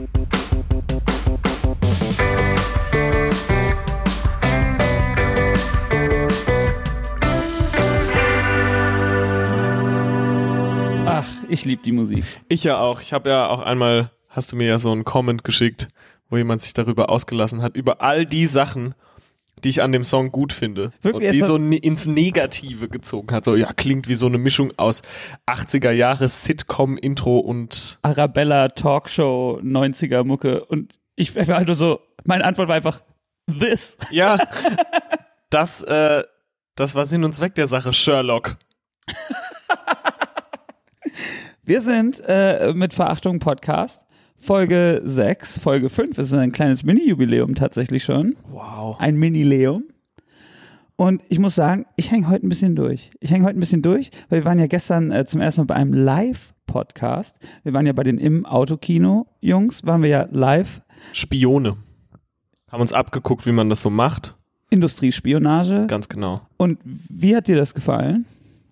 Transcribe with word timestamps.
Ach, 0.00 0.06
ich 11.50 11.66
liebe 11.66 11.82
die 11.82 11.92
Musik. 11.92 12.24
Ich 12.48 12.64
ja 12.64 12.78
auch. 12.78 13.02
Ich 13.02 13.12
habe 13.12 13.28
ja 13.28 13.48
auch 13.48 13.60
einmal, 13.60 14.10
hast 14.30 14.52
du 14.52 14.56
mir 14.56 14.68
ja 14.68 14.78
so 14.78 14.90
einen 14.90 15.04
Comment 15.04 15.44
geschickt, 15.44 15.88
wo 16.30 16.38
jemand 16.38 16.62
sich 16.62 16.72
darüber 16.72 17.10
ausgelassen 17.10 17.60
hat, 17.60 17.76
über 17.76 18.00
all 18.00 18.24
die 18.24 18.46
Sachen, 18.46 18.94
die 19.64 19.68
ich 19.68 19.82
an 19.82 19.92
dem 19.92 20.04
Song 20.04 20.32
gut 20.32 20.52
finde. 20.52 20.92
Wirklich? 21.02 21.28
und 21.28 21.34
die 21.34 21.42
so 21.42 21.58
ne- 21.58 21.76
ins 21.76 22.06
Negative 22.06 22.88
gezogen 22.88 23.34
hat. 23.34 23.44
So, 23.44 23.56
ja, 23.56 23.72
klingt 23.72 24.08
wie 24.08 24.14
so 24.14 24.26
eine 24.26 24.38
Mischung 24.38 24.72
aus 24.76 25.02
80er 25.46 25.90
Jahre 25.90 26.28
Sitcom-Intro 26.28 27.38
und 27.38 27.98
Arabella 28.02 28.68
Talkshow 28.68 29.60
90er 29.62 30.24
Mucke 30.24 30.64
und 30.64 30.94
ich 31.16 31.36
war 31.36 31.46
halt 31.56 31.66
nur 31.66 31.76
so, 31.76 32.00
meine 32.24 32.44
Antwort 32.44 32.68
war 32.68 32.76
einfach 32.76 33.02
this. 33.58 33.96
ja, 34.10 34.38
das, 35.50 35.82
äh, 35.82 36.24
das 36.76 36.94
war 36.94 37.04
Sinn 37.04 37.24
und 37.24 37.34
Zweck 37.34 37.54
der 37.54 37.66
Sache, 37.66 37.92
Sherlock. 37.92 38.56
Wir 41.62 41.82
sind 41.82 42.22
äh, 42.26 42.72
mit 42.74 42.94
Verachtung 42.94 43.38
Podcast. 43.38 44.06
Folge 44.42 45.02
6, 45.04 45.58
Folge 45.58 45.90
5 45.90 46.16
ist 46.16 46.32
ein 46.32 46.50
kleines 46.50 46.82
Mini-Jubiläum 46.82 47.54
tatsächlich 47.54 48.02
schon. 48.02 48.36
Wow. 48.48 48.96
Ein 48.98 49.16
Mini-Leum. 49.16 49.84
Und 50.96 51.22
ich 51.28 51.38
muss 51.38 51.54
sagen, 51.54 51.84
ich 51.96 52.10
hänge 52.10 52.28
heute 52.28 52.46
ein 52.46 52.48
bisschen 52.48 52.74
durch. 52.74 53.10
Ich 53.20 53.30
hänge 53.30 53.44
heute 53.44 53.58
ein 53.58 53.60
bisschen 53.60 53.82
durch, 53.82 54.10
weil 54.30 54.40
wir 54.40 54.44
waren 54.46 54.58
ja 54.58 54.66
gestern 54.66 55.12
äh, 55.12 55.26
zum 55.26 55.42
ersten 55.42 55.60
Mal 55.60 55.66
bei 55.66 55.74
einem 55.74 55.92
Live-Podcast. 55.92 57.38
Wir 57.62 57.74
waren 57.74 57.86
ja 57.86 57.92
bei 57.92 58.02
den 58.02 58.16
im 58.16 58.46
Autokino-Jungs, 58.46 59.84
waren 59.84 60.02
wir 60.02 60.08
ja 60.08 60.28
live. 60.30 60.80
Spione. 61.12 61.76
Haben 62.70 62.80
uns 62.80 62.94
abgeguckt, 62.94 63.46
wie 63.46 63.52
man 63.52 63.68
das 63.68 63.82
so 63.82 63.90
macht. 63.90 64.36
Industriespionage. 64.70 65.86
Ganz 65.86 66.08
genau. 66.08 66.40
Und 66.56 66.78
wie 66.84 67.36
hat 67.36 67.46
dir 67.46 67.56
das 67.56 67.74
gefallen? 67.74 68.24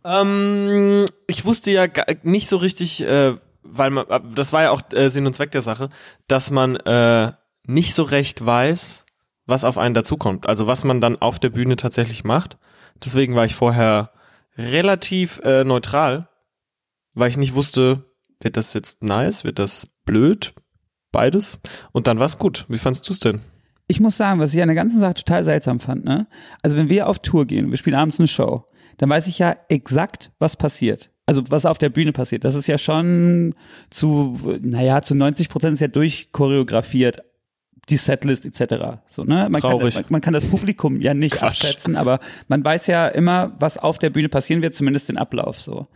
Ähm, 0.03 1.05
ich 1.27 1.45
wusste 1.45 1.71
ja 1.71 1.87
nicht 2.23 2.49
so 2.49 2.57
richtig, 2.57 3.03
äh, 3.03 3.35
weil 3.63 3.91
man, 3.91 4.07
das 4.35 4.53
war 4.53 4.63
ja 4.63 4.71
auch 4.71 4.83
äh, 4.93 5.09
Sinn 5.09 5.27
und 5.27 5.35
Zweck 5.35 5.51
der 5.51 5.61
Sache, 5.61 5.91
dass 6.27 6.51
man 6.51 6.77
äh, 6.77 7.33
nicht 7.65 7.95
so 7.95 8.03
recht 8.03 8.45
weiß, 8.45 9.07
was 9.47 9.65
auf 9.65 9.79
einen 9.79 9.95
dazukommt. 9.95 10.49
Also 10.49 10.67
was 10.67 10.85
man 10.85 11.01
dann 11.01 11.17
auf 11.21 11.39
der 11.39 11.51
Bühne 11.51 11.77
tatsächlich 11.77 12.25
macht. 12.25 12.59
Deswegen 13.05 13.35
war 13.35 13.45
ich 13.45 13.55
vorher 13.55 14.13
relativ 14.57 15.41
äh, 15.45 15.65
neutral, 15.65 16.29
weil 17.15 17.31
ich 17.31 17.37
nicht 17.37 17.55
wusste, 17.55 18.05
wird 18.41 18.57
das 18.57 18.75
jetzt 18.75 19.03
nice, 19.03 19.45
wird 19.45 19.59
das 19.59 19.87
blöd, 20.05 20.55
beides. 21.13 21.61
Und 21.93 22.07
dann 22.07 22.19
war 22.19 22.27
es 22.27 22.39
gut. 22.39 22.67
Wie 22.69 22.79
fandst 22.79 23.09
du 23.09 23.13
es 23.13 23.21
denn? 23.21 23.41
Ich 23.87 24.01
muss 24.01 24.17
sagen, 24.17 24.39
was 24.41 24.53
ich 24.53 24.61
an 24.61 24.69
der 24.69 24.75
ganzen 24.75 25.01
Sache 25.01 25.15
total 25.15 25.45
seltsam 25.45 25.81
fand, 25.81 26.05
ne? 26.05 26.27
Also 26.63 26.77
wenn 26.77 26.91
wir 26.91 27.09
auf 27.09 27.21
Tour 27.21 27.47
gehen, 27.47 27.71
wir 27.71 27.79
spielen 27.79 27.97
abends 27.97 28.19
eine 28.19 28.29
Show, 28.29 28.67
dann 28.99 29.09
weiß 29.09 29.29
ich 29.29 29.39
ja 29.39 29.57
exakt, 29.69 30.31
was 30.39 30.57
passiert. 30.57 31.11
Also 31.29 31.43
was 31.51 31.67
auf 31.67 31.77
der 31.77 31.91
Bühne 31.91 32.13
passiert. 32.13 32.45
Das 32.45 32.55
ist 32.55 32.69
ja 32.69 32.79
schon 32.79 33.55
zu, 33.91 34.39
naja, 34.63 35.03
zu 35.03 35.15
90 35.15 35.51
Prozent 35.51 35.75
ist 35.75 35.81
ja 35.81 35.89
durchchoreografiert, 35.89 37.23
die 37.91 37.99
Setlist 37.99 38.47
etc. 38.47 39.01
So, 39.11 39.25
ne? 39.25 39.47
man, 39.51 39.61
kann, 39.61 39.73
Traurig. 39.73 39.95
man, 39.95 40.05
man 40.09 40.21
kann 40.23 40.33
das 40.33 40.47
Publikum 40.47 41.03
ja 41.03 41.13
nicht 41.13 41.35
Quatsch. 41.35 41.65
abschätzen, 41.65 41.97
aber 41.97 42.21
man 42.49 42.65
weiß 42.65 42.87
ja 42.87 43.09
immer, 43.09 43.55
was 43.61 43.77
auf 43.77 43.99
der 43.99 44.09
Bühne 44.09 44.31
passieren 44.31 44.63
wird, 44.63 44.75
zumindest 44.75 45.11
den 45.11 45.19
Ablauf 45.19 45.61
so. 45.61 45.87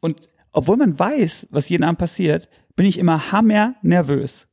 Und 0.00 0.28
obwohl 0.50 0.76
man 0.76 0.98
weiß, 0.98 1.46
was 1.52 1.68
jeden 1.68 1.84
Abend 1.84 2.00
passiert, 2.00 2.48
bin 2.74 2.84
ich 2.84 2.98
immer 2.98 3.30
hammer 3.30 3.76
nervös. 3.82 4.48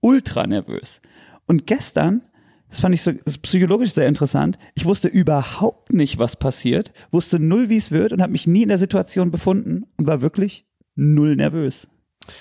Ultra 0.00 0.46
nervös. 0.46 1.00
Und 1.46 1.66
gestern, 1.66 2.22
das 2.70 2.80
fand 2.80 2.94
ich 2.94 3.02
so 3.02 3.12
das 3.12 3.38
psychologisch 3.38 3.92
sehr 3.92 4.08
interessant, 4.08 4.56
ich 4.74 4.84
wusste 4.84 5.08
überhaupt 5.08 5.92
nicht, 5.92 6.18
was 6.18 6.36
passiert, 6.36 6.92
wusste 7.10 7.38
null, 7.38 7.68
wie 7.68 7.76
es 7.76 7.90
wird 7.90 8.12
und 8.12 8.22
habe 8.22 8.32
mich 8.32 8.46
nie 8.46 8.62
in 8.62 8.68
der 8.68 8.78
Situation 8.78 9.30
befunden 9.30 9.84
und 9.96 10.06
war 10.06 10.20
wirklich 10.20 10.64
null 10.94 11.36
nervös. 11.36 11.88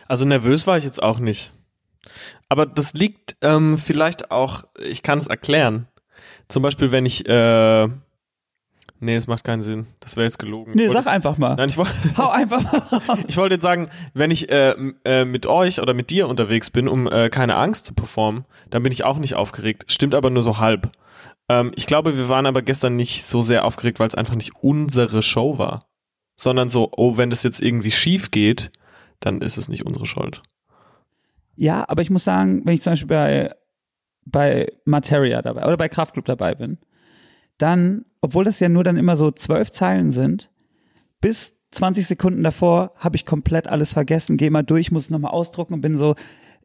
Also 0.07 0.25
nervös 0.25 0.67
war 0.67 0.77
ich 0.77 0.83
jetzt 0.83 1.01
auch 1.01 1.19
nicht. 1.19 1.53
Aber 2.47 2.65
das 2.65 2.93
liegt 2.93 3.37
ähm, 3.41 3.77
vielleicht 3.77 4.31
auch, 4.31 4.63
ich 4.79 5.03
kann 5.03 5.17
es 5.17 5.27
erklären. 5.27 5.87
Zum 6.47 6.63
Beispiel, 6.63 6.91
wenn 6.91 7.05
ich, 7.05 7.27
äh, 7.27 7.87
nee, 8.99 9.15
es 9.15 9.27
macht 9.27 9.43
keinen 9.43 9.61
Sinn. 9.61 9.87
Das 9.99 10.15
wäre 10.15 10.25
jetzt 10.25 10.39
gelogen. 10.39 10.73
Nee, 10.75 10.87
wollte 10.87 11.03
sag 11.03 11.13
einfach 11.13 11.37
mal. 11.37 11.55
Nein, 11.55 11.69
ich, 11.69 11.77
woll- 11.77 11.87
Hau 12.17 12.29
einfach 12.29 12.63
mal. 13.07 13.19
ich 13.27 13.37
wollte 13.37 13.55
jetzt 13.55 13.63
sagen, 13.63 13.89
wenn 14.13 14.31
ich 14.31 14.49
äh, 14.51 14.75
äh, 15.05 15.25
mit 15.25 15.45
euch 15.45 15.81
oder 15.81 15.93
mit 15.93 16.09
dir 16.09 16.27
unterwegs 16.27 16.69
bin, 16.69 16.87
um 16.87 17.07
äh, 17.07 17.29
keine 17.29 17.55
Angst 17.55 17.85
zu 17.85 17.93
performen, 17.93 18.45
dann 18.69 18.83
bin 18.83 18.91
ich 18.91 19.03
auch 19.03 19.17
nicht 19.17 19.35
aufgeregt. 19.35 19.91
Stimmt 19.91 20.15
aber 20.15 20.29
nur 20.29 20.41
so 20.41 20.57
halb. 20.59 20.91
Ähm, 21.49 21.71
ich 21.75 21.87
glaube, 21.87 22.17
wir 22.17 22.29
waren 22.29 22.45
aber 22.45 22.61
gestern 22.61 22.95
nicht 22.95 23.25
so 23.25 23.41
sehr 23.41 23.65
aufgeregt, 23.65 23.99
weil 23.99 24.07
es 24.07 24.15
einfach 24.15 24.35
nicht 24.35 24.53
unsere 24.61 25.23
Show 25.23 25.57
war. 25.57 25.85
Sondern 26.35 26.69
so, 26.69 26.89
oh, 26.95 27.17
wenn 27.17 27.29
das 27.29 27.43
jetzt 27.43 27.61
irgendwie 27.61 27.91
schief 27.91 28.31
geht, 28.31 28.71
dann 29.19 29.41
ist 29.41 29.57
es 29.57 29.67
nicht 29.67 29.85
unsere 29.85 30.05
Schuld. 30.05 30.41
Ja, 31.55 31.83
aber 31.89 32.01
ich 32.01 32.09
muss 32.09 32.23
sagen, 32.23 32.61
wenn 32.65 32.73
ich 32.73 32.81
zum 32.81 32.93
Beispiel 32.93 33.07
bei, 33.07 33.55
bei 34.25 34.71
Materia 34.85 35.41
dabei 35.41 35.65
oder 35.65 35.75
bei 35.75 35.89
Kraftclub 35.89 36.23
dabei 36.23 36.55
bin, 36.55 36.77
dann, 37.61 38.05
obwohl 38.21 38.45
das 38.45 38.59
ja 38.59 38.69
nur 38.69 38.83
dann 38.83 38.97
immer 38.97 39.15
so 39.15 39.31
zwölf 39.31 39.71
Zeilen 39.71 40.11
sind, 40.11 40.49
bis 41.21 41.55
20 41.71 42.07
Sekunden 42.07 42.43
davor 42.43 42.93
habe 42.97 43.15
ich 43.15 43.25
komplett 43.25 43.67
alles 43.67 43.93
vergessen, 43.93 44.37
gehe 44.37 44.51
mal 44.51 44.63
durch, 44.63 44.91
muss 44.91 45.03
es 45.03 45.09
nochmal 45.09 45.31
ausdrucken 45.31 45.75
und 45.75 45.81
bin 45.81 45.97
so, 45.97 46.15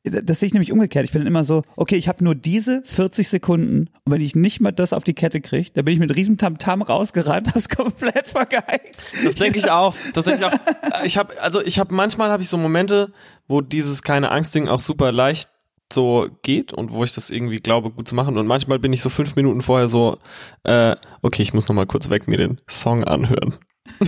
das 0.05 0.41
sehe 0.41 0.49
ich 0.49 0.53
nämlich 0.53 0.71
umgekehrt. 0.71 1.07
Ich 1.07 1.13
bin 1.13 1.23
dann 1.23 1.27
immer 1.27 1.45
so, 1.45 1.63
okay, 1.77 1.97
ich 1.97 2.09
habe 2.09 2.23
nur 2.23 2.35
diese 2.35 2.83
40 2.85 3.27
Sekunden 3.27 3.89
und 4.05 4.13
wenn 4.13 4.21
ich 4.21 4.37
nicht 4.37 4.61
mal 4.61 4.71
das 4.71 4.93
auf 4.93 5.03
die 5.03 5.15
Kette 5.15 5.41
kriege, 5.41 5.71
dann 5.73 5.87
bin 5.87 5.95
ich 5.95 6.01
mit 6.01 6.15
riesen 6.15 6.37
Tamtam 6.37 6.83
rausgerannt, 6.83 7.55
hab's 7.55 7.71
komplett 7.71 8.29
vergeigt. 8.29 8.99
Das 9.25 9.35
denke 9.37 9.59
ich 9.59 9.71
auch. 9.71 9.95
Das 10.13 10.27
denke 10.27 10.41
ich 10.41 10.47
auch. 10.47 11.05
Ich 11.05 11.17
habe 11.17 11.41
also 11.41 11.63
ich 11.63 11.79
habe 11.79 11.95
manchmal 11.95 12.31
habe 12.31 12.43
ich 12.43 12.51
so 12.51 12.59
Momente, 12.59 13.13
wo 13.49 13.63
dieses 13.63 14.03
keine 14.03 14.31
Angst 14.31 14.55
Ding 14.55 14.69
auch 14.69 14.81
super 14.81 15.11
leicht 15.11 15.51
so 15.93 16.29
geht 16.43 16.73
und 16.73 16.93
wo 16.93 17.05
ich 17.05 17.13
das 17.13 17.31
irgendwie 17.31 17.59
glaube 17.59 17.91
gut 17.91 18.09
zu 18.09 18.15
machen 18.15 18.39
und 18.39 18.47
manchmal 18.47 18.79
bin 18.79 18.93
ich 18.93 19.03
so 19.03 19.09
fünf 19.09 19.37
Minuten 19.37 19.63
vorher 19.63 19.89
so 19.89 20.19
äh, 20.65 20.97
okay 21.23 21.43
ich 21.43 21.55
muss 21.55 21.69
noch 21.69 21.75
mal 21.75 21.87
kurz 21.87 22.11
weg 22.11 22.27
mir 22.29 22.39
den 22.39 22.61
Song 22.69 23.05
anhören. 23.05 23.55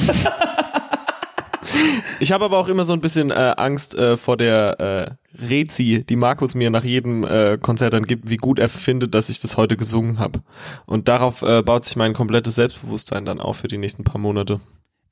ich 2.20 2.32
habe 2.32 2.44
aber 2.44 2.58
auch 2.58 2.68
immer 2.68 2.84
so 2.84 2.92
ein 2.92 3.00
bisschen 3.00 3.30
äh, 3.30 3.54
Angst 3.56 3.94
äh, 3.94 4.16
vor 4.16 4.36
der 4.36 4.80
äh, 4.80 5.10
Rezi, 5.48 6.04
die 6.08 6.16
Markus 6.16 6.54
mir 6.54 6.70
nach 6.70 6.84
jedem 6.84 7.24
äh, 7.24 7.58
Konzert 7.60 7.92
dann 7.92 8.04
gibt, 8.04 8.30
wie 8.30 8.36
gut 8.36 8.58
er 8.58 8.68
findet, 8.68 9.14
dass 9.14 9.28
ich 9.28 9.40
das 9.40 9.56
heute 9.56 9.76
gesungen 9.76 10.18
habe. 10.18 10.42
Und 10.86 11.08
darauf 11.08 11.42
äh, 11.42 11.62
baut 11.62 11.84
sich 11.84 11.96
mein 11.96 12.14
komplettes 12.14 12.54
Selbstbewusstsein 12.54 13.24
dann 13.24 13.40
auf 13.40 13.58
für 13.58 13.68
die 13.68 13.78
nächsten 13.78 14.04
paar 14.04 14.20
Monate. 14.20 14.60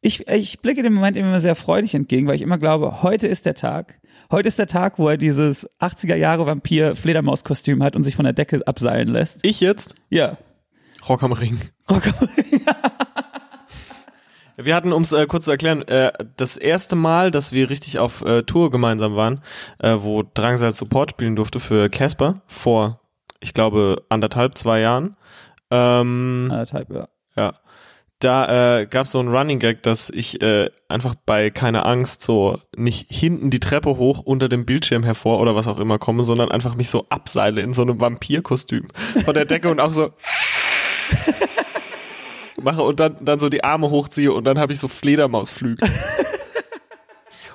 Ich, 0.01 0.29
ich 0.29 0.61
blicke 0.61 0.83
dem 0.83 0.95
Moment 0.95 1.17
immer 1.17 1.41
sehr 1.41 1.55
freudig 1.55 1.95
entgegen, 1.95 2.27
weil 2.27 2.37
ich 2.37 2.43
immer 2.43 2.59
glaube, 2.59 3.03
heute 3.03 3.27
ist 3.27 3.47
der 3.47 3.55
Tag. 3.55 4.01
Heute 4.34 4.49
ist 4.49 4.59
der 4.59 4.67
Tag, 4.67 4.99
wo 4.99 5.09
er 5.09 5.17
dieses 5.17 5.71
80er 5.78 6.17
Jahre 6.17 6.45
Vampir 6.45 6.97
Fledermaus-Kostüm 6.97 7.84
hat 7.84 7.95
und 7.95 8.03
sich 8.03 8.17
von 8.17 8.25
der 8.25 8.33
Decke 8.33 8.67
abseilen 8.67 9.06
lässt. 9.06 9.39
Ich 9.43 9.61
jetzt 9.61 9.95
Ja. 10.11 10.39
Rock 11.09 11.22
am 11.22 11.31
Ring. 11.31 11.56
Rock 11.89 12.03
Wir 14.56 14.75
hatten, 14.75 14.93
um 14.93 15.03
es 15.03 15.12
äh, 15.12 15.28
kurz 15.28 15.44
zu 15.44 15.53
erklären, 15.53 15.87
äh, 15.87 16.11
das 16.37 16.56
erste 16.56 16.97
Mal, 16.97 17.31
dass 17.31 17.53
wir 17.53 17.71
richtig 17.71 18.00
auf 18.00 18.25
äh, 18.25 18.43
Tour 18.43 18.73
gemeinsam 18.73 19.15
waren, 19.15 19.41
äh, 19.78 19.99
wo 20.00 20.25
Drangsal 20.25 20.73
Support 20.73 21.12
spielen 21.12 21.37
durfte 21.37 21.61
für 21.61 21.89
Casper 21.89 22.43
vor, 22.49 23.03
ich 23.39 23.55
glaube, 23.55 24.03
anderthalb, 24.09 24.59
zwei 24.59 24.81
Jahren. 24.81 25.17
Ähm, 25.71 26.49
Anderthalb, 26.50 26.91
ja. 26.91 27.06
Da 28.25 28.79
äh, 28.79 28.87
gab 28.87 29.05
es 29.05 29.12
so 29.12 29.21
einen 29.21 29.29
Running 29.29 29.59
Gag, 29.59 29.83
dass 29.83 30.09
ich 30.09 30.41
äh, 30.41 30.71
einfach 30.89 31.15
bei 31.27 31.51
keine 31.51 31.85
Angst 31.85 32.23
so 32.23 32.59
nicht 32.75 33.12
hinten 33.12 33.51
die 33.51 33.61
Treppe 33.61 33.99
hoch 33.99 34.21
unter 34.21 34.49
dem 34.49 34.65
Bildschirm 34.65 35.03
hervor 35.03 35.41
oder 35.41 35.55
was 35.55 35.69
auch 35.69 35.79
immer 35.79 35.99
komme, 35.99 36.23
sondern 36.23 36.51
einfach 36.51 36.75
mich 36.75 36.88
so 36.88 37.06
abseile 37.11 37.61
in 37.61 37.75
so 37.75 37.82
einem 37.82 38.00
Vampirkostüm 38.00 38.88
von 39.26 39.35
der 39.35 39.44
Decke 39.44 39.69
und 39.69 39.79
auch 39.79 39.93
so 39.93 40.11
mache 42.62 42.82
und 42.82 42.99
dann, 42.99 43.23
dann 43.23 43.38
so 43.38 43.50
die 43.50 43.62
Arme 43.62 43.91
hochziehe 43.91 44.32
und 44.32 44.44
dann 44.44 44.59
habe 44.59 44.73
ich 44.73 44.81
so 44.81 44.88
Fledermausflügel. 44.88 45.87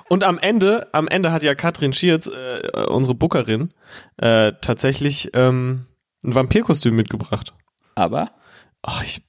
und 0.08 0.22
am 0.22 0.38
Ende, 0.38 0.86
am 0.92 1.08
Ende 1.08 1.32
hat 1.32 1.42
ja 1.42 1.56
Katrin 1.56 1.92
Schierz, 1.92 2.28
äh, 2.28 2.84
unsere 2.84 3.16
Bookerin, 3.16 3.74
äh, 4.18 4.52
tatsächlich 4.60 5.32
ähm, 5.34 5.86
ein 6.22 6.36
Vampirkostüm 6.36 6.94
mitgebracht. 6.94 7.54
Aber 7.96 8.30
Ach, 8.82 9.02
ich. 9.04 9.22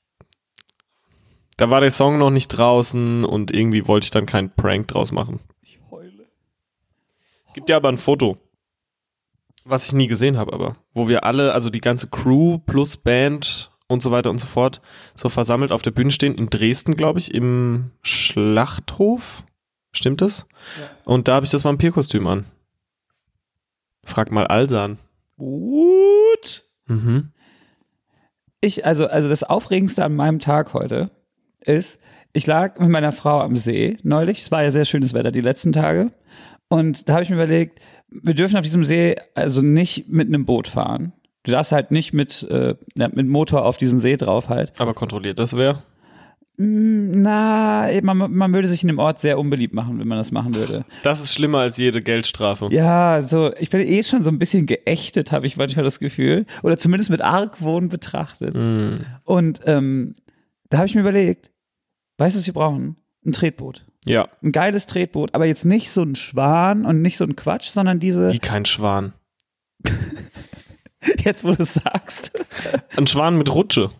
Da 1.62 1.70
war 1.70 1.80
der 1.80 1.92
Song 1.92 2.18
noch 2.18 2.32
nicht 2.32 2.48
draußen 2.48 3.24
und 3.24 3.54
irgendwie 3.54 3.88
wollte 3.88 4.06
ich 4.06 4.10
dann 4.10 4.26
keinen 4.26 4.50
Prank 4.50 4.88
draus 4.88 5.12
machen. 5.12 5.40
ich 5.62 5.80
heule. 5.92 6.26
Gibt 7.54 7.70
ja 7.70 7.78
aber 7.78 7.90
ein 7.90 8.00
Foto. 8.00 8.40
Was 9.64 9.86
ich 9.86 9.94
nie 9.94 10.08
gesehen 10.08 10.38
habe, 10.38 10.54
aber. 10.54 10.78
Wo 10.92 11.08
wir 11.08 11.24
alle, 11.24 11.54
also 11.54 11.70
die 11.70 11.80
ganze 11.80 12.08
Crew 12.08 12.58
plus 12.58 12.98
Band 12.98 13.70
und 13.88 14.02
so 14.02 14.10
weiter 14.10 14.32
und 14.32 14.40
so 14.40 14.48
fort, 14.48 14.82
so 15.14 15.30
versammelt 15.30 15.72
auf 15.72 15.84
der 15.84 15.92
Bühne 15.92 16.10
stehen. 16.10 16.34
In 16.34 16.50
Dresden, 16.50 16.98
glaube 16.98 17.20
ich, 17.20 17.32
im 17.32 17.92
Schlachthof. 18.02 19.44
Stimmt 19.92 20.22
das? 20.22 20.48
Und 21.06 21.28
da 21.28 21.36
habe 21.36 21.46
ich 21.46 21.52
das 21.52 21.64
Vampirkostüm 21.64 22.26
an. 22.26 22.46
Frag 24.04 24.32
mal 24.32 24.48
Alsan. 24.48 24.98
Gut. 25.38 26.64
Mhm. 26.88 27.30
Ich, 28.62 28.84
also, 28.84 29.06
also 29.06 29.30
das 29.30 29.44
Aufregendste 29.44 30.04
an 30.04 30.16
meinem 30.16 30.40
Tag 30.40 30.74
heute 30.74 31.12
ist, 31.62 32.00
ich 32.34 32.48
lag 32.48 32.80
mit 32.80 32.90
meiner 32.90 33.12
Frau 33.12 33.42
am 33.42 33.56
See 33.56 33.98
neulich. 34.04 34.42
Es 34.42 34.52
war 34.52 34.64
ja 34.64 34.72
sehr 34.72 34.86
schönes 34.86 35.14
Wetter 35.14 35.32
die 35.32 35.42
letzten 35.42 35.74
Tage. 35.74 36.12
Und 36.70 37.10
da 37.10 37.14
habe 37.14 37.24
ich 37.24 37.30
mir 37.30 37.36
überlegt, 37.36 37.80
wir 38.10 38.34
dürfen 38.34 38.58
auf 38.58 38.64
diesem 38.64 38.84
See 38.84 39.16
also 39.36 39.62
nicht 39.62 40.10
mit 40.10 40.28
einem 40.28 40.46
Boot 40.46 40.68
fahren. 40.68 41.14
Du 41.44 41.52
darfst 41.52 41.72
halt 41.72 41.92
nicht 41.92 42.14
mit, 42.14 42.44
äh, 42.50 42.76
mit 42.96 43.28
Motor 43.28 43.66
auf 43.66 43.78
diesen 43.78 44.00
See 44.00 44.16
drauf 44.16 44.50
halt. 44.50 44.80
Aber 44.80 44.94
kontrolliert 44.94 45.40
das 45.40 45.58
wer? 45.58 45.82
Mm, 46.58 47.12
Na, 47.16 47.90
man, 48.04 48.32
man 48.32 48.54
würde 48.54 48.68
sich 48.68 48.84
in 48.84 48.88
dem 48.88 49.00
Ort 49.00 49.20
sehr 49.20 49.40
unbeliebt 49.40 49.74
machen, 49.74 50.00
wenn 50.00 50.08
man 50.08 50.18
das 50.18 50.32
machen 50.32 50.54
würde. 50.54 50.86
Das 51.04 51.20
ist 51.20 51.34
schlimmer 51.34 51.60
als 51.60 51.78
jede 51.78 52.02
Geldstrafe. 52.02 52.70
Ja, 52.72 53.22
so, 53.22 53.52
ich 53.60 53.70
bin 53.70 53.82
eh 53.82 54.04
schon 54.04 54.24
so 54.24 54.30
ein 54.30 54.38
bisschen 54.40 54.68
geächtet, 54.68 55.32
habe 55.32 55.48
ich 55.48 55.58
manchmal 55.58 55.84
das 55.84 56.00
Gefühl. 56.00 56.46
Oder 56.62 56.78
zumindest 56.78 57.10
mit 57.10 57.22
Argwohn 57.22 57.90
betrachtet. 57.90 58.56
Mm. 58.56 58.98
Und 59.24 59.62
ähm, 59.66 60.16
da 60.70 60.78
habe 60.78 60.88
ich 60.88 60.96
mir 60.96 61.02
überlegt, 61.02 61.51
weißt 62.22 62.36
du, 62.36 62.40
was 62.40 62.46
wir 62.46 62.54
brauchen? 62.54 62.98
Ein 63.26 63.32
Tretboot. 63.32 63.86
Ja, 64.06 64.30
Ein 64.42 64.52
geiles 64.52 64.86
Tretboot, 64.86 65.34
aber 65.36 65.46
jetzt 65.46 65.66
nicht 65.66 65.92
so 65.92 66.02
ein 66.02 66.16
Schwan 66.16 66.86
und 66.86 67.02
nicht 67.02 67.18
so 67.18 67.24
ein 67.24 67.36
Quatsch, 67.36 67.70
sondern 67.70 68.00
diese, 68.00 68.32
wie 68.32 68.40
kein 68.40 68.66
Schwan. 68.66 69.14
jetzt 71.20 71.44
wo 71.44 71.52
du 71.52 71.64
es 71.64 71.76
sagst. 71.76 72.32
Ein 72.96 73.08
Schwan 73.08 73.38
mit 73.38 73.54
Rutsche. 73.54 73.92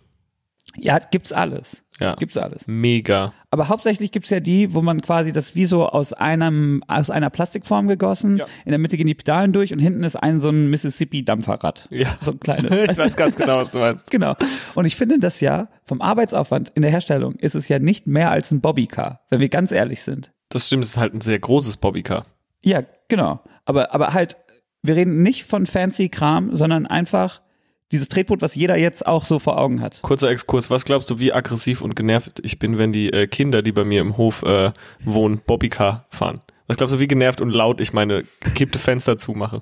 Ja, 0.78 1.00
gibt's 1.00 1.34
alles. 1.34 1.84
Ja. 2.02 2.16
Gibt's 2.16 2.36
alles. 2.38 2.68
Mega. 2.68 3.34
Aber 3.52 3.70
hauptsächlich 3.70 4.12
gibt's 4.12 4.30
ja 4.30 4.40
die, 4.40 4.74
wo 4.74 4.82
man 4.82 5.02
quasi 5.02 5.32
das 5.32 5.56
wie 5.56 5.66
so 5.66 5.88
aus 5.88 6.14
einem, 6.14 6.84
aus 6.88 7.10
einer 7.10 7.30
Plastikform 7.30 7.88
gegossen, 7.88 8.38
Ja. 8.38 8.46
in 8.66 8.72
der 8.72 8.80
Mitte 8.80 8.98
gehen 8.98 9.08
die 9.08 9.14
Pedalen 9.14 9.54
durch 9.54 9.72
und 9.74 9.80
hinten 9.80 10.04
ist 10.04 10.16
ein 10.16 10.40
so 10.40 10.50
ein 10.50 10.70
Mississippi-Dampferrad. 10.70 11.88
Ja. 11.92 12.08
So 12.22 12.32
ein 12.32 12.40
kleines. 12.40 12.72
Ich 12.92 12.98
weiß 12.98 13.16
ganz 13.18 13.36
genau, 13.36 13.58
was 13.58 13.72
du 13.72 13.80
meinst. 13.80 14.10
Genau. 14.12 14.36
Und 14.76 14.86
ich 14.86 14.96
finde 14.96 15.20
das 15.20 15.42
ja, 15.42 15.70
vom 15.84 16.02
Arbeitsaufwand 16.02 16.70
in 16.76 16.82
der 16.82 16.92
Herstellung 16.92 17.36
ist 17.36 17.56
es 17.56 17.68
ja 17.70 17.80
nicht 17.80 18.08
mehr 18.08 18.32
als 18.32 18.52
ein 18.52 18.62
Bobbycar, 18.62 19.22
wenn 19.30 19.40
wir 19.40 19.50
ganz 19.50 19.72
ehrlich 19.72 20.02
sind. 20.02 20.32
Das 20.50 20.68
stimmt, 20.68 20.84
es 20.84 20.92
ist 20.92 20.98
halt 20.98 21.14
ein 21.14 21.22
sehr 21.22 21.40
großes 21.40 21.78
Bobbycar. 21.78 22.26
Ja, 22.64 22.82
genau. 23.08 23.42
Aber, 23.66 23.94
aber 23.94 24.14
halt, 24.14 24.38
wir 24.82 24.96
reden 24.96 25.22
nicht 25.24 25.46
von 25.46 25.66
fancy 25.66 26.10
Kram, 26.10 26.54
sondern 26.56 26.86
einfach 26.88 27.42
dieses 27.92 28.08
Tretboot, 28.08 28.42
was 28.42 28.56
jeder 28.56 28.78
jetzt 28.78 29.06
auch 29.06 29.26
so 29.26 29.40
vor 29.40 29.58
Augen 29.58 29.82
hat. 29.82 30.02
Kurzer 30.02 30.30
Exkurs, 30.30 30.70
was 30.70 30.86
glaubst 30.86 31.10
du, 31.10 31.20
wie 31.20 31.34
aggressiv 31.34 31.82
und 31.82 31.96
genervt 31.96 32.40
ich 32.44 32.60
bin, 32.60 32.78
wenn 32.78 32.94
die 32.94 33.12
äh, 33.12 33.28
Kinder, 33.28 33.62
die 33.62 33.72
bei 33.72 33.84
mir 33.84 34.02
im 34.02 34.18
Hof 34.18 34.44
äh, 34.44 34.72
wohnen, 35.04 35.42
Bobbycar 35.46 36.06
fahren? 36.10 36.42
Was 36.68 36.78
glaubst 36.78 36.96
du, 36.96 37.00
wie 37.00 37.08
genervt 37.08 37.42
und 37.42 37.50
laut 37.50 37.82
ich 37.82 37.94
meine 37.94 38.24
gekippte 38.40 38.80
Fenster 38.80 39.18
zumache? 39.18 39.62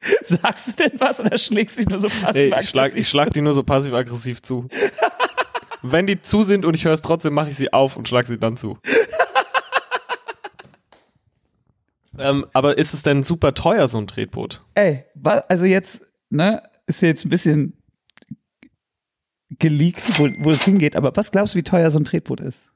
Sagst 0.22 0.68
du 0.68 0.88
denn 0.88 0.98
was 0.98 1.20
oder 1.20 1.38
schlägst 1.38 1.78
du 1.78 1.84
nur 1.84 2.00
so 2.00 2.08
passiv 2.08 2.34
Ey, 2.34 2.54
ich 2.58 2.68
schlag, 2.68 2.96
ich 2.96 3.08
schlag 3.08 3.30
die 3.30 3.42
nur 3.42 3.52
so 3.52 3.62
passiv-aggressiv 3.62 4.42
zu. 4.42 4.68
Wenn 5.82 6.06
die 6.06 6.20
zu 6.20 6.42
sind 6.42 6.64
und 6.64 6.74
ich 6.74 6.84
höre 6.84 6.92
es 6.92 7.02
trotzdem, 7.02 7.34
mache 7.34 7.50
ich 7.50 7.56
sie 7.56 7.72
auf 7.72 7.96
und 7.96 8.08
schlag 8.08 8.26
sie 8.26 8.38
dann 8.38 8.56
zu. 8.56 8.78
ähm, 12.18 12.46
aber 12.52 12.76
ist 12.76 12.92
es 12.92 13.02
denn 13.02 13.22
super 13.22 13.54
teuer, 13.54 13.88
so 13.88 13.98
ein 13.98 14.06
Tretboot? 14.06 14.62
Ey, 14.74 15.04
also 15.48 15.64
jetzt, 15.64 16.06
ne, 16.28 16.62
ist 16.90 17.00
jetzt 17.00 17.24
ein 17.24 17.30
bisschen 17.30 17.76
geleakt, 19.58 20.18
wo, 20.18 20.28
wo 20.40 20.50
es 20.50 20.64
hingeht, 20.64 20.96
aber 20.96 21.14
was 21.16 21.30
glaubst 21.30 21.54
du, 21.54 21.58
wie 21.58 21.62
teuer 21.62 21.90
so 21.90 21.98
ein 21.98 22.04
Tretboot 22.04 22.40
ist? 22.40 22.68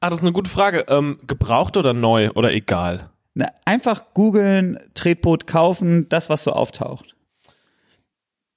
Ah, 0.00 0.10
das 0.10 0.18
ist 0.18 0.24
eine 0.24 0.32
gute 0.32 0.50
Frage. 0.50 0.84
Ähm, 0.88 1.20
gebraucht 1.26 1.76
oder 1.76 1.92
neu 1.92 2.30
oder 2.32 2.52
egal? 2.52 3.10
Na, 3.34 3.46
einfach 3.64 4.14
googeln, 4.14 4.78
Tretboot 4.94 5.46
kaufen, 5.46 6.08
das, 6.08 6.28
was 6.28 6.44
so 6.44 6.52
auftaucht. 6.52 7.14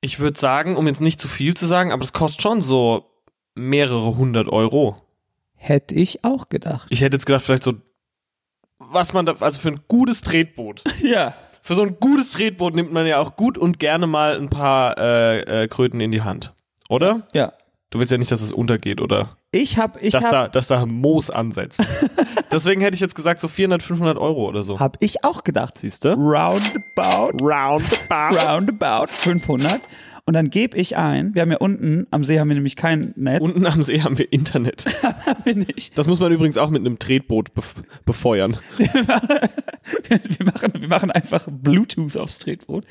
Ich 0.02 0.20
würde 0.20 0.40
sagen, 0.40 0.76
um 0.76 0.88
jetzt 0.88 1.02
nicht 1.02 1.22
zu 1.22 1.28
viel 1.28 1.54
zu 1.54 1.66
sagen, 1.66 1.92
aber 1.92 2.02
das 2.02 2.14
kostet 2.14 2.42
schon 2.42 2.62
so 2.62 3.06
mehrere 3.54 4.18
hundert 4.18 4.48
Euro. 4.50 4.98
Hätte 5.56 5.96
ich 5.96 6.24
auch 6.24 6.50
gedacht. 6.50 6.88
Ich 6.90 7.02
hätte 7.02 7.16
jetzt 7.16 7.26
gedacht, 7.26 7.44
vielleicht 7.46 7.64
so, 7.64 7.76
was 8.80 9.14
man 9.14 9.28
da, 9.28 9.34
also 9.34 9.60
für 9.60 9.70
ein 9.70 9.82
gutes 9.88 10.22
Tretboot. 10.22 10.84
Ja. 11.02 11.36
Für 11.62 11.76
so 11.76 11.84
ein 11.84 11.98
gutes 12.00 12.32
Tretboot 12.32 12.76
nimmt 12.76 12.92
man 12.92 13.06
ja 13.06 13.20
auch 13.20 13.36
gut 13.36 13.58
und 13.58 13.80
gerne 13.80 14.08
mal 14.08 14.36
ein 14.36 14.50
paar 14.50 14.98
äh, 14.98 15.64
äh, 15.64 15.68
Kröten 15.68 16.02
in 16.02 16.12
die 16.12 16.22
Hand. 16.22 16.54
Oder? 16.90 17.28
Ja. 17.34 17.54
Du 17.92 18.00
willst 18.00 18.12
ja 18.12 18.18
nicht, 18.18 18.32
dass 18.32 18.42
es 18.42 18.52
untergeht, 18.52 19.02
oder? 19.02 19.36
Ich 19.52 19.78
hab, 19.78 20.02
ich 20.02 20.14
dass, 20.14 20.24
hab, 20.26 20.32
da, 20.32 20.48
dass 20.48 20.68
da 20.68 20.86
Moos 20.86 21.30
ansetzt. 21.30 21.84
Deswegen 22.52 22.82
hätte 22.82 22.96
ich 22.96 23.02
jetzt 23.02 23.16
gesagt, 23.16 23.42
so 23.42 23.48
400, 23.48 23.84
500 23.84 24.18
Euro 24.18 24.48
oder 24.48 24.64
so. 24.64 24.80
hab 24.80 24.98
ich 25.02 25.24
auch 25.24 25.44
gedacht. 25.44 25.78
Siehst 25.78 26.06
du? 26.06 26.14
Roundabout, 26.14 27.38
Roundabout. 27.44 28.38
roundabout 28.48 29.08
500. 29.08 29.82
Und 30.32 30.36
dann 30.36 30.50
gebe 30.50 30.78
ich 30.78 30.96
ein, 30.96 31.36
wir 31.36 31.42
haben 31.42 31.52
ja 31.52 31.58
unten, 31.58 32.08
am 32.10 32.24
See 32.24 32.40
haben 32.40 32.48
wir 32.48 32.56
nämlich 32.56 32.78
kein 32.78 33.12
Netz. 33.18 33.42
Unten 33.42 33.66
am 33.66 33.84
See 33.84 34.02
haben 34.02 34.18
wir 34.18 34.32
Internet. 34.32 34.86
haben 35.04 35.44
wir 35.44 35.56
nicht. 35.56 35.98
Das 35.98 36.08
muss 36.08 36.22
man 36.22 36.32
übrigens 36.32 36.58
auch 36.58 36.70
mit 36.70 36.80
einem 36.80 37.00
Tretboot 37.00 37.54
bef 37.54 37.74
befeuern. 38.06 38.56
wir, 38.78 40.46
machen, 40.46 40.72
wir 40.74 40.88
machen 40.88 41.12
einfach 41.12 41.50
Bluetooth 41.52 42.16
aufs 42.16 42.38
Tretboot. 42.38 42.86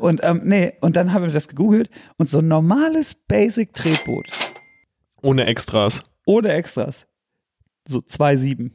Und 0.00 0.24
ähm, 0.24 0.40
nee, 0.42 0.72
und 0.80 0.96
dann 0.96 1.12
haben 1.12 1.22
wir 1.22 1.30
das 1.30 1.46
gegoogelt 1.46 1.88
und 2.16 2.28
so 2.28 2.40
ein 2.40 2.48
normales 2.48 3.14
Basic-Tretboot 3.14 4.26
Ohne 5.22 5.46
Extras. 5.46 6.02
ohne 6.26 6.48
Extras. 6.52 7.06
So 7.86 8.00
2,7. 8.00 8.72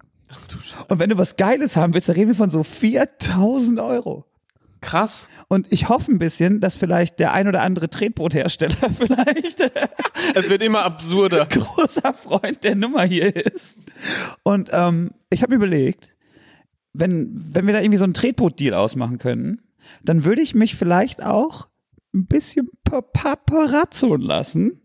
Und 0.87 0.99
wenn 0.99 1.09
du 1.09 1.17
was 1.17 1.35
Geiles 1.35 1.75
haben 1.75 1.93
willst, 1.93 2.07
dann 2.07 2.15
reden 2.15 2.29
wir 2.29 2.35
von 2.35 2.51
so 2.51 2.63
4000 2.63 3.81
Euro. 3.81 4.23
Krass. 4.81 5.27
Und 5.47 5.67
ich 5.71 5.89
hoffe 5.89 6.11
ein 6.11 6.19
bisschen, 6.19 6.59
dass 6.59 6.75
vielleicht 6.75 7.19
der 7.19 7.33
ein 7.33 7.47
oder 7.47 7.61
andere 7.61 7.89
Tretboothersteller 7.89 8.75
vielleicht 8.97 9.59
Es 10.35 10.49
wird 10.49 10.61
immer 10.61 10.83
absurder. 10.83 11.45
großer 11.49 12.13
Freund 12.13 12.63
der 12.63 12.75
Nummer 12.75 13.03
hier 13.05 13.35
ist. 13.35 13.77
Und 14.43 14.69
ähm, 14.71 15.11
ich 15.29 15.41
habe 15.41 15.51
mir 15.51 15.57
überlegt, 15.57 16.13
wenn, 16.93 17.43
wenn 17.53 17.65
wir 17.67 17.73
da 17.73 17.81
irgendwie 17.81 17.97
so 17.97 18.03
einen 18.03 18.13
Tretboot-Deal 18.13 18.73
ausmachen 18.73 19.17
können, 19.17 19.61
dann 20.03 20.23
würde 20.25 20.41
ich 20.41 20.53
mich 20.55 20.75
vielleicht 20.75 21.23
auch 21.23 21.67
ein 22.13 22.25
bisschen 22.25 22.69
pa- 22.83 23.01
paparazzon 23.01 24.21
lassen, 24.21 24.81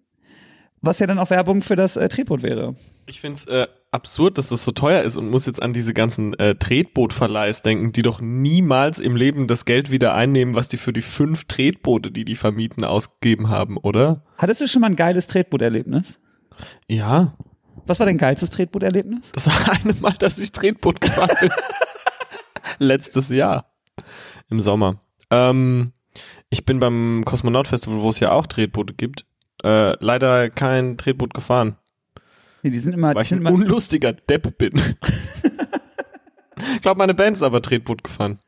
was 0.81 0.99
ja 0.99 1.07
dann 1.07 1.19
auch 1.19 1.31
Werbung 1.31 1.63
für 1.63 1.77
das 1.77 1.97
äh, 1.97 2.09
Tretboot 2.09 2.43
wäre. 2.43 2.75
Ich 3.07 3.21
finde 3.21 3.37
es 3.39 3.47
äh, 3.47 3.67
absurd, 3.93 4.39
dass 4.39 4.49
das 4.49 4.65
so 4.65 4.73
teuer 4.73 5.03
ist 5.03 5.17
und 5.17 5.31
muss 5.31 5.47
jetzt 5.47 5.63
an 5.63 5.73
diese 5.73 5.93
ganzen 5.95 6.35
äh, 6.39 6.55
Tretbootverleihs 6.57 7.63
denken, 7.63 7.93
die 7.93 8.03
doch 8.03 8.21
niemals 8.21 8.99
im 8.99 9.15
Leben 9.15 9.47
das 9.47 9.65
Geld 9.65 9.91
wieder 9.91 10.15
einnehmen, 10.15 10.55
was 10.55 10.69
die 10.69 10.79
für 10.79 10.93
die 10.93 11.03
fünf 11.03 11.45
Tretboote, 11.45 12.11
die 12.11 12.25
die 12.25 12.35
vermieten, 12.35 12.85
ausgegeben 12.85 13.49
haben, 13.51 13.77
oder? 13.77 14.25
Hattest 14.39 14.63
du 14.63 14.67
schon 14.67 14.81
mal 14.81 14.89
ein 14.89 14.97
geiles 14.97 15.27
Tretbooterlebnis? 15.27 16.19
Ja, 16.89 17.37
Was 17.87 17.99
war 17.99 18.07
dein 18.07 18.19
geilstes 18.19 18.51
Tretbooterlebnis? 18.51 19.31
das 19.33 19.47
war 19.47 19.75
eine 19.85 19.95
Mal, 19.95 20.15
dass 20.19 20.39
ich 20.39 20.53
Tretboot 20.53 21.01
gefahren 21.01 21.37
bin. 21.41 21.51
Letztes 22.79 23.29
Jahr. 23.29 23.73
Im 24.49 24.61
Sommer. 24.61 25.01
Ähm, 25.31 25.93
ich 26.51 26.65
bin 26.65 26.81
beim 26.81 27.23
Kosmonaut 27.25 27.69
Festival, 27.69 28.01
wo 28.01 28.09
es 28.09 28.21
ja 28.21 28.33
auch 28.33 28.47
Tretboote 28.47 28.95
gibt, 28.95 29.25
äh, 29.65 29.97
leider 30.05 30.51
kein 30.51 30.97
Tretboot 30.99 31.35
gefahren. 31.35 31.77
Nee, 32.63 32.71
die 32.71 32.79
sind 32.79 32.93
immer, 32.93 33.09
weil 33.09 33.15
die 33.15 33.21
ich 33.23 33.29
sind 33.29 33.39
ein 33.39 33.47
immer 33.47 33.55
unlustiger 33.55 34.13
Depp 34.13 34.57
bin. 34.59 34.73
ich 36.75 36.81
glaube, 36.81 36.99
meine 36.99 37.15
Band 37.15 37.37
ist 37.37 37.43
aber 37.43 37.61
Tretboot 37.61 38.05
gefahren. 38.05 38.39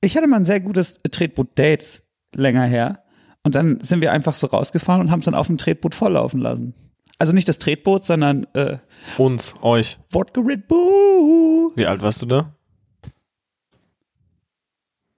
Ich 0.00 0.16
hatte 0.16 0.26
mal 0.26 0.36
ein 0.36 0.44
sehr 0.44 0.60
gutes 0.60 1.00
Tretboot-Date 1.08 2.02
länger 2.34 2.64
her. 2.64 3.04
Und 3.44 3.54
dann 3.54 3.80
sind 3.80 4.00
wir 4.00 4.12
einfach 4.12 4.34
so 4.34 4.46
rausgefahren 4.46 5.00
und 5.00 5.10
haben 5.10 5.20
es 5.20 5.26
dann 5.26 5.34
auf 5.34 5.48
dem 5.48 5.58
Tretboot 5.58 5.94
volllaufen 5.94 6.40
lassen. 6.40 6.74
Also 7.18 7.32
nicht 7.32 7.48
das 7.48 7.58
Tretboot, 7.58 8.04
sondern 8.04 8.46
äh, 8.54 8.78
Uns, 9.18 9.54
euch. 9.62 9.98
Wodka 10.10 10.40
Red 10.40 10.68
Bull. 10.68 11.70
Wie 11.76 11.86
alt 11.86 12.02
warst 12.02 12.22
du 12.22 12.26
da? 12.26 12.54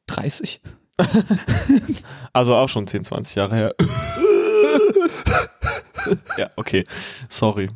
30. 0.07 0.61
Also 2.33 2.57
auch 2.57 2.69
schon 2.69 2.89
10, 2.89 3.05
20 3.05 3.37
Jahre 3.37 3.55
her. 3.55 3.75
ja, 6.37 6.51
okay. 6.57 6.85
Sorry. 7.29 7.71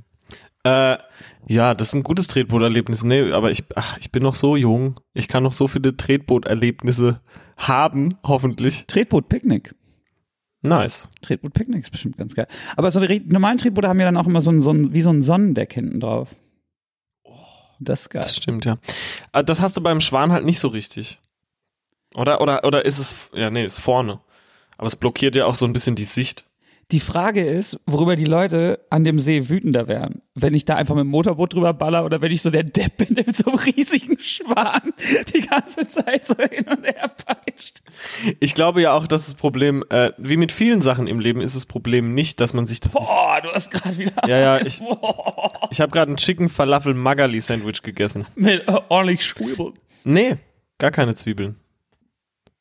Äh, 0.65 0.99
ja, 1.47 1.75
das 1.75 1.89
ist 1.89 1.95
ein 1.95 2.03
gutes 2.03 2.27
Tretbooterlebnis. 2.29 3.05
Nee, 3.05 3.33
aber 3.33 3.51
ich, 3.51 3.65
ach, 3.75 3.97
ich 3.99 4.13
bin 4.13 4.23
noch 4.23 4.35
so 4.35 4.57
jung. 4.57 5.01
Ich 5.15 5.29
kann 5.29 5.43
noch 5.43 5.53
so 5.53 5.69
viele 5.69 5.97
Tretbooterlebnisse 5.97 7.21
haben, 7.57 8.19
hoffentlich. 8.25 8.87
Tretboot-Picknick. 8.87 9.75
Nice. 10.63 11.09
Tretboot-Picknick 11.23 11.85
ist 11.85 11.91
bestimmt 11.91 12.19
ganz 12.19 12.35
geil. 12.35 12.49
Aber 12.77 12.91
so 12.91 13.01
die 13.01 13.23
normalen 13.27 13.59
Tretboote 13.59 13.89
haben 13.89 14.01
ja 14.01 14.07
dann 14.07 14.17
auch 14.17 14.27
immer 14.27 14.41
so 14.41 14.51
ein, 14.51 14.61
so 14.61 14.73
ein 14.73 14.93
wie 14.93 15.03
so 15.03 15.11
ein 15.11 15.23
Sonnendeck 15.23 15.73
hinten 15.73 16.01
drauf. 16.01 16.35
Das 17.81 18.03
ist 18.03 18.11
geil. 18.11 18.23
Das 18.23 18.37
stimmt, 18.37 18.65
ja. 18.65 18.79
Aber 19.33 19.45
das 19.45 19.61
hast 19.61 19.77
du 19.77 19.81
beim 19.81 20.01
Schwan 20.01 20.33
halt 20.33 20.45
nicht 20.45 20.59
so 20.59 20.69
richtig. 20.69 21.21
Oder, 22.15 22.41
oder, 22.41 22.65
oder 22.65 22.85
ist 22.85 22.99
es, 22.99 23.31
ja, 23.33 23.51
nee, 23.51 23.65
ist 23.65 23.79
vorne. 23.79 24.21
Aber 24.77 24.87
es 24.87 24.97
blockiert 24.97 25.37
ja 25.37 25.47
auch 25.47 25.55
so 25.55 25.65
ein 25.65 25.73
bisschen 25.73 25.95
die 25.95 26.05
Sicht. 26.05 26.45
Die 26.91 27.01
Frage 27.01 27.45
ist, 27.45 27.79
worüber 27.85 28.17
die 28.17 28.25
Leute 28.25 28.81
an 28.89 29.05
dem 29.05 29.19
See 29.19 29.51
wütender 29.51 29.89
wären. 29.89 30.23
Wenn 30.35 30.55
ich 30.55 30.65
da 30.65 30.77
einfach 30.77 30.95
mit 30.95 31.05
dem 31.05 31.11
Motorboot 31.11 31.53
drüber 31.53 31.75
baller 31.75 32.03
oder 32.07 32.23
wenn 32.23 32.33
ich 32.33 32.41
so 32.41 32.49
der 32.49 32.63
Depp 32.63 32.97
bin, 32.97 33.15
der 33.15 33.27
mit 33.27 33.37
so 33.37 33.51
einem 33.51 33.59
riesigen 33.59 34.19
Schwan 34.19 34.95
die 35.35 35.43
ganze 35.43 35.87
Zeit 35.87 36.27
so 36.27 36.35
hin 36.37 36.65
und 36.67 36.87
her 36.87 37.11
peitscht. 37.27 37.83
Ich 38.41 38.55
glaube 38.55 38.81
ja 38.81 38.95
auch, 38.95 39.07
dass 39.07 39.27
das 39.27 39.35
Problem, 39.35 39.85
äh, 39.91 40.13
wie 40.17 40.39
mit 40.39 40.51
vielen 40.51 40.81
Sachen 40.81 41.07
im 41.09 41.21
Leben, 41.21 41.43
ist 41.43 41.55
das 41.55 41.67
Problem 41.67 42.15
nicht, 42.15 42.41
dass 42.41 42.55
man 42.55 42.65
sich 42.65 42.81
das 42.81 42.95
nicht. 42.95 43.07
Boah, 43.07 43.39
du 43.43 43.51
hast 43.51 43.71
gerade 43.71 43.99
wieder. 43.99 44.27
Ja, 44.27 44.39
ja, 44.39 44.61
ich, 44.65 44.81
ich 45.71 45.81
habe 45.83 45.93
gerade 45.93 46.11
ein 46.13 46.17
Chicken 46.17 46.49
Falafel 46.49 46.95
Magali 46.95 47.41
Sandwich 47.43 47.83
gegessen. 47.83 48.25
Mit 48.35 48.67
äh, 48.67 48.81
ordentlich 48.89 49.27
Schwibel. 49.27 49.75
Nee, 50.05 50.37
gar 50.79 50.91
keine 50.91 51.15
Zwiebeln. 51.15 51.57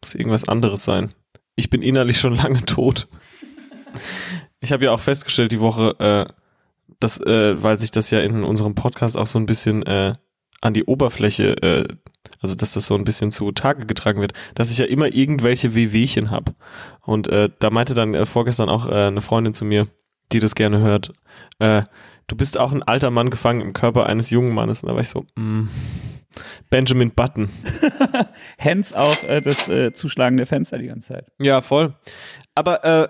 Muss 0.02 0.16
irgendwas 0.16 0.50
anderes 0.50 0.84
sein. 0.84 1.14
Ich 1.56 1.70
bin 1.70 1.82
innerlich 1.82 2.20
schon 2.20 2.36
lange 2.36 2.66
tot. 2.66 3.08
Ich 4.60 4.72
habe 4.72 4.86
ja 4.86 4.92
auch 4.92 5.00
festgestellt 5.00 5.52
die 5.52 5.60
Woche, 5.60 5.96
äh, 6.00 6.34
dass, 7.00 7.20
äh, 7.22 7.62
weil 7.62 7.78
sich 7.78 7.92
das 7.92 8.10
ja 8.10 8.22
in 8.22 8.44
unserem 8.44 8.74
Podcast 8.74 9.16
auch 9.16 9.28
so 9.28 9.38
ein 9.38 9.46
bisschen 9.46 9.84
äh, 9.84 10.16
an 10.62 10.74
die 10.74 10.86
Oberfläche, 10.86 11.62
äh, 11.62 11.88
also 12.42 12.56
dass 12.56 12.74
das 12.74 12.88
so 12.88 12.96
ein 12.96 13.04
bisschen 13.04 13.32
zu 13.32 13.52
Tage 13.52 13.86
getragen 13.86 14.20
wird, 14.20 14.34
dass 14.56 14.72
ich 14.72 14.80
ja 14.80 14.86
immer 14.86 15.14
irgendwelche 15.14 15.76
Wehwehchen 15.76 16.32
hab. 16.32 16.56
Und 17.02 17.28
äh, 17.28 17.50
da 17.60 17.70
meinte 17.70 17.94
dann 17.94 18.16
äh, 18.16 18.26
vorgestern 18.26 18.68
auch 18.68 18.88
äh, 18.88 19.08
eine 19.08 19.22
Freundin 19.22 19.54
zu 19.54 19.64
mir, 19.64 19.88
die 20.32 20.40
das 20.40 20.56
gerne 20.56 20.80
hört, 20.80 21.14
äh, 21.60 21.84
du 22.28 22.36
bist 22.36 22.58
auch 22.60 22.72
ein 22.72 22.84
alter 22.84 23.12
Mann 23.12 23.30
gefangen 23.30 23.62
im 23.62 23.74
Körper 23.74 24.08
eines 24.08 24.30
jungen 24.30 24.54
Mannes. 24.54 24.84
Und 24.84 24.90
da 24.90 24.96
war 24.96 25.02
ich 25.02 25.10
so, 25.10 25.26
mm, 25.36 25.70
Benjamin 26.70 27.12
Button. 27.12 27.50
Hens 28.58 28.94
auch 28.94 29.24
äh, 29.24 29.42
das 29.42 29.70
äh, 29.70 29.94
Zuschlagen 29.94 30.38
der 30.38 30.48
Fenster 30.48 30.78
die 30.78 30.88
ganze 30.88 31.14
Zeit. 31.14 31.28
Ja, 31.40 31.62
voll. 31.62 31.94
Aber 32.56 32.84
äh, 32.84 33.08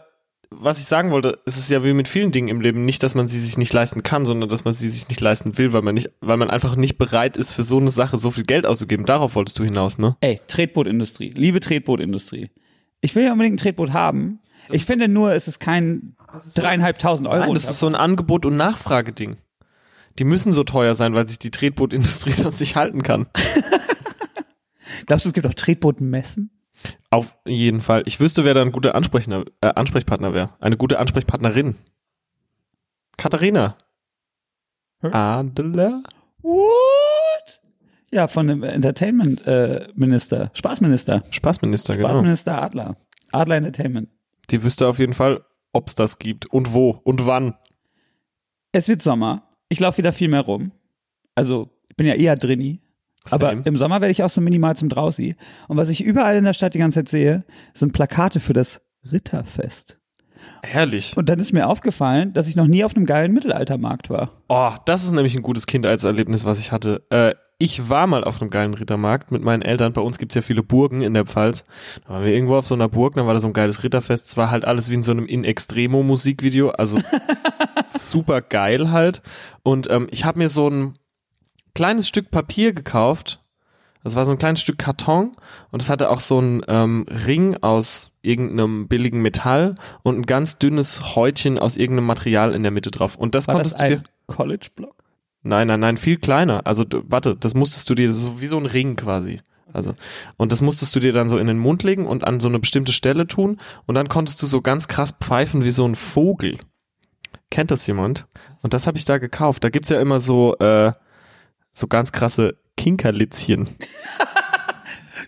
was 0.50 0.80
ich 0.80 0.86
sagen 0.86 1.12
wollte, 1.12 1.40
es 1.46 1.58
ist 1.58 1.70
ja 1.70 1.84
wie 1.84 1.94
mit 1.94 2.08
vielen 2.08 2.32
Dingen 2.32 2.48
im 2.48 2.62
Leben 2.62 2.86
nicht, 2.86 3.04
dass 3.04 3.16
man 3.16 3.28
sie 3.28 3.40
sich 3.40 3.58
nicht 3.58 3.74
leisten 3.74 4.04
kann, 4.04 4.26
sondern 4.26 4.50
dass 4.50 4.66
man 4.66 4.74
sie 4.74 4.90
sich 4.90 5.08
nicht 5.10 5.22
leisten 5.22 5.58
will, 5.58 5.74
weil 5.74 5.82
man 5.82 5.96
nicht, 5.96 6.12
weil 6.22 6.38
man 6.38 6.50
einfach 6.50 6.76
nicht 6.76 6.98
bereit 6.98 7.38
ist, 7.38 7.54
für 7.54 7.64
so 7.64 7.78
eine 7.78 7.90
Sache 7.90 8.18
so 8.18 8.32
viel 8.32 8.44
Geld 8.44 8.66
auszugeben. 8.66 9.06
Darauf 9.06 9.36
wolltest 9.36 9.60
du 9.60 9.64
hinaus, 9.64 9.98
ne? 9.98 10.16
Ey, 10.22 10.40
Tretbootindustrie. 10.48 11.34
Liebe 11.36 11.60
Tretbootindustrie. 11.60 12.50
Ich 13.02 13.16
will 13.16 13.24
ja 13.24 13.34
unbedingt 13.34 13.56
ein 13.56 13.64
Tretboot 13.64 13.94
haben. 13.94 14.40
ich 14.72 14.86
finde 14.86 15.08
nur, 15.08 15.34
es 15.34 15.48
ist 15.48 15.60
kein 15.60 16.16
dreieinhalbtausend 16.56 17.28
Euro. 17.28 17.46
Nein, 17.46 17.54
das 17.54 17.70
ist 17.70 17.80
so 17.80 17.88
ein 17.88 17.96
Angebot- 17.96 18.46
und 18.46 18.58
Nachfrageding. 18.58 19.38
Die 20.20 20.24
müssen 20.24 20.52
so 20.52 20.64
teuer 20.64 20.96
sein, 20.96 21.14
weil 21.14 21.28
sich 21.28 21.40
die 21.40 21.52
Tretbootindustrie 21.52 22.32
sonst 22.32 22.60
nicht 22.60 22.76
halten 22.76 23.04
kann. 23.04 23.28
Glaubst 25.06 25.26
du, 25.26 25.30
es 25.30 25.34
gibt 25.34 25.46
auch 25.46 25.54
Tretbootmessen? 25.54 26.52
Auf 27.10 27.38
jeden 27.46 27.82
Fall. 27.82 28.04
Ich 28.06 28.20
wüsste, 28.20 28.46
wer 28.46 28.54
da 28.54 28.62
ein 28.62 28.72
guter 28.72 28.96
Ansprechner, 28.96 29.46
äh, 29.62 29.68
Ansprechpartner 29.68 30.34
wäre. 30.34 30.52
Eine 30.60 30.78
gute 30.78 31.00
Ansprechpartnerin. 31.00 31.76
Katharina. 33.18 33.78
Hm? 35.02 35.14
Adler? 35.14 36.04
What? 36.42 37.62
Ja, 38.12 38.28
von 38.28 38.48
dem 38.48 38.64
Entertainment 38.64 39.46
äh, 39.46 39.88
Minister, 39.96 40.50
Spaßminister, 40.54 41.24
Spaßminister, 41.30 41.98
genau. 41.98 42.10
Spaßminister 42.10 42.62
Adler, 42.62 42.98
Adler 43.32 43.58
Entertainment. 43.58 44.10
Die 44.50 44.64
wüsste 44.64 44.88
auf 44.88 45.00
jeden 45.00 45.14
Fall, 45.14 45.44
ob's 45.74 45.96
das 45.96 46.18
gibt 46.18 46.46
und 46.46 46.74
wo 46.74 47.02
und 47.04 47.26
wann. 47.26 47.56
Es 48.72 48.88
wird 48.88 49.02
Sommer. 49.02 49.50
Ich 49.70 49.80
laufe 49.80 49.98
wieder 49.98 50.14
viel 50.14 50.30
mehr 50.30 50.42
rum. 50.42 50.72
Also 51.36 51.70
ich 51.90 51.98
bin 51.98 52.08
ja 52.08 52.14
eher 52.14 52.38
drinni. 52.38 52.80
Aber 53.34 53.52
im 53.52 53.76
Sommer 53.76 54.02
werde 54.02 54.12
ich 54.12 54.24
auch 54.24 54.30
so 54.30 54.42
minimal 54.42 54.76
zum 54.76 54.90
Drausi. 54.90 55.36
Und 55.68 55.78
was 55.78 55.90
ich 55.90 56.04
überall 56.04 56.36
in 56.36 56.44
der 56.44 56.54
Stadt 56.54 56.74
die 56.74 56.80
ganze 56.80 57.00
Zeit 57.00 57.10
sehe, 57.10 57.44
sind 57.74 57.94
Plakate 57.94 58.40
für 58.40 58.54
das 58.54 58.82
Ritterfest. 59.12 59.98
Herrlich. 60.64 61.16
Und 61.18 61.30
dann 61.30 61.40
ist 61.40 61.54
mir 61.54 61.68
aufgefallen, 61.68 62.34
dass 62.34 62.48
ich 62.48 62.56
noch 62.56 62.68
nie 62.68 62.84
auf 62.84 62.96
einem 62.96 63.06
geilen 63.06 63.34
Mittelaltermarkt 63.34 64.10
war. 64.10 64.32
Oh, 64.50 64.72
das 64.86 65.04
ist 65.04 65.12
nämlich 65.12 65.36
ein 65.36 65.42
gutes 65.42 65.68
Kindheitserlebnis, 65.68 66.46
was 66.46 66.60
ich 66.60 66.72
hatte. 66.72 67.06
Äh, 67.10 67.36
ich 67.60 67.90
war 67.90 68.06
mal 68.06 68.24
auf 68.24 68.40
einem 68.40 68.52
geilen 68.52 68.76
Rittermarkt 68.76 69.32
mit 69.32 69.42
meinen 69.42 69.64
Eltern. 69.64 69.94
Bei 69.94 70.02
uns 70.02 70.20
gibt's 70.20 70.36
ja 70.36 70.42
viele 70.42 70.62
Burgen 70.62 71.02
in 71.02 71.14
der 71.14 71.26
Pfalz. 71.26 71.66
Da 72.06 72.14
waren 72.14 72.24
wir 72.24 72.34
irgendwo 72.34 72.56
auf 72.56 72.68
so 72.68 72.76
einer 72.76 72.88
Burg, 72.88 73.16
dann 73.16 73.26
war 73.26 73.34
da 73.34 73.40
so 73.40 73.48
ein 73.48 73.54
geiles 73.54 73.84
Ritterfest. 73.84 74.28
Es 74.28 74.38
war 74.38 74.52
halt 74.52 74.66
alles 74.66 74.90
wie 74.90 74.96
in 74.96 75.04
so 75.04 75.12
einem 75.12 75.26
In 75.26 75.44
Extremo 75.44 76.04
Musikvideo, 76.04 76.70
also 76.70 77.00
super 77.98 78.42
geil 78.42 78.92
halt. 78.92 79.22
Und 79.64 79.90
ähm, 79.90 80.08
ich 80.12 80.24
habe 80.24 80.38
mir 80.38 80.50
so 80.50 80.70
ein 80.70 81.00
kleines 81.78 82.08
Stück 82.08 82.32
Papier 82.32 82.74
gekauft. 82.74 83.40
Das 84.04 84.16
war 84.16 84.26
so 84.26 84.32
ein 84.32 84.40
kleines 84.40 84.62
Stück 84.62 84.80
Karton 84.80 85.36
und 85.70 85.80
es 85.80 85.92
hatte 85.92 86.10
auch 86.10 86.22
so 86.22 86.40
einen 86.40 86.64
ähm, 86.68 87.06
Ring 87.08 87.56
aus 87.62 88.10
irgendeinem 88.24 88.88
billigen 88.88 89.22
Metall 89.22 89.76
und 90.02 90.18
ein 90.18 90.26
ganz 90.26 90.58
dünnes 90.58 91.16
Häutchen 91.16 91.60
aus 91.60 91.78
irgendeinem 91.78 92.08
Material 92.08 92.56
in 92.56 92.64
der 92.64 92.72
Mitte 92.72 92.90
drauf. 92.90 93.16
Und 93.16 93.36
das 93.36 93.48
War 93.48 93.54
konntest 93.54 93.76
das 93.76 93.82
du 93.84 93.88
dir. 93.90 93.98
ein 94.00 94.04
College-Block? 94.26 94.96
Nein, 95.44 95.68
nein, 95.68 95.80
nein, 95.82 95.98
viel 95.98 96.18
kleiner. 96.18 96.66
Also 96.66 96.84
warte, 96.90 97.36
das 97.36 97.54
musstest 97.54 97.88
du 97.92 97.94
dir 97.94 98.12
so 98.12 98.42
wie 98.42 98.48
so 98.48 98.58
ein 98.58 98.66
Ring 98.66 98.96
quasi. 98.96 99.42
Also 99.72 99.94
und 100.36 100.52
das 100.52 100.62
musstest 100.62 100.96
du 100.96 101.00
dir 101.00 101.14
dann 101.14 101.30
so 101.30 101.38
in 101.38 101.46
den 101.46 101.60
Mund 101.60 101.84
legen 101.84 102.08
und 102.08 102.26
an 102.26 102.40
so 102.40 102.48
eine 102.48 102.58
bestimmte 102.58 102.92
Stelle 102.92 103.28
tun 103.28 103.60
und 103.86 103.94
dann 103.94 104.10
konntest 104.10 104.42
du 104.42 104.48
so 104.48 104.62
ganz 104.62 104.88
krass 104.88 105.14
pfeifen 105.22 105.64
wie 105.64 105.70
so 105.70 105.86
ein 105.88 105.96
Vogel. 105.96 106.58
Kennt 107.52 107.70
das 107.70 107.86
jemand? 107.86 108.26
Und 108.64 108.74
das 108.74 108.88
habe 108.88 108.98
ich 108.98 109.06
da 109.06 109.20
gekauft. 109.20 109.64
Da 109.64 109.70
gibt's 109.70 109.90
ja 109.90 110.02
immer 110.02 110.20
so 110.20 110.58
äh, 110.58 110.94
so 111.78 111.88
ganz 111.88 112.12
krasse 112.12 112.58
Kinkerlitzchen. 112.76 113.70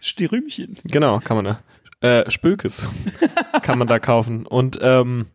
Styrümchen. 0.02 0.78
Genau, 0.86 1.20
kann 1.20 1.38
man 1.38 1.46
da. 1.46 1.60
Äh, 2.02 2.30
Spökes 2.32 2.88
kann 3.62 3.78
man 3.78 3.88
da 3.88 4.00
kaufen. 4.00 4.46
Und 4.46 4.80
ähm, 4.82 5.28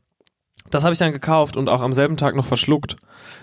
das 0.71 0.85
habe 0.85 0.93
ich 0.93 0.99
dann 0.99 1.13
gekauft 1.13 1.57
und 1.57 1.69
auch 1.69 1.83
am 1.83 1.93
selben 1.93 2.17
Tag 2.17 2.35
noch 2.35 2.47
verschluckt. 2.47 2.97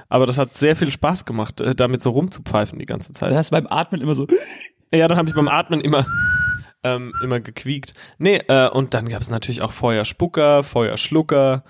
Aber 0.09 0.25
das 0.25 0.37
hat 0.37 0.53
sehr 0.53 0.75
viel 0.75 0.91
Spaß 0.91 1.25
gemacht, 1.25 1.61
äh, 1.61 1.75
damit 1.75 2.01
so 2.01 2.09
rumzupfeifen 2.11 2.79
die 2.79 2.85
ganze 2.85 3.13
Zeit. 3.13 3.31
Da 3.31 3.35
hast 3.35 3.51
du 3.51 3.55
beim 3.55 3.67
Atmen 3.67 4.01
immer 4.01 4.15
so, 4.15 4.27
Ja, 4.93 5.07
dann 5.07 5.17
habe 5.17 5.29
ich 5.29 5.35
beim 5.35 5.47
Atmen 5.47 5.81
immer 5.81 6.05
ähm, 6.83 7.13
immer 7.23 7.39
gequiekt. 7.39 7.93
Nee, 8.17 8.37
äh, 8.47 8.67
und 8.69 8.93
dann 8.93 9.07
gab 9.07 9.21
es 9.21 9.29
natürlich 9.29 9.61
auch 9.61 9.71
Feuerspucker, 9.71 10.63
Feuerschlucker, 10.63 11.63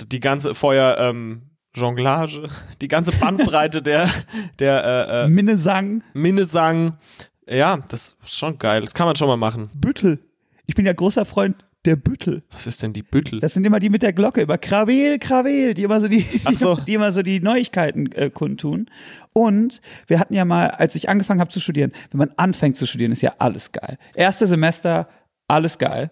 die 0.00 0.20
ganze 0.20 0.54
Feuer 0.54 0.96
ähm, 0.98 1.50
Jonglage, 1.74 2.48
die 2.80 2.88
ganze 2.88 3.12
Bandbreite 3.12 3.82
der 3.82 4.10
der 4.58 4.84
äh, 4.84 5.24
äh, 5.24 5.28
Minnesang, 5.28 6.02
Minnesang. 6.12 6.98
Ja, 7.48 7.78
das 7.88 8.16
ist 8.22 8.36
schon 8.36 8.58
geil. 8.58 8.82
Das 8.82 8.94
kann 8.94 9.06
man 9.06 9.16
schon 9.16 9.28
mal 9.28 9.36
machen. 9.36 9.70
Büttel. 9.74 10.18
Ich 10.66 10.74
bin 10.74 10.86
ja 10.86 10.92
großer 10.92 11.24
Freund 11.24 11.64
der 11.84 11.96
Büttel. 11.96 12.42
Was 12.52 12.66
ist 12.66 12.82
denn 12.82 12.92
die 12.92 13.02
Büttel? 13.02 13.40
Das 13.40 13.54
sind 13.54 13.64
immer 13.64 13.80
die 13.80 13.90
mit 13.90 14.02
der 14.02 14.12
Glocke, 14.12 14.42
immer 14.42 14.58
Krawel, 14.58 15.18
Krawel, 15.18 15.74
die 15.74 15.82
immer 15.82 16.00
so 16.00 16.08
die, 16.08 16.24
so. 16.54 16.76
die 16.86 16.94
immer 16.94 17.12
so 17.12 17.22
die 17.22 17.40
Neuigkeiten 17.40 18.12
äh, 18.12 18.30
kundtun. 18.30 18.88
Und 19.32 19.80
wir 20.06 20.20
hatten 20.20 20.34
ja 20.34 20.44
mal, 20.44 20.70
als 20.70 20.94
ich 20.94 21.08
angefangen 21.08 21.40
habe 21.40 21.50
zu 21.50 21.60
studieren, 21.60 21.92
wenn 22.10 22.18
man 22.18 22.30
anfängt 22.36 22.76
zu 22.76 22.86
studieren, 22.86 23.12
ist 23.12 23.22
ja 23.22 23.34
alles 23.38 23.72
geil. 23.72 23.98
Erste 24.14 24.46
Semester, 24.46 25.08
alles 25.48 25.78
geil. 25.78 26.10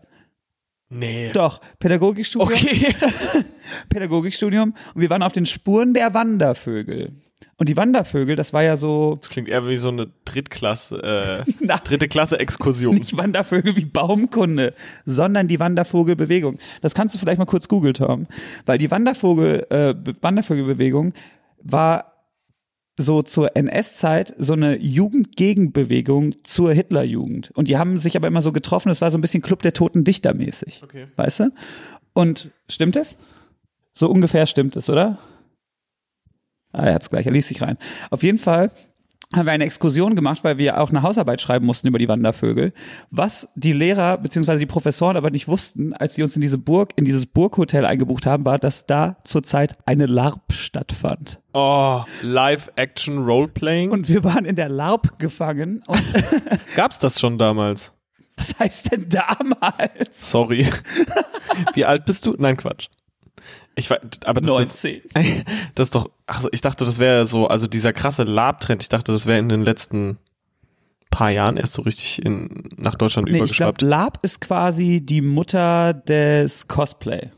Nee. 0.90 1.30
Doch, 1.32 1.61
Pädagogikstudium, 1.78 2.52
Okay. 2.52 2.94
Pädagogikstudium 3.88 4.75
und 4.94 5.00
wir 5.00 5.11
waren 5.11 5.23
auf 5.23 5.32
den 5.32 5.47
Spuren 5.47 5.94
der 5.94 6.14
Wandervögel. 6.14 7.12
Und 7.56 7.68
die 7.68 7.76
Wandervögel, 7.76 8.37
das 8.37 8.52
war 8.52 8.62
ja 8.62 8.76
so, 8.76 9.16
Das 9.20 9.28
klingt 9.30 9.49
eher 9.49 9.66
wie 9.68 9.76
so 9.76 9.88
eine 9.88 10.09
Drittklasse, 10.25 11.44
äh, 11.62 11.66
dritte 11.85 12.09
Klasse 12.09 12.38
Exkursion. 12.40 12.94
nicht 12.97 13.16
Wandervögel 13.16 13.76
wie 13.76 13.85
Baumkunde, 13.85 14.75
sondern 15.04 15.47
die 15.47 15.61
Wandervogelbewegung. 15.61 16.59
Das 16.80 16.94
kannst 16.94 17.14
du 17.14 17.18
vielleicht 17.18 17.38
mal 17.38 17.44
kurz 17.44 17.68
googeln, 17.68 17.94
Tom. 17.94 18.26
Weil 18.66 18.78
die 18.78 18.90
Wandervogel, 18.90 19.66
äh, 19.70 19.94
Be- 19.94 20.16
Wandervogelbewegung 20.20 21.12
war 21.62 22.20
so 23.00 23.23
zur 23.23 23.57
NS-Zeit 23.57 24.35
so 24.38 24.52
eine 24.52 24.78
Jugendgegenbewegung 24.78 26.35
zur 26.45 26.73
Hitlerjugend. 26.73 27.50
Und 27.52 27.69
die 27.69 27.78
haben 27.78 27.99
sich 27.99 28.16
aber 28.16 28.28
immer 28.28 28.42
so 28.42 28.52
getroffen, 28.52 28.88
das 28.90 29.00
war 29.00 29.11
so 29.11 29.19
ein 29.19 29.21
bisschen 29.21 29.42
Club 29.42 29.62
der 29.62 29.73
Toten 29.73 30.04
Dichter 30.04 30.35
mäßig. 30.35 30.83
Okay. 30.85 31.07
Weißt 31.16 31.40
du? 31.40 31.52
Und 32.12 32.50
stimmt 32.69 32.97
es? 32.97 33.16
So 33.95 34.11
ungefähr 34.11 34.47
stimmt 34.47 34.76
es, 34.76 34.88
oder? 34.90 35.19
Ah, 36.73 36.87
er 36.87 36.95
hat's 36.95 37.11
gleich, 37.11 37.26
er 37.26 37.33
liest 37.33 37.49
sich 37.49 37.62
rein. 37.62 37.78
Auf 38.11 38.23
jeden 38.23 38.38
Fall 38.38 38.71
haben 39.33 39.47
wir 39.47 39.53
eine 39.53 39.65
Exkursion 39.65 40.17
gemacht, 40.17 40.43
weil 40.43 40.59
wir 40.59 40.81
auch 40.81 40.91
eine 40.91 41.03
Hausarbeit 41.03 41.41
schreiben 41.41 41.65
mussten 41.65 41.87
über 41.87 41.99
die 41.99 42.09
Wandervögel. 42.09 42.73
Was 43.11 43.49
die 43.55 43.73
Lehrer 43.73 44.19
bzw. 44.19 44.59
die 44.59 44.67
Professoren 44.67 45.17
aber 45.17 45.31
nicht 45.31 45.47
wussten, 45.47 45.93
als 45.93 46.17
sie 46.17 46.23
uns 46.23 46.35
in 46.35 46.41
diese 46.43 46.59
Burg, 46.59 46.93
in 46.97 47.05
dieses 47.05 47.27
Burghotel 47.27 47.85
eingebucht 47.85 48.27
haben, 48.27 48.45
war, 48.45 48.59
dass 48.59 48.87
da 48.87 49.17
zurzeit 49.25 49.77
eine 49.87 50.07
LARP 50.07 50.53
stattfand. 50.53 51.41
Oh, 51.53 52.03
Live-Action 52.23 53.19
Roleplaying. 53.25 53.93
Und 53.93 54.09
wir 54.09 54.25
waren 54.25 54.45
in 54.45 54.57
der 54.57 54.69
LARP 54.69 55.19
gefangen. 55.19 55.83
Gab's 56.75 56.99
das 56.99 57.21
schon 57.21 57.39
damals? 57.39 57.93
was 58.41 58.59
heißt 58.59 58.93
denn 58.93 59.09
damals? 59.09 60.31
Sorry. 60.31 60.67
Wie 61.75 61.85
alt 61.85 62.07
bist 62.07 62.27
du? 62.27 62.35
Nein, 62.39 62.57
Quatsch. 62.57 62.89
Ich 63.81 63.91
war, 63.91 63.99
aber 64.25 64.41
das 64.41 64.75
ist, 64.75 64.85
19. 64.85 65.03
das 65.75 65.89
ist 65.89 65.95
doch, 65.95 66.11
ach 66.27 66.43
so, 66.43 66.49
ich 66.53 66.61
dachte, 66.61 66.85
das 66.85 66.99
wäre 66.99 67.25
so, 67.25 67.49
also 67.49 67.67
dieser 67.67 67.93
krasse 67.93 68.23
Lab-Trend, 68.25 68.83
ich 68.83 68.89
dachte, 68.89 69.11
das 69.13 69.27
wäre 69.27 69.39
in 69.39 69.49
den 69.49 69.63
letzten 69.63 70.19
paar 71.11 71.31
Jahren 71.31 71.57
erst 71.57 71.73
so 71.73 71.83
richtig 71.83 72.25
in, 72.25 72.69
nach 72.77 72.95
Deutschland 72.95 73.27
Nee, 73.27 73.33
ich 73.33 73.37
glaube, 73.39 73.47
übergeschwappt. 73.47 73.83
LARP 73.83 74.19
ist 74.23 74.41
quasi 74.41 75.01
die 75.05 75.23
Mutter 75.23 75.93
des 75.95 76.69
Cosplay. 76.69 77.31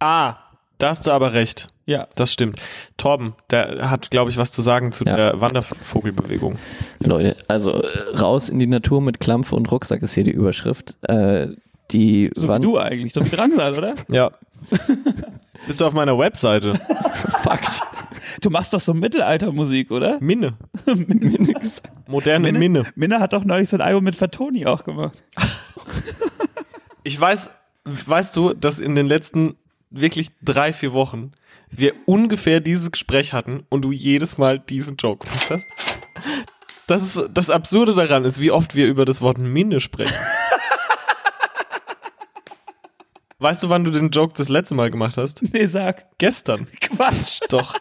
ah, 0.00 0.36
Da 0.78 0.88
hast 0.90 1.06
du 1.06 1.10
aber 1.12 1.32
recht. 1.32 1.68
Ja. 1.86 2.06
Das 2.14 2.32
stimmt. 2.32 2.60
Torben, 2.98 3.34
der 3.50 3.90
hat, 3.90 4.10
glaube 4.10 4.30
ich, 4.30 4.36
was 4.36 4.52
zu 4.52 4.60
sagen 4.62 4.92
zu 4.92 5.04
Ja. 5.04 5.16
der 5.16 5.40
Wandervogelbewegung. 5.40 6.58
Leute, 7.00 7.36
also 7.48 7.82
äh, 7.82 8.16
raus 8.16 8.48
in 8.48 8.58
die 8.58 8.66
Natur 8.66 9.00
mit 9.00 9.18
Klampfe 9.18 9.56
und 9.56 9.70
Rucksack 9.72 10.02
ist 10.02 10.12
hier 10.14 10.24
die 10.24 10.30
Überschrift. 10.30 10.96
Äh, 11.08 11.48
die 11.90 12.30
So 12.36 12.42
wie 12.44 12.48
Wan- 12.48 12.62
du 12.62 12.78
eigentlich, 12.78 13.12
so 13.12 13.24
wie 13.24 13.28
Drangsal, 13.34 13.76
oder? 13.76 13.94
Ja. 14.08 14.30
Bist 15.66 15.80
du 15.80 15.86
auf 15.86 15.92
meiner 15.92 16.18
Webseite? 16.18 16.74
Fakt. 17.42 17.82
Du 18.40 18.50
machst 18.50 18.72
doch 18.72 18.80
so 18.80 18.94
Mittelaltermusik, 18.94 19.90
oder? 19.90 20.18
Minne. 20.20 20.54
Moderne 22.06 22.52
Minne. 22.52 22.84
Minne 22.94 23.20
hat 23.20 23.32
doch 23.32 23.44
neulich 23.44 23.68
so 23.68 23.76
ein 23.76 23.82
Album 23.82 24.04
mit 24.04 24.16
Fatoni 24.16 24.66
auch 24.66 24.84
gemacht. 24.84 25.22
Ich 27.02 27.18
weiß, 27.18 27.48
weißt 27.86 28.36
du, 28.36 28.52
dass 28.52 28.78
in 28.78 28.94
den 28.94 29.06
letzten 29.06 29.56
wirklich 29.88 30.28
drei, 30.42 30.74
vier 30.74 30.92
Wochen 30.92 31.32
wir 31.70 31.94
ungefähr 32.04 32.60
dieses 32.60 32.92
Gespräch 32.92 33.32
hatten 33.32 33.64
und 33.70 33.82
du 33.82 33.90
jedes 33.90 34.36
Mal 34.36 34.58
diesen 34.58 34.98
Joke 34.98 35.26
gemacht 35.26 35.48
hast? 35.48 35.66
Das 36.86 37.02
ist, 37.02 37.30
das 37.32 37.48
Absurde 37.48 37.94
daran 37.94 38.26
ist, 38.26 38.38
wie 38.38 38.50
oft 38.50 38.74
wir 38.74 38.86
über 38.86 39.06
das 39.06 39.22
Wort 39.22 39.38
Minne 39.38 39.80
sprechen. 39.80 40.14
Weißt 43.40 43.62
du, 43.62 43.70
wann 43.70 43.84
du 43.84 43.90
den 43.90 44.10
Joke 44.10 44.34
das 44.36 44.48
letzte 44.48 44.74
Mal 44.74 44.90
gemacht 44.90 45.16
hast? 45.16 45.42
Nee, 45.52 45.66
sag. 45.66 46.06
Gestern. 46.18 46.66
Quatsch. 46.80 47.40
Doch. 47.48 47.74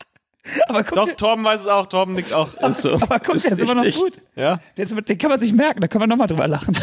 Aber 0.68 0.84
guck, 0.84 0.94
Doch, 0.96 1.04
dir, 1.06 1.16
Torben 1.16 1.44
weiß 1.44 1.62
es 1.62 1.66
auch. 1.66 1.86
Torben 1.86 2.14
nickt 2.14 2.32
auch. 2.32 2.54
Ist 2.54 2.82
so. 2.82 2.92
aber 2.94 3.18
guck, 3.18 3.40
der 3.42 3.50
ist 3.52 3.60
immer 3.60 3.74
noch 3.74 3.94
gut. 3.96 4.20
Ja, 4.36 4.60
Der 4.76 4.84
ist, 4.84 4.94
den 5.08 5.18
kann 5.18 5.30
man 5.30 5.40
sich 5.40 5.52
merken, 5.52 5.80
da 5.80 5.88
können 5.88 6.02
wir 6.02 6.06
nochmal 6.06 6.28
drüber 6.28 6.46
lachen. 6.46 6.76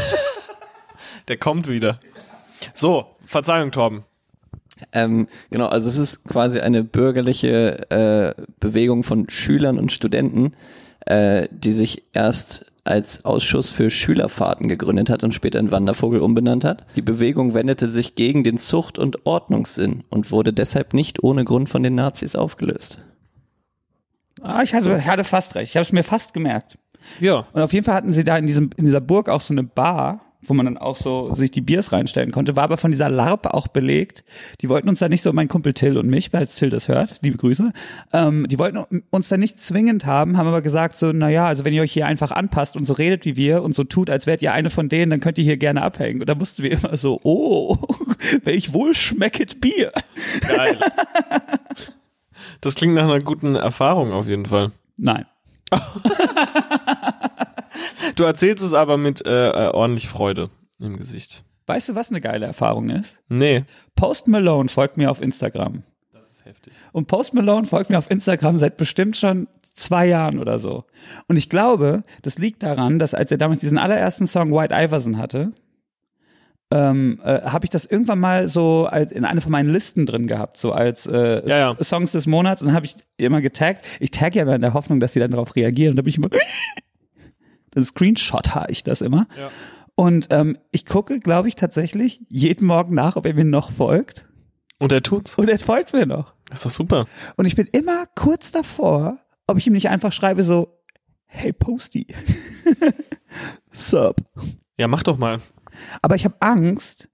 der 1.29 1.37
kommt 1.37 1.69
wieder. 1.69 1.97
So, 2.73 3.15
Verzeihung, 3.25 3.71
Torben. 3.71 4.03
Ähm, 4.91 5.29
genau, 5.49 5.67
also 5.67 5.87
es 5.87 5.97
ist 5.97 6.25
quasi 6.25 6.59
eine 6.59 6.83
bürgerliche 6.83 7.89
äh, 7.89 8.41
Bewegung 8.59 9.03
von 9.03 9.29
Schülern 9.29 9.79
und 9.79 9.93
Studenten, 9.93 10.57
äh, 11.05 11.47
die 11.49 11.71
sich 11.71 12.03
erst 12.11 12.72
als 12.83 13.23
Ausschuss 13.23 13.69
für 13.69 13.89
Schülerfahrten 13.89 14.67
gegründet 14.67 15.09
hat 15.09 15.23
und 15.23 15.33
später 15.33 15.59
in 15.59 15.71
Wandervogel 15.71 16.19
umbenannt 16.19 16.65
hat. 16.65 16.85
Die 16.95 17.01
Bewegung 17.01 17.53
wendete 17.53 17.87
sich 17.87 18.15
gegen 18.15 18.43
den 18.43 18.57
Zucht- 18.57 18.99
und 18.99 19.25
Ordnungssinn 19.25 20.03
und 20.09 20.31
wurde 20.31 20.51
deshalb 20.51 20.93
nicht 20.93 21.23
ohne 21.23 21.45
Grund 21.45 21.69
von 21.69 21.83
den 21.83 21.95
Nazis 21.95 22.35
aufgelöst. 22.35 22.99
Ah, 24.41 24.61
ich 24.63 24.73
hatte, 24.73 25.05
hatte 25.05 25.23
fast 25.23 25.55
recht. 25.55 25.71
Ich 25.71 25.77
habe 25.77 25.83
es 25.83 25.93
mir 25.93 26.03
fast 26.03 26.33
gemerkt. 26.33 26.77
Ja. 27.19 27.45
Und 27.53 27.61
auf 27.61 27.71
jeden 27.71 27.85
Fall 27.85 27.95
hatten 27.95 28.13
sie 28.13 28.23
da 28.23 28.37
in, 28.37 28.47
diesem, 28.47 28.71
in 28.75 28.85
dieser 28.85 29.01
Burg 29.01 29.29
auch 29.29 29.41
so 29.41 29.53
eine 29.53 29.63
Bar, 29.63 30.21
wo 30.45 30.53
man 30.53 30.65
dann 30.65 30.77
auch 30.77 30.97
so 30.97 31.33
sich 31.35 31.51
die 31.51 31.61
Biers 31.61 31.91
reinstellen 31.91 32.31
konnte, 32.31 32.55
war 32.55 32.63
aber 32.63 32.77
von 32.77 32.91
dieser 32.91 33.09
LARP 33.09 33.47
auch 33.47 33.67
belegt. 33.67 34.23
Die 34.61 34.69
wollten 34.69 34.89
uns 34.89 34.99
da 34.99 35.09
nicht 35.09 35.21
so, 35.21 35.33
mein 35.33 35.47
Kumpel 35.47 35.73
Till 35.73 35.97
und 35.97 36.07
mich, 36.07 36.33
weil 36.33 36.47
Till 36.47 36.69
das 36.69 36.87
hört, 36.87 37.19
liebe 37.21 37.37
Grüße, 37.37 37.71
ähm, 38.13 38.47
die 38.49 38.59
wollten 38.59 39.03
uns 39.09 39.29
da 39.29 39.37
nicht 39.37 39.59
zwingend 39.59 40.05
haben, 40.05 40.37
haben 40.37 40.47
aber 40.47 40.61
gesagt 40.61 40.97
so, 40.97 41.11
na 41.13 41.29
ja, 41.29 41.45
also 41.45 41.65
wenn 41.65 41.73
ihr 41.73 41.81
euch 41.81 41.93
hier 41.93 42.07
einfach 42.07 42.31
anpasst 42.31 42.75
und 42.75 42.85
so 42.85 42.93
redet 42.93 43.25
wie 43.25 43.37
wir 43.37 43.63
und 43.63 43.75
so 43.75 43.83
tut, 43.83 44.09
als 44.09 44.27
wärt 44.27 44.41
ihr 44.41 44.53
eine 44.53 44.69
von 44.69 44.89
denen, 44.89 45.09
dann 45.09 45.19
könnt 45.19 45.37
ihr 45.37 45.43
hier 45.43 45.57
gerne 45.57 45.81
abhängen. 45.81 46.21
Und 46.21 46.29
da 46.29 46.39
wussten 46.39 46.63
wir 46.63 46.71
immer 46.71 46.97
so, 46.97 47.19
oh, 47.23 47.77
welch 48.43 48.73
wohlschmecket 48.73 49.61
Bier. 49.61 49.91
Geil. 50.41 50.77
Das 52.61 52.75
klingt 52.75 52.93
nach 52.95 53.03
einer 53.03 53.19
guten 53.19 53.55
Erfahrung 53.55 54.11
auf 54.13 54.27
jeden 54.27 54.45
Fall. 54.45 54.71
Nein. 54.97 55.25
Du 58.15 58.23
erzählst 58.23 58.63
es 58.63 58.73
aber 58.73 58.97
mit 58.97 59.25
äh, 59.25 59.49
äh, 59.49 59.69
ordentlich 59.71 60.07
Freude 60.07 60.49
im 60.79 60.97
Gesicht. 60.97 61.43
Weißt 61.65 61.89
du, 61.89 61.95
was 61.95 62.09
eine 62.09 62.19
geile 62.21 62.45
Erfahrung 62.45 62.89
ist? 62.89 63.21
Nee, 63.29 63.63
Post 63.95 64.27
Malone 64.27 64.69
folgt 64.69 64.97
mir 64.97 65.09
auf 65.09 65.21
Instagram. 65.21 65.83
das 66.11 66.25
ist 66.31 66.45
heftig. 66.45 66.73
Und 66.91 67.07
Post 67.07 67.33
Malone 67.33 67.65
folgt 67.65 67.89
mir 67.89 67.97
auf 67.97 68.11
Instagram 68.11 68.57
seit 68.57 68.75
bestimmt 68.77 69.15
schon 69.17 69.47
zwei 69.73 70.05
Jahren 70.07 70.39
oder 70.39 70.59
so. 70.59 70.83
Und 71.27 71.37
ich 71.37 71.49
glaube, 71.49 72.03
das 72.21 72.37
liegt 72.37 72.61
daran, 72.63 72.99
dass 72.99 73.13
als 73.13 73.31
er 73.31 73.37
damals 73.37 73.61
diesen 73.61 73.77
allerersten 73.77 74.27
Song 74.27 74.51
White 74.53 74.73
Iverson 74.75 75.17
hatte, 75.17 75.53
ähm, 76.71 77.19
äh, 77.23 77.41
habe 77.43 77.65
ich 77.65 77.69
das 77.69 77.85
irgendwann 77.85 78.19
mal 78.19 78.47
so 78.47 78.89
in 79.11 79.25
eine 79.25 79.41
von 79.41 79.51
meinen 79.51 79.69
Listen 79.69 80.05
drin 80.05 80.27
gehabt, 80.27 80.57
so 80.57 80.71
als 80.73 81.05
äh, 81.05 81.47
Ja, 81.47 81.57
ja. 81.73 81.83
Songs 81.83 82.11
des 82.11 82.25
Monats. 82.27 82.61
Und 82.61 82.67
dann 82.67 82.75
habe 82.75 82.85
ich 82.85 82.95
immer 83.17 83.41
getaggt. 83.41 83.85
Ich 83.99 84.11
tagge 84.11 84.37
ja 84.37 84.43
immer 84.43 84.55
in 84.55 84.61
der 84.61 84.73
Hoffnung, 84.73 84.99
dass 84.99 85.13
sie 85.13 85.19
dann 85.19 85.31
darauf 85.31 85.55
reagieren. 85.55 85.91
Und 85.91 85.97
da 85.97 86.01
bin 86.01 86.09
ich 86.09 86.17
immer, 86.17 86.29
screenshot 87.81 88.49
ich 88.69 88.83
das 88.83 89.01
immer. 89.01 89.27
Ja. 89.37 89.49
Und 89.95 90.27
ähm, 90.31 90.57
ich 90.71 90.85
gucke, 90.85 91.19
glaube 91.19 91.47
ich, 91.47 91.55
tatsächlich 91.55 92.21
jeden 92.29 92.65
Morgen 92.65 92.95
nach, 92.95 93.15
ob 93.15 93.25
er 93.25 93.33
mir 93.33 93.45
noch 93.45 93.71
folgt. 93.71 94.27
Und 94.79 94.91
er 94.91 95.03
tut's. 95.03 95.37
Und 95.37 95.49
er 95.49 95.59
folgt 95.59 95.93
mir 95.93 96.05
noch. 96.05 96.33
Das 96.49 96.59
ist 96.59 96.65
doch 96.65 96.71
super. 96.71 97.05
Und 97.35 97.45
ich 97.45 97.55
bin 97.55 97.67
immer 97.67 98.05
kurz 98.15 98.51
davor, 98.51 99.19
ob 99.47 99.57
ich 99.57 99.67
ihm 99.67 99.73
nicht 99.73 99.89
einfach 99.89 100.11
schreibe 100.11 100.43
so, 100.43 100.79
hey 101.25 101.53
Posty, 101.53 102.07
sup. 103.71 104.21
Ja, 104.77 104.87
mach 104.87 105.03
doch 105.03 105.17
mal. 105.17 105.39
Aber 106.01 106.15
ich 106.15 106.25
habe 106.25 106.35
Angst, 106.39 107.09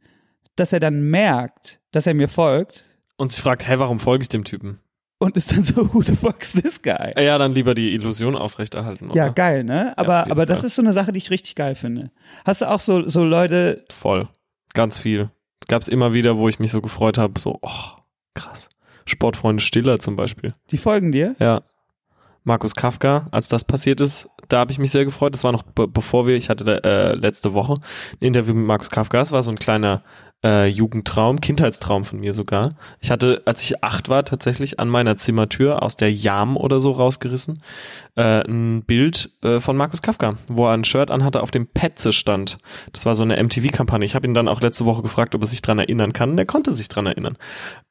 dass 0.55 0.73
er 0.73 0.79
dann 0.79 1.09
merkt, 1.09 1.79
dass 1.91 2.07
er 2.07 2.13
mir 2.13 2.27
folgt 2.27 2.85
Und 3.17 3.31
sich 3.31 3.41
fragt, 3.41 3.67
hey, 3.67 3.79
warum 3.79 3.99
folge 3.99 4.23
ich 4.23 4.29
dem 4.29 4.43
Typen? 4.43 4.79
Und 5.19 5.37
ist 5.37 5.51
dann 5.51 5.63
so, 5.63 5.93
who 5.93 6.01
the 6.01 6.15
fuck's 6.15 6.53
this 6.53 6.81
guy? 6.81 7.13
Ja, 7.21 7.37
dann 7.37 7.53
lieber 7.53 7.75
die 7.75 7.93
Illusion 7.93 8.35
aufrechterhalten, 8.35 9.11
oder? 9.11 9.15
Ja, 9.15 9.29
geil, 9.29 9.63
ne? 9.63 9.93
Aber, 9.97 10.19
jeden 10.21 10.31
aber 10.31 10.45
das 10.45 10.59
Fall. 10.59 10.67
ist 10.67 10.75
so 10.75 10.81
eine 10.81 10.93
Sache, 10.93 11.11
die 11.11 11.17
ich 11.17 11.29
richtig 11.29 11.55
geil 11.55 11.75
finde. 11.75 12.11
Hast 12.45 12.61
du 12.61 12.69
auch 12.69 12.79
so, 12.79 13.07
so 13.07 13.23
Leute, 13.23 13.85
Voll. 13.91 14.27
Ganz 14.73 14.99
viel. 14.99 15.29
Gab's 15.67 15.87
immer 15.87 16.13
wieder, 16.13 16.37
wo 16.37 16.47
ich 16.47 16.59
mich 16.59 16.71
so 16.71 16.81
gefreut 16.81 17.17
habe, 17.17 17.39
so, 17.39 17.59
oh, 17.61 17.99
krass. 18.33 18.69
Sportfreunde 19.05 19.61
Stiller 19.61 19.99
zum 19.99 20.15
Beispiel. 20.15 20.53
die 20.71 20.77
folgen 20.77 21.11
dir? 21.11 21.35
Ja. 21.39 21.61
Markus 22.43 22.73
Kafka, 22.73 23.27
als 23.31 23.47
das 23.49 23.63
passiert 23.63 24.01
ist, 24.01 24.29
da 24.47 24.59
habe 24.59 24.71
ich 24.71 24.79
mich 24.79 24.91
sehr 24.91 25.05
gefreut. 25.05 25.33
Das 25.33 25.43
war 25.43 25.51
noch 25.51 25.63
be 25.63 25.87
bevor 25.87 26.25
wir, 26.25 26.35
ich 26.35 26.49
hatte 26.49 26.83
äh, 26.83 27.13
letzte 27.13 27.53
Woche 27.53 27.73
ein 27.73 28.25
Interview 28.25 28.53
mit 28.53 28.65
Markus 28.65 28.89
Kafka. 28.89 29.19
Das 29.19 29.31
war 29.31 29.43
so 29.43 29.51
ein 29.51 29.59
kleiner 29.59 30.03
äh, 30.43 30.67
Jugendtraum, 30.67 31.41
Kindheitstraum 31.41 32.05
von 32.05 32.19
mir 32.19 32.33
sogar. 32.33 32.75
Ich 33.01 33.11
hatte, 33.11 33.41
als 33.45 33.61
ich 33.63 33.83
acht 33.83 34.09
war, 34.09 34.23
tatsächlich 34.23 34.79
an 34.79 34.87
meiner 34.87 35.17
Zimmertür 35.17 35.83
aus 35.83 35.97
der 35.97 36.13
Jam 36.13 36.55
oder 36.55 36.79
so 36.79 36.91
rausgerissen, 36.91 37.61
äh, 38.15 38.47
ein 38.47 38.83
Bild 38.83 39.31
äh, 39.43 39.59
von 39.59 39.75
Markus 39.75 40.01
Kafka, 40.01 40.35
wo 40.47 40.67
er 40.67 40.73
ein 40.73 40.85
Shirt 40.85 41.11
anhatte, 41.11 41.41
auf 41.41 41.51
dem 41.51 41.67
Petze 41.67 42.13
stand. 42.13 42.57
Das 42.93 43.05
war 43.05 43.15
so 43.15 43.23
eine 43.23 43.41
MTV-Kampagne. 43.41 44.05
Ich 44.05 44.15
habe 44.15 44.27
ihn 44.27 44.33
dann 44.33 44.47
auch 44.47 44.61
letzte 44.61 44.85
Woche 44.85 45.01
gefragt, 45.01 45.35
ob 45.35 45.41
er 45.41 45.47
sich 45.47 45.61
dran 45.61 45.79
erinnern 45.79 46.13
kann. 46.13 46.37
Der 46.37 46.45
konnte 46.45 46.71
sich 46.71 46.87
dran 46.87 47.05
erinnern. 47.05 47.37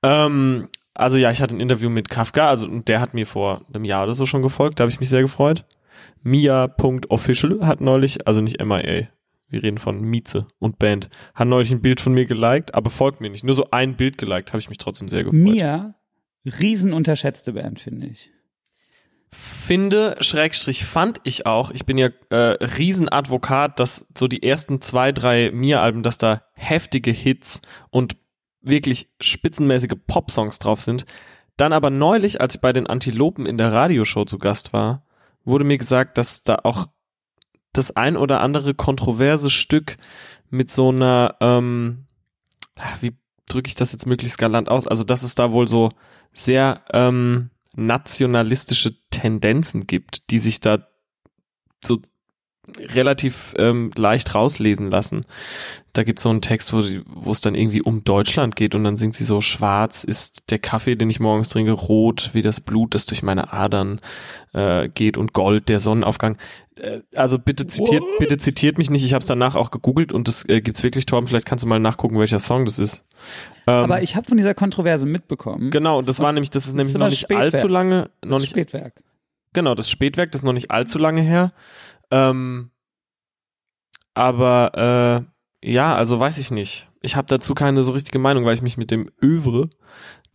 Ähm, 0.03 0.69
also 0.95 1.17
ja, 1.17 1.31
ich 1.31 1.41
hatte 1.41 1.55
ein 1.55 1.61
Interview 1.61 1.91
mit 1.91 2.11
Kafka, 2.11 2.49
also 2.49 2.67
und 2.67 2.89
der 2.89 3.01
hat 3.01 3.15
mir 3.15 3.27
vor 3.27 3.61
einem 3.73 3.85
Jahr 3.85 4.03
oder 4.03 4.15
so 4.15 4.27
schon 4.27 4.43
gefolgt, 4.43 4.81
da 4.81 4.83
habe 4.83 4.91
ich 4.91 4.99
mich 4.99 5.09
sehr 5.09 5.23
gefreut. 5.23 5.65
Mia.official 6.23 7.65
hat 7.67 7.81
neulich, 7.81 8.27
also 8.27 8.41
nicht 8.41 8.63
MIA, 8.63 9.07
wir 9.49 9.63
reden 9.63 9.79
von 9.79 10.01
Mieze 10.01 10.47
und 10.59 10.79
Band, 10.79 11.09
hat 11.35 11.49
neulich 11.49 11.71
ein 11.71 11.83
Bild 11.83 12.01
von 12.01 12.15
mir 12.15 12.27
geliked, 12.27 12.75
aber 12.75 12.91
folgt 12.91 13.21
mir 13.21 13.31
nicht. 13.31 13.45
Nur 13.45 13.55
so 13.55 13.71
ein 13.71 13.97
Bild 13.97 14.19
geliked, 14.19 14.51
habe 14.51 14.59
ich 14.59 14.69
mich 14.69 14.79
trotzdem 14.79 15.09
sehr 15.09 15.25
gefreut. 15.25 15.41
Mia, 15.41 15.95
riesen 16.45 16.93
unterschätzte 16.93 17.53
Band, 17.53 17.81
finde 17.81 18.07
ich. 18.09 18.31
Finde, 19.31 20.17
Schrägstrich 20.21 20.85
fand 20.85 21.21
ich 21.25 21.45
auch, 21.45 21.71
ich 21.71 21.85
bin 21.85 21.99
ja 21.99 22.09
äh, 22.31 22.65
Riesenadvokat, 22.65 23.79
dass 23.79 24.07
so 24.17 24.27
die 24.27 24.43
ersten 24.43 24.81
zwei, 24.81 25.13
drei 25.13 25.51
Mia-Alben, 25.53 26.03
dass 26.03 26.17
da 26.17 26.43
heftige 26.55 27.11
Hits 27.11 27.61
und 27.91 28.17
wirklich 28.63 29.11
spitzenmäßige 29.21 29.99
Popsongs 30.07 30.59
drauf 30.59 30.81
sind. 30.81 31.05
Dann 31.59 31.73
aber 31.73 31.91
neulich, 31.91 32.41
als 32.41 32.55
ich 32.55 32.61
bei 32.61 32.73
den 32.73 32.87
Antilopen 32.87 33.45
in 33.45 33.59
der 33.59 33.73
Radioshow 33.73 34.25
zu 34.25 34.39
Gast 34.39 34.73
war, 34.73 35.05
wurde 35.45 35.65
mir 35.65 35.79
gesagt, 35.79 36.17
dass 36.17 36.43
da 36.43 36.61
auch 36.63 36.87
das 37.79 37.97
ein 37.97 38.17
oder 38.17 38.41
andere 38.41 38.75
kontroverse 38.75 39.51
Stück 39.51 39.97
mit 40.51 40.71
so 40.71 40.91
einer, 40.91 41.37
ähm, 41.41 42.07
wie 43.01 43.17
drücke 43.49 43.69
ich 43.69 43.75
das 43.75 43.93
jetzt 43.93 44.07
möglichst 44.07 44.39
galant 44.39 44.69
aus? 44.69 44.87
Also, 44.87 45.05
dass 45.05 45.23
es 45.23 45.35
da 45.35 45.53
wohl 45.53 45.69
so 45.69 45.91
sehr 46.33 46.83
ähm, 46.93 47.51
nationalistische 47.75 48.95
Tendenzen 49.11 49.87
gibt, 49.87 50.31
die 50.31 50.39
sich 50.39 50.61
da 50.61 50.87
so 51.83 51.99
relativ 52.79 53.55
ähm, 53.57 53.91
leicht 53.97 54.35
rauslesen 54.35 54.91
lassen. 54.91 55.25
Da 55.95 56.03
gibt's 56.05 56.23
so 56.23 56.29
einen 56.29 56.43
Text, 56.43 56.73
wo, 56.75 56.83
sie- 56.83 57.03
wo 57.07 57.31
es 57.33 57.41
dann 57.41 57.55
irgendwie 57.55 57.81
um 57.83 58.05
Deutschland 58.05 58.57
geht 58.57 58.75
und 58.75 58.85
dann 58.85 58.97
singt 58.99 59.15
sie 59.15 59.25
so, 59.25 59.41
schwarz 59.41 60.05
ist 60.05 60.51
der 60.51 60.59
Kaffee, 60.59 60.95
den 60.97 61.09
ich 61.09 61.19
morgens 61.19 61.49
trinke, 61.49 61.73
rot 61.73 62.31
wie 62.35 62.43
das 62.43 62.61
Blut, 62.61 62.95
das 62.95 63.07
durch 63.07 63.23
meine 63.23 63.53
Adern 63.55 64.01
äh, 64.53 64.89
geht 64.91 65.17
und 65.17 65.33
gold 65.33 65.69
der 65.71 65.81
Sonnenaufgang. 65.81 66.37
Äh, 66.81 67.03
also 67.15 67.39
bitte 67.39 67.67
zitiert, 67.67 68.03
What? 68.03 68.19
bitte 68.19 68.39
zitiert 68.39 68.79
mich 68.79 68.91
nicht, 68.91 69.05
ich 69.05 69.15
habe 69.15 69.21
es 69.23 69.27
danach 69.27 69.55
auch 69.55 69.71
gegoogelt 69.71 70.13
und 70.13 70.29
das 70.29 70.49
äh, 70.49 70.61
gibt's 70.61 70.83
wirklich, 70.83 71.07
Torben, 71.07 71.27
vielleicht 71.27 71.47
kannst 71.47 71.65
du 71.65 71.69
mal 71.69 71.79
nachgucken, 71.81 72.19
welcher 72.19 72.39
Song 72.39 72.65
das 72.65 72.79
ist. 72.79 73.05
Ähm, 73.67 73.75
Aber 73.85 74.03
ich 74.03 74.17
habe 74.17 74.27
von 74.29 74.37
dieser 74.37 74.55
Kontroverse 74.55 75.07
mitbekommen. 75.07 75.71
Genau, 75.71 75.99
und 75.99 76.09
das 76.09 76.21
war 76.21 76.33
nämlich, 76.33 76.51
das 76.51 76.67
ist 76.67 76.75
nämlich 76.75 76.97
noch 76.97 77.09
nicht 77.09 77.21
Spätwerk. 77.21 77.55
allzu 77.55 77.69
lange, 77.69 78.11
Das 78.21 78.31
noch 78.31 78.37
ist 78.39 78.43
nicht, 78.43 78.51
Spätwerk. 78.71 79.03
genau, 79.53 79.75
das 79.75 79.91
Spätwerk, 79.91 80.33
das 80.33 80.41
ist 80.43 80.45
noch 80.47 80.53
nicht 80.53 80.71
allzu 80.71 80.99
lange 80.99 81.23
her. 81.23 81.53
Ähm, 82.11 82.71
aber 84.15 85.27
äh, 85.63 85.71
ja, 85.73 85.95
also 85.95 86.19
weiß 86.19 86.39
ich 86.39 86.51
nicht. 86.51 86.89
Ich 87.03 87.17
habe 87.17 87.29
dazu 87.29 87.55
keine 87.55 87.83
so 87.83 87.93
richtige 87.93 88.19
Meinung, 88.19 88.45
weil 88.45 88.55
ich 88.55 88.63
mich 88.63 88.77
mit 88.77 88.91
dem 88.91 89.11
Övre 89.23 89.71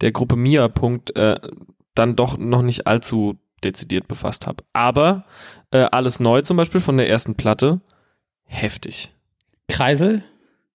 der 0.02 0.12
Gruppe 0.12 0.36
Mia. 0.36 0.68
Punkt, 0.70 1.16
äh, 1.16 1.40
dann 1.96 2.16
doch 2.16 2.38
noch 2.38 2.62
nicht 2.62 2.88
allzu 2.88 3.38
dezidiert 3.64 4.08
befasst 4.08 4.48
habe. 4.48 4.64
Aber 4.74 5.26
äh, 5.72 5.80
alles 5.92 6.20
neu 6.20 6.42
zum 6.42 6.58
Beispiel 6.58 6.82
von 6.82 6.98
der 6.98 7.10
ersten 7.10 7.36
Platte, 7.36 7.82
heftig. 8.46 9.14
Kreisel, 9.70 10.24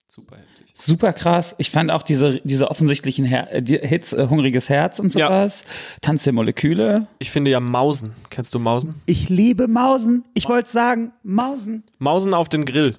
Super 0.09 0.37
heftig. 0.37 0.73
super 0.75 1.13
krass. 1.13 1.55
Ich 1.59 1.71
fand 1.71 1.91
auch 1.91 2.03
diese, 2.03 2.41
diese 2.43 2.71
offensichtlichen 2.71 3.25
Her 3.25 3.53
äh, 3.55 3.63
die 3.63 3.79
Hits, 3.79 4.13
äh, 4.13 4.27
Hungriges 4.29 4.69
Herz 4.69 4.99
und 4.99 5.15
Ja. 5.15 5.29
sowas. 5.29 5.63
Tanz 6.01 6.25
der 6.25 6.33
Moleküle. 6.33 7.07
Ich 7.19 7.31
finde 7.31 7.51
ja 7.51 7.61
Mausen. 7.61 8.13
Kennst 8.31 8.55
du 8.55 8.59
Mausen? 8.59 9.01
Ich 9.07 9.29
liebe 9.29 9.69
Mausen. 9.69 10.25
Ich 10.35 10.49
wollte 10.49 10.71
sagen, 10.71 11.13
Mausen. 11.23 11.85
Mausen 11.99 12.35
auf 12.35 12.49
den 12.49 12.65
Grill. 12.65 12.99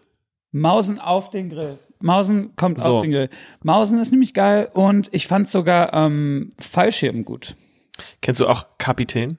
Mausen 0.51 0.99
auf 0.99 1.29
den 1.29 1.49
Grill. 1.49 1.79
Mausen 2.01 2.55
kommt 2.55 2.79
So. 2.79 2.97
auf 2.97 3.01
den 3.01 3.11
Grill. 3.11 3.29
Mausen 3.61 3.99
ist 3.99 4.11
nämlich 4.11 4.33
geil 4.33 4.69
und 4.73 5.09
ich 5.11 5.27
fand 5.27 5.49
sogar 5.49 5.93
ähm, 5.93 6.51
Fallschirm 6.57 7.25
gut. 7.25 7.55
Kennst 8.21 8.39
du 8.39 8.47
auch 8.47 8.65
Kapitän? 8.77 9.37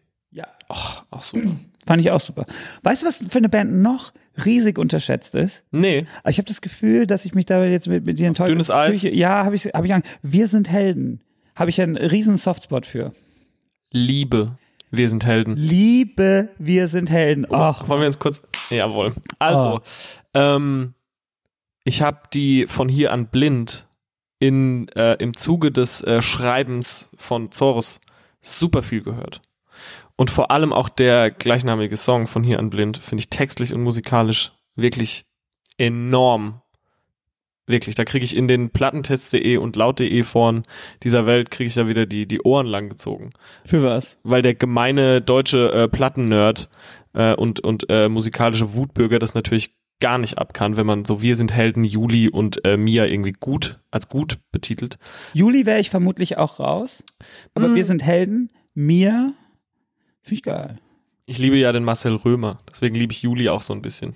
Och, 0.71 1.03
auch 1.11 1.25
super. 1.25 1.49
Fand 1.87 2.01
ich 2.01 2.11
auch 2.11 2.21
super. 2.21 2.47
Weißt 2.83 3.03
du, 3.03 3.07
was 3.07 3.25
für 3.29 3.39
eine 3.39 3.49
Band 3.49 3.73
noch 3.73 4.13
riesig 4.45 4.79
unterschätzt 4.79 5.35
ist? 5.35 5.65
Nee, 5.71 6.07
Ich 6.29 6.39
habe 6.39 6.47
das 6.47 6.61
Gefühl, 6.61 7.07
dass 7.07 7.25
ich 7.25 7.35
mich 7.35 7.47
da 7.47 7.65
jetzt 7.65 7.89
mit, 7.89 8.07
mit 8.07 8.19
dir 8.19 8.29
enttäuscht. 8.29 8.51
dünnes 8.51 8.71
Eis? 8.71 9.03
Ja, 9.03 9.45
habe 9.45 9.57
ich, 9.57 9.67
hab 9.67 9.85
ich 9.85 9.93
Angst. 9.93 10.09
Wir 10.23 10.47
sind 10.47 10.71
Helden. 10.71 11.21
Habe 11.57 11.71
ich 11.71 11.81
einen 11.81 11.97
riesen 11.97 12.37
Softspot 12.37 12.87
für. 12.87 13.13
Liebe. 13.93 14.57
Wir 14.93 15.09
sind 15.09 15.25
Helden. 15.25 15.57
Liebe, 15.57 16.49
wir 16.59 16.87
sind 16.89 17.11
Helden. 17.11 17.47
Ach, 17.51 17.89
Wollen 17.89 18.01
wir 18.01 18.07
uns 18.07 18.19
kurz. 18.19 18.43
Jawohl. 18.71 19.15
Also, 19.39 19.81
ähm, 20.35 20.95
ich 21.85 22.03
habe 22.03 22.21
die 22.33 22.67
von 22.67 22.89
hier 22.89 23.13
an 23.13 23.27
blind 23.29 23.87
in, 24.39 24.89
äh, 24.91 25.15
im 25.15 25.37
Zuge 25.37 25.71
des 25.71 26.03
äh, 26.03 26.23
Schreibens 26.23 27.09
von 27.17 27.53
Zorus 27.53 28.01
super 28.41 28.83
viel 28.83 29.03
gehört. 29.03 29.43
Und 30.21 30.31
vor 30.31 30.51
allem 30.51 30.75
auch 30.75 30.91
der 30.91 31.31
gleichnamige 31.31 31.97
Song 31.97 32.27
von 32.27 32.45
hier 32.45 32.59
an 32.59 32.69
blind 32.69 32.99
finde 32.99 33.21
ich 33.21 33.31
textlich 33.31 33.73
und 33.73 33.81
musikalisch 33.81 34.53
wirklich 34.77 35.25
enorm. 35.79 36.61
Wirklich, 37.67 37.95
da 37.95 38.05
kriege 38.05 38.27
ich 38.27 38.37
in 38.37 38.47
den 38.47 38.69
Plattentests.de 38.69 39.57
und 39.57 39.77
laut.de 39.77 40.23
Foren 40.25 40.65
dieser 41.03 41.25
Welt 41.25 41.51
kriege 41.51 41.69
ich 41.69 41.73
da 41.75 41.89
wieder 41.89 42.05
die, 42.05 42.27
die 42.27 42.43
Ohren 42.43 42.67
lang 42.67 42.91
gezogen 42.91 43.31
für 43.65 43.83
was? 43.83 44.19
weil 44.23 44.43
der 44.43 44.53
gemeine 44.53 45.23
deutsche 45.23 45.73
äh, 45.73 45.89
Plattennerd 45.89 46.69
äh, 47.15 47.33
und, 47.33 47.61
und 47.61 47.87
äh, 47.89 48.11
musikalische 48.11 48.75
Wutbürger 48.75 49.19
das 49.19 49.33
natürlich 49.33 49.79
gar 50.01 50.19
nicht 50.19 50.37
ab 50.37 50.53
kann, 50.53 50.77
wenn 50.77 50.85
man 50.85 51.07
so 51.07 51.23
Wir 51.23 51.35
sind 51.35 51.55
Helden, 51.55 51.83
Juli 51.83 52.29
und 52.29 52.63
äh, 52.67 52.77
Mia 52.77 53.07
irgendwie 53.07 53.33
gut, 53.33 53.81
als 53.91 54.11
gut 54.11 54.37
betitelt. 54.53 54.99
Juli 55.33 55.65
wäre 55.65 55.81
ich 55.81 55.89
vermutlich 55.89 56.37
auch 56.37 56.61
raus. 56.61 57.05
Aber 57.55 57.69
Mm. 57.69 57.75
wir 57.75 57.85
sind 57.87 58.05
Helden. 58.05 58.53
Mir 58.75 59.33
finde 60.23 60.35
ich 60.35 60.43
geil. 60.43 60.79
Ich 61.27 61.39
liebe 61.39 61.57
ja 61.57 61.73
den 61.73 61.85
Marcel 61.85 62.15
Römer, 62.17 62.61
deswegen 62.69 62.97
liebe 62.97 63.13
ich 63.13 63.23
Juli 63.23 63.49
auch 63.49 63.63
so 63.63 63.73
ein 63.73 63.83
bisschen. 63.83 64.15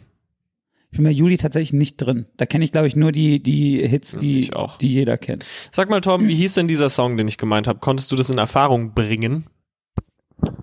Ich 0.90 0.98
bin 0.98 1.04
bei 1.04 1.10
Juli 1.10 1.38
tatsächlich 1.38 1.72
nicht 1.72 1.96
drin. 1.96 2.26
Da 2.36 2.46
kenne 2.46 2.64
ich, 2.64 2.70
glaube 2.70 2.86
ich, 2.86 2.94
nur 2.94 3.10
die, 3.10 3.42
die 3.42 3.84
Hits, 3.86 4.16
die, 4.16 4.38
ich 4.38 4.54
auch. 4.54 4.78
die 4.78 4.92
jeder 4.92 5.18
kennt. 5.18 5.44
Sag 5.72 5.90
mal, 5.90 6.00
Tom, 6.00 6.28
wie 6.28 6.36
hieß 6.36 6.54
denn 6.54 6.68
dieser 6.68 6.88
Song, 6.88 7.16
den 7.16 7.26
ich 7.26 7.36
gemeint 7.36 7.66
habe? 7.66 7.80
Konntest 7.80 8.12
du 8.12 8.16
das 8.16 8.30
in 8.30 8.38
Erfahrung 8.38 8.94
bringen? 8.94 9.46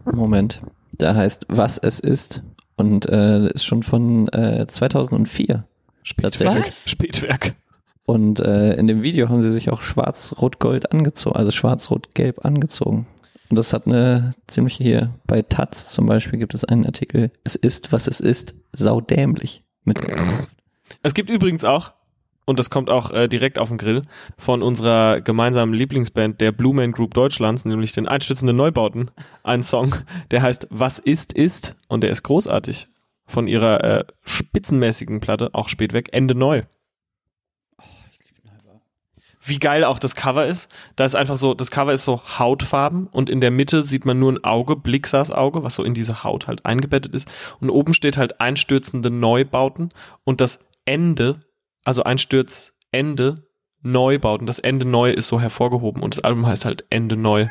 Moment. 0.05 0.61
Der 0.99 1.15
heißt 1.15 1.47
Was 1.49 1.77
es 1.77 1.99
ist 1.99 2.43
und 2.77 3.07
äh, 3.07 3.49
ist 3.49 3.65
schon 3.65 3.83
von 3.83 4.29
äh, 4.29 4.65
2004. 4.67 5.65
Tatsächlich. 6.21 6.65
Was? 6.65 6.89
Spätwerk. 6.89 7.55
Und 8.05 8.39
äh, 8.39 8.75
in 8.75 8.87
dem 8.87 9.03
Video 9.03 9.29
haben 9.29 9.41
sie 9.41 9.51
sich 9.51 9.69
auch 9.69 9.81
schwarz-rot-gold 9.81 10.91
angezogen, 10.91 11.35
also 11.35 11.51
schwarz-rot-gelb 11.51 12.45
angezogen. 12.45 13.05
Und 13.51 13.57
das 13.57 13.73
hat 13.73 13.85
eine 13.85 14.31
ziemlich 14.47 14.75
hier, 14.75 15.13
bei 15.27 15.41
Taz 15.41 15.89
zum 15.91 16.05
Beispiel 16.05 16.39
gibt 16.39 16.53
es 16.53 16.63
einen 16.63 16.85
Artikel, 16.85 17.31
es 17.43 17.55
ist, 17.55 17.91
was 17.91 18.07
es 18.07 18.21
ist, 18.21 18.55
saudämlich. 18.71 19.65
Mit 19.83 19.99
Es 21.03 21.13
gibt 21.13 21.29
übrigens 21.29 21.65
auch, 21.65 21.91
und 22.45 22.59
das 22.59 22.69
kommt 22.69 22.89
auch 22.89 23.11
äh, 23.11 23.27
direkt 23.27 23.59
auf 23.59 23.67
den 23.67 23.77
Grill, 23.77 24.03
von 24.37 24.63
unserer 24.63 25.19
gemeinsamen 25.19 25.73
Lieblingsband 25.73 26.39
der 26.39 26.53
Blue 26.53 26.73
Man 26.73 26.93
Group 26.93 27.13
Deutschlands, 27.13 27.65
nämlich 27.65 27.91
den 27.91 28.07
Einstürzenden 28.07 28.55
Neubauten, 28.55 29.11
einen 29.43 29.63
Song, 29.63 29.95
der 30.31 30.43
heißt 30.43 30.67
Was 30.69 30.97
ist, 30.97 31.33
ist, 31.33 31.75
und 31.89 32.03
der 32.03 32.11
ist 32.11 32.23
großartig. 32.23 32.87
Von 33.25 33.49
ihrer 33.49 33.83
äh, 33.83 34.05
spitzenmäßigen 34.23 35.19
Platte, 35.19 35.49
auch 35.51 35.67
spät 35.67 35.91
weg, 35.91 36.07
Ende 36.13 36.35
neu. 36.35 36.63
Wie 39.43 39.57
geil 39.57 39.83
auch 39.83 39.97
das 39.97 40.15
Cover 40.15 40.45
ist. 40.45 40.69
Da 40.95 41.03
ist 41.05 41.15
einfach 41.15 41.35
so, 41.37 41.53
das 41.55 41.71
Cover 41.71 41.91
ist 41.93 42.03
so 42.03 42.21
Hautfarben 42.37 43.07
und 43.07 43.29
in 43.29 43.41
der 43.41 43.49
Mitte 43.51 43.81
sieht 43.83 44.05
man 44.05 44.19
nur 44.19 44.31
ein 44.33 44.43
Auge, 44.43 44.75
Blixas 44.75 45.31
Auge, 45.31 45.63
was 45.63 45.75
so 45.75 45.83
in 45.83 45.93
diese 45.95 46.23
Haut 46.23 46.47
halt 46.47 46.65
eingebettet 46.65 47.15
ist. 47.15 47.27
Und 47.59 47.69
oben 47.71 47.93
steht 47.95 48.17
halt 48.17 48.39
einstürzende 48.39 49.09
Neubauten 49.09 49.89
und 50.23 50.41
das 50.41 50.59
Ende, 50.85 51.41
also 51.83 52.03
Einsturzende, 52.03 53.47
Neubauten. 53.81 54.45
Das 54.45 54.59
Ende 54.59 54.85
neu 54.85 55.11
ist 55.11 55.27
so 55.27 55.41
hervorgehoben 55.41 56.03
und 56.03 56.15
das 56.15 56.23
Album 56.23 56.45
heißt 56.45 56.65
halt 56.65 56.85
Ende 56.91 57.15
neu. 57.17 57.47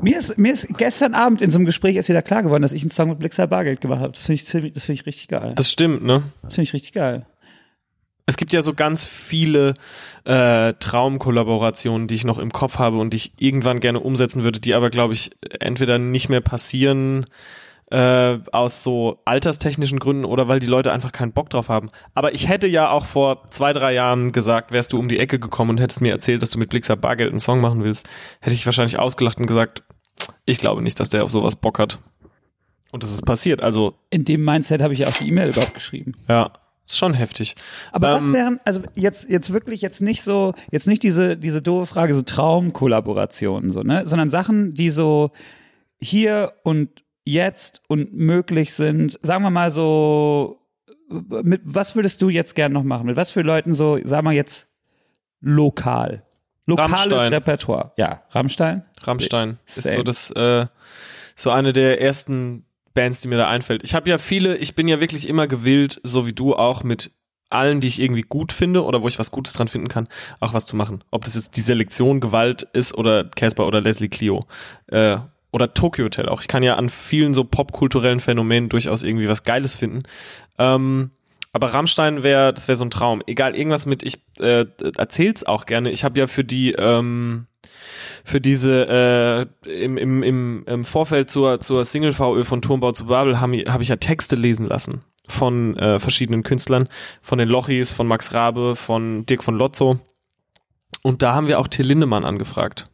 Mir 0.00 0.18
ist, 0.18 0.36
mir 0.38 0.52
ist 0.52 0.68
gestern 0.78 1.14
Abend 1.14 1.40
in 1.42 1.50
so 1.50 1.58
einem 1.58 1.64
Gespräch 1.66 1.96
erst 1.96 2.08
wieder 2.08 2.22
klar 2.22 2.42
geworden, 2.42 2.62
dass 2.62 2.72
ich 2.72 2.82
einen 2.82 2.90
Song 2.90 3.08
mit 3.10 3.18
Blixer 3.18 3.46
Bargeld 3.46 3.80
gemacht 3.80 4.00
habe. 4.00 4.12
Das 4.12 4.26
finde 4.26 4.34
ich, 4.34 4.44
ziemlich- 4.46 4.72
das 4.72 4.84
finde 4.84 5.00
ich 5.00 5.06
richtig 5.06 5.28
geil. 5.28 5.52
Das 5.56 5.70
stimmt, 5.70 6.02
ne? 6.02 6.24
Das 6.42 6.54
finde 6.54 6.64
ich 6.68 6.72
richtig 6.72 6.92
geil. 6.92 7.26
Es 8.26 8.36
gibt 8.36 8.52
ja 8.52 8.60
so 8.60 8.74
ganz 8.74 9.04
viele 9.04 9.74
äh, 10.24 10.74
Traumkollaborationen, 10.74 12.08
die 12.08 12.16
ich 12.16 12.24
noch 12.24 12.38
im 12.38 12.52
Kopf 12.52 12.78
habe 12.78 12.98
und 12.98 13.10
die 13.12 13.18
ich 13.18 13.32
irgendwann 13.38 13.78
gerne 13.78 14.00
umsetzen 14.00 14.42
würde, 14.42 14.58
die 14.60 14.74
aber, 14.74 14.90
glaube 14.90 15.14
ich, 15.14 15.30
entweder 15.60 15.98
nicht 15.98 16.28
mehr 16.28 16.40
passieren 16.40 17.26
äh, 17.90 18.38
aus 18.50 18.82
so 18.82 19.20
alterstechnischen 19.24 20.00
Gründen 20.00 20.24
oder 20.24 20.48
weil 20.48 20.58
die 20.58 20.66
Leute 20.66 20.92
einfach 20.92 21.12
keinen 21.12 21.32
Bock 21.32 21.50
drauf 21.50 21.68
haben. 21.68 21.90
Aber 22.14 22.34
ich 22.34 22.48
hätte 22.48 22.66
ja 22.66 22.90
auch 22.90 23.06
vor 23.06 23.48
zwei, 23.50 23.72
drei 23.72 23.94
Jahren 23.94 24.32
gesagt, 24.32 24.72
wärst 24.72 24.92
du 24.92 24.98
um 24.98 25.08
die 25.08 25.20
Ecke 25.20 25.38
gekommen 25.38 25.70
und 25.70 25.80
hättest 25.80 26.00
mir 26.00 26.10
erzählt, 26.10 26.42
dass 26.42 26.50
du 26.50 26.58
mit 26.58 26.68
Blixer 26.68 26.96
Bargeld 26.96 27.30
einen 27.30 27.38
Song 27.38 27.60
machen 27.60 27.84
willst, 27.84 28.08
hätte 28.40 28.54
ich 28.54 28.66
wahrscheinlich 28.66 28.98
ausgelacht 28.98 29.38
und 29.38 29.46
gesagt, 29.46 29.84
ich 30.44 30.58
glaube 30.58 30.82
nicht, 30.82 30.98
dass 30.98 31.10
der 31.10 31.22
auf 31.22 31.30
sowas 31.30 31.54
Bock 31.54 31.78
hat. 31.78 32.00
Und 32.90 33.04
das 33.04 33.12
ist 33.12 33.24
passiert. 33.24 33.62
Also, 33.62 33.94
In 34.10 34.24
dem 34.24 34.44
Mindset 34.44 34.82
habe 34.82 34.94
ich 34.94 35.00
ja 35.00 35.08
auch 35.08 35.16
die 35.16 35.28
E-Mail 35.28 35.50
überhaupt 35.50 35.74
geschrieben. 35.74 36.12
ja, 36.28 36.52
ist 36.86 36.98
schon 36.98 37.14
heftig. 37.14 37.56
Aber 37.92 38.14
was 38.14 38.24
Ähm, 38.24 38.34
wären, 38.34 38.60
also 38.64 38.82
jetzt, 38.94 39.28
jetzt 39.28 39.52
wirklich 39.52 39.80
jetzt 39.80 40.00
nicht 40.00 40.22
so, 40.22 40.54
jetzt 40.70 40.86
nicht 40.86 41.02
diese, 41.02 41.36
diese 41.36 41.62
doofe 41.62 41.86
Frage, 41.86 42.14
so 42.14 42.22
Traumkollaborationen, 42.22 43.72
so, 43.72 43.82
ne, 43.82 44.06
sondern 44.06 44.30
Sachen, 44.30 44.74
die 44.74 44.90
so 44.90 45.32
hier 46.00 46.52
und 46.62 47.02
jetzt 47.24 47.82
und 47.88 48.14
möglich 48.14 48.72
sind, 48.74 49.18
sagen 49.22 49.42
wir 49.42 49.50
mal 49.50 49.70
so, 49.70 50.60
mit 51.08 51.62
was 51.64 51.96
würdest 51.96 52.22
du 52.22 52.28
jetzt 52.28 52.54
gern 52.54 52.72
noch 52.72 52.84
machen? 52.84 53.06
Mit 53.06 53.16
was 53.16 53.30
für 53.30 53.42
Leuten 53.42 53.74
so, 53.74 53.98
sagen 54.04 54.26
wir 54.26 54.32
jetzt, 54.32 54.68
lokal? 55.40 56.22
Lokales 56.66 56.92
Rammstein. 56.92 57.32
Repertoire. 57.32 57.92
Ja, 57.96 58.22
Rammstein. 58.30 58.84
Rammstein 59.02 59.58
ist 59.66 59.82
Same. 59.82 59.96
so 59.96 60.02
das 60.02 60.30
äh, 60.32 60.66
so 61.36 61.50
eine 61.50 61.72
der 61.72 62.00
ersten 62.00 62.65
Bands, 62.96 63.20
die 63.20 63.28
mir 63.28 63.36
da 63.36 63.48
einfällt. 63.48 63.84
Ich 63.84 63.94
habe 63.94 64.10
ja 64.10 64.18
viele, 64.18 64.56
ich 64.56 64.74
bin 64.74 64.88
ja 64.88 64.98
wirklich 64.98 65.28
immer 65.28 65.46
gewillt, 65.46 66.00
so 66.02 66.26
wie 66.26 66.32
du 66.32 66.56
auch 66.56 66.82
mit 66.82 67.12
allen, 67.48 67.80
die 67.80 67.86
ich 67.86 68.00
irgendwie 68.00 68.22
gut 68.22 68.52
finde 68.52 68.84
oder 68.84 69.02
wo 69.02 69.08
ich 69.08 69.20
was 69.20 69.30
Gutes 69.30 69.52
dran 69.52 69.68
finden 69.68 69.86
kann, 69.86 70.08
auch 70.40 70.52
was 70.52 70.66
zu 70.66 70.74
machen. 70.74 71.04
Ob 71.12 71.22
das 71.24 71.36
jetzt 71.36 71.56
die 71.56 71.60
Selektion 71.60 72.20
Gewalt 72.20 72.62
ist 72.72 72.94
oder 72.94 73.24
Casper 73.24 73.66
oder 73.66 73.80
Leslie 73.80 74.08
Clio 74.08 74.46
äh, 74.88 75.18
oder 75.52 75.74
Tokyo 75.74 76.06
Hotel 76.06 76.28
auch. 76.28 76.40
Ich 76.40 76.48
kann 76.48 76.64
ja 76.64 76.74
an 76.74 76.88
vielen 76.88 77.34
so 77.34 77.44
popkulturellen 77.44 78.20
Phänomenen 78.20 78.68
durchaus 78.68 79.04
irgendwie 79.04 79.28
was 79.28 79.44
Geiles 79.44 79.76
finden. 79.76 80.02
Ähm, 80.58 81.12
aber 81.52 81.72
Rammstein 81.72 82.22
wäre, 82.22 82.52
das 82.52 82.68
wäre 82.68 82.76
so 82.76 82.84
ein 82.84 82.90
Traum. 82.90 83.22
Egal, 83.26 83.54
irgendwas 83.54 83.86
mit, 83.86 84.02
ich 84.02 84.18
äh, 84.40 84.66
erzähl's 84.96 85.44
auch 85.44 85.66
gerne. 85.66 85.90
Ich 85.90 86.04
habe 86.04 86.18
ja 86.18 86.26
für 86.26 86.44
die 86.44 86.72
ähm, 86.72 87.46
für 88.24 88.40
diese 88.40 89.48
äh, 89.64 89.84
im, 89.84 89.96
im, 89.96 90.22
im, 90.22 90.64
im 90.66 90.84
Vorfeld 90.84 91.30
zur, 91.30 91.60
zur 91.60 91.84
Single 91.84 92.12
VÖ 92.12 92.44
von 92.44 92.62
Turmbau 92.62 92.92
zu 92.92 93.06
Babel 93.06 93.40
habe 93.40 93.64
hab 93.68 93.80
ich 93.80 93.88
ja 93.88 93.96
Texte 93.96 94.36
lesen 94.36 94.66
lassen 94.66 95.02
von 95.28 95.76
äh, 95.76 95.98
verschiedenen 95.98 96.42
Künstlern, 96.42 96.88
von 97.20 97.38
den 97.38 97.48
Lochis, 97.48 97.92
von 97.92 98.06
Max 98.06 98.32
Rabe, 98.32 98.76
von 98.76 99.26
Dirk 99.26 99.42
von 99.42 99.56
Lotzo. 99.56 99.98
Und 101.02 101.22
da 101.22 101.34
haben 101.34 101.48
wir 101.48 101.58
auch 101.58 101.68
Till 101.68 101.86
Lindemann 101.86 102.24
angefragt. 102.24 102.90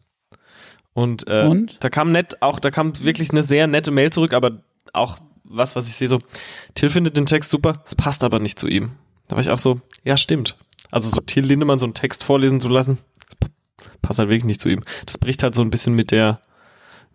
Und, 0.95 1.27
äh, 1.29 1.47
Und? 1.47 1.79
da 1.81 1.89
kam 1.89 2.13
nett, 2.13 2.43
auch 2.43 2.59
da 2.59 2.71
kam 2.71 2.99
wirklich 3.01 3.31
eine 3.31 3.43
sehr 3.43 3.67
nette 3.67 3.91
Mail 3.91 4.11
zurück, 4.11 4.35
aber 4.35 4.63
auch 4.93 5.19
was, 5.45 5.77
was 5.77 5.87
ich 5.87 5.95
sehe, 5.95 6.09
so, 6.09 6.21
Till 6.75 6.89
findet 6.89 7.17
den 7.17 7.27
Text 7.27 7.51
super, 7.51 7.83
es 7.85 7.95
passt 7.95 8.25
aber 8.25 8.39
nicht 8.39 8.59
zu 8.59 8.69
ihm. 8.69 8.93
Da 9.29 9.37
war 9.37 9.41
ich 9.41 9.51
auch 9.51 9.59
so, 9.59 9.81
ja, 10.05 10.17
stimmt. 10.17 10.57
Also 10.91 11.09
so 11.09 11.21
Till 11.21 11.45
Lindemann 11.45 11.79
so 11.79 11.87
einen 11.87 11.95
Text 11.95 12.25
vorlesen 12.25 12.61
zu 12.61 12.69
lassen, 12.69 12.99
passt 14.03 14.19
halt 14.19 14.29
wirklich 14.29 14.45
nicht 14.45 14.61
zu 14.61 14.69
ihm. 14.69 14.83
Das 15.07 15.19
bricht 15.19 15.43
halt 15.43 15.55
so 15.55 15.63
ein 15.63 15.71
bisschen 15.71 15.95
mit 15.95 16.11
der, 16.11 16.41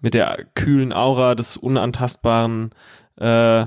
mit 0.02 0.14
der 0.14 0.46
kühlen 0.56 0.94
Aura 0.94 1.36
des 1.36 1.58
unantastbaren, 1.58 2.72
äh, 3.18 3.66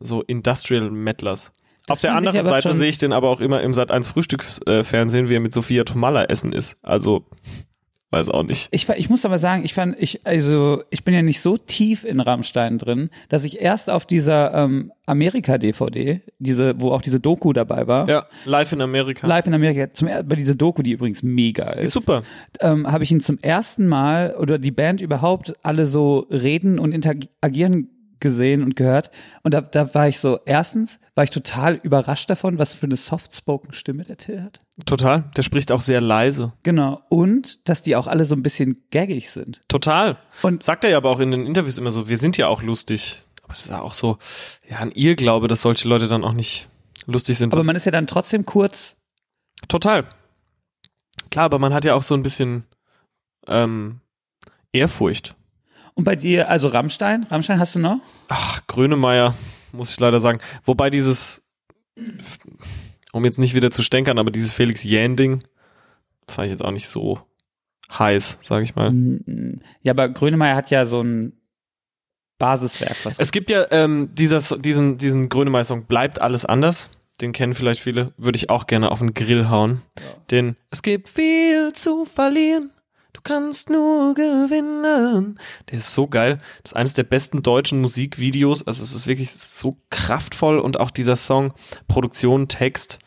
so 0.00 0.22
Industrial 0.22 0.90
Metlers. 0.90 1.52
Auf 1.88 2.00
der 2.00 2.14
anderen 2.14 2.46
Seite 2.46 2.72
sehe 2.72 2.88
ich 2.88 2.98
den 2.98 3.12
aber 3.12 3.28
auch 3.28 3.40
immer 3.40 3.60
im 3.60 3.74
Sat 3.74 3.90
1 3.90 4.08
Frühstücksfernsehen, 4.08 5.28
wie 5.28 5.34
er 5.34 5.40
mit 5.40 5.52
Sophia 5.52 5.84
Tomalla 5.84 6.24
essen 6.24 6.52
ist. 6.52 6.78
Also, 6.82 7.26
weiß 8.14 8.28
auch 8.28 8.44
nicht. 8.44 8.68
Ich, 8.70 8.88
ich 8.88 9.10
muss 9.10 9.24
aber 9.24 9.38
sagen, 9.38 9.64
ich 9.64 9.74
fand, 9.74 9.96
ich, 10.00 10.20
also, 10.24 10.82
ich 10.90 11.04
bin 11.04 11.14
ja 11.14 11.22
nicht 11.22 11.40
so 11.40 11.56
tief 11.56 12.04
in 12.04 12.20
Rammstein 12.20 12.78
drin, 12.78 13.10
dass 13.28 13.44
ich 13.44 13.60
erst 13.60 13.90
auf 13.90 14.06
dieser 14.06 14.54
ähm, 14.54 14.92
Amerika-DVD, 15.06 16.20
diese, 16.38 16.80
wo 16.80 16.92
auch 16.92 17.02
diese 17.02 17.20
Doku 17.20 17.52
dabei 17.52 17.86
war, 17.86 18.08
Ja, 18.08 18.26
live 18.44 18.72
in 18.72 18.80
Amerika. 18.80 19.26
live 19.26 19.46
in 19.46 19.54
Amerika, 19.54 19.92
zum, 19.92 20.08
bei 20.08 20.36
dieser 20.36 20.54
Doku, 20.54 20.82
die 20.82 20.92
übrigens 20.92 21.22
mega 21.22 21.70
ist, 21.70 21.92
Super. 21.92 22.22
ähm, 22.60 22.90
habe 22.90 23.04
ich 23.04 23.10
ihn 23.12 23.20
zum 23.20 23.38
ersten 23.42 23.86
Mal 23.86 24.34
oder 24.38 24.58
die 24.58 24.70
Band 24.70 25.00
überhaupt 25.00 25.54
alle 25.62 25.86
so 25.86 26.20
reden 26.30 26.78
und 26.78 26.92
interagieren 26.92 27.88
gesehen 28.24 28.64
und 28.64 28.74
gehört. 28.74 29.12
Und 29.44 29.54
da, 29.54 29.60
da 29.60 29.94
war 29.94 30.08
ich 30.08 30.18
so, 30.18 30.40
erstens 30.44 30.98
war 31.14 31.22
ich 31.22 31.30
total 31.30 31.74
überrascht 31.76 32.28
davon, 32.28 32.58
was 32.58 32.74
für 32.74 32.86
eine 32.86 32.96
soft-spoken-Stimme 32.96 34.02
der 34.02 34.16
Till 34.16 34.42
hat. 34.42 34.60
Total. 34.84 35.30
Der 35.36 35.42
spricht 35.42 35.70
auch 35.70 35.80
sehr 35.82 36.00
leise. 36.00 36.52
Genau. 36.64 37.02
Und, 37.08 37.68
dass 37.68 37.82
die 37.82 37.94
auch 37.94 38.08
alle 38.08 38.24
so 38.24 38.34
ein 38.34 38.42
bisschen 38.42 38.84
gaggig 38.90 39.30
sind. 39.30 39.60
Total. 39.68 40.18
Und- 40.42 40.64
sagt 40.64 40.82
er 40.82 40.90
ja 40.90 40.96
aber 40.96 41.10
auch 41.10 41.20
in 41.20 41.30
den 41.30 41.46
Interviews 41.46 41.78
immer 41.78 41.92
so, 41.92 42.08
wir 42.08 42.18
sind 42.18 42.36
ja 42.36 42.48
auch 42.48 42.62
lustig. 42.62 43.22
Aber 43.44 43.52
es 43.52 43.60
ist 43.60 43.68
ja 43.70 43.80
auch 43.80 43.94
so, 43.94 44.18
ja, 44.68 44.78
ein 44.78 44.90
Irrglaube, 44.90 45.46
dass 45.46 45.62
solche 45.62 45.86
Leute 45.86 46.08
dann 46.08 46.24
auch 46.24 46.32
nicht 46.32 46.68
lustig 47.06 47.38
sind. 47.38 47.52
Aber 47.52 47.62
man 47.62 47.76
ist 47.76 47.84
ja 47.84 47.92
dann 47.92 48.08
trotzdem 48.08 48.44
kurz, 48.44 48.96
Total. 49.68 50.04
Klar, 51.30 51.46
aber 51.46 51.58
man 51.58 51.72
hat 51.72 51.84
ja 51.84 51.94
auch 51.94 52.02
so 52.02 52.14
ein 52.14 52.22
bisschen 52.22 52.64
ähm, 53.46 54.00
Ehrfurcht. 54.72 55.36
Und 55.94 56.04
bei 56.04 56.16
dir, 56.16 56.48
also 56.48 56.68
Rammstein, 56.68 57.24
Rammstein 57.24 57.58
hast 57.58 57.74
du 57.74 57.78
noch? 57.78 57.98
Ach, 58.28 58.60
Grönemeyer, 58.66 59.34
muss 59.72 59.92
ich 59.92 60.00
leider 60.00 60.20
sagen. 60.20 60.40
Wobei 60.64 60.90
dieses, 60.90 61.42
um 63.12 63.24
jetzt 63.24 63.38
nicht 63.38 63.54
wieder 63.54 63.70
zu 63.70 63.82
stänkern, 63.82 64.18
aber 64.18 64.30
dieses 64.30 64.52
Felix 64.52 64.82
Jähn-Ding 64.82 65.44
fand 66.28 66.46
ich 66.46 66.50
jetzt 66.52 66.64
auch 66.64 66.72
nicht 66.72 66.88
so 66.88 67.20
heiß, 67.96 68.38
sag 68.42 68.62
ich 68.62 68.74
mal. 68.74 68.92
Ja, 69.82 69.92
aber 69.92 70.08
Grönemeyer 70.08 70.56
hat 70.56 70.70
ja 70.70 70.84
so 70.84 71.02
ein 71.02 71.32
Basiswerk, 72.38 72.96
was 73.04 73.18
Es 73.18 73.30
gibt 73.30 73.50
ja 73.50 73.66
ähm, 73.70 74.10
dieser, 74.14 74.58
diesen, 74.58 74.98
diesen 74.98 75.28
Grönemeyer-Song 75.28 75.84
Bleibt 75.84 76.20
alles 76.20 76.44
anders. 76.44 76.90
Den 77.20 77.32
kennen 77.32 77.54
vielleicht 77.54 77.80
viele. 77.80 78.12
Würde 78.16 78.36
ich 78.36 78.50
auch 78.50 78.66
gerne 78.66 78.90
auf 78.90 78.98
den 78.98 79.14
Grill 79.14 79.48
hauen. 79.48 79.82
Den 80.32 80.56
Es 80.70 80.82
gibt 80.82 81.08
viel 81.08 81.72
zu 81.72 82.04
verlieren. 82.04 82.70
Du 83.14 83.20
kannst 83.22 83.70
nur 83.70 84.12
gewinnen. 84.14 85.38
Der 85.70 85.78
ist 85.78 85.94
so 85.94 86.08
geil. 86.08 86.40
Das 86.62 86.72
ist 86.72 86.76
eines 86.76 86.94
der 86.94 87.04
besten 87.04 87.42
deutschen 87.42 87.80
Musikvideos. 87.80 88.66
Also 88.66 88.82
es 88.82 88.92
ist 88.92 89.06
wirklich 89.06 89.30
so 89.30 89.78
kraftvoll 89.88 90.58
und 90.58 90.80
auch 90.80 90.90
dieser 90.90 91.14
Song, 91.14 91.54
Produktion, 91.86 92.48
Text, 92.48 92.98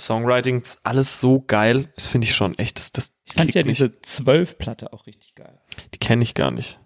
Songwriting, 0.00 0.62
alles 0.82 1.20
so 1.20 1.44
geil. 1.46 1.92
Das 1.94 2.06
finde 2.06 2.26
ich 2.26 2.34
schon 2.34 2.58
echt. 2.58 2.78
Das, 2.78 2.90
das 2.90 3.14
ich 3.26 3.34
fand 3.34 3.54
ja 3.54 3.62
diese 3.62 4.00
Zwölf-Platte 4.00 4.94
auch 4.94 5.06
richtig 5.06 5.34
geil. 5.34 5.60
Die 5.94 5.98
kenne 5.98 6.22
ich 6.22 6.32
gar 6.34 6.50
nicht. 6.50 6.80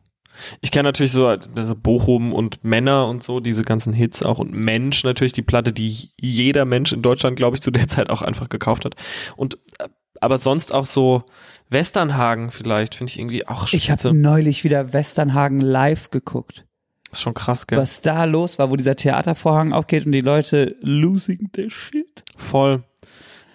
Ich 0.60 0.72
kenne 0.72 0.88
natürlich 0.88 1.12
so 1.12 1.28
also 1.28 1.76
Bochum 1.76 2.32
und 2.32 2.64
Männer 2.64 3.06
und 3.06 3.22
so, 3.22 3.38
diese 3.38 3.62
ganzen 3.62 3.92
Hits 3.92 4.24
auch 4.24 4.40
und 4.40 4.52
Mensch 4.52 5.04
natürlich, 5.04 5.32
die 5.32 5.42
Platte, 5.42 5.72
die 5.72 6.10
jeder 6.20 6.64
Mensch 6.64 6.92
in 6.92 7.02
Deutschland, 7.02 7.36
glaube 7.36 7.56
ich, 7.56 7.62
zu 7.62 7.70
der 7.70 7.86
Zeit 7.86 8.10
auch 8.10 8.20
einfach 8.20 8.48
gekauft 8.48 8.84
hat. 8.84 8.96
Und 9.36 9.58
äh, 9.78 9.88
aber 10.20 10.38
sonst 10.38 10.72
auch 10.72 10.86
so 10.86 11.24
Westernhagen 11.70 12.50
vielleicht, 12.50 12.94
finde 12.94 13.10
ich 13.10 13.18
irgendwie 13.18 13.46
auch 13.46 13.64
Ich 13.72 13.84
spitze. 13.84 14.08
habe 14.10 14.18
neulich 14.18 14.64
wieder 14.64 14.92
Westernhagen 14.92 15.60
live 15.60 16.10
geguckt. 16.10 16.64
ist 17.12 17.20
schon 17.22 17.34
krass, 17.34 17.66
gell? 17.66 17.78
Was 17.78 18.00
da 18.00 18.24
los 18.24 18.58
war, 18.58 18.70
wo 18.70 18.76
dieser 18.76 18.96
Theatervorhang 18.96 19.72
aufgeht 19.72 20.06
und 20.06 20.12
die 20.12 20.20
Leute 20.20 20.76
losing 20.80 21.50
their 21.52 21.70
shit. 21.70 22.24
Voll. 22.36 22.82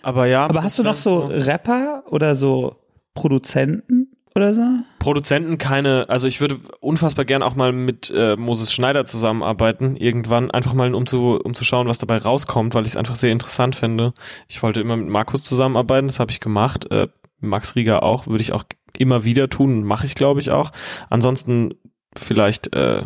Aber 0.01 0.25
ja. 0.27 0.45
Aber 0.45 0.63
hast 0.63 0.79
du 0.79 0.83
noch 0.83 0.95
so 0.95 1.25
Rapper 1.27 2.03
oder 2.07 2.35
so 2.35 2.77
Produzenten 3.13 4.11
oder 4.35 4.53
so? 4.53 4.61
Produzenten 4.99 5.57
keine, 5.57 6.07
also 6.09 6.27
ich 6.27 6.39
würde 6.39 6.59
unfassbar 6.79 7.25
gern 7.25 7.43
auch 7.43 7.55
mal 7.55 7.73
mit 7.73 8.09
äh, 8.15 8.35
Moses 8.37 8.71
Schneider 8.71 9.05
zusammenarbeiten, 9.05 9.97
irgendwann, 9.97 10.51
einfach 10.51 10.73
mal 10.73 10.93
um 10.95 11.05
zu, 11.05 11.39
um 11.43 11.53
zu 11.53 11.63
schauen, 11.65 11.87
was 11.87 11.97
dabei 11.97 12.17
rauskommt, 12.17 12.73
weil 12.75 12.83
ich 12.85 12.91
es 12.91 12.97
einfach 12.97 13.17
sehr 13.17 13.31
interessant 13.31 13.75
finde. 13.75 14.13
Ich 14.47 14.63
wollte 14.63 14.79
immer 14.81 14.95
mit 14.95 15.09
Markus 15.09 15.43
zusammenarbeiten, 15.43 16.07
das 16.07 16.19
habe 16.19 16.31
ich 16.31 16.39
gemacht. 16.39 16.89
Äh, 16.91 17.07
Max 17.39 17.75
Rieger 17.75 18.03
auch, 18.03 18.27
würde 18.27 18.41
ich 18.41 18.51
auch 18.53 18.63
immer 18.97 19.23
wieder 19.23 19.49
tun, 19.49 19.83
mache 19.83 20.05
ich 20.05 20.15
glaube 20.15 20.39
ich 20.39 20.51
auch. 20.51 20.71
Ansonsten 21.09 21.73
vielleicht 22.15 22.73
äh, 22.75 23.03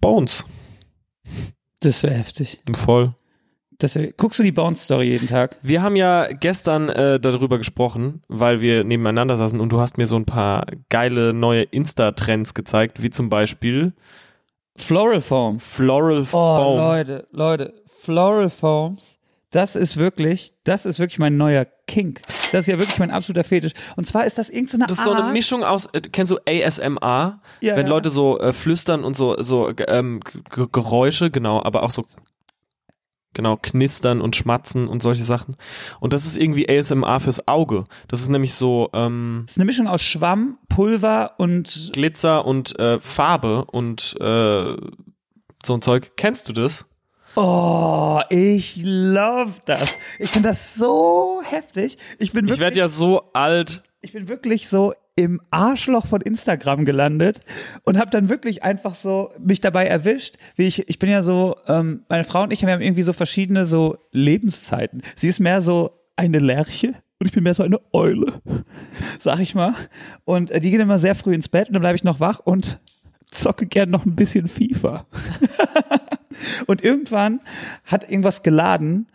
Bones 0.00 0.44
Das 1.80 2.02
wäre 2.02 2.14
heftig. 2.14 2.60
im 2.66 2.74
Voll. 2.74 3.14
Das 3.78 3.98
guckst 4.16 4.38
du 4.38 4.44
die 4.44 4.52
Bounce-Story 4.52 5.08
jeden 5.08 5.26
Tag? 5.28 5.58
Wir 5.62 5.82
haben 5.82 5.96
ja 5.96 6.30
gestern 6.32 6.88
äh, 6.88 7.18
darüber 7.18 7.58
gesprochen, 7.58 8.22
weil 8.28 8.60
wir 8.60 8.84
nebeneinander 8.84 9.36
saßen 9.36 9.58
und 9.58 9.72
du 9.72 9.80
hast 9.80 9.98
mir 9.98 10.06
so 10.06 10.14
ein 10.14 10.24
paar 10.24 10.66
geile 10.88 11.32
neue 11.32 11.62
Insta-Trends 11.62 12.54
gezeigt, 12.54 13.02
wie 13.02 13.10
zum 13.10 13.28
Beispiel 13.28 13.92
Floral 14.76 15.20
Foam. 15.20 15.58
Floral 15.58 16.20
Oh, 16.20 16.24
Foam. 16.24 16.76
Leute, 16.76 17.26
Leute, 17.32 17.74
Floral 18.02 18.50
Foams, 18.50 19.18
das 19.50 19.74
ist 19.74 19.96
wirklich, 19.96 20.52
das 20.62 20.86
ist 20.86 21.00
wirklich 21.00 21.18
mein 21.18 21.36
neuer 21.36 21.66
Kink. 21.88 22.22
Das 22.52 22.60
ist 22.60 22.66
ja 22.66 22.78
wirklich 22.78 22.98
mein 22.98 23.10
absoluter 23.10 23.44
Fetisch. 23.44 23.72
Und 23.96 24.06
zwar 24.06 24.26
ist 24.26 24.36
das 24.36 24.50
irgendeine 24.50 24.84
Das 24.84 24.98
ist 24.98 25.04
so 25.04 25.12
eine 25.12 25.24
Art, 25.24 25.32
Mischung 25.32 25.64
aus, 25.64 25.86
äh, 25.86 26.02
kennst 26.02 26.30
du 26.32 26.38
ASMR? 26.46 27.40
Ja, 27.62 27.76
Wenn 27.76 27.86
ja. 27.86 27.90
Leute 27.90 28.10
so 28.10 28.38
äh, 28.40 28.52
flüstern 28.52 29.04
und 29.04 29.16
so, 29.16 29.42
so 29.42 29.72
ähm, 29.88 30.20
G 30.50 30.66
Geräusche, 30.70 31.30
genau, 31.30 31.62
aber 31.62 31.82
auch 31.82 31.90
so, 31.90 32.04
genau, 33.32 33.56
knistern 33.56 34.20
und 34.20 34.36
schmatzen 34.36 34.86
und 34.86 35.00
solche 35.00 35.24
Sachen. 35.24 35.56
Und 35.98 36.12
das 36.12 36.26
ist 36.26 36.36
irgendwie 36.36 36.68
ASMR 36.68 37.20
fürs 37.20 37.48
Auge. 37.48 37.84
Das 38.08 38.20
ist 38.20 38.28
nämlich 38.28 38.52
so 38.52 38.90
ähm, 38.92 39.44
das 39.46 39.52
ist 39.52 39.58
eine 39.58 39.64
Mischung 39.64 39.88
aus 39.88 40.02
Schwamm, 40.02 40.58
Pulver 40.68 41.32
und 41.38 41.90
Glitzer 41.94 42.44
und 42.44 42.78
äh, 42.78 43.00
Farbe 43.00 43.64
und 43.64 44.14
äh, 44.20 44.76
so 45.64 45.74
ein 45.74 45.80
Zeug. 45.80 46.12
Kennst 46.16 46.50
du 46.50 46.52
das? 46.52 46.84
Oh, 47.34 48.20
ich 48.28 48.80
love 48.82 49.52
das. 49.64 49.96
Ich 50.18 50.30
finde 50.30 50.50
das 50.50 50.74
so 50.74 51.40
heftig. 51.44 51.96
Ich 52.18 52.32
bin 52.32 52.44
Ich 52.44 52.50
wirklich, 52.50 52.60
werde 52.60 52.78
ja 52.78 52.88
so 52.88 53.30
alt. 53.32 53.82
ich 54.02 54.12
bin 54.12 54.28
wirklich 54.28 54.68
so 54.68 54.92
im 55.16 55.40
Arschloch 55.50 56.06
von 56.06 56.20
Instagram 56.22 56.84
gelandet 56.84 57.40
und 57.84 57.98
habe 57.98 58.10
dann 58.10 58.28
wirklich 58.30 58.62
einfach 58.62 58.94
so 58.94 59.30
mich 59.38 59.60
dabei 59.60 59.86
erwischt, 59.86 60.36
wie 60.56 60.66
ich 60.66 60.88
ich 60.88 60.98
bin 60.98 61.10
ja 61.10 61.22
so 61.22 61.56
ähm, 61.68 62.04
meine 62.08 62.24
Frau 62.24 62.42
und 62.44 62.52
ich 62.52 62.64
haben 62.64 62.80
irgendwie 62.80 63.02
so 63.02 63.12
verschiedene 63.12 63.66
so 63.66 63.98
Lebenszeiten. 64.12 65.02
Sie 65.16 65.28
ist 65.28 65.38
mehr 65.38 65.60
so 65.60 65.90
eine 66.16 66.38
Lerche 66.38 66.94
und 67.18 67.26
ich 67.26 67.32
bin 67.32 67.44
mehr 67.44 67.54
so 67.54 67.62
eine 67.62 67.78
Eule, 67.92 68.40
sag 69.18 69.38
ich 69.40 69.54
mal. 69.54 69.74
Und 70.24 70.50
äh, 70.50 70.60
die 70.60 70.70
geht 70.70 70.80
immer 70.80 70.98
sehr 70.98 71.14
früh 71.14 71.34
ins 71.34 71.48
Bett 71.48 71.68
und 71.68 71.74
dann 71.74 71.82
bleibe 71.82 71.96
ich 71.96 72.04
noch 72.04 72.20
wach 72.20 72.40
und 72.40 72.80
zocke 73.30 73.66
gern 73.66 73.90
noch 73.90 74.04
ein 74.06 74.16
bisschen 74.16 74.48
FIFA. 74.48 75.06
und 76.66 76.82
irgendwann 76.82 77.40
hat 77.84 78.08
irgendwas 78.10 78.42
geladen 78.42 79.06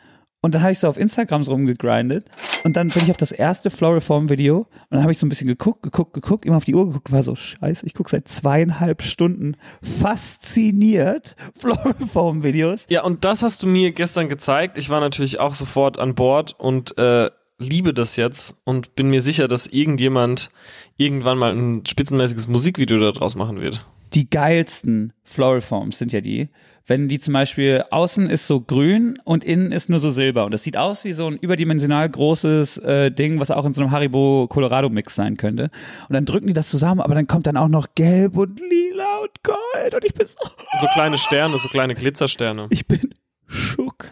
und 0.41 0.53
dann 0.53 0.62
habe 0.62 0.71
ich 0.71 0.80
so 0.80 0.88
auf 0.88 0.97
Instagram 0.97 1.43
so 1.43 1.51
rumgegrindet 1.51 2.25
und 2.63 2.77
dann 2.77 2.89
bin 2.89 3.03
ich 3.03 3.12
auf 3.12 3.17
das 3.17 3.32
erste 3.32 3.69
Floriform-Video 3.69 4.60
und 4.60 4.67
dann 4.91 5.01
habe 5.01 5.12
ich 5.12 5.17
so 5.17 5.25
ein 5.25 5.30
bisschen 5.30 5.47
geguckt, 5.47 5.82
geguckt, 5.82 6.13
geguckt, 6.13 6.45
immer 6.45 6.58
auf 6.58 6.65
die 6.65 6.75
Uhr 6.75 6.86
geguckt 6.86 7.10
und 7.10 7.15
war 7.15 7.23
so, 7.23 7.36
scheiße, 7.36 7.86
ich 7.86 7.93
gucke 7.93 8.10
seit 8.10 8.27
zweieinhalb 8.27 9.01
Stunden 9.01 9.58
fasziniert 9.82 11.36
Floriform-Videos. 11.60 12.86
Ja, 12.89 13.03
und 13.03 13.25
das 13.25 13.41
hast 13.41 13.63
du 13.63 13.67
mir 13.67 13.91
gestern 13.91 14.30
gezeigt. 14.30 14.77
Ich 14.77 14.89
war 14.89 14.99
natürlich 14.99 15.39
auch 15.39 15.56
sofort 15.56 15.97
an 15.97 16.13
Bord 16.13 16.56
und 16.60 16.97
äh, 16.97 17.32
liebe 17.58 17.93
das 17.93 18.15
jetzt 18.15 18.56
und 18.63 18.95
bin 18.95 19.10
mir 19.10 19.21
sicher, 19.21 19.47
dass 19.47 19.65
irgendjemand 19.65 20.51
irgendwann 20.97 21.38
mal 21.38 21.51
ein 21.51 21.86
spitzenmäßiges 21.86 22.47
Musikvideo 22.47 22.99
daraus 22.99 23.36
machen 23.36 23.60
wird. 23.60 23.88
Die 24.13 24.30
geilsten 24.30 25.13
Floriforms 25.23 25.97
sind 25.97 26.13
ja 26.13 26.21
die, 26.21 26.49
wenn 26.88 27.10
die 27.10 27.19
zum 27.19 27.34
Beispiel 27.34 27.84
außen 27.91 28.30
ist 28.30 28.47
so 28.47 28.62
grün 28.62 29.19
und 29.26 29.43
innen 29.43 29.71
ist 29.73 29.89
nur 29.89 30.00
so 30.00 30.10
silber 30.10 30.45
und 30.45 30.54
das 30.54 30.63
sieht 30.63 30.78
aus 30.78 31.04
wie 31.04 31.12
so 31.13 31.28
ein 31.28 31.38
überdimensional 31.38 32.10
großes 32.10 32.78
äh, 32.78 33.12
Ding, 33.12 33.39
was 33.39 33.52
auch 33.52 33.65
in 33.65 33.73
so 33.73 33.82
einem 33.82 33.91
Haribo 33.91 34.47
Colorado 34.50 34.89
Mix 34.89 35.13
sein 35.15 35.36
könnte. 35.38 35.69
Und 36.08 36.13
dann 36.13 36.26
drücken 36.26 36.47
die 36.47 36.54
das 36.54 36.69
zusammen, 36.69 37.02
aber 37.02 37.13
dann 37.13 37.28
kommt 37.28 37.45
dann 37.45 37.58
auch 37.58 37.67
noch 37.67 37.88
gelb 37.95 38.38
und 38.38 38.60
lila 38.60 39.17
und 39.17 39.43
gold 39.43 39.93
und 39.95 40.06
ich 40.06 40.13
bin 40.13 40.28
so, 40.28 40.50
So 40.80 40.88
kleine 40.93 41.17
Sterne, 41.17 41.58
so 41.58 41.67
kleine 41.67 41.93
Glitzersterne. 41.93 42.67
ich 42.69 42.88
bin 42.88 43.13
schock. 43.47 44.10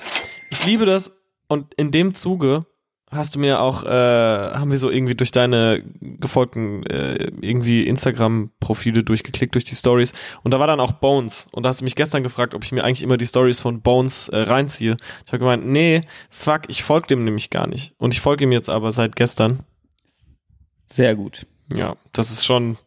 Ich 0.50 0.66
liebe 0.66 0.86
das 0.86 1.12
und 1.48 1.74
in 1.76 1.92
dem 1.92 2.14
Zuge 2.14 2.66
hast 3.16 3.36
du 3.36 3.40
mir 3.40 3.62
auch, 3.62 3.84
äh, 3.84 3.88
haben 3.90 4.72
wir 4.72 4.78
so 4.78 4.90
irgendwie 4.90 5.16
durch 5.16 5.32
deine 5.32 5.84
gefolgten 6.02 6.86
äh, 6.86 7.32
irgendwie 7.42 7.86
Instagram-Profile 7.88 9.04
durchgeklickt, 9.04 9.56
durch 9.56 9.66
die 9.66 9.76
Stories 9.76 10.14
und 10.44 10.54
da 10.54 10.60
war 10.60 10.68
dann 10.68 10.80
auch 10.80 10.94
Bones 10.94 11.48
und 11.52 11.64
da 11.64 11.70
hast 11.70 11.82
du 11.82 11.84
mich 11.84 11.96
gestern 11.96 12.24
gefragt, 12.24 12.54
ob 12.54 12.64
ich 12.64 12.72
mir 12.72 12.84
eigentlich 12.84 13.04
immer 13.04 13.18
die 13.18 13.28
Stories 13.28 13.62
von 13.62 13.82
Bones 13.82 14.30
äh, 14.30 14.38
reinziehe. 14.38 14.98
Ich 15.26 15.32
habe 15.32 15.40
gemeint, 15.40 15.66
nee, 15.66 16.02
fuck, 16.30 16.64
ich 16.68 16.84
folge 16.84 17.08
dem 17.08 17.24
nämlich 17.24 17.50
gar 17.50 17.68
nicht 17.68 17.94
und 17.98 18.14
ich 18.14 18.22
folge 18.22 18.44
ihm 18.44 18.52
jetzt 18.52 18.70
aber 18.70 18.92
seit 18.92 19.16
gestern. 19.16 19.60
Sehr 20.92 21.16
gut. 21.16 21.48
Ja, 21.74 21.98
das 22.14 22.32
ist 22.32 22.46
schon, 22.46 22.78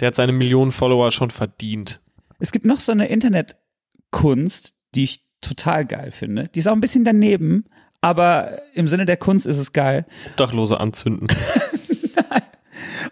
der 0.00 0.08
hat 0.08 0.14
seine 0.14 0.32
Millionen 0.32 0.72
Follower 0.72 1.10
schon 1.10 1.30
verdient. 1.30 2.00
Es 2.38 2.52
gibt 2.52 2.64
noch 2.64 2.80
so 2.80 2.92
eine 2.92 3.08
Internetkunst, 3.08 4.74
die 4.94 5.04
ich 5.04 5.24
total 5.40 5.84
geil 5.84 6.12
finde. 6.12 6.44
Die 6.44 6.60
ist 6.60 6.66
auch 6.66 6.72
ein 6.72 6.80
bisschen 6.80 7.04
daneben, 7.04 7.64
aber 8.00 8.60
im 8.74 8.86
Sinne 8.86 9.04
der 9.04 9.16
Kunst 9.16 9.46
ist 9.46 9.58
es 9.58 9.72
geil. 9.72 10.06
Obdachlose 10.30 10.78
anzünden. 10.78 11.28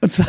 Und 0.01 0.13
zwar, 0.13 0.27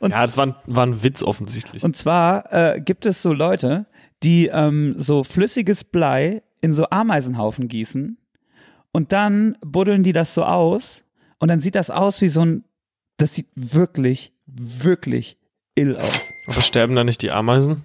ja, 0.08 0.22
das 0.22 0.36
war 0.36 0.46
ein, 0.46 0.54
war 0.66 0.86
ein 0.86 1.02
Witz 1.02 1.22
offensichtlich. 1.22 1.84
und 1.84 1.96
zwar 1.96 2.52
äh, 2.52 2.80
gibt 2.80 3.06
es 3.06 3.22
so 3.22 3.32
Leute, 3.32 3.86
die 4.22 4.46
ähm, 4.46 4.94
so 4.96 5.24
flüssiges 5.24 5.84
Blei 5.84 6.42
in 6.60 6.72
so 6.72 6.88
Ameisenhaufen 6.90 7.68
gießen 7.68 8.18
und 8.92 9.12
dann 9.12 9.56
buddeln 9.60 10.02
die 10.02 10.12
das 10.12 10.34
so 10.34 10.44
aus 10.44 11.04
und 11.38 11.48
dann 11.48 11.60
sieht 11.60 11.74
das 11.74 11.90
aus 11.90 12.20
wie 12.20 12.28
so 12.28 12.44
ein, 12.44 12.64
das 13.16 13.34
sieht 13.34 13.48
wirklich, 13.54 14.32
wirklich 14.46 15.38
ill 15.74 15.96
aus. 15.96 16.20
Aber 16.46 16.60
sterben 16.60 16.94
da 16.94 17.04
nicht 17.04 17.22
die 17.22 17.30
Ameisen? 17.30 17.84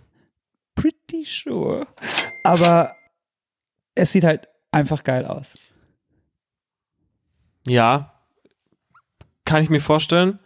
Pretty 0.76 1.24
sure. 1.26 1.88
Aber 2.44 2.92
es 3.96 4.12
sieht 4.12 4.24
halt 4.24 4.48
einfach 4.72 5.04
geil 5.04 5.26
aus. 5.26 5.56
Ja. 7.68 8.14
Kann 9.46 9.62
ich 9.62 9.70
mir 9.70 9.82
vorstellen. 9.82 10.40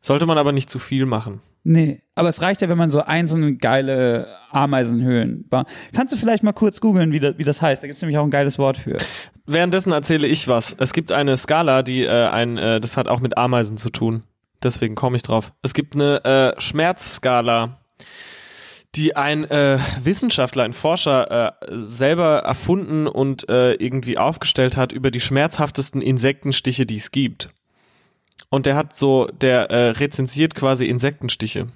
Sollte 0.00 0.26
man 0.26 0.38
aber 0.38 0.52
nicht 0.52 0.68
zu 0.70 0.78
viel 0.78 1.06
machen. 1.06 1.40
Nee, 1.64 2.02
aber 2.16 2.28
es 2.28 2.42
reicht 2.42 2.60
ja, 2.60 2.68
wenn 2.68 2.76
man 2.78 2.90
so 2.90 3.02
ein, 3.02 3.28
so 3.28 3.36
eine 3.36 3.54
geile 3.54 4.26
Ameisenhöhlen 4.50 5.48
baut. 5.48 5.68
Kannst 5.94 6.12
du 6.12 6.16
vielleicht 6.16 6.42
mal 6.42 6.52
kurz 6.52 6.80
googeln, 6.80 7.12
wie, 7.12 7.20
das- 7.20 7.38
wie 7.38 7.44
das 7.44 7.62
heißt? 7.62 7.82
Da 7.82 7.86
gibt's 7.86 8.02
nämlich 8.02 8.18
auch 8.18 8.24
ein 8.24 8.30
geiles 8.32 8.58
Wort 8.58 8.78
für. 8.78 8.98
Währenddessen 9.46 9.92
erzähle 9.92 10.26
ich 10.26 10.48
was. 10.48 10.74
Es 10.76 10.92
gibt 10.92 11.12
eine 11.12 11.36
Skala, 11.36 11.84
die 11.84 12.02
äh, 12.02 12.26
ein, 12.28 12.58
äh, 12.58 12.80
das 12.80 12.96
hat 12.96 13.06
auch 13.06 13.20
mit 13.20 13.36
Ameisen 13.38 13.76
zu 13.76 13.90
tun. 13.90 14.24
Deswegen 14.60 14.96
komme 14.96 15.14
ich 15.14 15.22
drauf. 15.22 15.52
Es 15.62 15.72
gibt 15.72 15.94
eine 15.94 16.24
äh, 16.56 16.60
Schmerzskala, 16.60 17.78
die 18.94 19.16
ein 19.16 19.44
äh, 19.50 19.78
Wissenschaftler, 20.02 20.64
ein 20.64 20.74
Forscher 20.74 21.62
äh, 21.62 21.78
selber 21.82 22.40
erfunden 22.40 23.06
und 23.06 23.48
äh, 23.48 23.72
irgendwie 23.74 24.18
aufgestellt 24.18 24.76
hat 24.76 24.92
über 24.92 25.10
die 25.10 25.20
schmerzhaftesten 25.20 26.02
Insektenstiche, 26.02 26.84
die 26.84 26.96
es 26.96 27.10
gibt. 27.10 27.48
Und 28.50 28.66
der 28.66 28.76
hat 28.76 28.94
so, 28.94 29.28
der 29.28 29.70
äh, 29.70 29.90
rezensiert 29.90 30.54
quasi 30.54 30.86
Insektenstiche 30.86 31.68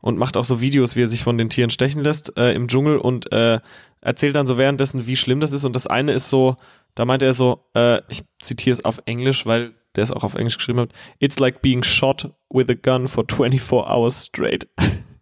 und 0.00 0.16
macht 0.16 0.38
auch 0.38 0.46
so 0.46 0.62
Videos, 0.62 0.96
wie 0.96 1.02
er 1.02 1.08
sich 1.08 1.22
von 1.22 1.36
den 1.36 1.50
Tieren 1.50 1.70
stechen 1.70 2.02
lässt 2.02 2.36
äh, 2.38 2.54
im 2.54 2.68
Dschungel 2.68 2.96
und 2.96 3.30
äh, 3.30 3.60
erzählt 4.00 4.34
dann 4.34 4.46
so 4.46 4.56
währenddessen, 4.56 5.06
wie 5.06 5.16
schlimm 5.16 5.40
das 5.40 5.52
ist. 5.52 5.64
Und 5.64 5.76
das 5.76 5.86
eine 5.86 6.12
ist 6.12 6.30
so, 6.30 6.56
da 6.94 7.04
meinte 7.04 7.26
er 7.26 7.34
so, 7.34 7.66
äh, 7.74 8.00
ich 8.08 8.22
zitiere 8.40 8.74
es 8.74 8.84
auf 8.86 9.02
Englisch, 9.04 9.44
weil 9.44 9.74
der 9.96 10.04
es 10.04 10.12
auch 10.12 10.24
auf 10.24 10.34
Englisch 10.34 10.56
geschrieben 10.56 10.80
hat, 10.80 10.90
It's 11.18 11.38
like 11.38 11.60
being 11.60 11.82
shot 11.82 12.30
with 12.48 12.68
a 12.70 12.74
gun 12.74 13.06
for 13.06 13.24
24 13.28 13.86
hours 13.86 14.24
straight. 14.24 14.66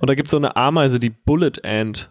Und 0.00 0.08
da 0.08 0.14
gibt's 0.14 0.30
so 0.30 0.36
eine 0.36 0.56
Ameise, 0.56 0.98
die 0.98 1.10
Bullet 1.10 1.52
Ant, 1.64 2.08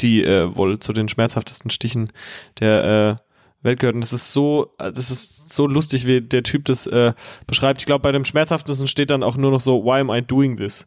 die 0.00 0.24
äh, 0.24 0.54
wohl 0.56 0.78
zu 0.78 0.92
den 0.92 1.08
schmerzhaftesten 1.08 1.70
Stichen 1.70 2.12
der 2.58 3.18
äh, 3.20 3.30
Welt 3.62 3.80
gehört. 3.80 3.94
Und 3.94 4.00
das 4.00 4.12
ist 4.12 4.32
so, 4.32 4.74
das 4.78 5.10
ist 5.10 5.52
so 5.52 5.66
lustig, 5.66 6.06
wie 6.06 6.20
der 6.20 6.42
Typ 6.42 6.64
das 6.64 6.86
äh, 6.86 7.12
beschreibt. 7.46 7.82
Ich 7.82 7.86
glaube, 7.86 8.02
bei 8.02 8.12
dem 8.12 8.24
schmerzhaftesten 8.24 8.86
steht 8.86 9.10
dann 9.10 9.22
auch 9.22 9.36
nur 9.36 9.50
noch 9.50 9.60
so, 9.60 9.84
why 9.84 10.00
am 10.00 10.10
I 10.10 10.22
doing 10.22 10.56
this? 10.56 10.86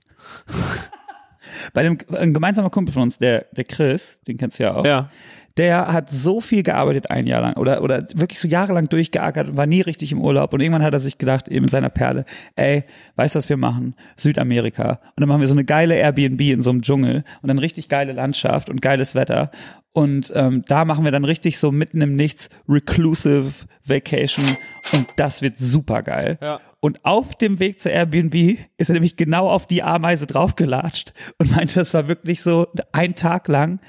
Bei 1.73 1.83
dem 1.83 1.97
ein 2.13 2.33
gemeinsamer 2.33 2.69
Kumpel 2.69 2.93
von 2.93 3.03
uns, 3.03 3.17
der, 3.17 3.47
der 3.51 3.65
Chris, 3.65 4.21
den 4.27 4.37
kennst 4.37 4.59
du 4.59 4.63
ja 4.63 4.75
auch, 4.75 4.85
Ja. 4.85 5.09
Der 5.57 5.93
hat 5.93 6.09
so 6.09 6.41
viel 6.41 6.63
gearbeitet 6.63 7.11
ein 7.11 7.27
Jahr 7.27 7.41
lang 7.41 7.57
oder, 7.57 7.83
oder 7.83 8.03
wirklich 8.15 8.39
so 8.39 8.47
jahrelang 8.47 8.89
durchgeackert 8.89 9.49
und 9.49 9.57
war 9.57 9.67
nie 9.67 9.81
richtig 9.81 10.11
im 10.11 10.21
Urlaub. 10.21 10.53
Und 10.53 10.61
irgendwann 10.61 10.83
hat 10.83 10.93
er 10.93 10.99
sich 10.99 11.17
gedacht, 11.17 11.47
eben 11.47 11.65
mit 11.65 11.71
seiner 11.71 11.89
Perle, 11.89 12.25
ey, 12.55 12.85
weißt 13.15 13.35
du, 13.35 13.37
was 13.37 13.49
wir 13.49 13.57
machen? 13.57 13.95
Südamerika. 14.17 14.99
Und 15.15 15.21
dann 15.21 15.29
machen 15.29 15.41
wir 15.41 15.47
so 15.47 15.53
eine 15.53 15.65
geile 15.65 15.95
Airbnb 15.95 16.41
in 16.41 16.63
so 16.63 16.71
einem 16.71 16.81
Dschungel 16.81 17.23
und 17.41 17.47
dann 17.47 17.59
richtig 17.59 17.87
geile 17.87 18.13
Landschaft 18.13 18.69
und 18.69 18.81
geiles 18.81 19.13
Wetter. 19.13 19.51
Und 19.91 20.31
ähm, 20.35 20.63
da 20.67 20.85
machen 20.85 21.03
wir 21.03 21.11
dann 21.11 21.23
richtig 21.23 21.59
so 21.59 21.71
mitten 21.71 22.01
im 22.01 22.15
Nichts 22.15 22.49
Reclusive 22.67 23.67
Vacation 23.85 24.45
und 24.93 25.05
das 25.17 25.43
wird 25.43 25.59
super 25.59 26.01
geil. 26.01 26.39
Ja. 26.41 26.59
Und 26.79 27.05
auf 27.05 27.35
dem 27.35 27.59
Weg 27.59 27.79
zur 27.79 27.91
Airbnb 27.91 28.57
ist 28.77 28.89
er 28.89 28.93
nämlich 28.93 29.17
genau 29.17 29.49
auf 29.49 29.67
die 29.67 29.83
Ameise 29.83 30.25
draufgelatscht 30.25 31.13
und 31.37 31.55
meinte, 31.55 31.75
das 31.75 31.93
war 31.93 32.07
wirklich 32.07 32.41
so 32.41 32.67
ein 32.91 33.13
Tag 33.15 33.47
lang 33.47 33.79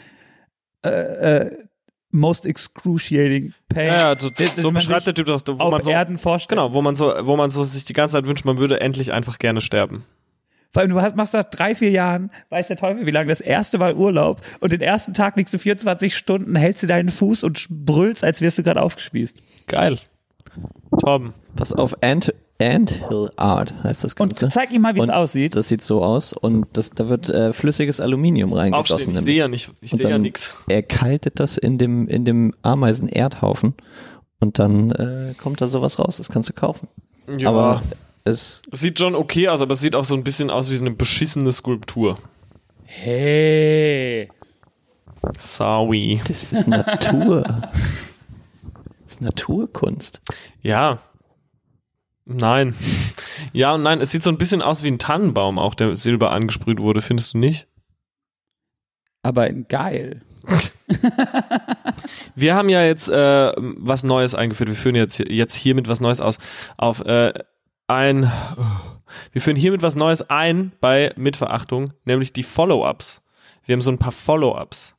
äh, 0.85 1.47
äh, 1.47 1.59
most 2.11 2.47
excruciating 2.47 3.53
pain. 3.69 3.87
Ja, 3.87 4.13
ja 4.13 4.21
so, 4.21 4.31
so 4.57 4.71
beschreibt 4.71 5.07
der 5.07 5.15
Typ 5.15 5.27
das, 5.27 5.43
wo 5.47 5.71
man 5.71 5.83
so, 5.83 5.91
Erden 5.91 6.19
vorstellt. 6.19 6.51
genau, 6.51 6.73
wo 6.73 6.81
man 6.81 6.95
so, 6.95 7.13
wo 7.23 7.37
man 7.37 7.51
so 7.51 7.65
sich 7.65 7.85
die 7.85 7.93
ganze 7.93 8.15
Zeit 8.15 8.27
wünscht, 8.27 8.45
man 8.45 8.59
würde 8.59 8.81
endlich 8.81 9.13
einfach 9.13 9.39
gerne 9.39 9.61
sterben. 9.61 10.05
Vor 10.73 10.81
allem, 10.81 10.91
du 10.91 11.01
hast, 11.01 11.15
machst 11.15 11.35
nach 11.35 11.45
drei, 11.45 11.77
vier 11.77 11.91
Jahren, 11.91 12.31
weiß 12.51 12.67
der 12.67 12.77
Teufel, 12.77 13.07
wie 13.07 13.13
lange 13.13 13.29
das 13.29 13.41
erste 13.41 13.79
Mal 13.79 13.95
Urlaub 13.95 14.41
und 14.61 14.73
den 14.73 14.81
ersten 14.81 15.15
Tag 15.15 15.37
liegst 15.37 15.55
du 15.55 15.59
24 15.59 16.17
Stunden, 16.17 16.57
hältst 16.57 16.83
du 16.83 16.89
deinen 16.89 17.11
Fuß 17.11 17.45
und 17.45 17.67
brüllst, 17.69 18.25
als 18.25 18.41
wärst 18.41 18.59
du 18.59 18.65
gerade 18.65 18.83
aufgespießt. 18.83 19.67
Geil. 19.69 19.99
Torben. 20.99 21.33
Pass 21.55 21.73
auf, 21.73 22.03
Ant, 22.03 22.35
Anthill 22.61 23.31
Art 23.37 23.75
heißt 23.83 24.05
das 24.05 24.15
Und 24.15 24.29
Ganze. 24.39 24.49
zeig 24.49 24.73
ihm 24.73 24.83
mal, 24.83 24.95
wie 24.95 24.99
es 25.01 25.05
Und 25.05 25.11
aussieht. 25.11 25.57
Das 25.57 25.69
sieht 25.69 25.83
so 25.83 26.03
aus 26.05 26.33
und 26.33 26.67
das, 26.75 26.91
da 26.91 27.09
wird 27.09 27.29
äh, 27.29 27.53
flüssiges 27.53 28.01
Aluminium 28.01 28.53
reingegossen. 28.53 29.13
Ich 29.15 29.21
sehe 29.21 29.37
ja 29.37 29.49
nicht, 29.49 29.71
ich 29.81 29.93
Und 29.93 30.03
sehe 30.03 30.11
ja 30.11 30.19
nichts. 30.19 30.55
erkaltet 30.69 31.41
das 31.41 31.57
in 31.59 31.79
dem, 31.79 32.07
in 32.09 32.25
dem 32.25 32.55
Ameisen-Erdhaufen 32.63 33.75
und 34.41 34.59
dann 34.59 34.93
äh, 34.93 35.35
kommt 35.43 35.61
da 35.61 35.67
sowas 35.67 35.99
raus, 35.99 36.19
das 36.19 36.29
kannst 36.29 36.49
du 36.49 36.53
kaufen. 36.53 36.89
Ja. 37.39 37.49
Aber 37.49 37.83
es, 38.25 38.63
es 38.71 38.81
sieht 38.81 38.99
schon 38.99 39.15
okay 39.17 39.49
aus, 39.49 39.61
aber 39.61 39.73
es 39.73 39.81
sieht 39.81 39.95
auch 39.97 40.05
so 40.05 40.15
ein 40.15 40.23
bisschen 40.25 40.51
aus 40.51 40.71
wie 40.71 40.77
so 40.77 40.85
eine 40.85 40.95
beschissene 40.95 41.51
Skulptur. 41.51 42.19
Hey. 42.85 44.29
Sorry. 45.39 46.21
das 46.29 46.45
ist 46.45 46.69
Natur. 46.69 47.43
das 49.03 49.13
ist 49.13 49.21
Naturkunst. 49.23 50.21
Ja. 50.63 50.99
Nein. 52.25 52.75
Ja 53.53 53.75
und 53.75 53.83
nein, 53.83 54.01
es 54.01 54.11
sieht 54.11 54.23
so 54.23 54.31
ein 54.31 54.39
bisschen 54.39 54.63
aus 54.63 54.83
wie 54.83 54.91
ein 54.91 54.99
Tannenbaum, 54.99 55.59
auch 55.61 55.75
der 55.75 55.89
mit 55.89 55.99
Silber 55.99 56.33
angesprüht 56.33 56.81
wurde, 56.81 57.03
findest 57.03 57.35
du 57.35 57.39
nicht? 57.39 57.69
Aber 59.23 59.49
geil. 59.51 60.23
Wir 62.35 62.55
haben 62.55 62.69
ja 62.69 62.85
jetzt 62.85 63.09
äh, 63.09 63.53
was 63.57 64.03
Neues 64.03 64.35
eingeführt. 64.35 64.69
Wir 64.71 64.77
führen 64.77 64.97
jetzt, 64.97 65.19
jetzt 65.19 65.55
hiermit 65.55 65.89
was 65.89 66.01
Neues 66.01 66.21
aus. 66.21 66.39
Auf 66.77 67.01
äh, 67.05 67.33
ein. 67.87 68.31
Wir 69.33 69.41
führen 69.41 69.57
hiermit 69.57 69.83
was 69.83 69.95
Neues 69.95 70.29
ein 70.29 70.73
bei 70.81 71.13
Mitverachtung, 71.17 71.93
nämlich 72.05 72.33
die 72.33 72.43
Follow-ups. 72.43 73.23
Wir 73.65 73.75
haben 73.75 73.83
so 73.83 73.91
ein 73.91 73.99
paar 73.99 74.13
Follow-ups. 74.13 74.97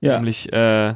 Ja. 0.00 0.14
Nämlich, 0.16 0.52
äh, 0.52 0.94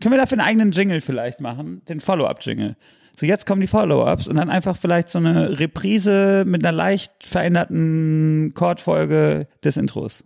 Können 0.00 0.12
wir 0.12 0.18
dafür 0.18 0.38
einen 0.38 0.46
eigenen 0.46 0.70
Jingle 0.72 1.00
vielleicht 1.00 1.40
machen? 1.40 1.82
Den 1.86 2.00
Follow-up-Jingle. 2.00 2.76
So, 3.20 3.26
jetzt 3.26 3.44
kommen 3.44 3.60
die 3.60 3.66
Follow-ups 3.66 4.28
und 4.28 4.36
dann 4.36 4.48
einfach 4.48 4.78
vielleicht 4.78 5.10
so 5.10 5.18
eine 5.18 5.58
Reprise 5.60 6.44
mit 6.46 6.64
einer 6.64 6.72
leicht 6.72 7.12
veränderten 7.20 8.54
Chordfolge 8.54 9.46
des 9.62 9.76
Intros. 9.76 10.24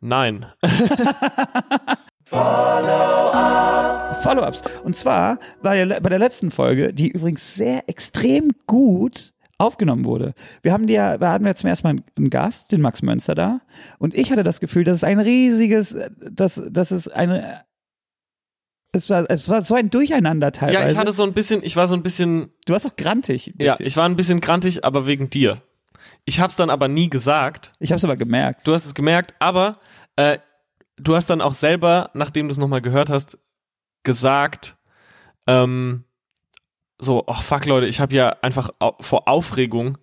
nein. 0.00 0.46
Follow-ups. 4.22 4.62
Und 4.82 4.96
zwar 4.96 5.38
war 5.60 5.76
ja 5.76 6.00
bei 6.00 6.08
der 6.08 6.18
letzten 6.18 6.50
Folge, 6.50 6.94
die 6.94 7.10
übrigens 7.10 7.54
sehr 7.54 7.86
extrem 7.90 8.52
gut 8.66 9.34
aufgenommen 9.58 10.06
wurde. 10.06 10.32
Wir 10.62 10.72
haben 10.72 10.86
die 10.86 10.94
ja, 10.94 11.20
wir 11.20 11.28
hatten 11.28 11.44
ja 11.44 11.54
zum 11.54 11.68
ersten 11.68 11.86
Mal 11.86 11.96
einen 12.16 12.30
Gast, 12.30 12.72
den 12.72 12.80
Max 12.80 13.02
Mönster 13.02 13.34
da. 13.34 13.60
Und 13.98 14.14
ich 14.16 14.32
hatte 14.32 14.42
das 14.42 14.58
Gefühl, 14.58 14.84
dass 14.84 14.96
es 14.96 15.04
ein 15.04 15.20
riesiges, 15.20 15.94
dass, 16.30 16.62
dass 16.70 16.92
es 16.92 17.08
eine, 17.08 17.60
es 18.92 19.08
war, 19.08 19.24
es 19.30 19.48
war 19.48 19.64
so 19.64 19.74
ein 19.74 19.90
Durcheinander 19.90 20.52
teilweise. 20.52 20.80
Ja, 20.80 20.90
ich 20.90 20.96
hatte 20.96 21.12
so 21.12 21.22
ein 21.22 21.32
bisschen, 21.32 21.62
ich 21.64 21.76
war 21.76 21.86
so 21.86 21.94
ein 21.94 22.02
bisschen, 22.02 22.50
du 22.66 22.74
warst 22.74 22.86
auch 22.86 22.96
grantig. 22.96 23.54
ja, 23.58 23.76
ich 23.78 23.96
war 23.96 24.04
ein 24.04 24.16
bisschen 24.16 24.40
grantig, 24.40 24.84
aber 24.84 25.06
wegen 25.06 25.30
dir. 25.30 25.62
Ich 26.24 26.40
hab's 26.40 26.56
dann 26.56 26.70
aber 26.70 26.88
nie 26.88 27.10
gesagt. 27.10 27.72
ich 27.78 27.90
habe 27.90 27.96
es 27.96 28.04
aber 28.04 28.16
gemerkt. 28.16 28.66
Du 28.66 28.74
hast 28.74 28.84
es 28.84 28.94
gemerkt, 28.94 29.34
aber 29.38 29.78
äh, 30.16 30.38
du 30.96 31.16
hast 31.16 31.30
dann 31.30 31.40
auch 31.40 31.54
selber, 31.54 32.10
nachdem 32.14 32.48
du 32.48 32.52
es 32.52 32.58
nochmal 32.58 32.82
gehört 32.82 33.10
hast, 33.10 33.38
gesagt, 34.02 34.76
ähm, 35.46 36.04
so, 36.98 37.24
oh 37.26 37.34
fuck 37.34 37.66
Leute, 37.66 37.86
ich 37.86 37.98
habe 37.98 38.14
ja 38.14 38.36
einfach 38.42 38.70
vor 39.00 39.26
Aufregung 39.26 39.98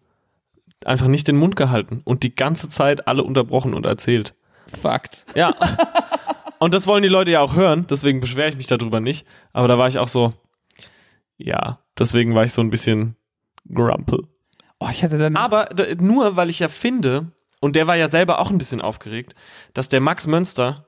einfach 0.86 1.08
nicht 1.08 1.28
den 1.28 1.38
Mund 1.38 1.56
gehalten 1.56 2.02
und 2.04 2.24
die 2.24 2.36
ganze 2.36 2.70
Zeit 2.70 3.08
alle 3.08 3.24
unterbrochen 3.24 3.74
und 3.74 3.86
erzählt. 3.86 4.34
Fakt. 4.68 5.26
Ja. 5.36 5.54
und 6.60 6.74
das 6.74 6.88
wollen 6.88 7.04
die 7.04 7.10
Leute 7.10 7.32
ja 7.32 7.42
auch 7.42 7.56
hören, 7.56 7.88
deswegen 7.90 8.20
beschwere 8.20 8.50
ich 8.50 8.58
mich 8.58 8.68
darüber 8.68 9.00
nicht. 9.00 9.26
Aber 9.54 9.68
da 9.68 9.78
war 9.78 9.88
ich 9.88 10.00
auch 10.00 10.08
so, 10.08 10.34
ja, 11.38 11.80
deswegen 11.98 12.36
war 12.36 12.44
ich 12.44 12.54
so 12.54 12.62
ein 12.62 12.70
bisschen 12.70 13.16
grumpel. 13.74 14.28
Oh, 14.80 14.88
ich 14.92 15.04
hatte 15.04 15.18
dann. 15.18 15.36
Aber 15.36 15.70
nur, 16.00 16.36
weil 16.36 16.50
ich 16.50 16.60
ja 16.60 16.68
finde, 16.68 17.32
und 17.60 17.76
der 17.76 17.88
war 17.88 17.96
ja 17.96 18.08
selber 18.08 18.40
auch 18.40 18.52
ein 18.52 18.58
bisschen 18.58 18.82
aufgeregt, 18.82 19.36
dass 19.74 19.90
der 19.90 20.02
Max 20.02 20.28
Mönster 20.28 20.86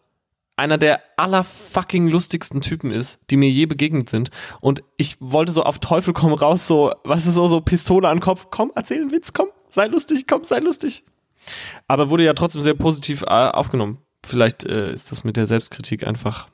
einer 0.57 0.77
der 0.77 1.01
allerfucking 1.17 2.07
lustigsten 2.07 2.61
Typen 2.61 2.91
ist, 2.91 3.19
die 3.29 3.37
mir 3.37 3.49
je 3.49 3.65
begegnet 3.65 4.09
sind. 4.09 4.29
Und 4.59 4.83
ich 4.97 5.17
wollte 5.19 5.51
so 5.51 5.63
auf 5.63 5.79
Teufel 5.79 6.13
komm 6.13 6.33
raus, 6.33 6.67
so, 6.67 6.93
was 7.03 7.25
ist 7.25 7.35
so, 7.35 7.47
so 7.47 7.61
Pistole 7.61 8.07
an 8.09 8.17
den 8.17 8.23
Kopf, 8.23 8.47
komm, 8.51 8.71
erzähl 8.75 9.01
einen 9.01 9.11
Witz, 9.11 9.33
komm, 9.33 9.47
sei 9.69 9.87
lustig, 9.87 10.27
komm, 10.27 10.43
sei 10.43 10.59
lustig. 10.59 11.03
Aber 11.87 12.09
wurde 12.09 12.25
ja 12.25 12.33
trotzdem 12.33 12.61
sehr 12.61 12.75
positiv 12.75 13.23
äh, 13.23 13.25
aufgenommen. 13.25 13.97
Vielleicht 14.25 14.63
äh, 14.65 14.91
ist 14.91 15.11
das 15.11 15.23
mit 15.23 15.37
der 15.37 15.45
Selbstkritik 15.45 16.05
einfach. 16.05 16.47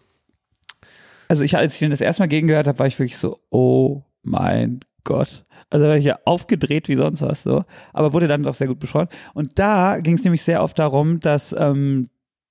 Also 1.30 1.43
ich, 1.43 1.57
als 1.57 1.74
ich 1.74 1.80
den 1.80 1.91
das 1.91 2.01
erste 2.01 2.22
Mal 2.22 2.28
gegengehört 2.28 2.68
habe, 2.68 2.80
war 2.80 2.88
ich 2.88 2.97
wirklich 2.99 3.18
so, 3.18 3.39
oh 3.49 4.03
mein 4.24 4.80
Gott. 5.03 5.45
Also 5.70 5.86
war 5.86 5.97
ich 5.97 6.05
ja 6.05 6.20
aufgedreht 6.24 6.88
wie 6.88 6.95
sonst 6.95 7.22
was 7.22 7.43
so, 7.43 7.65
aber 7.91 8.13
wurde 8.13 8.28
dann 8.28 8.43
doch 8.43 8.55
sehr 8.55 8.68
gut 8.68 8.80
besprochen. 8.80 9.09
Und 9.34 9.59
da 9.59 9.99
ging 9.99 10.15
es 10.15 10.24
nämlich 10.24 10.43
sehr 10.43 10.63
oft 10.63 10.80
darum, 10.80 11.20
dass 11.20 11.53
ähm, 11.57 12.09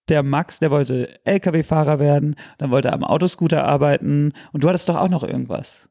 der 0.09 0.23
Max, 0.23 0.59
der 0.59 0.71
wollte 0.71 1.19
LKW-Fahrer 1.25 1.99
werden, 1.99 2.37
dann 2.59 2.71
wollte 2.71 2.89
er 2.89 2.95
am 2.95 3.05
Autoscooter 3.05 3.65
arbeiten 3.65 4.33
und 4.53 4.63
du 4.63 4.69
hattest 4.69 4.89
doch 4.89 4.97
auch 4.97 5.09
noch 5.09 5.23
irgendwas. 5.23 5.89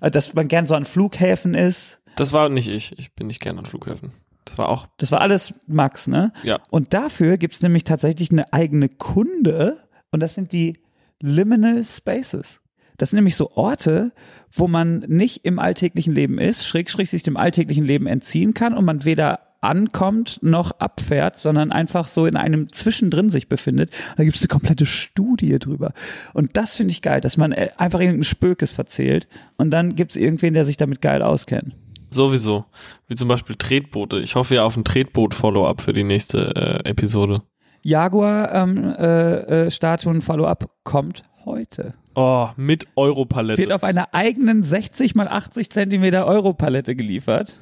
Also, 0.00 0.12
Dass 0.12 0.34
man 0.34 0.48
gern 0.48 0.66
so 0.66 0.74
an 0.74 0.84
Flughäfen 0.84 1.54
ist. 1.54 2.00
Das 2.16 2.32
war 2.32 2.48
nicht 2.48 2.68
ich. 2.68 2.96
Ich 2.98 3.14
bin 3.14 3.26
nicht 3.26 3.40
gern 3.40 3.58
an 3.58 3.66
Flughäfen. 3.66 4.12
Das 4.48 4.58
war 4.58 4.68
auch. 4.68 4.86
Das 4.96 5.12
war 5.12 5.20
alles 5.20 5.54
Max, 5.66 6.06
ne? 6.06 6.32
Ja. 6.42 6.58
Und 6.70 6.94
dafür 6.94 7.36
gibt's 7.36 7.62
nämlich 7.62 7.84
tatsächlich 7.84 8.30
eine 8.30 8.52
eigene 8.52 8.88
Kunde 8.88 9.78
und 10.10 10.20
das 10.20 10.34
sind 10.34 10.52
die 10.52 10.78
Liminal 11.20 11.84
Spaces. 11.84 12.60
Das 12.96 13.10
sind 13.10 13.18
nämlich 13.18 13.36
so 13.36 13.52
Orte, 13.52 14.12
wo 14.50 14.66
man 14.66 15.00
nicht 15.06 15.44
im 15.44 15.58
alltäglichen 15.58 16.14
Leben 16.14 16.38
ist, 16.38 16.66
schräg, 16.66 16.90
schräg 16.90 17.08
sich 17.08 17.22
dem 17.22 17.36
alltäglichen 17.36 17.84
Leben 17.84 18.06
entziehen 18.06 18.54
kann 18.54 18.74
und 18.74 18.84
man 18.84 19.04
weder 19.04 19.40
ankommt 19.60 20.38
noch 20.42 20.72
abfährt, 20.72 21.36
sondern 21.36 21.72
einfach 21.72 22.06
so 22.06 22.26
in 22.26 22.36
einem 22.36 22.72
Zwischendrin 22.72 23.28
sich 23.28 23.48
befindet. 23.48 23.90
Und 24.10 24.18
da 24.18 24.24
gibt 24.24 24.36
es 24.36 24.42
eine 24.42 24.48
komplette 24.48 24.86
Studie 24.86 25.58
drüber. 25.58 25.92
Und 26.32 26.56
das 26.56 26.76
finde 26.76 26.92
ich 26.92 27.02
geil, 27.02 27.20
dass 27.20 27.36
man 27.36 27.52
äh, 27.52 27.70
einfach 27.76 28.00
irgendeinen 28.00 28.24
Spökes 28.24 28.72
verzählt 28.72 29.28
und 29.56 29.70
dann 29.70 29.96
gibt 29.96 30.12
es 30.12 30.16
irgendwen, 30.16 30.54
der 30.54 30.64
sich 30.64 30.76
damit 30.76 31.00
geil 31.00 31.22
auskennt. 31.22 31.74
Sowieso. 32.10 32.64
Wie 33.06 33.14
zum 33.14 33.28
Beispiel 33.28 33.56
Tretboote. 33.56 34.18
Ich 34.18 34.34
hoffe 34.34 34.56
ja 34.56 34.64
auf 34.64 34.76
ein 34.76 34.84
Tretboot-Follow-up 34.84 35.80
für 35.80 35.92
die 35.92 36.04
nächste 36.04 36.54
äh, 36.84 36.88
Episode. 36.88 37.42
Jaguar 37.82 38.54
ähm, 38.54 38.94
äh, 38.98 39.66
äh, 39.66 40.66
kommt 40.84 41.22
heute. 41.44 41.94
Oh, 42.14 42.48
mit 42.56 42.86
Europalette. 42.96 43.62
Wird 43.62 43.72
auf 43.72 43.84
einer 43.84 44.12
eigenen 44.12 44.62
60 44.62 45.14
mal 45.14 45.28
80 45.28 45.70
Zentimeter 45.70 46.26
Europalette 46.26 46.96
geliefert. 46.96 47.56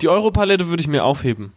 Die 0.00 0.08
Europalette 0.08 0.68
würde 0.68 0.80
ich 0.80 0.88
mir 0.88 1.04
aufheben. 1.04 1.52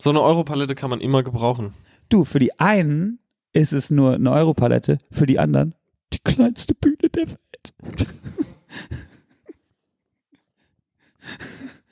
So 0.00 0.10
eine 0.10 0.22
Europalette 0.22 0.74
kann 0.74 0.90
man 0.90 1.00
immer 1.00 1.22
gebrauchen. 1.22 1.74
Du, 2.08 2.24
für 2.24 2.38
die 2.38 2.58
einen 2.58 3.18
ist 3.52 3.72
es 3.72 3.90
nur 3.90 4.14
eine 4.14 4.30
Europalette, 4.32 4.98
für 5.10 5.26
die 5.26 5.38
anderen 5.38 5.74
die 6.12 6.18
kleinste 6.18 6.74
Bühne 6.74 7.08
der 7.14 7.28
Welt. 7.28 7.74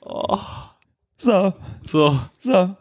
Oh, 0.05 0.37
So, 1.17 1.53
so. 1.83 2.19
so. 2.39 2.75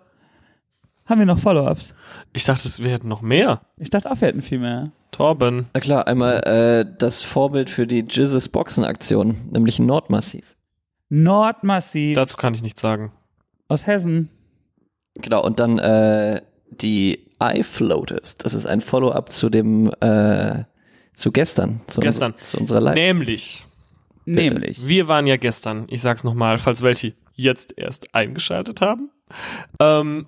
Haben 1.07 1.19
wir 1.21 1.27
noch 1.27 1.39
Follow-ups? 1.39 1.95
Ich 2.33 2.45
dachte, 2.45 2.69
wir 2.83 2.91
hätten 2.91 3.09
noch 3.09 3.21
mehr. 3.23 3.61
Ich 3.77 3.91
dachte 3.91 4.11
auch, 4.11 4.21
wir 4.21 4.29
hätten 4.29 4.43
viel 4.43 4.59
mehr. 4.59 4.91
Torben. 5.11 5.67
Na 5.75 5.81
klar, 5.81 6.07
einmal 6.07 6.39
äh, 6.45 6.87
das 6.99 7.23
Vorbild 7.23 7.71
für 7.71 7.87
die 7.87 8.01
Jizzes 8.09 8.49
Boxen-Aktion, 8.49 9.49
nämlich 9.53 9.79
Nordmassiv. 9.79 10.57
Nordmassiv 11.11 12.15
Dazu 12.17 12.37
kann 12.37 12.55
ich 12.55 12.63
nichts 12.63 12.81
sagen. 12.81 13.13
aus 13.69 13.87
Hessen. 13.87 14.31
Genau, 15.15 15.45
und 15.45 15.61
dann 15.61 15.79
äh, 15.79 16.41
die 16.71 17.21
iFloaters. 17.41 18.37
Das 18.39 18.55
ist 18.55 18.67
ein 18.67 18.81
Follow-up 18.81 19.31
zu 19.31 19.49
dem, 19.51 19.93
äh, 20.01 20.65
zu 21.13 21.31
gestern. 21.31 21.81
Zu 21.87 22.01
Gestern. 22.01 22.33
Unser, 22.33 22.45
zu 22.45 22.59
unserer 22.59 22.81
Live. 22.81 22.95
Nämlich, 22.95 23.67
Nämlich. 24.25 24.87
wir 24.87 25.09
waren 25.09 25.27
ja 25.27 25.37
gestern, 25.37 25.87
ich 25.89 26.01
sag's 26.01 26.25
nochmal, 26.25 26.59
falls 26.59 26.83
welche 26.83 27.15
jetzt 27.35 27.75
erst 27.77 28.15
eingeschaltet 28.15 28.81
haben. 28.81 29.11
Ähm, 29.81 30.27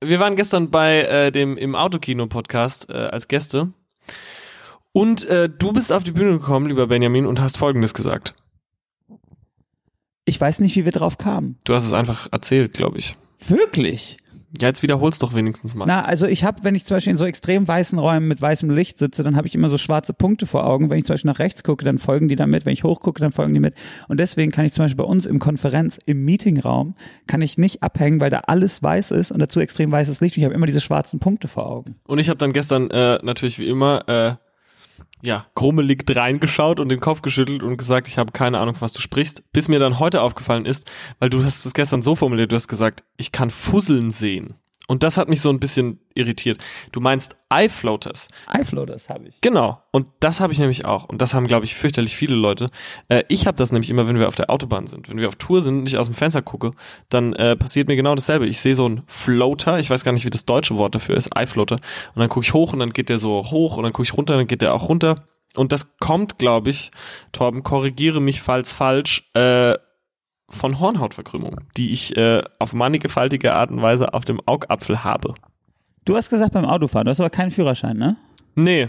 wir 0.00 0.20
waren 0.20 0.36
gestern 0.36 0.70
bei 0.70 1.02
äh, 1.02 1.32
dem 1.32 1.56
im 1.56 1.74
Autokino-Podcast 1.74 2.90
äh, 2.90 2.92
als 2.92 3.28
Gäste. 3.28 3.72
Und 4.92 5.24
äh, 5.26 5.48
du 5.48 5.72
bist 5.72 5.92
auf 5.92 6.04
die 6.04 6.12
Bühne 6.12 6.32
gekommen, 6.32 6.68
lieber 6.68 6.86
Benjamin, 6.86 7.26
und 7.26 7.40
hast 7.40 7.58
Folgendes 7.58 7.94
gesagt. 7.94 8.34
Ich 10.24 10.40
weiß 10.40 10.60
nicht, 10.60 10.76
wie 10.76 10.84
wir 10.84 10.92
drauf 10.92 11.18
kamen. 11.18 11.58
Du 11.64 11.74
hast 11.74 11.84
es 11.84 11.92
einfach 11.92 12.28
erzählt, 12.30 12.72
glaube 12.72 12.98
ich. 12.98 13.16
Wirklich? 13.46 14.18
Ja, 14.60 14.68
jetzt 14.68 14.82
wiederholst 14.82 15.22
doch 15.22 15.34
wenigstens 15.34 15.74
mal. 15.74 15.86
Na, 15.86 16.04
also 16.04 16.26
ich 16.26 16.44
habe, 16.44 16.62
wenn 16.62 16.74
ich 16.74 16.84
zum 16.84 16.96
Beispiel 16.96 17.10
in 17.12 17.16
so 17.16 17.26
extrem 17.26 17.66
weißen 17.66 17.98
Räumen 17.98 18.28
mit 18.28 18.40
weißem 18.40 18.70
Licht 18.70 18.98
sitze, 18.98 19.22
dann 19.22 19.36
habe 19.36 19.48
ich 19.48 19.54
immer 19.54 19.68
so 19.68 19.78
schwarze 19.78 20.12
Punkte 20.12 20.46
vor 20.46 20.64
Augen. 20.64 20.90
Wenn 20.90 20.98
ich 20.98 21.04
zum 21.04 21.14
Beispiel 21.14 21.30
nach 21.30 21.38
rechts 21.38 21.64
gucke, 21.64 21.84
dann 21.84 21.98
folgen 21.98 22.28
die 22.28 22.36
damit. 22.36 22.64
Wenn 22.64 22.72
ich 22.72 22.84
hochgucke, 22.84 23.20
dann 23.20 23.32
folgen 23.32 23.52
die 23.52 23.60
mit. 23.60 23.74
Und 24.08 24.20
deswegen 24.20 24.52
kann 24.52 24.64
ich 24.64 24.72
zum 24.72 24.84
Beispiel 24.84 25.04
bei 25.04 25.10
uns 25.10 25.26
im 25.26 25.38
Konferenz, 25.38 25.98
im 26.06 26.24
Meetingraum, 26.24 26.94
kann 27.26 27.42
ich 27.42 27.58
nicht 27.58 27.82
abhängen, 27.82 28.20
weil 28.20 28.30
da 28.30 28.40
alles 28.46 28.82
weiß 28.82 29.10
ist 29.10 29.32
und 29.32 29.40
dazu 29.40 29.60
extrem 29.60 29.90
weißes 29.90 30.20
Licht. 30.20 30.36
Und 30.36 30.42
ich 30.42 30.44
habe 30.44 30.54
immer 30.54 30.66
diese 30.66 30.80
schwarzen 30.80 31.18
Punkte 31.18 31.48
vor 31.48 31.66
Augen. 31.66 31.96
Und 32.04 32.18
ich 32.18 32.28
habe 32.28 32.38
dann 32.38 32.52
gestern 32.52 32.90
äh, 32.90 33.18
natürlich 33.22 33.58
wie 33.58 33.68
immer 33.68 34.08
äh, 34.08 34.34
ja 35.22 35.46
grummelig 35.54 36.04
reingeschaut 36.08 36.80
und 36.80 36.88
den 36.88 37.00
Kopf 37.00 37.22
geschüttelt 37.22 37.62
und 37.62 37.76
gesagt, 37.76 38.08
ich 38.08 38.18
habe 38.18 38.32
keine 38.32 38.58
Ahnung, 38.58 38.76
was 38.80 38.92
du 38.92 39.00
sprichst, 39.00 39.44
bis 39.52 39.68
mir 39.68 39.78
dann 39.78 39.98
heute 39.98 40.20
aufgefallen 40.20 40.66
ist, 40.66 40.90
weil 41.18 41.30
du 41.30 41.44
hast 41.44 41.64
es 41.64 41.74
gestern 41.74 42.02
so 42.02 42.14
formuliert, 42.14 42.52
du 42.52 42.56
hast 42.56 42.68
gesagt, 42.68 43.04
ich 43.16 43.32
kann 43.32 43.50
Fusseln 43.50 44.10
sehen. 44.10 44.54
Und 44.86 45.02
das 45.02 45.16
hat 45.16 45.28
mich 45.30 45.40
so 45.40 45.48
ein 45.48 45.60
bisschen 45.60 45.98
irritiert. 46.14 46.62
Du 46.92 47.00
meinst 47.00 47.36
iFloaters. 47.50 48.28
iFloaters 48.52 49.08
habe 49.08 49.28
ich. 49.28 49.40
Genau. 49.40 49.82
Und 49.92 50.06
das 50.20 50.40
habe 50.40 50.52
ich 50.52 50.58
nämlich 50.58 50.84
auch. 50.84 51.08
Und 51.08 51.22
das 51.22 51.32
haben, 51.32 51.46
glaube 51.46 51.64
ich, 51.64 51.74
fürchterlich 51.74 52.14
viele 52.14 52.34
Leute. 52.34 52.70
Äh, 53.08 53.24
ich 53.28 53.46
habe 53.46 53.56
das 53.56 53.72
nämlich 53.72 53.88
immer, 53.88 54.06
wenn 54.06 54.18
wir 54.18 54.28
auf 54.28 54.34
der 54.34 54.50
Autobahn 54.50 54.86
sind. 54.86 55.08
Wenn 55.08 55.16
wir 55.16 55.28
auf 55.28 55.36
Tour 55.36 55.62
sind 55.62 55.80
und 55.80 55.88
ich 55.88 55.96
aus 55.96 56.06
dem 56.06 56.14
Fenster 56.14 56.42
gucke, 56.42 56.72
dann 57.08 57.32
äh, 57.32 57.56
passiert 57.56 57.88
mir 57.88 57.96
genau 57.96 58.14
dasselbe. 58.14 58.46
Ich 58.46 58.60
sehe 58.60 58.74
so 58.74 58.84
einen 58.84 59.02
Floater, 59.06 59.78
ich 59.78 59.88
weiß 59.88 60.04
gar 60.04 60.12
nicht, 60.12 60.26
wie 60.26 60.30
das 60.30 60.44
deutsche 60.44 60.76
Wort 60.76 60.94
dafür 60.94 61.16
ist, 61.16 61.30
iFloater. 61.34 61.76
Und 61.76 62.20
dann 62.20 62.28
gucke 62.28 62.44
ich 62.44 62.52
hoch 62.52 62.74
und 62.74 62.80
dann 62.80 62.92
geht 62.92 63.08
der 63.08 63.18
so 63.18 63.50
hoch 63.50 63.78
und 63.78 63.84
dann 63.84 63.92
gucke 63.94 64.06
ich 64.06 64.14
runter, 64.14 64.36
dann 64.36 64.46
geht 64.46 64.60
der 64.60 64.74
auch 64.74 64.90
runter. 64.90 65.24
Und 65.56 65.72
das 65.72 65.96
kommt, 65.98 66.38
glaube 66.38 66.70
ich, 66.70 66.90
Torben, 67.32 67.62
korrigiere 67.62 68.20
mich, 68.20 68.42
falls 68.42 68.72
falsch, 68.72 69.30
äh, 69.34 69.74
von 70.48 70.78
Hornhautverkrümmung, 70.80 71.56
die 71.76 71.90
ich 71.90 72.16
äh, 72.16 72.42
auf 72.58 72.72
mannigfaltige 72.74 73.54
Art 73.54 73.70
und 73.70 73.80
Weise 73.82 74.12
auf 74.14 74.24
dem 74.24 74.40
Augapfel 74.46 75.02
habe. 75.04 75.34
Du 76.04 76.16
hast 76.16 76.28
gesagt 76.30 76.52
beim 76.52 76.64
Autofahren, 76.66 77.06
du 77.06 77.10
hast 77.10 77.20
aber 77.20 77.30
keinen 77.30 77.50
Führerschein, 77.50 77.96
ne? 77.96 78.16
Nee, 78.54 78.88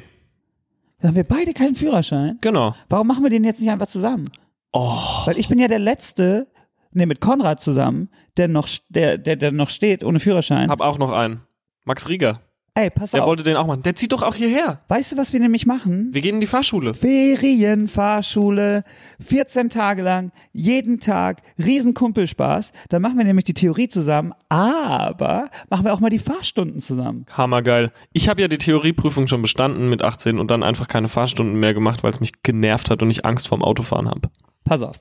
Da 1.01 1.08
haben 1.10 1.16
wir 1.16 1.24
beide 1.24 1.53
keinen 1.53 1.76
Führerschein. 1.76 2.38
genau. 2.41 2.76
Warum 2.89 3.08
machen 3.08 3.24
wir 3.24 3.30
den 3.30 3.43
jetzt 3.43 3.62
nicht 3.62 3.72
einfach 3.72 3.88
zusammen? 3.88 4.30
Oh, 4.74 4.99
Weil 5.26 5.38
ich 5.38 5.47
bin 5.47 5.58
ja 5.60 5.68
der 5.70 5.80
Letzte, 5.80 6.47
ne, 6.91 7.06
mit 7.06 7.22
Konrad 7.22 7.62
zusammen, 7.62 8.10
der 8.38 8.47
noch, 8.49 8.68
der, 8.89 9.18
der, 9.18 9.38
der 9.38 9.51
noch 9.51 9.70
steht 9.70 10.03
ohne 10.03 10.20
Führerschein. 10.20 10.70
hab 10.70 10.82
auch 10.82 10.97
noch 10.97 11.12
einen. 11.12 11.41
Max 11.86 12.10
Rieger. 12.10 12.41
Ey, 12.78 12.90
pass 12.90 13.12
Der 13.12 13.22
auf. 13.24 13.28
wollte 13.30 13.44
den 13.44 13.56
auch 13.56 13.68
machen. 13.68 13.84
Der 13.84 13.96
zieht 13.96 14.12
doch 14.12 14.22
auch 14.22 14.36
hierher. 14.36 14.82
Weißt 14.90 15.14
du, 15.14 15.18
was 15.18 15.32
wir 15.32 15.40
nämlich 15.40 15.66
machen? 15.66 16.10
Wir 16.12 16.22
gehen 16.22 16.36
in 16.36 16.42
die 16.42 16.46
Fahrschule. 16.48 16.94
Ferienfahrschule, 16.94 18.84
14 19.26 19.70
Tage 19.70 20.02
lang, 20.02 20.32
jeden 20.52 21.00
Tag, 21.00 21.42
riesen 21.58 21.94
Kumpelspaß. 21.94 22.74
Dann 22.90 23.02
machen 23.02 23.18
wir 23.18 23.24
nämlich 23.24 23.46
die 23.46 23.54
Theorie 23.54 23.88
zusammen, 23.88 24.34
aber 24.50 25.50
machen 25.70 25.86
wir 25.86 25.94
auch 25.94 26.02
mal 26.02 26.10
die 26.10 26.20
Fahrstunden 26.20 26.82
zusammen. 26.82 27.26
Hammergeil. 27.32 27.94
Ich 28.12 28.28
habe 28.28 28.42
ja 28.42 28.50
die 28.50 28.58
Theorieprüfung 28.58 29.28
schon 29.28 29.42
bestanden 29.42 29.90
mit 29.90 30.02
18 30.02 30.38
und 30.38 30.52
dann 30.52 30.62
einfach 30.62 30.90
keine 30.90 31.08
Fahrstunden 31.08 31.58
mehr 31.58 31.74
gemacht, 31.74 32.04
weil 32.04 32.12
es 32.12 32.20
mich 32.20 32.44
genervt 32.44 32.90
hat 32.90 33.02
und 33.02 33.10
ich 33.10 33.24
Angst 33.26 33.48
vorm 33.48 33.64
Autofahren 33.64 34.10
habe. 34.10 34.30
Pass 34.66 34.82
auf. 34.82 35.00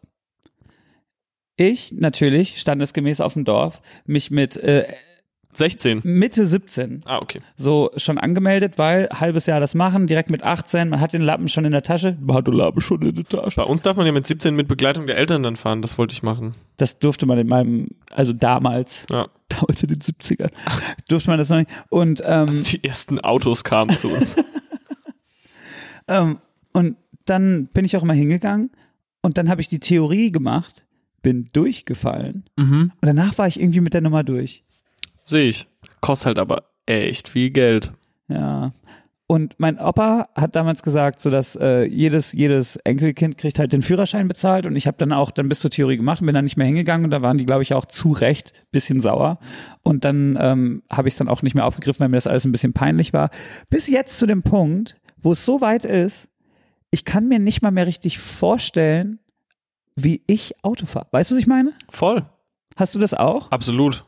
Ich 1.57 1.93
natürlich, 1.93 2.61
standesgemäß 2.61 3.21
auf 3.21 3.33
dem 3.35 3.45
Dorf, 3.45 3.81
mich 4.07 4.31
mit 4.31 4.57
äh, 4.59 4.87
16. 5.57 6.01
Mitte 6.05 6.47
17 6.47 7.01
Ah, 7.07 7.19
okay. 7.19 7.41
so 7.57 7.91
schon 7.97 8.19
angemeldet, 8.19 8.79
weil 8.79 9.09
halbes 9.09 9.47
Jahr 9.47 9.61
das 9.61 9.75
machen, 9.75 10.07
direkt 10.07 10.31
mit 10.31 10.43
18, 10.43 10.89
man 10.89 11.01
hat 11.01 11.13
den 11.13 11.23
Lappen 11.23 11.49
schon 11.49 11.65
in 11.65 11.71
der 11.73 11.83
Tasche, 11.83 12.17
man 12.21 12.37
hat 12.37 12.47
den 12.47 12.55
Lappen 12.55 12.81
schon 12.81 13.03
in 13.03 13.15
der 13.15 13.25
Tasche. 13.25 13.57
Bei 13.57 13.65
uns 13.65 13.83
darf 13.83 13.97
man 13.97 14.07
ja 14.07 14.13
mit 14.13 14.27
17 14.27 14.55
mit 14.55 14.69
Begleitung 14.69 15.07
der 15.07 15.17
Eltern 15.17 15.43
dann 15.43 15.57
fahren. 15.57 15.83
Das 15.83 15.99
wollte 15.99 16.13
ich 16.13 16.23
machen. 16.23 16.55
Das 16.77 16.99
durfte 16.99 17.27
man 17.27 17.39
in 17.39 17.47
meinem, 17.49 17.89
also 18.11 18.33
damals, 18.33 19.07
Ja. 19.11 19.29
damals 19.49 19.83
in 19.83 19.89
den 19.91 20.01
70ern, 20.01 20.51
durfte 21.09 21.31
man 21.31 21.39
das 21.39 21.49
noch 21.49 21.59
nicht. 21.59 21.71
Und, 21.91 22.21
ähm, 22.25 22.49
Als 22.49 22.65
die 22.65 22.83
ersten 22.85 23.21
Autos 23.21 23.65
kamen 23.65 23.97
zu 23.97 24.09
uns. 24.09 24.37
ähm, 26.09 26.39
und 26.73 26.97
dann 27.25 27.67
bin 27.69 27.85
ich 27.85 27.97
auch 27.97 28.03
immer 28.03 28.15
hingegangen 28.15 28.71
und 29.23 29.39
dann 29.39 29.49
habe 29.49 29.61
ich 29.61 29.69
die 29.69 29.81
Theorie 29.81 30.31
gemacht, 30.33 30.85
bin 31.23 31.49
durchgefallen 31.53 32.45
mhm. 32.57 32.93
und 33.01 33.07
danach 33.07 33.39
war 33.39 33.49
ich 33.49 33.59
irgendwie 33.61 33.81
mit 33.81 33.95
der 33.95 34.03
Nummer 34.03 34.25
durch. 34.25 34.63
Sehe 35.25 35.49
ich. 35.49 35.67
Kostet 36.01 36.27
halt 36.27 36.39
aber 36.39 36.65
echt 36.87 37.29
viel 37.29 37.51
Geld. 37.51 37.93
Ja. 38.29 38.73
Und 39.27 39.55
mein 39.57 39.79
Opa 39.79 40.29
hat 40.37 40.55
damals 40.55 40.83
gesagt, 40.83 41.19
so 41.21 41.31
dass 41.31 41.57
äh, 41.57 41.85
jedes 41.85 42.33
jedes 42.33 42.77
Enkelkind 42.77 43.39
kriegt 43.39 43.59
halt 43.59 43.73
den 43.73 43.81
Führerschein 43.81 44.29
bezahlt 44.29 44.67
und 44.67 44.77
ich 44.77 44.87
habe 44.87 44.99
dann 44.99 45.13
auch 45.13 45.31
dann 45.31 45.49
bis 45.49 45.61
zur 45.61 45.71
Theorie 45.71 45.97
gemacht 45.97 46.21
und 46.21 46.27
bin 46.27 46.35
dann 46.35 46.45
nicht 46.45 46.59
mehr 46.59 46.67
hingegangen 46.67 47.07
und 47.07 47.11
da 47.11 47.23
waren 47.23 47.39
die 47.39 47.47
glaube 47.47 47.63
ich 47.63 47.73
auch 47.73 47.87
zu 47.87 48.13
Recht 48.13 48.53
bisschen 48.71 49.01
sauer 49.01 49.39
und 49.83 50.05
dann 50.05 50.37
ähm, 50.39 50.83
habe 50.93 51.09
ich 51.09 51.15
es 51.15 51.19
dann 51.19 51.29
auch 51.29 51.41
nicht 51.41 51.55
mehr 51.55 51.65
aufgegriffen, 51.65 52.01
weil 52.01 52.11
mir 52.11 52.19
das 52.19 52.27
alles 52.27 52.45
ein 52.45 52.53
bisschen 52.53 52.75
peinlich 52.75 53.15
war. 53.15 53.31
Bis 53.71 53.89
jetzt 53.89 54.19
zu 54.19 54.27
dem 54.27 54.43
Punkt, 54.43 54.97
wo 55.17 55.33
es 55.33 55.47
so 55.47 55.63
weit 55.63 55.87
ist, 55.87 56.29
ich 56.91 57.07
kann 57.07 57.27
mir 57.27 57.39
nicht 57.39 57.63
mal 57.63 57.71
mehr 57.71 57.87
richtig 57.87 58.19
vorstellen, 58.19 59.21
wie 59.97 60.23
ich 60.27 60.63
Auto 60.63 60.85
fahre. 60.85 61.09
Weißt 61.13 61.31
du, 61.31 61.35
was 61.35 61.41
ich 61.41 61.47
meine? 61.47 61.73
Voll. 61.89 62.27
Hast 62.77 62.95
du 62.95 62.99
das 62.99 63.15
auch? 63.15 63.51
Absolut. 63.51 64.05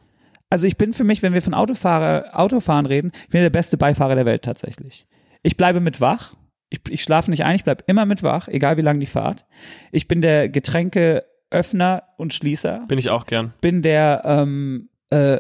Also 0.51 0.67
ich 0.67 0.77
bin 0.77 0.93
für 0.93 1.05
mich, 1.05 1.23
wenn 1.23 1.35
wir 1.35 1.43
von 1.43 1.55
Autofahrer, 1.55 2.31
Autofahren 2.39 2.87
reden, 2.87 3.11
ich 3.25 3.31
bin 3.31 3.43
der 3.43 3.51
beste 3.51 3.77
Beifahrer 3.77 4.15
der 4.15 4.27
Welt 4.27 4.43
tatsächlich. 4.43 5.07
Ich 5.43 5.57
bleibe 5.57 5.81
mit 5.81 6.01
wach. 6.01 6.35
Ich, 6.69 6.81
ich 6.89 7.03
schlafe 7.03 7.31
nicht 7.31 7.45
ein, 7.45 7.57
ich 7.57 7.65
bleibe 7.65 7.85
immer 7.87 8.07
mit 8.07 8.23
wach, 8.23 8.49
egal 8.49 8.77
wie 8.77 8.83
lang 8.83 8.99
die 9.01 9.07
Fahrt. 9.07 9.45
Ich 9.93 10.09
bin 10.09 10.21
der 10.21 10.49
Getränkeöffner 10.49 12.03
und 12.17 12.35
Schließer. 12.35 12.85
Bin 12.89 12.99
ich 12.99 13.11
auch 13.11 13.27
gern. 13.27 13.53
Bin 13.61 13.83
der, 13.83 14.23
ähm, 14.25 14.89
äh, 15.11 15.39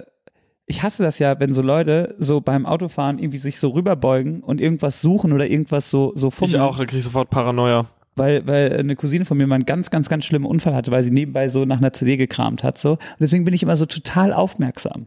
ich 0.66 0.82
hasse 0.82 1.02
das 1.02 1.18
ja, 1.18 1.38
wenn 1.40 1.52
so 1.52 1.62
Leute 1.62 2.14
so 2.18 2.40
beim 2.40 2.66
Autofahren 2.66 3.18
irgendwie 3.18 3.38
sich 3.38 3.58
so 3.58 3.70
rüberbeugen 3.70 4.42
und 4.42 4.60
irgendwas 4.60 5.00
suchen 5.00 5.32
oder 5.32 5.46
irgendwas 5.46 5.90
so, 5.90 6.12
so 6.16 6.28
Ich 6.28 6.34
fummeln. 6.34 6.60
auch, 6.60 6.78
da 6.78 6.84
krieg 6.84 6.98
ich 6.98 7.04
sofort 7.04 7.30
Paranoia. 7.30 7.86
Weil, 8.16 8.46
weil 8.46 8.78
eine 8.78 8.96
Cousine 8.96 9.24
von 9.24 9.36
mir 9.36 9.46
mal 9.46 9.56
einen 9.56 9.66
ganz, 9.66 9.90
ganz, 9.90 10.08
ganz 10.08 10.24
schlimmen 10.24 10.46
Unfall 10.46 10.74
hatte, 10.74 10.90
weil 10.90 11.02
sie 11.02 11.10
nebenbei 11.10 11.48
so 11.48 11.64
nach 11.64 11.78
einer 11.78 11.92
CD 11.92 12.16
gekramt 12.16 12.64
hat. 12.64 12.78
So. 12.78 12.92
Und 12.92 13.00
deswegen 13.20 13.44
bin 13.44 13.54
ich 13.54 13.62
immer 13.62 13.76
so 13.76 13.86
total 13.86 14.32
aufmerksam. 14.32 15.06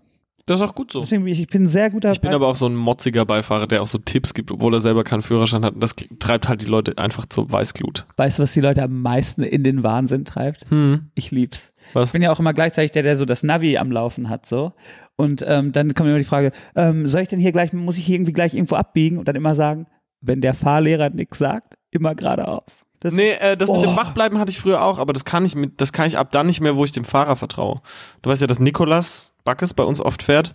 Das 0.49 0.61
ist 0.61 0.67
auch 0.67 0.73
gut 0.73 0.91
so. 0.91 1.01
Deswegen 1.01 1.23
bin 1.23 1.31
ich, 1.31 1.41
ich 1.41 1.47
bin 1.47 1.63
ein 1.63 1.67
sehr 1.67 1.91
guter 1.91 2.09
Ich 2.09 2.21
bin 2.21 2.33
aber 2.33 2.47
auch 2.47 2.55
so 2.55 2.65
ein 2.65 2.75
motziger 2.75 3.23
Beifahrer, 3.23 3.67
der 3.67 3.83
auch 3.83 3.87
so 3.87 3.99
Tipps 3.99 4.33
gibt, 4.33 4.51
obwohl 4.51 4.73
er 4.73 4.79
selber 4.79 5.03
keinen 5.03 5.21
Führerschein 5.21 5.63
hat. 5.63 5.75
Und 5.75 5.83
das 5.83 5.95
treibt 6.19 6.49
halt 6.49 6.61
die 6.61 6.65
Leute 6.65 6.97
einfach 6.97 7.27
zur 7.27 7.51
Weißglut. 7.51 8.07
Weißt 8.17 8.39
du, 8.39 8.43
was 8.43 8.53
die 8.53 8.61
Leute 8.61 8.81
am 8.81 9.01
meisten 9.01 9.43
in 9.43 9.63
den 9.63 9.83
Wahnsinn 9.83 10.25
treibt? 10.25 10.65
Hm. 10.71 11.11
Ich 11.13 11.29
lieb's. 11.29 11.71
Was? 11.93 12.09
Ich 12.09 12.13
bin 12.13 12.23
ja 12.23 12.31
auch 12.31 12.39
immer 12.39 12.53
gleichzeitig 12.53 12.91
der, 12.91 13.03
der 13.03 13.15
so 13.15 13.25
das 13.25 13.43
Navi 13.43 13.77
am 13.77 13.91
Laufen 13.91 14.27
hat, 14.29 14.47
so. 14.47 14.73
Und 15.15 15.43
ähm, 15.47 15.71
dann 15.71 15.93
kommt 15.93 16.09
immer 16.09 16.17
die 16.17 16.23
Frage, 16.23 16.51
ähm, 16.75 17.05
soll 17.05 17.21
ich 17.21 17.29
denn 17.29 17.39
hier 17.39 17.51
gleich, 17.51 17.71
muss 17.71 17.99
ich 17.99 18.05
hier 18.05 18.15
irgendwie 18.15 18.33
gleich 18.33 18.55
irgendwo 18.55 18.75
abbiegen? 18.75 19.19
Und 19.19 19.27
dann 19.27 19.35
immer 19.35 19.53
sagen, 19.53 19.85
wenn 20.19 20.41
der 20.41 20.55
Fahrlehrer 20.55 21.11
nichts 21.11 21.37
sagt, 21.37 21.77
immer 21.91 22.15
geradeaus. 22.15 22.87
Das, 23.01 23.13
Nee, 23.13 23.31
äh, 23.31 23.55
das 23.55 23.69
mit 23.69 23.79
Oh. 23.79 23.81
dem 23.83 23.95
Wachbleiben 23.95 24.39
hatte 24.39 24.51
ich 24.51 24.59
früher 24.59 24.81
auch, 24.83 24.99
aber 24.99 25.13
das 25.13 25.23
kann 25.25 25.45
ich 25.45 25.55
mit, 25.55 25.79
das 25.79 25.93
kann 25.93 26.05
ich 26.07 26.17
ab 26.17 26.31
dann 26.31 26.47
nicht 26.47 26.59
mehr, 26.59 26.75
wo 26.75 26.83
ich 26.83 26.91
dem 26.91 27.05
Fahrer 27.05 27.35
vertraue. 27.37 27.79
Du 28.21 28.29
weißt 28.29 28.41
ja, 28.41 28.47
dass 28.47 28.59
Nikolas 28.59 29.33
Backes 29.45 29.73
bei 29.73 29.83
uns 29.83 30.01
oft 30.01 30.21
fährt. 30.23 30.53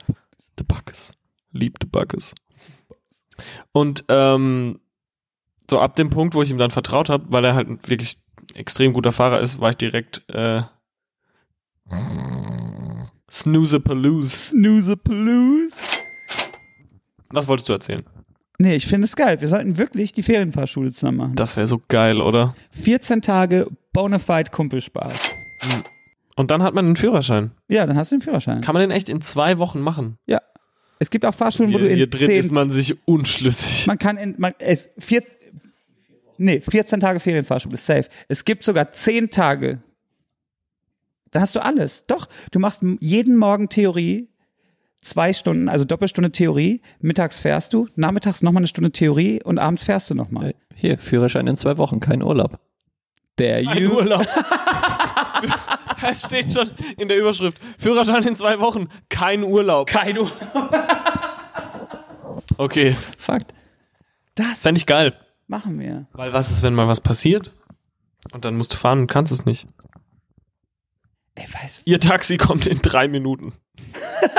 Der 0.59 0.65
Backes. 0.65 1.13
Liebt 1.53 1.83
der 1.83 1.89
Backes. 1.89 2.35
Und 3.73 4.05
ähm, 4.09 4.79
so 5.71 5.81
ab 5.81 5.97
dem 5.97 6.11
Punkt, 6.11 6.35
wo 6.35 6.43
ich 6.43 6.51
ihm 6.51 6.59
dann 6.59 6.71
vertraut 6.71 7.09
habe, 7.09 7.25
weil 7.29 7.45
er 7.45 7.55
halt 7.55 7.89
wirklich 7.89 8.19
extrem 8.55 8.93
guter 8.93 9.13
Fahrer 9.13 9.41
ist, 9.41 9.61
war 9.61 9.71
ich 9.71 9.77
direkt 9.77 10.23
äh, 10.29 10.63
Snooze-Paloose. 13.31 14.37
Snooze-Paloose. 14.37 15.81
Was 17.31 17.49
wolltest 17.49 17.69
du 17.69 17.73
erzählen? 17.73 18.05
Nee, 18.59 18.77
ich 18.77 18.87
finde 18.87 19.07
es 19.07 19.17
geil. 19.17 19.41
Wir 19.41 19.49
sollten 19.49 19.79
wirklich 19.79 20.13
die 20.13 20.23
Ferienfahrschule 20.23 20.93
zusammen 20.93 21.19
machen. 21.19 21.35
Das 21.35 21.57
wäre 21.57 21.67
so 21.67 21.81
geil, 21.89 22.21
oder? 22.21 22.55
14 22.71 23.21
Tage 23.21 23.67
Bonafide 23.93 24.51
Kumpelspaß. 24.51 25.31
Und 26.37 26.51
dann 26.51 26.63
hat 26.63 26.75
man 26.75 26.87
einen 26.87 26.97
Führerschein. 26.97 27.53
Ja, 27.69 27.87
dann 27.87 27.97
hast 27.97 28.13
du 28.13 28.17
den 28.17 28.23
Führerschein. 28.23 28.61
Kann 28.61 28.75
man 28.75 28.81
den 28.81 28.91
echt 28.91 29.09
in 29.09 29.21
zwei 29.21 29.59
Wochen 29.59 29.81
machen? 29.81 30.19
ja. 30.27 30.41
Es 31.01 31.11
gibt 31.11 31.27
auch 31.27 31.35
Fahrschulen, 31.35 31.73
wo 31.75 31.79
du 31.79 31.85
Hier, 31.85 31.91
in 31.91 31.97
hier 31.97 32.07
drin 32.07 32.29
10 32.29 32.39
ist 32.39 32.53
man 32.53 32.71
sich 32.71 32.97
unschlüssig. 33.05 33.89
Man 33.89 33.99
kann 33.99 34.17
in, 34.17 34.37
man, 34.39 34.55
es, 34.61 34.89
vier, 34.97 35.23
nee, 36.39 36.61
14 36.61 37.01
Tage 37.01 37.19
Ferienfahrschule, 37.19 37.77
safe. 37.77 38.09
Es 38.29 38.45
gibt 38.45 38.63
sogar 38.63 38.91
10 38.91 39.29
Tage. 39.31 39.83
Da 41.33 41.41
hast 41.41 41.57
du 41.57 41.63
alles. 41.63 42.07
Doch, 42.07 42.29
du 42.53 42.61
machst 42.61 42.83
jeden 43.01 43.37
Morgen 43.37 43.69
Theorie, 43.69 44.29
zwei 45.05 45.33
Stunden, 45.33 45.69
also 45.69 45.85
Doppelstunde 45.85 46.33
Theorie, 46.33 46.81
mittags 47.01 47.39
fährst 47.39 47.73
du, 47.73 47.89
nachmittags 47.95 48.43
nochmal 48.43 48.63
eine 48.63 48.67
Stunde 48.69 48.91
Theorie 48.91 49.43
und 49.43 49.59
abends 49.59 49.85
fährst 49.85 50.11
du 50.11 50.15
nochmal. 50.15 50.55
Hier, 50.75 50.99
Führerschein 50.99 51.47
in 51.47 51.57
zwei 51.57 51.79
Wochen, 51.79 52.01
kein 52.01 52.23
Urlaub. 52.23 52.59
Der. 53.39 53.65
Urlaub. 53.91 54.27
es 56.07 56.23
steht 56.23 56.53
schon 56.53 56.71
in 56.97 57.09
der 57.09 57.19
Überschrift. 57.19 57.59
Führerschein 57.79 58.23
in 58.25 58.37
zwei 58.37 58.61
Wochen. 58.61 58.89
Kein 59.09 59.43
Urlaub. 59.43 59.89
Kein 59.89 60.19
Ur 60.19 60.31
Okay, 62.57 62.97
Fakt. 63.19 63.53
Das 64.37 64.61
fände 64.61 64.79
ich 64.79 64.87
geil. 64.87 65.15
machen 65.49 65.79
wir. 65.79 66.07
Weil 66.13 66.33
was 66.33 66.51
ist, 66.51 66.63
wenn 66.63 66.75
mal 66.75 66.89
was 66.89 67.01
passiert? 67.01 67.53
Und 68.33 68.45
dann 68.45 68.57
musst 68.57 68.73
du 68.73 68.77
fahren 68.77 69.01
und 69.01 69.07
kannst 69.09 69.33
es 69.33 69.45
nicht. 69.45 69.67
Ey, 71.37 71.47
weißt, 71.53 71.83
Ihr 71.85 72.01
Taxi 72.01 72.37
kommt 72.37 72.67
in 72.67 72.81
drei 72.81 73.09
Minuten. 73.09 73.53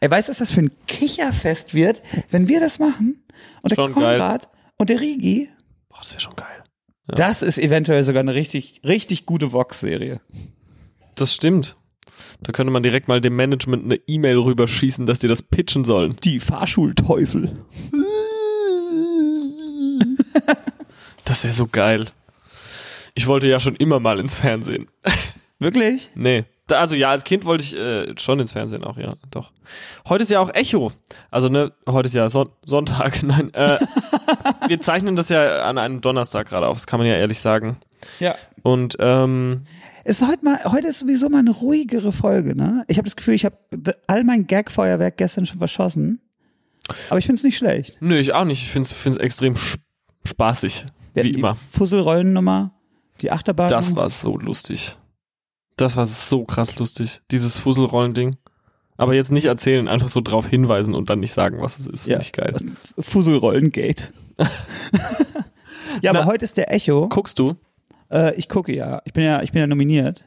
ey, 0.00 0.10
weißt 0.10 0.28
du, 0.28 0.30
was 0.30 0.38
das 0.38 0.52
für 0.52 0.60
ein 0.60 0.70
Kicherfest 0.86 1.74
wird, 1.74 2.02
wenn 2.30 2.48
wir 2.48 2.60
das 2.60 2.78
machen? 2.78 3.24
Und 3.62 3.70
der 3.70 3.76
Schon 3.76 3.94
geil. 3.94 4.18
Konrad 4.18 4.48
und 4.78 4.90
der 4.90 5.00
Rigi, 5.00 5.48
Boah, 5.88 5.98
das 6.00 6.12
wäre 6.12 6.20
schon 6.20 6.36
geil. 6.36 6.62
das 7.08 7.42
ist 7.42 7.58
eventuell 7.58 8.02
sogar 8.02 8.20
eine 8.20 8.34
richtig, 8.34 8.80
richtig 8.84 9.26
gute 9.26 9.52
Vox-Serie. 9.52 10.20
Das 11.16 11.34
stimmt. 11.34 11.76
Da 12.40 12.52
könnte 12.52 12.72
man 12.72 12.82
direkt 12.82 13.08
mal 13.08 13.20
dem 13.20 13.36
Management 13.36 13.84
eine 13.84 13.96
E-Mail 14.06 14.38
rüberschießen, 14.38 15.06
dass 15.06 15.18
die 15.18 15.28
das 15.28 15.42
pitchen 15.42 15.84
sollen. 15.84 16.16
Die 16.22 16.40
Fahrschulteufel. 16.40 17.64
Das 21.24 21.44
wäre 21.44 21.52
so 21.52 21.68
geil. 21.68 22.08
Ich 23.14 23.26
wollte 23.26 23.46
ja 23.46 23.60
schon 23.60 23.76
immer 23.76 24.00
mal 24.00 24.18
ins 24.18 24.36
Fernsehen. 24.36 24.88
Wirklich? 25.58 26.10
Nee. 26.14 26.44
Da, 26.66 26.78
also 26.80 26.94
ja, 26.94 27.10
als 27.10 27.24
Kind 27.24 27.44
wollte 27.44 27.64
ich 27.64 27.76
äh, 27.76 28.14
schon 28.18 28.40
ins 28.40 28.52
Fernsehen 28.52 28.84
auch, 28.84 28.96
ja, 28.96 29.14
doch. 29.30 29.52
Heute 30.08 30.22
ist 30.22 30.30
ja 30.30 30.40
auch 30.40 30.54
Echo. 30.54 30.92
Also 31.30 31.48
ne, 31.48 31.72
heute 31.88 32.06
ist 32.06 32.14
ja 32.14 32.28
Son 32.28 32.48
Sonntag. 32.64 33.22
Nein, 33.24 33.52
äh, 33.54 33.78
wir 34.68 34.80
zeichnen 34.80 35.16
das 35.16 35.28
ja 35.28 35.62
an 35.62 35.78
einem 35.78 36.00
Donnerstag 36.00 36.48
gerade 36.48 36.66
auf, 36.66 36.76
das 36.76 36.86
kann 36.86 37.00
man 37.00 37.08
ja 37.08 37.14
ehrlich 37.16 37.40
sagen. 37.40 37.76
Ja. 38.20 38.34
Und 38.62 38.96
ähm, 39.00 39.64
Ist 40.04 40.26
heute 40.26 40.44
mal, 40.44 40.64
heute 40.64 40.88
ist 40.88 41.00
sowieso 41.00 41.28
mal 41.28 41.40
eine 41.40 41.50
ruhigere 41.50 42.12
Folge, 42.12 42.56
ne? 42.56 42.84
Ich 42.88 42.96
habe 42.96 43.04
das 43.06 43.16
Gefühl, 43.16 43.34
ich 43.34 43.44
habe 43.44 43.56
all 44.06 44.24
mein 44.24 44.46
Gag-Feuerwerk 44.46 45.16
gestern 45.16 45.46
schon 45.46 45.58
verschossen. 45.58 46.20
Aber 47.10 47.18
ich 47.18 47.26
finde 47.26 47.38
es 47.38 47.44
nicht 47.44 47.56
schlecht. 47.58 47.98
nö, 48.00 48.16
ich 48.16 48.32
auch 48.32 48.44
nicht. 48.44 48.62
Ich 48.62 48.70
finde 48.70 48.88
es 48.88 49.16
extrem 49.16 49.54
sp 49.54 49.78
spaßig. 50.24 50.86
Wir 51.14 51.24
Wie 51.24 51.30
immer. 51.30 51.56
Fusselrollennummer, 51.70 52.72
die 53.22 53.30
Achterbahn. 53.30 53.68
Das 53.68 53.94
war 53.96 54.08
so 54.08 54.36
lustig. 54.36 54.98
Das 55.76 55.96
war 55.96 56.06
so 56.06 56.44
krass 56.44 56.78
lustig. 56.78 57.20
Dieses 57.30 57.58
Fusselrollending. 57.58 58.36
Aber 58.98 59.14
jetzt 59.14 59.32
nicht 59.32 59.46
erzählen, 59.46 59.88
einfach 59.88 60.08
so 60.10 60.20
drauf 60.20 60.46
hinweisen 60.46 60.94
und 60.94 61.08
dann 61.10 61.20
nicht 61.20 61.32
sagen, 61.32 61.60
was 61.60 61.78
es 61.78 61.86
ist. 61.86 62.02
Finde 62.04 62.16
Ja. 62.16 62.20
ich 62.20 62.32
geil. 62.32 62.54
Fusselrollengate. 62.98 64.12
ja, 66.02 66.10
aber 66.10 66.20
Na. 66.20 66.26
heute 66.26 66.44
ist 66.44 66.56
der 66.56 66.72
Echo. 66.72 67.08
Guckst 67.08 67.38
du? 67.38 67.56
Äh, 68.10 68.34
ich 68.36 68.48
gucke 68.48 68.74
ja. 68.74 69.00
Ich 69.04 69.12
bin 69.12 69.24
ja, 69.24 69.42
ich 69.42 69.52
bin 69.52 69.60
ja 69.60 69.66
nominiert. 69.66 70.24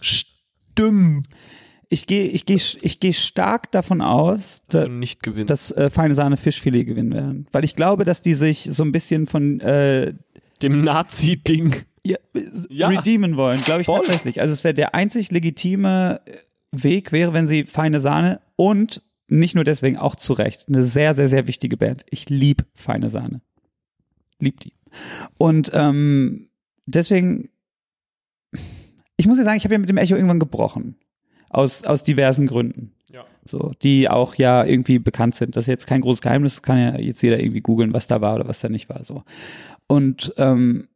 Stimmt. 0.00 1.26
Ich 1.90 2.06
gehe, 2.06 2.26
ich 2.28 2.44
gehe, 2.44 2.56
ich 2.82 3.00
gehe 3.00 3.12
stark 3.14 3.72
davon 3.72 4.02
aus, 4.02 4.60
da, 4.68 4.84
Du 4.84 4.90
nicht 4.92 5.22
gewinnen. 5.22 5.46
dass 5.46 5.70
äh, 5.70 5.88
feine 5.88 6.14
Sahne 6.14 6.36
Fischfilet 6.36 6.84
gewinnen 6.84 7.14
werden, 7.14 7.46
weil 7.50 7.64
ich 7.64 7.74
glaube, 7.76 8.04
dass 8.04 8.20
die 8.20 8.34
sich 8.34 8.68
so 8.70 8.82
ein 8.84 8.92
bisschen 8.92 9.26
von 9.26 9.58
äh, 9.60 10.12
Dem 10.60 10.84
Nazi-Ding. 10.84 11.74
Ja, 12.08 12.16
Ja. 12.68 12.88
redeemen 12.88 13.36
wollen, 13.36 13.60
glaube 13.62 13.80
ich 13.82 13.86
Voll. 13.86 14.00
tatsächlich. 14.00 14.40
Also 14.40 14.52
es 14.52 14.64
wäre 14.64 14.74
der 14.74 14.94
einzig 14.94 15.30
legitime 15.30 16.20
Weg 16.72 17.12
wäre, 17.12 17.32
wenn 17.32 17.46
sie 17.46 17.64
feine 17.64 18.00
Sahne 18.00 18.40
und 18.56 19.02
nicht 19.28 19.54
nur 19.54 19.64
deswegen 19.64 19.98
auch 19.98 20.16
zu 20.16 20.32
Recht 20.32 20.66
eine 20.68 20.82
sehr 20.84 21.14
sehr 21.14 21.28
sehr 21.28 21.46
wichtige 21.46 21.76
Band. 21.76 22.04
Ich 22.10 22.28
lieb 22.30 22.64
feine 22.74 23.08
Sahne, 23.10 23.40
lieb 24.38 24.60
die. 24.60 24.72
Und 25.36 25.70
ähm, 25.74 26.48
deswegen, 26.86 27.50
ich 29.16 29.26
muss 29.26 29.38
ja 29.38 29.44
sagen, 29.44 29.56
ich 29.58 29.64
habe 29.64 29.74
ja 29.74 29.78
mit 29.78 29.88
dem 29.90 29.98
Echo 29.98 30.14
irgendwann 30.14 30.38
gebrochen 30.40 30.96
aus 31.50 31.84
aus 31.84 32.02
diversen 32.02 32.46
Gründen. 32.46 32.92
Ja. 33.12 33.24
So, 33.46 33.72
die 33.82 34.08
auch 34.08 34.34
ja 34.34 34.64
irgendwie 34.64 34.98
bekannt 34.98 35.34
sind. 35.34 35.56
Das 35.56 35.64
ist 35.64 35.68
jetzt 35.68 35.86
kein 35.86 36.00
großes 36.02 36.20
Geheimnis, 36.22 36.54
das 36.56 36.62
kann 36.62 36.78
ja 36.78 36.98
jetzt 36.98 37.22
jeder 37.22 37.40
irgendwie 37.40 37.60
googeln, 37.62 37.92
was 37.94 38.06
da 38.06 38.20
war 38.20 38.34
oder 38.36 38.48
was 38.48 38.60
da 38.60 38.68
nicht 38.68 38.88
war. 38.88 39.04
So. 39.04 39.24
Und 39.86 40.32
ähm, 40.36 40.88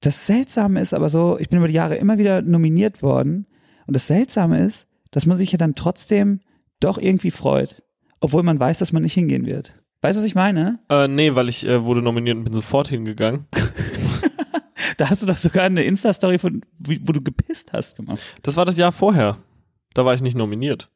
das 0.00 0.26
Seltsame 0.26 0.80
ist 0.80 0.94
aber 0.94 1.08
so, 1.08 1.38
ich 1.38 1.48
bin 1.48 1.58
über 1.58 1.68
die 1.68 1.74
Jahre 1.74 1.96
immer 1.96 2.18
wieder 2.18 2.42
nominiert 2.42 3.02
worden. 3.02 3.46
Und 3.86 3.94
das 3.94 4.06
Seltsame 4.06 4.64
ist, 4.64 4.86
dass 5.10 5.26
man 5.26 5.38
sich 5.38 5.52
ja 5.52 5.58
dann 5.58 5.74
trotzdem 5.74 6.40
doch 6.80 6.98
irgendwie 6.98 7.30
freut, 7.30 7.82
obwohl 8.20 8.42
man 8.42 8.60
weiß, 8.60 8.78
dass 8.78 8.92
man 8.92 9.02
nicht 9.02 9.14
hingehen 9.14 9.46
wird. 9.46 9.74
Weißt 10.02 10.16
du, 10.16 10.20
was 10.20 10.26
ich 10.26 10.34
meine? 10.34 10.78
Äh, 10.90 11.08
nee, 11.08 11.34
weil 11.34 11.48
ich 11.48 11.66
äh, 11.66 11.84
wurde 11.84 12.02
nominiert 12.02 12.36
und 12.36 12.44
bin 12.44 12.52
sofort 12.52 12.88
hingegangen. 12.88 13.46
Da 14.96 15.10
hast 15.10 15.22
du 15.22 15.26
doch 15.26 15.36
sogar 15.36 15.64
eine 15.64 15.82
Insta-Story 15.84 16.38
von, 16.38 16.62
wo 16.78 17.12
du 17.12 17.20
gepisst 17.20 17.72
hast 17.72 17.96
gemacht. 17.96 18.20
Das 18.42 18.56
war 18.56 18.64
das 18.64 18.76
Jahr 18.76 18.92
vorher. 18.92 19.38
Da 19.94 20.04
war 20.04 20.14
ich 20.14 20.22
nicht 20.22 20.36
nominiert. 20.36 20.90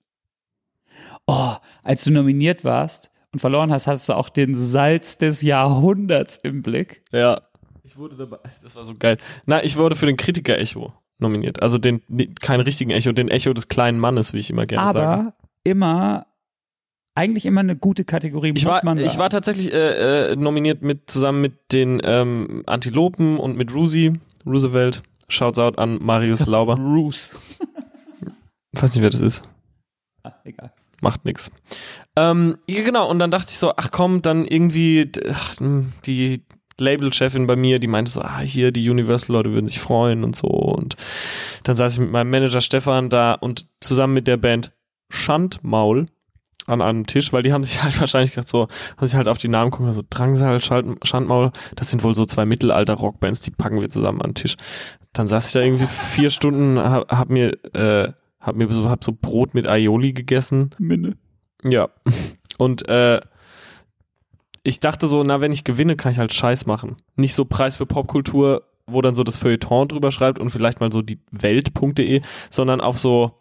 Oh, 1.26 1.54
als 1.82 2.04
du 2.04 2.12
nominiert 2.12 2.64
warst 2.64 3.10
und 3.32 3.40
verloren 3.40 3.72
hast, 3.72 3.86
hattest 3.86 4.08
du 4.08 4.14
auch 4.14 4.28
den 4.28 4.54
Salz 4.54 5.18
des 5.18 5.42
Jahrhunderts 5.42 6.38
im 6.42 6.62
Blick. 6.62 7.02
Ja. 7.12 7.42
Ich 7.82 7.96
wurde 7.96 8.16
dabei. 8.16 8.38
Das 8.62 8.76
war 8.76 8.84
so 8.84 8.94
geil. 8.94 9.18
Na, 9.46 9.62
ich 9.64 9.76
wurde 9.76 9.96
für 9.96 10.06
den 10.06 10.16
Kritiker-Echo 10.16 10.92
nominiert. 11.18 11.62
Also 11.62 11.78
den, 11.78 12.02
keinen 12.40 12.60
richtigen 12.60 12.90
Echo, 12.90 13.12
den 13.12 13.28
Echo 13.28 13.52
des 13.52 13.68
kleinen 13.68 13.98
Mannes, 13.98 14.32
wie 14.32 14.38
ich 14.38 14.50
immer 14.50 14.66
gerne 14.66 14.86
aber 14.86 15.00
sage. 15.00 15.32
immer, 15.64 16.26
eigentlich 17.14 17.46
immer 17.46 17.60
eine 17.60 17.76
gute 17.76 18.04
Kategorie. 18.04 18.52
Ich 18.56 18.64
war, 18.64 18.84
ich 18.96 19.18
war 19.18 19.30
tatsächlich 19.30 19.72
äh, 19.72 20.32
äh, 20.32 20.36
nominiert 20.36 20.82
mit 20.82 21.10
zusammen 21.10 21.40
mit 21.40 21.72
den 21.72 22.00
ähm, 22.04 22.62
Antilopen 22.66 23.38
und 23.38 23.56
mit 23.56 23.74
Rusi, 23.74 24.14
Roosevelt. 24.46 25.02
Shouts 25.28 25.58
out 25.58 25.78
an 25.78 25.98
Marius 26.02 26.46
Lauber. 26.46 26.76
Ich 28.72 28.82
weiß 28.82 28.94
nicht, 28.94 29.02
wer 29.02 29.10
das 29.10 29.20
ist. 29.20 29.42
Ah, 30.22 30.32
egal. 30.44 30.72
Macht 31.00 31.24
nix. 31.24 31.50
Ähm, 32.16 32.58
ja, 32.68 32.82
genau, 32.82 33.08
und 33.08 33.18
dann 33.18 33.30
dachte 33.30 33.46
ich 33.48 33.58
so, 33.58 33.72
ach 33.76 33.90
komm, 33.90 34.22
dann 34.22 34.44
irgendwie, 34.44 35.10
ach, 35.32 35.58
hm, 35.58 35.92
die 36.04 36.42
Labelchefin 36.80 37.46
bei 37.46 37.56
mir, 37.56 37.78
die 37.78 37.86
meinte 37.86 38.10
so, 38.10 38.22
ah, 38.22 38.40
hier, 38.40 38.72
die 38.72 38.88
Universal-Leute 38.88 39.52
würden 39.52 39.66
sich 39.66 39.80
freuen 39.80 40.24
und 40.24 40.34
so. 40.34 40.48
Und 40.48 40.96
dann 41.62 41.76
saß 41.76 41.94
ich 41.94 42.00
mit 42.00 42.10
meinem 42.10 42.30
Manager 42.30 42.60
Stefan 42.60 43.10
da 43.10 43.34
und 43.34 43.66
zusammen 43.80 44.14
mit 44.14 44.26
der 44.26 44.36
Band 44.36 44.72
Schandmaul 45.08 46.06
an 46.66 46.82
einem 46.82 47.06
Tisch, 47.06 47.32
weil 47.32 47.42
die 47.42 47.52
haben 47.52 47.64
sich 47.64 47.82
halt 47.82 47.98
wahrscheinlich 48.00 48.30
gedacht 48.30 48.48
so, 48.48 48.68
haben 48.96 49.06
sich 49.06 49.16
halt 49.16 49.28
auf 49.28 49.38
die 49.38 49.48
Namen 49.48 49.70
gucken, 49.70 49.92
so 49.92 50.02
Drangsal, 50.08 50.60
Schand, 50.60 51.06
Schandmaul, 51.06 51.52
das 51.76 51.90
sind 51.90 52.02
wohl 52.02 52.14
so 52.14 52.24
zwei 52.24 52.44
Mittelalter-Rockbands, 52.44 53.42
die 53.42 53.50
packen 53.50 53.80
wir 53.80 53.88
zusammen 53.88 54.22
an 54.22 54.30
den 54.30 54.34
Tisch. 54.34 54.56
Dann 55.12 55.26
saß 55.26 55.48
ich 55.48 55.52
da 55.52 55.60
irgendwie 55.60 55.86
vier 55.86 56.30
Stunden, 56.30 56.78
hab, 56.78 57.10
hab 57.10 57.30
mir, 57.30 57.52
äh, 57.74 58.12
hab 58.40 58.56
mir 58.56 58.70
so, 58.70 58.88
hab 58.88 59.04
so 59.04 59.12
Brot 59.12 59.54
mit 59.54 59.66
Aioli 59.66 60.12
gegessen. 60.12 60.70
Minne. 60.78 61.16
Ja. 61.64 61.88
Und 62.58 62.88
äh, 62.88 63.20
ich 64.62 64.80
dachte 64.80 65.08
so, 65.08 65.22
na, 65.24 65.40
wenn 65.40 65.52
ich 65.52 65.64
gewinne, 65.64 65.96
kann 65.96 66.12
ich 66.12 66.18
halt 66.18 66.34
Scheiß 66.34 66.66
machen. 66.66 66.96
Nicht 67.16 67.34
so 67.34 67.44
Preis 67.44 67.76
für 67.76 67.86
Popkultur, 67.86 68.64
wo 68.86 69.00
dann 69.00 69.14
so 69.14 69.24
das 69.24 69.36
Feuilleton 69.36 69.88
drüber 69.88 70.10
schreibt 70.10 70.38
und 70.38 70.50
vielleicht 70.50 70.80
mal 70.80 70.92
so 70.92 71.02
die 71.02 71.18
Welt.de, 71.30 72.22
sondern 72.50 72.80
auf 72.80 72.98
so 72.98 73.38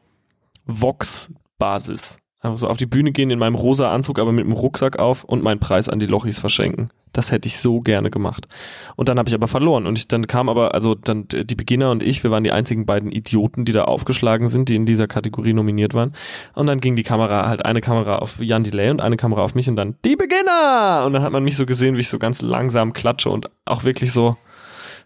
Vox-Basis. 0.65 2.19
Einfach 2.41 2.57
so 2.57 2.67
auf 2.69 2.77
die 2.77 2.85
Bühne 2.85 3.11
gehen 3.11 3.31
in 3.31 3.39
meinem 3.39 3.55
rosa 3.55 3.91
Anzug, 3.91 4.17
aber 4.17 4.31
mit 4.31 4.45
einem 4.45 4.53
Rucksack 4.53 4.97
auf 4.97 5.25
und 5.25 5.43
meinen 5.43 5.59
Preis 5.59 5.89
an 5.89 5.99
die 5.99 6.05
Lochis 6.05 6.39
verschenken. 6.39 6.89
Das 7.11 7.33
hätte 7.33 7.47
ich 7.47 7.59
so 7.59 7.81
gerne 7.81 8.09
gemacht. 8.09 8.47
Und 8.95 9.09
dann 9.09 9.19
habe 9.19 9.27
ich 9.27 9.35
aber 9.35 9.49
verloren. 9.49 9.85
Und 9.85 9.97
ich, 9.97 10.07
dann 10.07 10.25
kam 10.25 10.47
aber, 10.47 10.73
also 10.73 10.95
dann 10.95 11.27
die 11.27 11.55
Beginner 11.55 11.91
und 11.91 12.01
ich, 12.01 12.23
wir 12.23 12.31
waren 12.31 12.45
die 12.45 12.53
einzigen 12.53 12.85
beiden 12.85 13.11
Idioten, 13.11 13.65
die 13.65 13.73
da 13.73 13.85
aufgeschlagen 13.85 14.47
sind, 14.47 14.69
die 14.69 14.75
in 14.75 14.85
dieser 14.85 15.07
Kategorie 15.07 15.51
nominiert 15.51 15.93
waren. 15.93 16.13
Und 16.53 16.67
dann 16.67 16.79
ging 16.79 16.95
die 16.95 17.03
Kamera, 17.03 17.49
halt 17.49 17.65
eine 17.65 17.81
Kamera 17.81 18.19
auf 18.19 18.39
Jan 18.41 18.63
Delay 18.63 18.89
und 18.89 19.01
eine 19.01 19.17
Kamera 19.17 19.43
auf 19.43 19.53
mich 19.53 19.67
und 19.67 19.75
dann 19.75 19.97
die 20.05 20.15
Beginner! 20.15 21.03
Und 21.05 21.11
dann 21.13 21.23
hat 21.23 21.33
man 21.33 21.43
mich 21.43 21.57
so 21.57 21.65
gesehen, 21.65 21.97
wie 21.97 22.01
ich 22.01 22.09
so 22.09 22.19
ganz 22.19 22.41
langsam 22.41 22.93
klatsche 22.93 23.29
und 23.29 23.47
auch 23.65 23.83
wirklich 23.83 24.13
so 24.13 24.37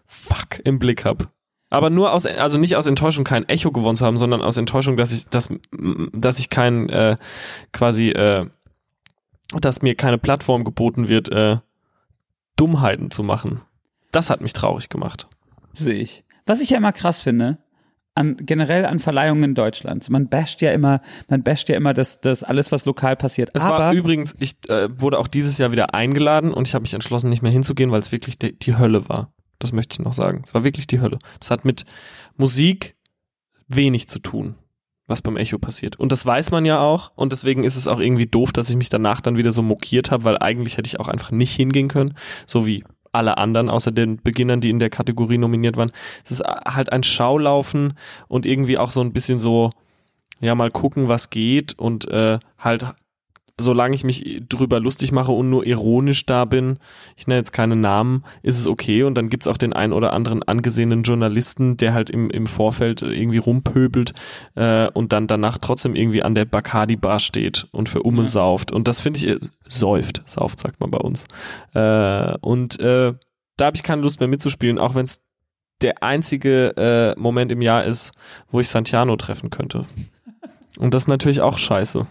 fuck 0.06 0.60
im 0.64 0.78
Blick 0.78 1.04
hab. 1.04 1.33
Aber 1.74 1.90
nur 1.90 2.12
aus, 2.12 2.24
also 2.24 2.58
nicht 2.58 2.76
aus 2.76 2.86
Enttäuschung 2.86 3.24
kein 3.24 3.48
Echo 3.48 3.72
gewonnen 3.72 3.96
zu 3.96 4.06
haben, 4.06 4.16
sondern 4.16 4.42
aus 4.42 4.56
Enttäuschung, 4.56 4.96
dass 4.96 5.12
ich, 5.12 5.26
dass, 5.26 5.48
dass 6.12 6.38
ich 6.38 6.50
kein, 6.50 6.88
äh, 6.88 7.16
quasi, 7.72 8.10
äh, 8.10 8.46
dass 9.60 9.82
mir 9.82 9.94
keine 9.94 10.18
Plattform 10.18 10.64
geboten 10.64 11.08
wird, 11.08 11.28
äh, 11.30 11.58
Dummheiten 12.56 13.10
zu 13.10 13.22
machen. 13.22 13.62
Das 14.12 14.30
hat 14.30 14.40
mich 14.40 14.52
traurig 14.52 14.88
gemacht. 14.88 15.28
Sehe 15.72 15.94
ich. 15.94 16.24
Was 16.46 16.60
ich 16.60 16.70
ja 16.70 16.78
immer 16.78 16.92
krass 16.92 17.22
finde, 17.22 17.58
an, 18.14 18.36
generell 18.38 18.86
an 18.86 19.00
Verleihungen 19.00 19.42
in 19.42 19.54
Deutschland. 19.54 20.08
Man 20.08 20.28
basht 20.28 20.60
ja 20.60 20.70
immer, 20.72 21.00
man 21.28 21.42
basht 21.42 21.68
ja 21.68 21.76
immer 21.76 21.92
das, 21.92 22.20
das 22.20 22.44
alles, 22.44 22.70
was 22.70 22.84
lokal 22.84 23.16
passiert. 23.16 23.50
Es 23.54 23.62
Aber 23.62 23.78
war 23.78 23.92
übrigens, 23.92 24.34
ich 24.38 24.56
äh, 24.68 24.88
wurde 25.00 25.18
auch 25.18 25.26
dieses 25.26 25.58
Jahr 25.58 25.72
wieder 25.72 25.94
eingeladen 25.94 26.52
und 26.52 26.68
ich 26.68 26.74
habe 26.74 26.82
mich 26.82 26.94
entschlossen, 26.94 27.30
nicht 27.30 27.42
mehr 27.42 27.50
hinzugehen, 27.50 27.90
weil 27.90 28.00
es 28.00 28.12
wirklich 28.12 28.38
die, 28.38 28.56
die 28.56 28.78
Hölle 28.78 29.08
war. 29.08 29.32
Das 29.64 29.72
möchte 29.72 29.94
ich 29.94 30.04
noch 30.04 30.12
sagen. 30.12 30.42
Es 30.44 30.52
war 30.52 30.62
wirklich 30.62 30.86
die 30.86 31.00
Hölle. 31.00 31.18
Das 31.40 31.50
hat 31.50 31.64
mit 31.64 31.86
Musik 32.36 32.96
wenig 33.66 34.10
zu 34.10 34.18
tun, 34.18 34.56
was 35.06 35.22
beim 35.22 35.38
Echo 35.38 35.56
passiert. 35.56 35.98
Und 35.98 36.12
das 36.12 36.26
weiß 36.26 36.50
man 36.50 36.66
ja 36.66 36.80
auch. 36.80 37.12
Und 37.14 37.32
deswegen 37.32 37.64
ist 37.64 37.76
es 37.76 37.88
auch 37.88 37.98
irgendwie 37.98 38.26
doof, 38.26 38.52
dass 38.52 38.68
ich 38.68 38.76
mich 38.76 38.90
danach 38.90 39.22
dann 39.22 39.38
wieder 39.38 39.52
so 39.52 39.62
mokiert 39.62 40.10
habe, 40.10 40.24
weil 40.24 40.36
eigentlich 40.36 40.76
hätte 40.76 40.86
ich 40.86 41.00
auch 41.00 41.08
einfach 41.08 41.30
nicht 41.30 41.56
hingehen 41.56 41.88
können. 41.88 42.14
So 42.46 42.66
wie 42.66 42.84
alle 43.10 43.38
anderen, 43.38 43.70
außer 43.70 43.90
den 43.90 44.22
Beginnern, 44.22 44.60
die 44.60 44.68
in 44.68 44.80
der 44.80 44.90
Kategorie 44.90 45.38
nominiert 45.38 45.78
waren. 45.78 45.92
Es 46.22 46.30
ist 46.30 46.42
halt 46.44 46.92
ein 46.92 47.04
Schaulaufen 47.04 47.94
und 48.28 48.44
irgendwie 48.44 48.76
auch 48.76 48.90
so 48.90 49.00
ein 49.00 49.14
bisschen 49.14 49.38
so, 49.38 49.70
ja, 50.40 50.54
mal 50.54 50.70
gucken, 50.70 51.08
was 51.08 51.30
geht 51.30 51.72
und 51.78 52.06
äh, 52.10 52.38
halt 52.58 52.84
solange 53.60 53.94
ich 53.94 54.02
mich 54.02 54.38
drüber 54.48 54.80
lustig 54.80 55.12
mache 55.12 55.30
und 55.30 55.48
nur 55.48 55.64
ironisch 55.64 56.26
da 56.26 56.44
bin, 56.44 56.78
ich 57.16 57.26
nenne 57.26 57.38
jetzt 57.38 57.52
keine 57.52 57.76
Namen, 57.76 58.24
ist 58.42 58.58
es 58.58 58.66
okay. 58.66 59.04
Und 59.04 59.14
dann 59.14 59.28
gibt's 59.28 59.46
auch 59.46 59.56
den 59.56 59.72
einen 59.72 59.92
oder 59.92 60.12
anderen 60.12 60.42
angesehenen 60.42 61.04
Journalisten, 61.04 61.76
der 61.76 61.94
halt 61.94 62.10
im, 62.10 62.30
im 62.30 62.46
Vorfeld 62.46 63.02
irgendwie 63.02 63.38
rumpöbelt 63.38 64.12
äh, 64.56 64.88
und 64.88 65.12
dann 65.12 65.28
danach 65.28 65.58
trotzdem 65.58 65.94
irgendwie 65.94 66.22
an 66.22 66.34
der 66.34 66.46
Bacardi-Bar 66.46 67.20
steht 67.20 67.68
und 67.70 67.88
für 67.88 68.02
Umme 68.02 68.22
Ja. 68.22 68.28
sauft. 68.28 68.72
Und 68.72 68.88
das 68.88 69.00
finde 69.00 69.18
ich, 69.20 69.28
äh, 69.28 69.38
säuft, 69.68 70.22
sauft 70.26 70.58
sagt 70.58 70.80
man 70.80 70.90
bei 70.90 70.98
uns. 70.98 71.24
Äh, 71.74 72.36
und 72.40 72.80
äh, 72.80 73.14
da 73.56 73.66
habe 73.66 73.76
ich 73.76 73.84
keine 73.84 74.02
Lust 74.02 74.18
mehr 74.18 74.28
mitzuspielen, 74.28 74.78
auch 74.78 74.96
wenn 74.96 75.04
es 75.04 75.22
der 75.80 76.02
einzige 76.02 76.76
äh, 76.76 77.20
Moment 77.20 77.52
im 77.52 77.62
Jahr 77.62 77.84
ist, 77.84 78.12
wo 78.48 78.58
ich 78.58 78.68
Santiano 78.68 79.16
treffen 79.16 79.50
könnte. 79.50 79.86
Und 80.78 80.92
das 80.92 81.04
ist 81.04 81.08
natürlich 81.08 81.40
auch 81.40 81.58
scheiße. 81.58 82.06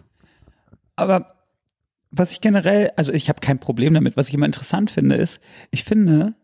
Aber 0.95 1.32
was 2.15 2.31
ich 2.31 2.41
generell, 2.41 2.91
also 2.95 3.11
ich 3.11 3.27
habe 3.27 3.39
kein 3.41 3.59
Problem 3.59 3.93
damit. 3.95 4.15
Was 4.15 4.29
ich 4.29 4.35
immer 4.35 4.45
interessant 4.45 4.91
finde, 4.91 5.15
ist, 5.15 5.41
ich 5.71 5.83
finde, 5.83 6.35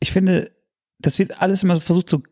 ich 0.00 0.12
finde, 0.12 0.50
das 0.98 1.18
wird 1.18 1.40
alles 1.40 1.62
immer 1.62 1.74
so 1.74 1.80
versucht, 1.82 2.08
so 2.08 2.22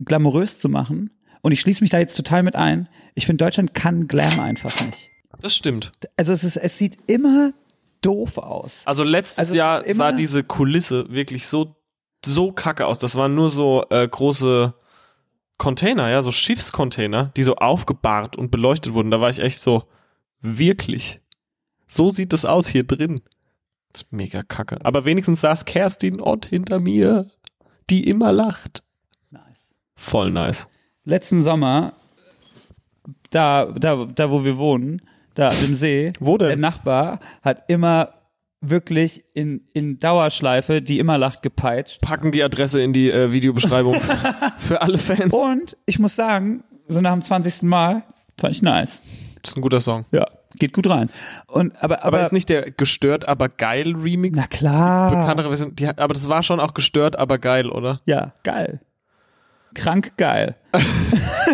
glamourös 0.00 0.58
zu 0.58 0.68
machen. 0.68 1.10
Und 1.40 1.52
ich 1.52 1.60
schließe 1.60 1.82
mich 1.82 1.90
da 1.90 1.98
jetzt 1.98 2.16
total 2.16 2.42
mit 2.42 2.56
ein. 2.56 2.88
Ich 3.14 3.26
finde, 3.26 3.44
Deutschland 3.44 3.74
kann 3.74 4.08
Glam 4.08 4.40
einfach 4.40 4.78
nicht. 4.84 5.08
Das 5.40 5.54
stimmt. 5.54 5.92
Also 6.16 6.32
es 6.32 6.44
ist, 6.44 6.56
es 6.56 6.76
sieht 6.76 6.98
immer 7.06 7.52
doof 8.02 8.38
aus. 8.38 8.82
Also 8.86 9.04
letztes 9.04 9.38
Also 9.38 9.54
Jahr 9.54 9.84
sah 9.92 10.12
diese 10.12 10.42
Kulisse 10.42 11.10
wirklich 11.10 11.46
so 11.46 11.76
so 12.24 12.52
kacke 12.52 12.86
aus. 12.86 12.98
Das 12.98 13.14
waren 13.14 13.34
nur 13.34 13.48
so 13.48 13.84
äh, 13.88 14.06
große 14.06 14.74
Container, 15.56 16.10
ja, 16.10 16.20
so 16.20 16.30
Schiffscontainer, 16.30 17.32
die 17.36 17.42
so 17.42 17.56
aufgebahrt 17.56 18.36
und 18.36 18.50
beleuchtet 18.50 18.92
wurden. 18.92 19.10
Da 19.10 19.20
war 19.20 19.30
ich 19.30 19.38
echt 19.38 19.60
so 19.60 19.84
wirklich. 20.40 21.20
So 21.90 22.10
sieht 22.10 22.32
es 22.32 22.44
aus 22.44 22.68
hier 22.68 22.84
drin. 22.84 23.20
Das 23.92 24.02
ist 24.02 24.12
mega 24.12 24.44
kacke. 24.44 24.78
Aber 24.84 25.04
wenigstens 25.04 25.40
saß 25.40 25.64
Kerstin 25.64 26.20
Ott 26.20 26.46
hinter 26.46 26.80
mir, 26.80 27.26
die 27.90 28.08
immer 28.08 28.30
lacht. 28.30 28.84
Nice. 29.30 29.74
Voll 29.96 30.30
nice. 30.30 30.68
Letzten 31.04 31.42
Sommer, 31.42 31.94
da, 33.30 33.66
da, 33.66 34.04
da 34.04 34.30
wo 34.30 34.44
wir 34.44 34.56
wohnen, 34.56 35.02
da 35.34 35.48
am 35.48 35.74
See, 35.74 36.12
Wo 36.20 36.38
der 36.38 36.50
denn? 36.50 36.60
Nachbar 36.60 37.18
hat 37.42 37.64
immer 37.66 38.14
wirklich 38.60 39.24
in, 39.34 39.66
in 39.72 39.98
Dauerschleife 39.98 40.82
die 40.82 41.00
immer 41.00 41.18
lacht 41.18 41.42
gepeitscht. 41.42 42.00
Packen 42.02 42.30
die 42.30 42.44
Adresse 42.44 42.80
in 42.80 42.92
die 42.92 43.10
äh, 43.10 43.32
Videobeschreibung 43.32 44.00
für, 44.00 44.34
für 44.58 44.82
alle 44.82 44.98
Fans. 44.98 45.34
Und 45.34 45.76
ich 45.86 45.98
muss 45.98 46.14
sagen, 46.14 46.62
so 46.86 47.00
nach 47.00 47.14
dem 47.14 47.22
20. 47.22 47.62
Mal 47.62 48.04
fand 48.38 48.54
ich 48.54 48.62
nice. 48.62 49.02
Das 49.42 49.52
ist 49.52 49.56
ein 49.56 49.62
guter 49.62 49.80
Song. 49.80 50.04
Ja, 50.12 50.26
geht 50.56 50.72
gut 50.72 50.88
rein. 50.88 51.10
Und 51.46 51.74
aber 51.82 52.04
Aber, 52.04 52.04
aber, 52.04 52.22
ist 52.22 52.32
nicht 52.32 52.48
der 52.48 52.70
gestört, 52.70 53.28
aber 53.28 53.48
geil 53.48 53.94
Remix? 53.96 54.38
na 54.38 54.46
klar. 54.46 55.10
bekanntere 55.10 55.48
Version, 55.48 55.74
die, 55.74 55.86
aber 55.86 56.14
das 56.14 56.28
war 56.28 56.42
schon 56.42 56.60
auch 56.60 56.74
gestört, 56.74 57.16
aber 57.16 57.38
geil, 57.38 57.70
oder? 57.70 58.00
Ja, 58.04 58.32
geil. 58.42 58.80
Krank 59.74 60.12
geil. 60.16 60.56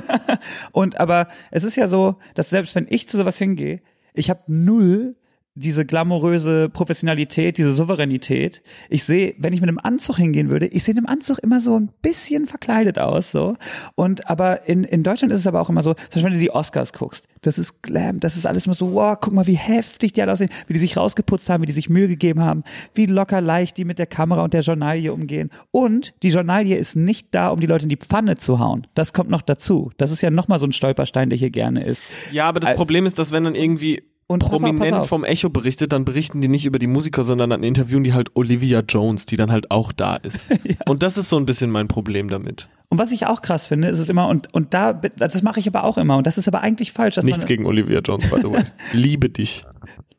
und 0.72 1.01
aber 1.01 1.28
es 1.51 1.64
ist 1.64 1.76
ja 1.76 1.89
so, 1.89 2.18
dass 2.34 2.51
selbst 2.51 2.74
wenn 2.74 2.87
ich 2.89 3.09
zu 3.09 3.16
sowas 3.16 3.39
hingehe, 3.39 3.80
ich 4.14 4.30
habe 4.30 4.41
null 4.47 5.16
diese 5.59 5.86
glamouröse 5.86 6.68
Professionalität, 6.68 7.57
diese 7.57 7.72
Souveränität. 7.72 8.62
Ich 8.90 9.04
sehe, 9.04 9.34
wenn 9.38 9.54
ich 9.54 9.61
mit 9.62 9.68
einem 9.68 9.78
Anzug 9.82 10.16
hingehen 10.18 10.50
würde, 10.50 10.66
ich 10.66 10.84
sehe 10.84 10.92
in 10.92 10.98
einem 10.98 11.07
Anzug 11.07 11.38
immer 11.38 11.61
so 11.61 11.78
ein 11.80 11.90
bisschen 12.02 12.46
verkleidet 12.46 12.98
aus, 12.98 13.30
so. 13.32 13.57
Und 13.94 14.28
aber 14.30 14.68
in, 14.68 14.84
in 14.84 15.02
Deutschland 15.02 15.32
ist 15.32 15.40
es 15.40 15.46
aber 15.46 15.61
auch 15.62 15.70
immer 15.70 15.82
so, 15.82 15.94
zum 15.94 16.02
Beispiel 16.12 16.24
wenn 16.24 16.32
du 16.34 16.38
die 16.40 16.50
Oscars 16.50 16.92
guckst, 16.92 17.26
das 17.40 17.59
ist 17.59 17.82
Glam, 17.82 18.20
das 18.20 18.36
ist 18.36 18.46
alles 18.46 18.66
immer 18.66 18.74
so, 18.74 18.92
wow, 18.92 19.16
guck 19.20 19.32
mal, 19.32 19.46
wie 19.46 19.54
heftig 19.57 20.12
die 20.12 20.20
alle 20.20 20.32
aussehen, 20.32 20.50
wie 20.66 20.74
die 20.74 20.78
sich 20.78 20.96
rausgeputzt 20.96 21.48
haben, 21.48 21.62
wie 21.62 21.66
die 21.66 21.72
sich 21.72 21.88
Mühe 21.88 22.09
gegeben 22.09 22.40
haben, 22.42 22.62
wie 22.94 23.07
locker 23.07 23.40
leicht 23.40 23.78
die 23.78 23.84
mit 23.86 23.98
der 23.98 24.07
Kamera 24.07 24.44
und 24.44 24.52
der 24.52 24.61
Journalie 24.61 25.11
umgehen. 25.12 25.50
Und 25.70 26.12
die 26.22 26.28
Journalie 26.28 26.76
ist 26.76 26.96
nicht 26.96 27.28
da, 27.34 27.48
um 27.48 27.61
die 27.61 27.66
Leute 27.66 27.84
in 27.84 27.88
die 27.88 27.96
Pfanne 27.96 28.36
zu 28.36 28.59
hauen. 28.59 28.86
Das 28.94 29.14
kommt 29.14 29.30
noch 29.30 29.42
dazu. 29.42 29.90
Das 29.96 30.11
ist 30.11 30.20
ja 30.20 30.30
nochmal 30.30 30.59
so 30.59 30.66
ein 30.66 30.72
Stolperstein, 30.72 31.30
der 31.30 31.38
hier 31.38 31.50
gerne 31.50 31.82
ist. 31.82 32.04
Ja, 32.30 32.46
aber 32.48 32.61
das 32.61 32.68
Also- 32.70 32.78
Problem 32.78 33.07
ist, 33.07 33.18
dass 33.18 33.32
wenn 33.32 33.44
dann 33.44 33.54
irgendwie 33.54 34.02
Und 34.29 34.41
pass 34.41 34.53
auf, 34.53 34.61
prominent 34.61 34.91
pass 34.91 35.01
auf. 35.03 35.09
vom 35.09 35.24
Echo 35.24 35.51
berichtet, 35.51 35.93
dann 35.93 36.05
berichten 36.05 36.41
die 36.41 36.49
nicht 36.49 36.66
über 36.66 36.79
die 36.79 36.89
Musiker, 36.89 37.22
sondern 37.22 37.51
dann 37.51 37.62
interviewen 37.62 38.03
die 38.03 38.12
halt 38.12 38.35
Olivia 38.35 38.81
Jones, 38.81 39.27
die 39.27 39.37
dann 39.37 39.53
halt 39.53 39.70
auch 39.70 39.93
da 39.93 40.16
ist. 40.16 40.51
Und 40.87 41.03
das 41.03 41.16
ist 41.16 41.29
so 41.29 41.37
ein 41.37 41.47
bisschen 41.47 41.70
mein 41.70 41.87
Problem 41.87 42.29
damit. 42.29 42.68
Und 42.89 42.99
was 42.99 43.12
ich 43.12 43.27
auch 43.27 43.43
krass 43.43 43.68
finde, 43.68 43.89
ist 43.89 43.99
es 43.99 44.09
immer, 44.09 44.29
und, 44.29 44.55
und 44.55 44.72
da, 44.72 44.93
das 44.93 45.43
mache 45.43 45.59
ich 45.59 45.66
aber 45.66 45.83
auch 45.83 45.99
immer, 45.99 46.16
und 46.16 46.24
das 46.24 46.39
ist 46.39 46.47
aber 46.47 46.61
eigentlich 46.61 46.93
falsch, 46.93 47.16
Nichts 47.16 47.45
gegen 47.45 47.66
Olivia 47.66 47.99
Jones, 47.99 48.31
by 48.31 48.37
the 48.41 48.49
way. 48.51 48.62
Liebe 48.93 49.29
dich. 49.29 49.64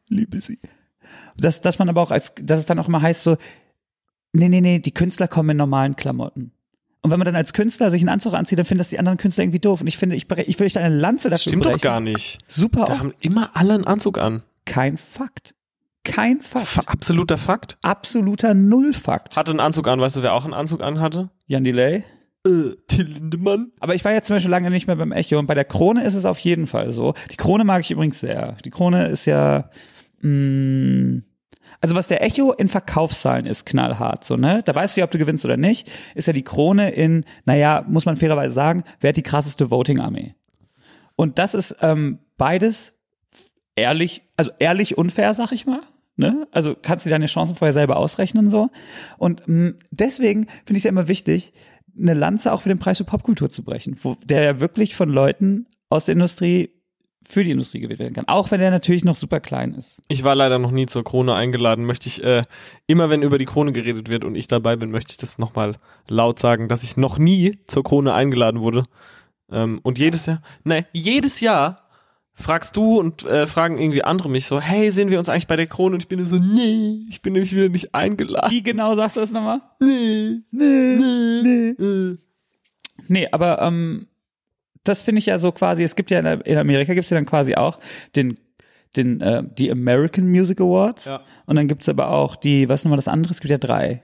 liebe 0.09 0.41
sie. 0.41 0.59
Dass, 1.37 1.61
dass 1.61 1.79
man 1.79 1.87
aber 1.87 2.01
auch 2.01 2.11
als, 2.11 2.33
dass 2.41 2.59
es 2.59 2.65
dann 2.65 2.77
auch 2.79 2.89
immer 2.89 3.01
heißt 3.01 3.23
so, 3.23 3.37
nee, 4.33 4.49
nee, 4.49 4.59
nee, 4.59 4.79
die 4.79 4.93
Künstler 4.93 5.29
kommen 5.29 5.51
in 5.51 5.57
normalen 5.57 5.95
Klamotten. 5.95 6.51
Und 7.07 7.11
wenn 7.11 7.19
man 7.19 7.25
dann 7.25 7.35
als 7.37 7.53
Künstler 7.53 7.89
sich 7.89 8.01
einen 8.01 8.09
Anzug 8.09 8.33
anzieht, 8.33 8.59
dann 8.59 8.65
finden 8.65 8.79
das 8.79 8.89
die 8.89 8.99
anderen 8.99 9.17
Künstler 9.17 9.45
irgendwie 9.45 9.59
doof. 9.59 9.79
Und 9.81 9.87
ich 9.87 9.97
finde, 9.97 10.15
ich, 10.17 10.25
ich 10.29 10.59
will 10.59 10.65
nicht 10.65 10.77
eine 10.77 10.93
Lanze 10.93 11.29
Das 11.29 11.39
dafür 11.39 11.49
stimmt 11.51 11.63
brechen. 11.63 11.77
doch 11.77 11.81
gar 11.83 11.99
nicht. 12.01 12.39
Super 12.47 12.83
Da 12.85 12.93
auch 12.95 12.99
haben 12.99 13.13
immer 13.21 13.51
alle 13.53 13.73
einen 13.75 13.85
Anzug 13.87 14.17
an. 14.17 14.43
kein 14.65 14.97
Fakt. 14.97 15.53
Kein 16.03 16.41
Fakt. 16.41 16.67
Fa 16.67 16.81
absoluter 16.85 17.37
Fakt. 17.37 17.77
Absoluter 17.81 18.53
Nullfakt. 18.53 19.35
Hatte 19.37 19.51
einen 19.51 19.59
Anzug 19.61 19.87
an, 19.87 19.99
weißt 20.01 20.17
du, 20.17 20.21
wer 20.21 20.33
auch 20.33 20.43
einen 20.45 20.53
Anzug 20.53 20.81
an 20.81 20.99
hatte? 20.99 21.29
Jan 21.47 21.63
Delay? 21.63 22.03
Äh, 22.45 22.75
Till 22.87 23.05
Lindemann. 23.07 23.71
Aber 23.79 23.95
ich 23.95 24.05
war 24.05 24.13
jetzt 24.13 24.27
zum 24.27 24.35
Beispiel 24.35 24.51
lange 24.51 24.69
nicht 24.69 24.87
mehr 24.87 24.95
beim 24.97 25.11
Echo 25.11 25.39
und 25.39 25.47
bei 25.47 25.53
der 25.53 25.65
Krone 25.65 26.03
ist 26.03 26.13
es 26.15 26.25
auf 26.25 26.39
jeden 26.39 26.67
Fall 26.67 26.91
so. 26.93 27.13
Die 27.31 27.35
Krone 27.37 27.63
mag 27.63 27.81
ich 27.81 27.91
übrigens 27.91 28.19
sehr. 28.19 28.57
Die 28.63 28.69
Krone 28.69 29.07
ist 29.07 29.25
ja, 29.25 29.69
mh, 30.21 31.21
also 31.81 31.95
was 31.95 32.07
der 32.07 32.23
Echo 32.23 32.53
in 32.53 32.69
Verkaufszahlen 32.69 33.45
ist, 33.45 33.65
knallhart, 33.65 34.23
so, 34.23 34.35
ne? 34.35 34.63
Da 34.65 34.73
weißt 34.73 34.95
du 34.95 35.01
ja, 35.01 35.05
ob 35.05 35.11
du 35.11 35.17
gewinnst 35.17 35.45
oder 35.45 35.57
nicht, 35.57 35.89
ist 36.15 36.27
ja 36.27 36.33
die 36.33 36.43
Krone 36.43 36.91
in, 36.91 37.25
naja, 37.45 37.85
muss 37.87 38.05
man 38.05 38.17
fairerweise 38.17 38.53
sagen, 38.53 38.83
wer 38.99 39.09
hat 39.09 39.17
die 39.17 39.23
krasseste 39.23 39.69
Voting-Armee? 39.69 40.35
Und 41.15 41.39
das 41.39 41.53
ist 41.53 41.75
ähm, 41.81 42.19
beides 42.37 42.93
ehrlich, 43.75 44.23
also 44.37 44.51
ehrlich 44.59 44.97
unfair, 44.97 45.33
sag 45.33 45.51
ich 45.51 45.65
mal. 45.65 45.81
Ne? 46.15 46.47
Also 46.51 46.75
kannst 46.79 47.05
du 47.05 47.09
deine 47.09 47.27
Chancen 47.27 47.55
vorher 47.55 47.73
selber 47.73 47.97
ausrechnen 47.97 48.49
so. 48.49 48.69
Und 49.17 49.43
mh, 49.47 49.73
deswegen 49.91 50.47
finde 50.47 50.73
ich 50.73 50.77
es 50.77 50.83
ja 50.83 50.89
immer 50.89 51.07
wichtig, 51.07 51.53
eine 51.99 52.13
Lanze 52.13 52.51
auch 52.53 52.61
für 52.61 52.69
den 52.69 52.79
Preis 52.79 52.97
für 52.97 53.03
Popkultur 53.03 53.49
zu 53.49 53.63
brechen, 53.63 53.97
wo 54.01 54.15
der 54.25 54.43
ja 54.43 54.59
wirklich 54.59 54.95
von 54.95 55.09
Leuten 55.09 55.67
aus 55.89 56.05
der 56.05 56.13
Industrie 56.13 56.71
für 57.29 57.43
die 57.43 57.51
Industrie 57.51 57.81
gewählt 57.81 57.99
werden 57.99 58.13
kann. 58.13 58.27
Auch 58.27 58.51
wenn 58.51 58.61
der 58.61 58.71
natürlich 58.71 59.03
noch 59.03 59.17
super 59.17 59.41
klein 59.41 59.73
ist. 59.73 60.01
Ich 60.07 60.23
war 60.23 60.33
leider 60.33 60.59
noch 60.59 60.71
nie 60.71 60.85
zur 60.85 61.03
Krone 61.03 61.35
eingeladen. 61.35 61.83
Möchte 61.85 62.07
ich, 62.07 62.23
äh, 62.23 62.43
immer 62.87 63.09
wenn 63.09 63.21
über 63.21 63.37
die 63.37 63.45
Krone 63.45 63.73
geredet 63.73 64.07
wird 64.07 64.23
und 64.23 64.35
ich 64.35 64.47
dabei 64.47 64.77
bin, 64.77 64.91
möchte 64.91 65.11
ich 65.11 65.17
das 65.17 65.37
nochmal 65.37 65.73
laut 66.07 66.39
sagen, 66.39 66.69
dass 66.69 66.83
ich 66.83 66.95
noch 66.95 67.17
nie 67.17 67.57
zur 67.67 67.83
Krone 67.83 68.13
eingeladen 68.13 68.61
wurde. 68.61 68.85
Ähm, 69.51 69.79
und 69.83 69.99
jedes 69.99 70.25
Jahr, 70.25 70.41
ne, 70.63 70.85
jedes 70.93 71.41
Jahr 71.41 71.83
fragst 72.33 72.77
du 72.77 72.97
und 72.97 73.25
äh, 73.25 73.45
fragen 73.45 73.77
irgendwie 73.77 74.03
andere 74.03 74.29
mich 74.29 74.45
so, 74.45 74.61
hey, 74.61 74.89
sehen 74.91 75.09
wir 75.09 75.19
uns 75.19 75.27
eigentlich 75.27 75.47
bei 75.47 75.55
der 75.57 75.67
Krone? 75.67 75.95
Und 75.95 76.03
ich 76.03 76.07
bin 76.07 76.25
so, 76.27 76.37
nee, 76.37 77.01
ich 77.09 77.21
bin 77.21 77.33
nämlich 77.33 77.53
wieder 77.53 77.67
nicht 77.67 77.93
eingeladen. 77.93 78.51
Wie 78.51 78.63
genau 78.63 78.95
sagst 78.95 79.17
du 79.17 79.19
das 79.19 79.31
nochmal? 79.31 79.59
Nee, 79.81 80.37
Nee, 80.51 81.41
nee. 81.43 81.69
äh. 81.83 82.17
Nee, 83.09 83.27
aber 83.31 83.61
ähm, 83.61 84.07
das 84.87 85.03
finde 85.03 85.19
ich 85.19 85.25
ja 85.27 85.37
so 85.39 85.51
quasi, 85.51 85.83
es 85.83 85.95
gibt 85.95 86.11
ja 86.11 86.19
in, 86.19 86.57
Amerika 86.57 86.93
gibt's 86.93 87.09
ja 87.09 87.15
dann 87.15 87.25
quasi 87.25 87.55
auch 87.55 87.79
den, 88.15 88.37
den, 88.95 89.21
äh, 89.21 89.43
die 89.57 89.71
American 89.71 90.27
Music 90.29 90.59
Awards. 90.61 91.05
Ja. 91.05 91.21
Und 91.45 91.55
dann 91.55 91.67
gibt's 91.67 91.87
aber 91.89 92.09
auch 92.11 92.35
die, 92.35 92.67
was 92.69 92.81
ist 92.81 92.85
nochmal 92.85 92.97
das 92.97 93.07
andere? 93.07 93.31
Es 93.31 93.39
gibt 93.39 93.51
ja 93.51 93.57
drei. 93.57 94.01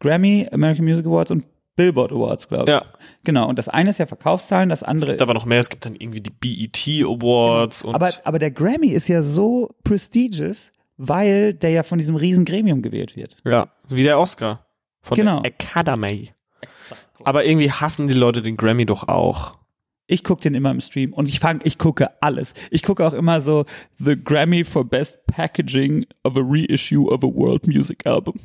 Grammy, 0.00 0.48
American 0.52 0.84
Music 0.84 1.06
Awards 1.06 1.30
und 1.30 1.46
Billboard 1.76 2.12
Awards, 2.12 2.46
glaube 2.48 2.64
ich. 2.64 2.68
Ja. 2.70 2.84
Genau. 3.24 3.48
Und 3.48 3.58
das 3.58 3.68
eine 3.68 3.90
ist 3.90 3.98
ja 3.98 4.06
Verkaufszahlen, 4.06 4.68
das 4.68 4.82
Es 4.82 4.88
andere. 4.88 5.10
gibt 5.12 5.22
aber 5.22 5.34
noch 5.34 5.44
mehr, 5.44 5.58
es 5.60 5.70
gibt 5.70 5.84
dann 5.86 5.96
irgendwie 5.96 6.20
die 6.20 6.30
BET 6.30 7.04
Awards 7.04 7.82
und 7.82 7.94
aber, 7.94 8.10
aber 8.24 8.38
der 8.38 8.50
Grammy 8.52 8.88
ist 8.88 9.08
ja 9.08 9.22
so 9.22 9.70
prestigious, 9.82 10.72
weil 10.96 11.52
der 11.54 11.70
ja 11.70 11.82
von 11.82 11.98
diesem 11.98 12.14
riesen 12.16 12.44
Gremium 12.44 12.80
gewählt 12.82 13.16
wird. 13.16 13.36
ja, 13.44 13.68
wie 13.88 14.04
der 14.04 14.18
Oscar 14.20 14.66
von 15.02 15.16
Genau. 15.16 15.40
der 15.40 15.50
Academy. 15.52 16.30
Aber 17.24 17.44
irgendwie 17.44 17.70
hassen 17.70 18.06
die 18.06 18.14
Leute 18.14 18.42
den 18.42 18.56
Grammy 18.56 18.86
doch 18.86 19.08
auch. 19.08 19.56
Ich 20.06 20.22
gucke 20.22 20.42
den 20.42 20.54
immer 20.54 20.70
im 20.70 20.80
Stream 20.80 21.12
und 21.12 21.28
ich 21.28 21.40
fang, 21.40 21.60
ich 21.64 21.78
gucke 21.78 22.10
alles. 22.22 22.52
Ich 22.70 22.82
gucke 22.82 23.06
auch 23.06 23.14
immer 23.14 23.40
so 23.40 23.64
The 23.98 24.16
Grammy 24.22 24.62
for 24.64 24.84
Best 24.84 25.26
Packaging 25.26 26.04
of 26.24 26.36
a 26.36 26.42
Reissue 26.42 27.08
of 27.10 27.24
a 27.24 27.26
World 27.26 27.66
Music 27.66 28.06
Album. 28.06 28.38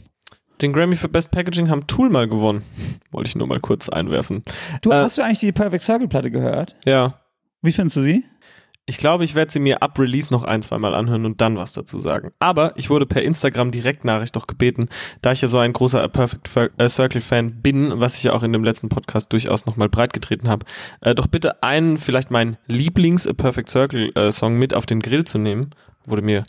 Den 0.62 0.74
Grammy 0.74 0.96
für 0.96 1.10
Best 1.10 1.32
Packaging 1.32 1.70
haben 1.70 1.86
Tool 1.88 2.10
mal 2.10 2.28
gewonnen. 2.28 2.64
Wollte 3.12 3.30
ich 3.30 3.36
nur 3.36 3.48
mal 3.48 3.60
kurz 3.60 3.90
einwerfen. 3.90 4.44
Du, 4.82 4.92
Äh, 4.92 4.96
hast 4.96 5.18
du 5.18 5.22
eigentlich 5.22 5.40
die 5.40 5.52
Perfect 5.52 5.84
Circle 5.84 6.08
Platte 6.08 6.32
gehört? 6.32 6.76
Ja. 6.86 7.20
Wie 7.62 7.72
findest 7.74 7.98
du 7.98 8.02
sie? 8.04 8.24
Ich 8.90 8.98
glaube, 8.98 9.24
ich 9.24 9.36
werde 9.36 9.52
sie 9.52 9.60
mir 9.60 9.84
ab 9.84 10.00
Release 10.00 10.34
noch 10.34 10.44
ein, 10.44 10.64
zweimal 10.64 10.96
anhören 10.96 11.24
und 11.24 11.42
dann 11.42 11.58
was 11.58 11.74
dazu 11.74 12.00
sagen. 12.00 12.32
Aber 12.40 12.76
ich 12.76 12.90
wurde 12.90 13.06
per 13.06 13.22
Instagram 13.22 13.70
Direktnachricht 13.70 14.36
doch 14.36 14.48
gebeten, 14.48 14.90
da 15.22 15.32
ich 15.32 15.42
ja 15.42 15.48
so 15.48 15.60
ein 15.60 15.74
großer 15.74 16.02
A 16.02 16.08
Perfect 16.08 16.48
Fir- 16.48 16.72
äh, 16.80 16.90
Circle 16.90 17.22
Fan 17.22 17.62
bin, 17.62 18.00
was 18.00 18.16
ich 18.16 18.24
ja 18.24 18.34
auch 18.34 18.42
in 18.42 18.52
dem 18.52 18.64
letzten 18.64 18.90
Podcast 18.90 19.32
durchaus 19.32 19.68
nochmal 19.68 19.90
breitgetreten 19.90 20.50
habe, 20.50 20.66
äh, 21.02 21.14
doch 21.14 21.28
bitte 21.28 21.62
einen, 21.62 22.00
vielleicht 22.00 22.32
meinen 22.32 22.58
Lieblings 22.66 23.28
A 23.28 23.34
Perfect 23.34 23.70
Circle 23.70 24.12
äh, 24.16 24.32
Song 24.32 24.58
mit 24.58 24.74
auf 24.74 24.88
den 24.88 25.02
Grill 25.02 25.24
zu 25.24 25.38
nehmen. 25.38 25.70
Wurde 26.08 26.24
mir 26.24 26.44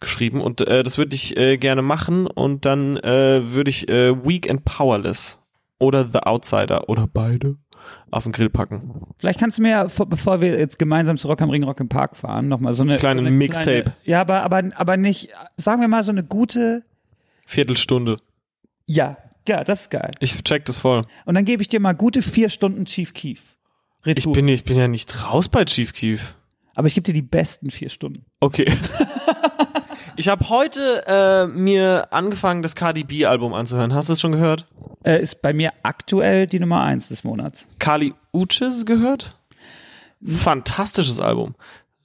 geschrieben 0.00 0.40
und 0.40 0.62
äh, 0.66 0.82
das 0.82 0.98
würde 0.98 1.14
ich 1.14 1.36
äh, 1.36 1.58
gerne 1.58 1.82
machen 1.82 2.26
und 2.26 2.64
dann 2.64 2.96
äh, 2.96 3.52
würde 3.54 3.70
ich 3.70 3.88
äh, 3.88 4.16
Weak 4.26 4.50
and 4.50 4.64
Powerless 4.64 5.38
oder 5.78 6.06
The 6.08 6.20
Outsider 6.20 6.88
oder 6.88 7.06
beide 7.06 7.56
auf 8.10 8.22
den 8.22 8.32
Grill 8.32 8.48
packen. 8.48 9.02
Vielleicht 9.18 9.38
kannst 9.40 9.58
du 9.58 9.62
mir, 9.62 9.70
ja, 9.70 9.88
vor- 9.88 10.06
bevor 10.08 10.40
wir 10.40 10.58
jetzt 10.58 10.78
gemeinsam 10.78 11.18
zu 11.18 11.28
Rock 11.28 11.42
am 11.42 11.50
Ring 11.50 11.64
Rock 11.64 11.80
im 11.80 11.88
Park 11.88 12.16
fahren, 12.16 12.48
nochmal 12.48 12.72
so 12.72 12.82
eine 12.82 12.96
Kleine 12.96 13.20
so 13.20 13.26
eine 13.26 13.36
Mixtape. 13.36 13.82
kleine- 13.82 13.96
Ja, 14.04 14.20
aber, 14.22 14.42
aber, 14.42 14.62
aber 14.76 14.96
nicht, 14.96 15.28
sagen 15.56 15.80
wir 15.82 15.88
mal 15.88 16.02
so 16.04 16.10
eine 16.10 16.24
gute, 16.24 16.84
Viertelstunde. 17.46 18.18
ja, 18.86 19.18
ja, 19.46 19.62
das 19.62 19.82
ist 19.82 19.90
geil. 19.90 20.12
Ich 20.20 20.42
check 20.44 20.64
das 20.64 20.78
voll. 20.78 21.04
Und 21.26 21.34
dann 21.34 21.44
gebe 21.44 21.60
ich 21.60 21.68
dir 21.68 21.78
mal 21.80 21.92
gute 21.92 22.22
vier 22.22 22.48
Stunden 22.48 22.86
Chief 22.86 23.12
Keef. 23.12 23.56
Ich 24.00 24.06
Retour. 24.16 24.32
bin, 24.32 24.48
ich 24.48 24.64
bin 24.64 24.78
ja 24.78 24.88
nicht 24.88 25.24
raus 25.24 25.48
bei 25.50 25.66
Chief 25.66 25.92
Keef. 25.92 26.36
aber 26.74 26.86
ich 26.86 26.94
gebe 26.94 27.04
dir 27.04 27.12
die 27.12 27.20
besten 27.22 27.70
vier 27.70 27.90
Stunden. 27.90 28.24
Okay. 28.40 28.64
ich 30.16 30.28
habe 30.28 30.48
heute 30.48 31.04
äh, 31.06 31.46
mir 31.46 32.08
angefangen, 32.12 32.62
das 32.62 32.74
Cardi 32.74 33.04
B 33.04 33.26
Album 33.26 33.54
anzuhören. 33.54 33.94
Hast 33.94 34.08
du 34.08 34.12
es 34.14 34.20
schon 34.20 34.32
gehört? 34.32 34.66
Äh, 35.04 35.22
ist 35.22 35.42
bei 35.42 35.52
mir 35.52 35.72
aktuell 35.82 36.46
die 36.46 36.58
Nummer 36.60 36.82
eins 36.82 37.08
des 37.08 37.24
Monats. 37.24 37.66
Kali 37.78 38.14
Uchis 38.32 38.86
gehört? 38.86 39.36
Fantastisches 40.24 41.20
Album. 41.20 41.54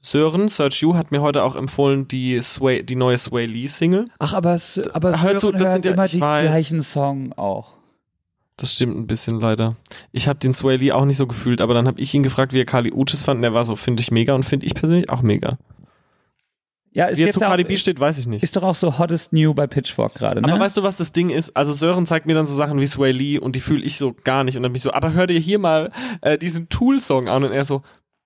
Sören, 0.02 0.48
Search 0.48 0.82
You, 0.82 0.96
hat 0.96 1.12
mir 1.12 1.22
heute 1.22 1.44
auch 1.44 1.56
empfohlen, 1.56 2.08
die, 2.08 2.40
Sway, 2.42 2.84
die 2.84 2.96
neue 2.96 3.18
Sway 3.18 3.46
Lee 3.46 3.68
Single. 3.68 4.06
Ach, 4.20 4.34
aber, 4.34 4.54
es, 4.54 4.80
aber 4.94 5.22
Hör 5.22 5.38
zu, 5.38 5.48
Sören 5.48 5.58
das 5.58 5.68
hört 5.68 5.74
sind 5.74 5.86
ja- 5.86 5.92
immer 5.94 6.06
die 6.08 6.22
weiß. 6.22 6.46
gleichen 6.46 6.84
Song 6.84 7.34
auch. 7.34 7.74
Das 8.58 8.74
stimmt 8.74 8.98
ein 8.98 9.08
bisschen 9.08 9.40
leider. 9.40 9.76
Ich 10.12 10.28
habe 10.28 10.40
den 10.40 10.54
Sway 10.54 10.76
Lee 10.78 10.92
auch 10.92 11.06
nicht 11.06 11.16
so 11.18 11.28
gefühlt, 11.28 11.62
aber 11.62 11.74
dann 11.74 11.88
habe 11.88 12.00
ich 12.02 12.14
ihn 12.14 12.24
gefragt, 12.24 12.52
wie 12.52 12.60
er 12.60 12.66
Kali 12.66 12.92
Uchis 12.92 13.24
fand. 13.24 13.38
Und 13.40 13.44
er 13.46 13.54
war 13.54 13.64
so, 13.64 13.76
finde 13.78 14.02
ich 14.02 14.12
mega 14.12 14.34
und 14.36 14.44
finde 14.44 14.66
ich 14.66 14.74
persönlich 14.74 15.10
auch 15.10 15.22
mega. 15.22 15.58
Ja, 16.92 17.08
es 17.08 17.18
Wie 17.18 17.24
er 17.24 17.28
gibt 17.28 17.40
zu 17.40 17.46
auch, 17.46 17.50
Cardi 17.50 17.64
B 17.64 17.78
steht, 17.78 18.00
weiß 18.00 18.18
ich 18.18 18.28
nicht. 18.28 18.42
ist 18.42 18.56
doch 18.56 18.64
auch 18.64 18.76
so 18.76 18.98
Hottest 18.98 19.32
New 19.32 19.54
bei 19.54 19.68
Pitchfork 19.68 20.16
gerade, 20.16 20.42
ne? 20.42 20.52
Aber 20.52 20.64
weißt 20.64 20.78
du, 20.78 20.84
was 20.84 20.98
das 20.98 21.12
Ding 21.12 21.30
ist? 21.30 21.56
Also 21.56 21.72
Sören 21.72 22.06
zeigt 22.06 22.26
mir 22.26 22.34
dann 22.34 22.48
so 22.48 22.56
Sachen 22.56 22.80
wie 22.80 22.88
Sway 22.88 23.12
Lee 23.12 23.38
und 23.38 23.56
die 23.56 23.60
fühle 23.60 23.84
ich 23.84 23.98
so 23.98 24.16
gar 24.24 24.44
nicht. 24.44 24.58
Und 24.58 24.64
dann 24.64 24.72
bin 24.72 24.78
ich 24.78 24.84
so, 24.84 24.92
aber 24.92 25.14
hör 25.14 25.28
dir 25.28 25.40
hier 25.40 25.60
mal 25.60 25.92
äh, 26.22 26.38
diesen 26.38 26.68
Tool-Song 26.70 27.28
an. 27.28 27.44
Und 27.44 27.52
er 27.52 27.64
so, 27.64 27.84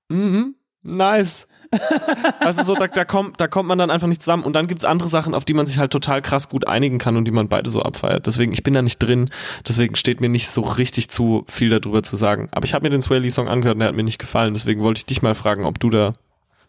mhm, 0.07 0.55
nice. 0.81 1.47
weißt 2.39 2.59
du, 2.59 2.63
so, 2.63 2.75
da, 2.75 2.87
da, 2.87 3.03
kommt, 3.03 3.41
da 3.41 3.47
kommt 3.47 3.67
man 3.67 3.77
dann 3.77 3.89
einfach 3.91 4.07
nicht 4.07 4.21
zusammen. 4.21 4.43
Und 4.43 4.53
dann 4.53 4.67
gibt's 4.67 4.85
andere 4.85 5.09
Sachen, 5.09 5.33
auf 5.33 5.43
die 5.43 5.55
man 5.55 5.65
sich 5.65 5.79
halt 5.79 5.91
total 5.91 6.21
krass 6.21 6.47
gut 6.47 6.65
einigen 6.65 6.99
kann 6.99 7.17
und 7.17 7.25
die 7.25 7.31
man 7.31 7.49
beide 7.49 7.69
so 7.69 7.81
abfeiert. 7.81 8.27
Deswegen, 8.27 8.53
ich 8.53 8.63
bin 8.63 8.73
da 8.73 8.81
nicht 8.81 8.99
drin. 8.99 9.29
Deswegen 9.67 9.95
steht 9.95 10.21
mir 10.21 10.29
nicht 10.29 10.49
so 10.49 10.61
richtig 10.61 11.09
zu, 11.09 11.43
viel 11.47 11.69
darüber 11.69 12.03
zu 12.03 12.15
sagen. 12.15 12.47
Aber 12.51 12.65
ich 12.65 12.73
habe 12.73 12.83
mir 12.83 12.91
den 12.91 13.01
Sway 13.01 13.19
Lee-Song 13.19 13.49
angehört 13.49 13.75
und 13.75 13.79
der 13.79 13.89
hat 13.89 13.95
mir 13.95 14.03
nicht 14.03 14.19
gefallen. 14.19 14.53
Deswegen 14.53 14.81
wollte 14.81 14.99
ich 14.99 15.05
dich 15.05 15.21
mal 15.21 15.35
fragen, 15.35 15.65
ob 15.65 15.79
du 15.79 15.89
da 15.89 16.13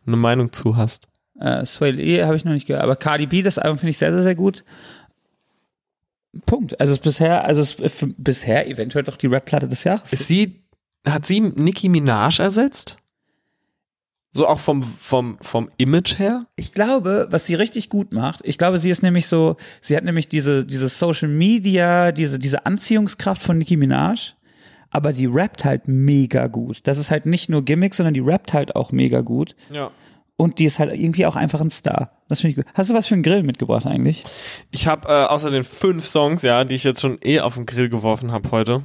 eine 0.06 0.16
Meinung 0.16 0.52
zu 0.52 0.76
hast. 0.76 1.06
Äh, 1.38 1.66
Sway 1.66 1.90
Lee 1.90 2.22
habe 2.22 2.36
ich 2.36 2.44
noch 2.44 2.52
nicht 2.52 2.66
gehört, 2.66 2.84
aber 2.84 2.96
Cardi 2.96 3.26
B, 3.26 3.42
das 3.42 3.58
Album 3.58 3.78
finde 3.78 3.90
ich 3.90 3.98
sehr, 3.98 4.12
sehr, 4.12 4.22
sehr 4.22 4.34
gut. 4.34 4.64
Punkt. 6.46 6.80
Also 6.80 6.96
bisher, 6.96 7.44
also 7.44 7.64
bisher 8.18 8.68
eventuell 8.68 9.04
doch 9.04 9.16
die 9.16 9.26
Rap-Platte 9.26 9.68
des 9.68 9.84
Jahres. 9.84 10.12
Ist 10.12 10.26
sie, 10.26 10.64
hat 11.06 11.26
sie 11.26 11.40
Nicki 11.40 11.88
Minaj 11.88 12.40
ersetzt? 12.40 12.98
So 14.32 14.48
auch 14.48 14.58
vom, 14.58 14.82
vom, 14.82 15.38
vom 15.40 15.70
Image 15.76 16.18
her? 16.18 16.46
Ich 16.56 16.72
glaube, 16.72 17.28
was 17.30 17.46
sie 17.46 17.54
richtig 17.54 17.88
gut 17.88 18.12
macht, 18.12 18.40
ich 18.42 18.58
glaube, 18.58 18.78
sie 18.78 18.90
ist 18.90 19.00
nämlich 19.00 19.28
so, 19.28 19.56
sie 19.80 19.96
hat 19.96 20.02
nämlich 20.02 20.28
diese, 20.28 20.64
diese 20.64 20.88
Social 20.88 21.28
Media, 21.28 22.10
diese, 22.10 22.40
diese 22.40 22.66
Anziehungskraft 22.66 23.44
von 23.44 23.58
Nicki 23.58 23.76
Minaj, 23.76 24.32
aber 24.90 25.12
die 25.12 25.26
rappt 25.26 25.64
halt 25.64 25.86
mega 25.86 26.48
gut. 26.48 26.80
Das 26.84 26.98
ist 26.98 27.12
halt 27.12 27.26
nicht 27.26 27.48
nur 27.48 27.64
Gimmick, 27.64 27.94
sondern 27.94 28.14
die 28.14 28.20
rappt 28.20 28.52
halt 28.52 28.74
auch 28.74 28.90
mega 28.90 29.20
gut. 29.20 29.54
Ja. 29.70 29.92
Und 30.36 30.58
die 30.58 30.64
ist 30.64 30.78
halt 30.78 30.92
irgendwie 30.92 31.26
auch 31.26 31.36
einfach 31.36 31.60
ein 31.60 31.70
Star. 31.70 32.10
Das 32.28 32.40
finde 32.40 32.50
ich 32.50 32.56
gut. 32.56 32.74
Hast 32.74 32.90
du 32.90 32.94
was 32.94 33.06
für 33.06 33.14
einen 33.14 33.22
Grill 33.22 33.44
mitgebracht 33.44 33.86
eigentlich? 33.86 34.24
Ich 34.72 34.88
habe 34.88 35.08
äh, 35.08 35.26
außer 35.26 35.50
den 35.50 35.62
fünf 35.62 36.06
Songs, 36.06 36.42
ja, 36.42 36.64
die 36.64 36.74
ich 36.74 36.82
jetzt 36.82 37.00
schon 37.00 37.18
eh 37.22 37.40
auf 37.40 37.54
den 37.54 37.66
Grill 37.66 37.88
geworfen 37.88 38.32
habe 38.32 38.50
heute. 38.50 38.82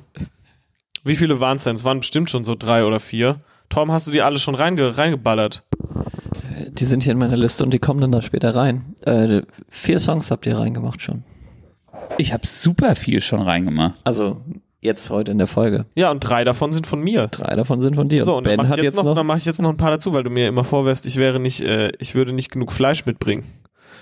Wie 1.03 1.15
viele 1.15 1.39
waren 1.39 1.57
es 1.57 1.63
denn? 1.63 1.75
Es 1.75 1.83
waren 1.83 2.01
bestimmt 2.01 2.29
schon 2.29 2.43
so 2.43 2.53
drei 2.53 2.85
oder 2.85 2.99
vier. 2.99 3.41
Tom, 3.69 3.91
hast 3.91 4.07
du 4.07 4.11
die 4.11 4.21
alle 4.21 4.37
schon 4.37 4.55
reinge 4.55 4.97
reingeballert? 4.97 5.63
Die 6.71 6.85
sind 6.85 7.03
hier 7.03 7.13
in 7.13 7.19
meiner 7.19 7.37
Liste 7.37 7.63
und 7.63 7.73
die 7.73 7.79
kommen 7.79 8.01
dann 8.01 8.11
da 8.11 8.21
später 8.21 8.55
rein. 8.55 8.95
Äh, 9.05 9.41
vier 9.69 9.99
Songs 9.99 10.29
habt 10.29 10.45
ihr 10.45 10.57
reingemacht 10.57 11.01
schon. 11.01 11.23
Ich 12.17 12.33
habe 12.33 12.45
super 12.45 12.95
viel 12.95 13.21
schon 13.21 13.41
reingemacht. 13.41 13.95
Also 14.03 14.41
jetzt 14.81 15.09
heute 15.09 15.31
in 15.31 15.37
der 15.37 15.47
Folge. 15.47 15.85
Ja, 15.95 16.11
und 16.11 16.19
drei 16.21 16.43
davon 16.43 16.71
sind 16.71 16.87
von 16.87 17.01
mir. 17.01 17.27
Drei 17.27 17.55
davon 17.55 17.81
sind 17.81 17.95
von 17.95 18.07
dir. 18.09 18.23
So, 18.23 18.37
und 18.37 18.47
dann 18.47 18.51
ben 18.51 18.57
mache 18.57 18.69
hat 18.69 18.77
ich 18.77 18.83
jetzt 18.83 18.95
jetzt 18.95 19.03
noch, 19.03 19.11
noch, 19.11 19.15
dann 19.15 19.25
mache 19.25 19.37
ich 19.37 19.45
jetzt 19.45 19.61
noch 19.61 19.69
ein 19.69 19.77
paar 19.77 19.91
dazu, 19.91 20.13
weil 20.13 20.23
du 20.23 20.29
mir 20.29 20.47
immer 20.47 20.63
vorwirfst, 20.63 21.05
ich 21.05 21.17
wäre 21.17 21.39
nicht, 21.39 21.61
äh, 21.61 21.91
ich 21.99 22.15
würde 22.15 22.33
nicht 22.33 22.51
genug 22.51 22.71
Fleisch 22.71 23.05
mitbringen 23.05 23.43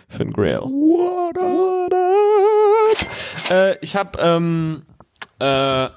für. 0.08 0.26
What 0.26 1.38
up? 1.38 1.44
What 1.44 1.94
up? 1.94 3.52
Äh, 3.52 3.78
ich 3.82 3.96
habe 3.96 4.18
ähm, 4.22 4.84
äh, 5.40 5.88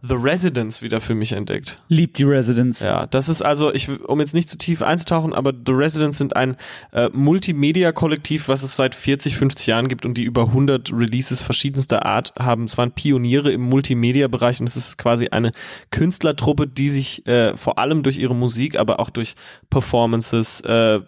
The 0.00 0.14
Residents 0.14 0.80
wieder 0.80 1.00
für 1.00 1.14
mich 1.14 1.32
entdeckt. 1.32 1.80
Liebt 1.88 2.18
die 2.18 2.24
Residents. 2.24 2.80
Ja, 2.80 3.06
das 3.06 3.28
ist 3.28 3.42
also, 3.42 3.72
ich, 3.72 3.88
um 3.88 4.20
jetzt 4.20 4.34
nicht 4.34 4.48
zu 4.48 4.56
tief 4.56 4.80
einzutauchen, 4.82 5.34
aber 5.34 5.52
The 5.52 5.72
Residents 5.72 6.18
sind 6.18 6.36
ein 6.36 6.56
äh, 6.92 7.08
Multimedia-Kollektiv, 7.12 8.48
was 8.48 8.62
es 8.62 8.76
seit 8.76 8.94
40, 8.94 9.36
50 9.36 9.66
Jahren 9.66 9.88
gibt 9.88 10.06
und 10.06 10.14
die 10.14 10.22
über 10.22 10.42
100 10.42 10.92
Releases 10.92 11.42
verschiedenster 11.42 12.06
Art 12.06 12.32
haben. 12.38 12.64
Es 12.64 12.78
waren 12.78 12.92
Pioniere 12.92 13.50
im 13.50 13.62
Multimedia-Bereich 13.62 14.60
und 14.60 14.68
es 14.68 14.76
ist 14.76 14.98
quasi 14.98 15.28
eine 15.28 15.52
Künstlertruppe, 15.90 16.68
die 16.68 16.90
sich 16.90 17.26
äh, 17.26 17.56
vor 17.56 17.78
allem 17.78 18.04
durch 18.04 18.18
ihre 18.18 18.36
Musik, 18.36 18.78
aber 18.78 19.00
auch 19.00 19.10
durch 19.10 19.34
Performances, 19.68 20.60
äh, 20.60 21.00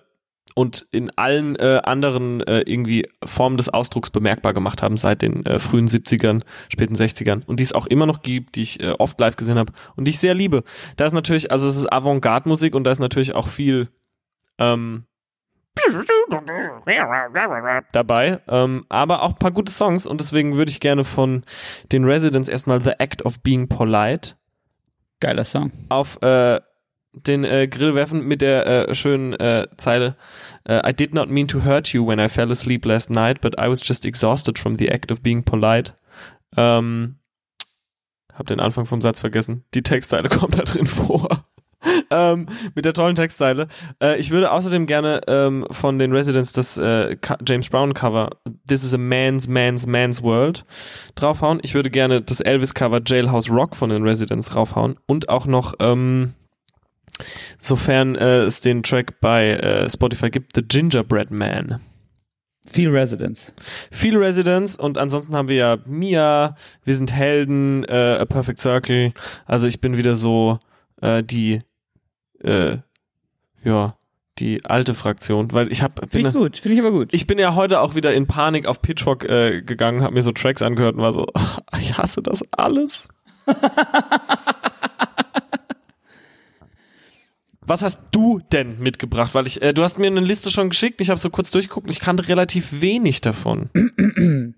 und 0.54 0.86
in 0.90 1.10
allen 1.16 1.56
äh, 1.56 1.80
anderen 1.84 2.40
äh, 2.42 2.60
irgendwie 2.60 3.08
Formen 3.24 3.56
des 3.56 3.68
Ausdrucks 3.68 4.10
bemerkbar 4.10 4.54
gemacht 4.54 4.82
haben 4.82 4.96
seit 4.96 5.22
den 5.22 5.44
äh, 5.46 5.58
frühen 5.58 5.88
70ern, 5.88 6.42
späten 6.72 6.94
60ern 6.94 7.44
und 7.46 7.60
die 7.60 7.64
es 7.64 7.72
auch 7.72 7.86
immer 7.86 8.06
noch 8.06 8.22
gibt, 8.22 8.56
die 8.56 8.62
ich 8.62 8.80
äh, 8.80 8.92
oft 8.98 9.18
live 9.20 9.36
gesehen 9.36 9.58
habe 9.58 9.72
und 9.96 10.06
die 10.06 10.10
ich 10.10 10.18
sehr 10.18 10.34
liebe. 10.34 10.62
Da 10.96 11.06
ist 11.06 11.12
natürlich, 11.12 11.50
also 11.50 11.66
es 11.66 11.76
ist 11.76 11.92
Avantgarde-Musik 11.92 12.74
und 12.74 12.84
da 12.84 12.90
ist 12.90 12.98
natürlich 12.98 13.34
auch 13.34 13.48
viel 13.48 13.88
ähm, 14.58 15.04
dabei, 17.92 18.40
ähm, 18.48 18.84
aber 18.88 19.22
auch 19.22 19.30
ein 19.30 19.38
paar 19.38 19.52
gute 19.52 19.72
Songs 19.72 20.06
und 20.06 20.20
deswegen 20.20 20.56
würde 20.56 20.70
ich 20.70 20.80
gerne 20.80 21.04
von 21.04 21.44
den 21.92 22.04
Residents 22.04 22.48
erstmal 22.48 22.82
The 22.82 22.92
Act 22.98 23.24
of 23.24 23.40
Being 23.42 23.68
Polite 23.68 24.34
Geiler 25.20 25.44
Song. 25.44 25.70
auf 25.90 26.20
äh, 26.22 26.60
den 27.12 27.44
äh, 27.44 27.66
Grill 27.68 27.94
werfen 27.94 28.24
mit 28.24 28.40
der 28.40 28.88
äh, 28.88 28.94
schönen 28.94 29.32
äh, 29.34 29.66
Zeile 29.76 30.16
äh, 30.64 30.88
I 30.88 30.92
did 30.92 31.14
not 31.14 31.28
mean 31.28 31.48
to 31.48 31.64
hurt 31.64 31.88
you 31.88 32.06
when 32.06 32.18
I 32.18 32.28
fell 32.28 32.50
asleep 32.50 32.84
last 32.84 33.10
night, 33.10 33.40
but 33.40 33.54
I 33.58 33.68
was 33.68 33.86
just 33.86 34.04
exhausted 34.04 34.58
from 34.58 34.76
the 34.78 34.90
act 34.90 35.10
of 35.10 35.22
being 35.22 35.42
polite. 35.42 35.94
Ähm, 36.56 37.16
hab 38.32 38.46
den 38.46 38.60
Anfang 38.60 38.86
vom 38.86 39.00
Satz 39.00 39.20
vergessen. 39.20 39.64
Die 39.74 39.82
Textzeile 39.82 40.28
kommt 40.30 40.58
da 40.58 40.62
drin 40.62 40.86
vor. 40.86 41.44
ähm, 42.10 42.46
mit 42.74 42.84
der 42.84 42.92
tollen 42.92 43.16
Textzeile. 43.16 43.66
Äh, 44.02 44.18
ich 44.18 44.30
würde 44.30 44.52
außerdem 44.52 44.86
gerne 44.86 45.22
ähm, 45.26 45.66
von 45.70 45.98
den 45.98 46.12
Residents 46.12 46.52
das 46.52 46.76
äh, 46.76 47.16
James 47.46 47.68
Brown 47.70 47.94
Cover 47.94 48.30
This 48.68 48.84
is 48.84 48.92
a 48.92 48.98
Man's, 48.98 49.48
Man's, 49.48 49.86
Man's 49.86 50.22
World 50.22 50.64
draufhauen. 51.14 51.60
Ich 51.62 51.74
würde 51.74 51.90
gerne 51.90 52.20
das 52.20 52.40
Elvis 52.40 52.74
Cover 52.74 53.00
Jailhouse 53.04 53.50
Rock 53.50 53.76
von 53.76 53.90
den 53.90 54.02
Residents 54.02 54.50
draufhauen 54.50 54.96
und 55.06 55.28
auch 55.28 55.46
noch 55.46 55.74
ähm, 55.80 56.34
sofern 57.58 58.16
äh, 58.16 58.42
es 58.42 58.60
den 58.60 58.82
Track 58.82 59.20
bei 59.20 59.50
äh, 59.50 59.90
Spotify 59.90 60.30
gibt, 60.30 60.54
The 60.54 60.62
Gingerbread 60.62 61.30
Man. 61.30 61.80
Viel 62.66 62.90
Residents. 62.90 63.52
Viele 63.90 64.20
Residents 64.20 64.76
und 64.76 64.98
ansonsten 64.98 65.34
haben 65.34 65.48
wir 65.48 65.56
ja 65.56 65.78
Mia, 65.86 66.54
wir 66.84 66.94
sind 66.94 67.12
Helden, 67.12 67.84
äh, 67.84 68.18
A 68.20 68.24
Perfect 68.26 68.60
Circle. 68.60 69.12
Also 69.46 69.66
ich 69.66 69.80
bin 69.80 69.96
wieder 69.96 70.14
so 70.14 70.58
äh, 71.00 71.22
die, 71.24 71.60
äh, 72.44 72.76
ja, 73.64 73.96
die 74.38 74.64
alte 74.64 74.94
Fraktion, 74.94 75.52
weil 75.52 75.72
ich 75.72 75.82
habe 75.82 76.06
Finde 76.08 76.28
ich 76.28 76.34
gut, 76.34 76.58
finde 76.58 76.74
ich 76.74 76.80
aber 76.80 76.92
gut. 76.92 77.12
ich 77.12 77.26
bin 77.26 77.38
ja 77.38 77.54
heute 77.54 77.80
auch 77.80 77.94
wieder 77.94 78.12
in 78.14 78.26
Panik 78.26 78.66
auf 78.66 78.80
Pitchfork 78.82 79.24
äh, 79.24 79.62
gegangen, 79.62 80.02
habe 80.02 80.14
mir 80.14 80.22
so 80.22 80.32
Tracks 80.32 80.62
angehört 80.62 80.96
und 80.96 81.02
war 81.02 81.12
so, 81.12 81.26
ich 81.80 81.98
hasse 81.98 82.22
das 82.22 82.42
alles. 82.52 83.08
Was 87.70 87.82
hast 87.84 88.00
du 88.10 88.40
denn 88.52 88.80
mitgebracht? 88.80 89.32
Weil 89.36 89.46
ich, 89.46 89.62
äh, 89.62 89.72
du 89.72 89.84
hast 89.84 89.96
mir 89.96 90.08
eine 90.08 90.18
Liste 90.18 90.50
schon 90.50 90.70
geschickt, 90.70 91.00
ich 91.00 91.08
habe 91.08 91.20
so 91.20 91.30
kurz 91.30 91.52
durchgeguckt 91.52 91.86
und 91.86 91.92
ich 91.92 92.00
kannte 92.00 92.26
relativ 92.26 92.80
wenig 92.80 93.20
davon. 93.20 93.70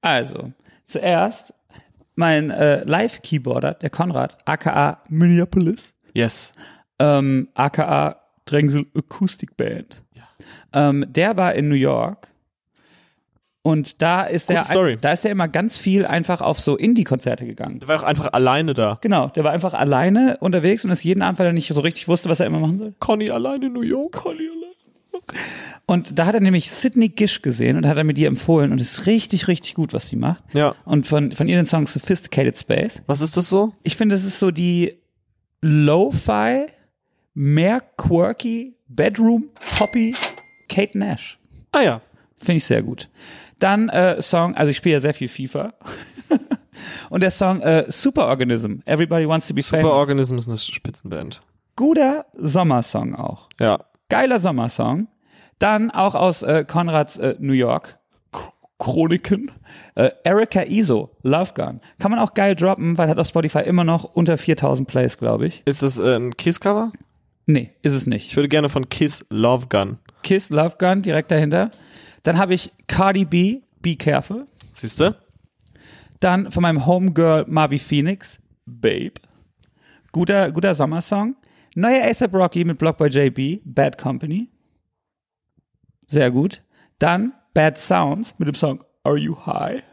Also, 0.00 0.52
zuerst 0.86 1.52
mein 2.14 2.50
äh, 2.50 2.82
Live-Keyboarder, 2.84 3.74
der 3.74 3.90
Konrad, 3.90 4.38
aka 4.46 5.02
Minneapolis, 5.10 5.92
Yes. 6.14 6.52
ähm, 6.98 7.48
aka 7.54 8.20
Drängsel 8.46 8.86
Acoustic 8.96 9.56
Band. 9.58 10.02
Ähm, 10.72 11.04
der 11.08 11.36
war 11.36 11.54
in 11.54 11.68
New 11.68 11.74
York 11.74 12.28
und 13.66 14.00
da 14.00 14.22
ist 14.22 14.48
der, 14.48 14.62
Story. 14.62 14.96
da 15.00 15.10
ist 15.10 15.24
der 15.24 15.32
immer 15.32 15.48
ganz 15.48 15.76
viel 15.76 16.06
einfach 16.06 16.40
auf 16.40 16.60
so 16.60 16.76
Indie-Konzerte 16.76 17.44
gegangen. 17.44 17.80
Der 17.80 17.88
war 17.88 17.98
auch 17.98 18.04
einfach 18.04 18.32
alleine 18.32 18.74
da. 18.74 18.98
Genau, 19.00 19.26
der 19.30 19.42
war 19.42 19.50
einfach 19.50 19.74
alleine 19.74 20.36
unterwegs 20.38 20.84
und 20.84 20.92
ist 20.92 21.02
jeden 21.02 21.20
Abend, 21.20 21.40
weil 21.40 21.46
er 21.46 21.52
nicht 21.52 21.66
so 21.66 21.80
richtig 21.80 22.06
wusste, 22.06 22.28
was 22.28 22.38
er 22.38 22.46
immer 22.46 22.60
machen 22.60 22.78
soll. 22.78 22.94
Conny 23.00 23.28
allein 23.28 23.60
in 23.62 23.72
New 23.72 23.82
York. 23.82 24.12
Conny 24.12 24.48
allein. 24.48 25.26
Und 25.84 26.16
da 26.16 26.26
hat 26.26 26.36
er 26.36 26.40
nämlich 26.40 26.70
Sydney 26.70 27.08
Gish 27.08 27.42
gesehen 27.42 27.76
und 27.76 27.88
hat 27.88 27.96
er 27.96 28.04
mir 28.04 28.14
die 28.14 28.26
empfohlen 28.26 28.70
und 28.70 28.80
es 28.80 29.00
ist 29.00 29.06
richtig, 29.06 29.48
richtig 29.48 29.74
gut, 29.74 29.92
was 29.92 30.08
sie 30.08 30.16
macht. 30.16 30.44
Ja. 30.52 30.76
Und 30.84 31.08
von, 31.08 31.32
von 31.32 31.48
ihr 31.48 31.56
den 31.56 31.66
Song 31.66 31.88
Sophisticated 31.88 32.56
Space. 32.56 33.02
Was 33.08 33.20
ist 33.20 33.36
das 33.36 33.48
so? 33.48 33.72
Ich 33.82 33.96
finde, 33.96 34.14
es 34.14 34.22
ist 34.22 34.38
so 34.38 34.52
die 34.52 34.94
Lo-Fi, 35.60 36.66
mehr 37.34 37.82
quirky, 37.96 38.76
Bedroom, 38.86 39.48
Poppy, 39.76 40.14
Kate 40.68 40.96
Nash. 40.96 41.40
Ah 41.72 41.80
ja. 41.80 42.00
Finde 42.38 42.58
ich 42.58 42.64
sehr 42.64 42.82
gut. 42.82 43.08
Dann 43.58 43.88
äh, 43.88 44.20
Song, 44.22 44.54
also 44.54 44.70
ich 44.70 44.76
spiele 44.76 44.94
ja 44.94 45.00
sehr 45.00 45.14
viel 45.14 45.28
FIFA. 45.28 45.72
Und 47.10 47.22
der 47.22 47.30
Song 47.30 47.60
äh, 47.62 47.84
Superorganism, 47.88 48.76
Everybody 48.84 49.26
Wants 49.28 49.48
to 49.48 49.54
Be 49.54 49.62
Super 49.62 49.78
Famous. 49.82 49.94
Organism 49.94 50.36
ist 50.36 50.48
eine 50.48 50.58
Spitzenband. 50.58 51.42
Guter 51.74 52.26
Sommersong 52.34 53.14
auch. 53.14 53.48
Ja. 53.60 53.78
Geiler 54.08 54.38
Sommersong. 54.38 55.08
Dann 55.58 55.90
auch 55.90 56.14
aus 56.14 56.42
äh, 56.42 56.64
Konrads 56.66 57.16
äh, 57.16 57.34
New 57.38 57.54
York 57.54 57.98
Ch- 58.32 58.52
Chroniken. 58.78 59.50
Äh, 59.94 60.10
Erika 60.24 60.62
Iso, 60.64 61.16
Love 61.22 61.52
Gun. 61.54 61.80
Kann 61.98 62.10
man 62.10 62.20
auch 62.20 62.34
geil 62.34 62.54
droppen, 62.54 62.98
weil 62.98 63.08
hat 63.08 63.18
auf 63.18 63.26
Spotify 63.26 63.60
immer 63.60 63.84
noch 63.84 64.04
unter 64.04 64.36
4000 64.36 64.86
Plays, 64.86 65.16
glaube 65.16 65.46
ich. 65.46 65.62
Ist 65.64 65.82
das 65.82 65.98
äh, 65.98 66.16
ein 66.16 66.36
Kiss-Cover? 66.36 66.92
Nee, 67.46 67.70
ist 67.82 67.92
es 67.94 68.02
Ich 68.02 68.06
nicht. 68.08 68.36
würde 68.36 68.48
gerne 68.48 68.68
von 68.68 68.88
Kiss 68.90 69.24
Love 69.30 69.68
Gun. 69.68 69.98
Kiss, 70.22 70.50
Love 70.50 70.76
Gun 70.78 71.00
direkt 71.02 71.30
dahinter. 71.30 71.70
Dann 72.26 72.38
habe 72.38 72.54
ich 72.54 72.72
Cardi 72.88 73.24
B, 73.24 73.60
Be 73.80 73.94
Careful. 73.94 74.48
Siehst 74.72 74.98
du? 74.98 75.14
Dann 76.18 76.50
von 76.50 76.60
meinem 76.62 76.84
Homegirl 76.84 77.44
Marvi 77.46 77.78
Phoenix, 77.78 78.40
Babe. 78.64 79.12
Guter, 80.10 80.50
guter 80.50 80.74
Sommersong. 80.74 81.36
Neuer 81.76 82.02
ASAP 82.04 82.34
Rocky 82.34 82.64
mit 82.64 82.78
Block 82.78 82.98
by 82.98 83.04
JB, 83.06 83.60
Bad 83.64 83.96
Company. 83.96 84.48
Sehr 86.08 86.32
gut. 86.32 86.62
Dann 86.98 87.32
Bad 87.54 87.78
Sounds 87.78 88.34
mit 88.38 88.48
dem 88.48 88.54
Song 88.56 88.82
Are 89.04 89.16
You 89.16 89.36
High? 89.46 89.84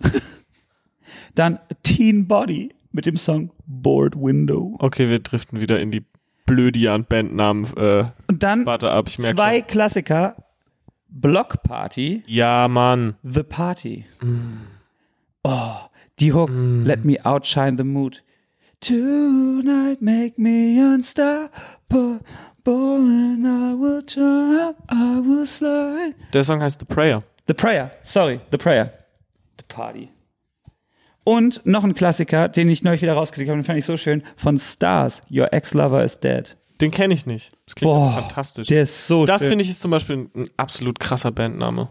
Dann 1.34 1.58
Teen 1.82 2.26
Body 2.26 2.74
mit 2.92 3.04
dem 3.04 3.16
Song 3.16 3.50
Board 3.66 4.14
Window. 4.16 4.76
Okay, 4.78 5.10
wir 5.10 5.18
driften 5.18 5.60
wieder 5.60 5.78
in 5.78 5.90
die 5.90 6.04
blödian 6.46 7.04
Bandnamen. 7.04 7.66
Äh, 7.76 8.04
Und 8.28 8.42
dann 8.42 8.64
warte 8.64 8.90
ab, 8.90 9.08
ich 9.08 9.18
merke 9.18 9.36
zwei 9.36 9.58
schon. 9.58 9.66
Klassiker. 9.66 10.36
Block 11.14 11.62
Party, 11.62 12.22
Ja, 12.26 12.68
Mann. 12.68 13.16
The 13.22 13.42
Party. 13.42 14.06
Oh, 15.44 15.76
die 16.18 16.32
Hook. 16.32 16.50
Let 16.52 17.04
me 17.04 17.18
outshine 17.24 17.76
the 17.76 17.84
mood. 17.84 18.22
Tonight 18.80 20.00
make 20.00 20.38
me 20.38 20.80
unstoppable 20.80 22.20
and 22.66 23.46
I 23.46 23.74
will 23.74 24.02
jump, 24.02 24.78
I 24.90 25.20
will 25.20 25.46
slide. 25.46 26.14
Der 26.32 26.42
Song 26.44 26.62
heißt 26.62 26.80
The 26.80 26.86
Prayer. 26.86 27.22
The 27.46 27.54
Prayer, 27.54 27.90
sorry, 28.04 28.40
The 28.50 28.58
Prayer. 28.58 28.92
The 29.58 29.64
Party. 29.68 30.08
Und 31.24 31.64
noch 31.64 31.84
ein 31.84 31.94
Klassiker, 31.94 32.48
den 32.48 32.68
ich 32.68 32.82
neulich 32.82 33.02
wieder 33.02 33.14
rausgesucht 33.14 33.48
habe, 33.48 33.60
den 33.60 33.64
fand 33.64 33.78
ich 33.78 33.84
so 33.84 33.96
schön, 33.96 34.24
von 34.36 34.58
Stars, 34.58 35.22
Your 35.30 35.52
Ex-Lover 35.52 36.02
is 36.02 36.18
Dead. 36.18 36.56
Den 36.82 36.90
kenne 36.90 37.14
ich 37.14 37.26
nicht. 37.26 37.52
Das 37.64 37.76
klingt 37.76 37.94
Boah, 37.94 38.12
fantastisch. 38.12 38.66
Der 38.66 38.82
ist 38.82 39.06
so 39.06 39.24
das 39.24 39.42
finde 39.42 39.62
ich 39.62 39.70
ist 39.70 39.80
zum 39.80 39.92
Beispiel 39.92 40.16
ein, 40.16 40.30
ein 40.34 40.50
absolut 40.56 40.98
krasser 40.98 41.30
Bandname. 41.30 41.88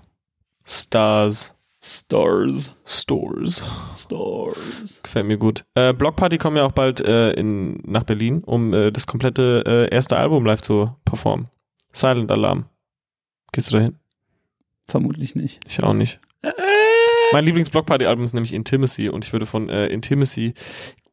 Stars. 0.66 1.56
Stars. 1.82 2.76
Stores. 2.86 3.64
Stars. 3.96 5.00
Gefällt 5.02 5.26
mir 5.26 5.38
gut. 5.38 5.64
Äh, 5.74 5.94
Block 5.94 6.18
Party 6.18 6.38
kommen 6.38 6.58
ja 6.58 6.66
auch 6.66 6.74
bald 6.74 7.00
äh, 7.00 7.32
in, 7.32 7.78
nach 7.86 8.04
Berlin, 8.04 8.44
um 8.44 8.74
äh, 8.74 8.92
das 8.92 9.08
komplette 9.08 9.64
äh, 9.66 9.96
erste 9.96 10.18
Album 10.18 10.46
live 10.46 10.62
zu 10.62 10.94
performen. 11.06 11.48
Silent 11.94 12.30
Alarm. 12.30 12.66
Gehst 13.54 13.72
du 13.72 13.78
dahin? 13.78 13.98
Vermutlich 14.86 15.36
nicht. 15.36 15.62
Ich 15.68 15.82
auch 15.82 15.94
nicht. 15.94 16.20
Mein 17.32 17.46
Lieblings-Block 17.46 17.86
Party-Album 17.86 18.26
ist 18.26 18.34
nämlich 18.34 18.54
Intimacy 18.54 19.08
und 19.08 19.24
ich 19.24 19.32
würde 19.32 19.46
von 19.46 19.70
äh, 19.70 19.88
Intimacy 19.88 20.54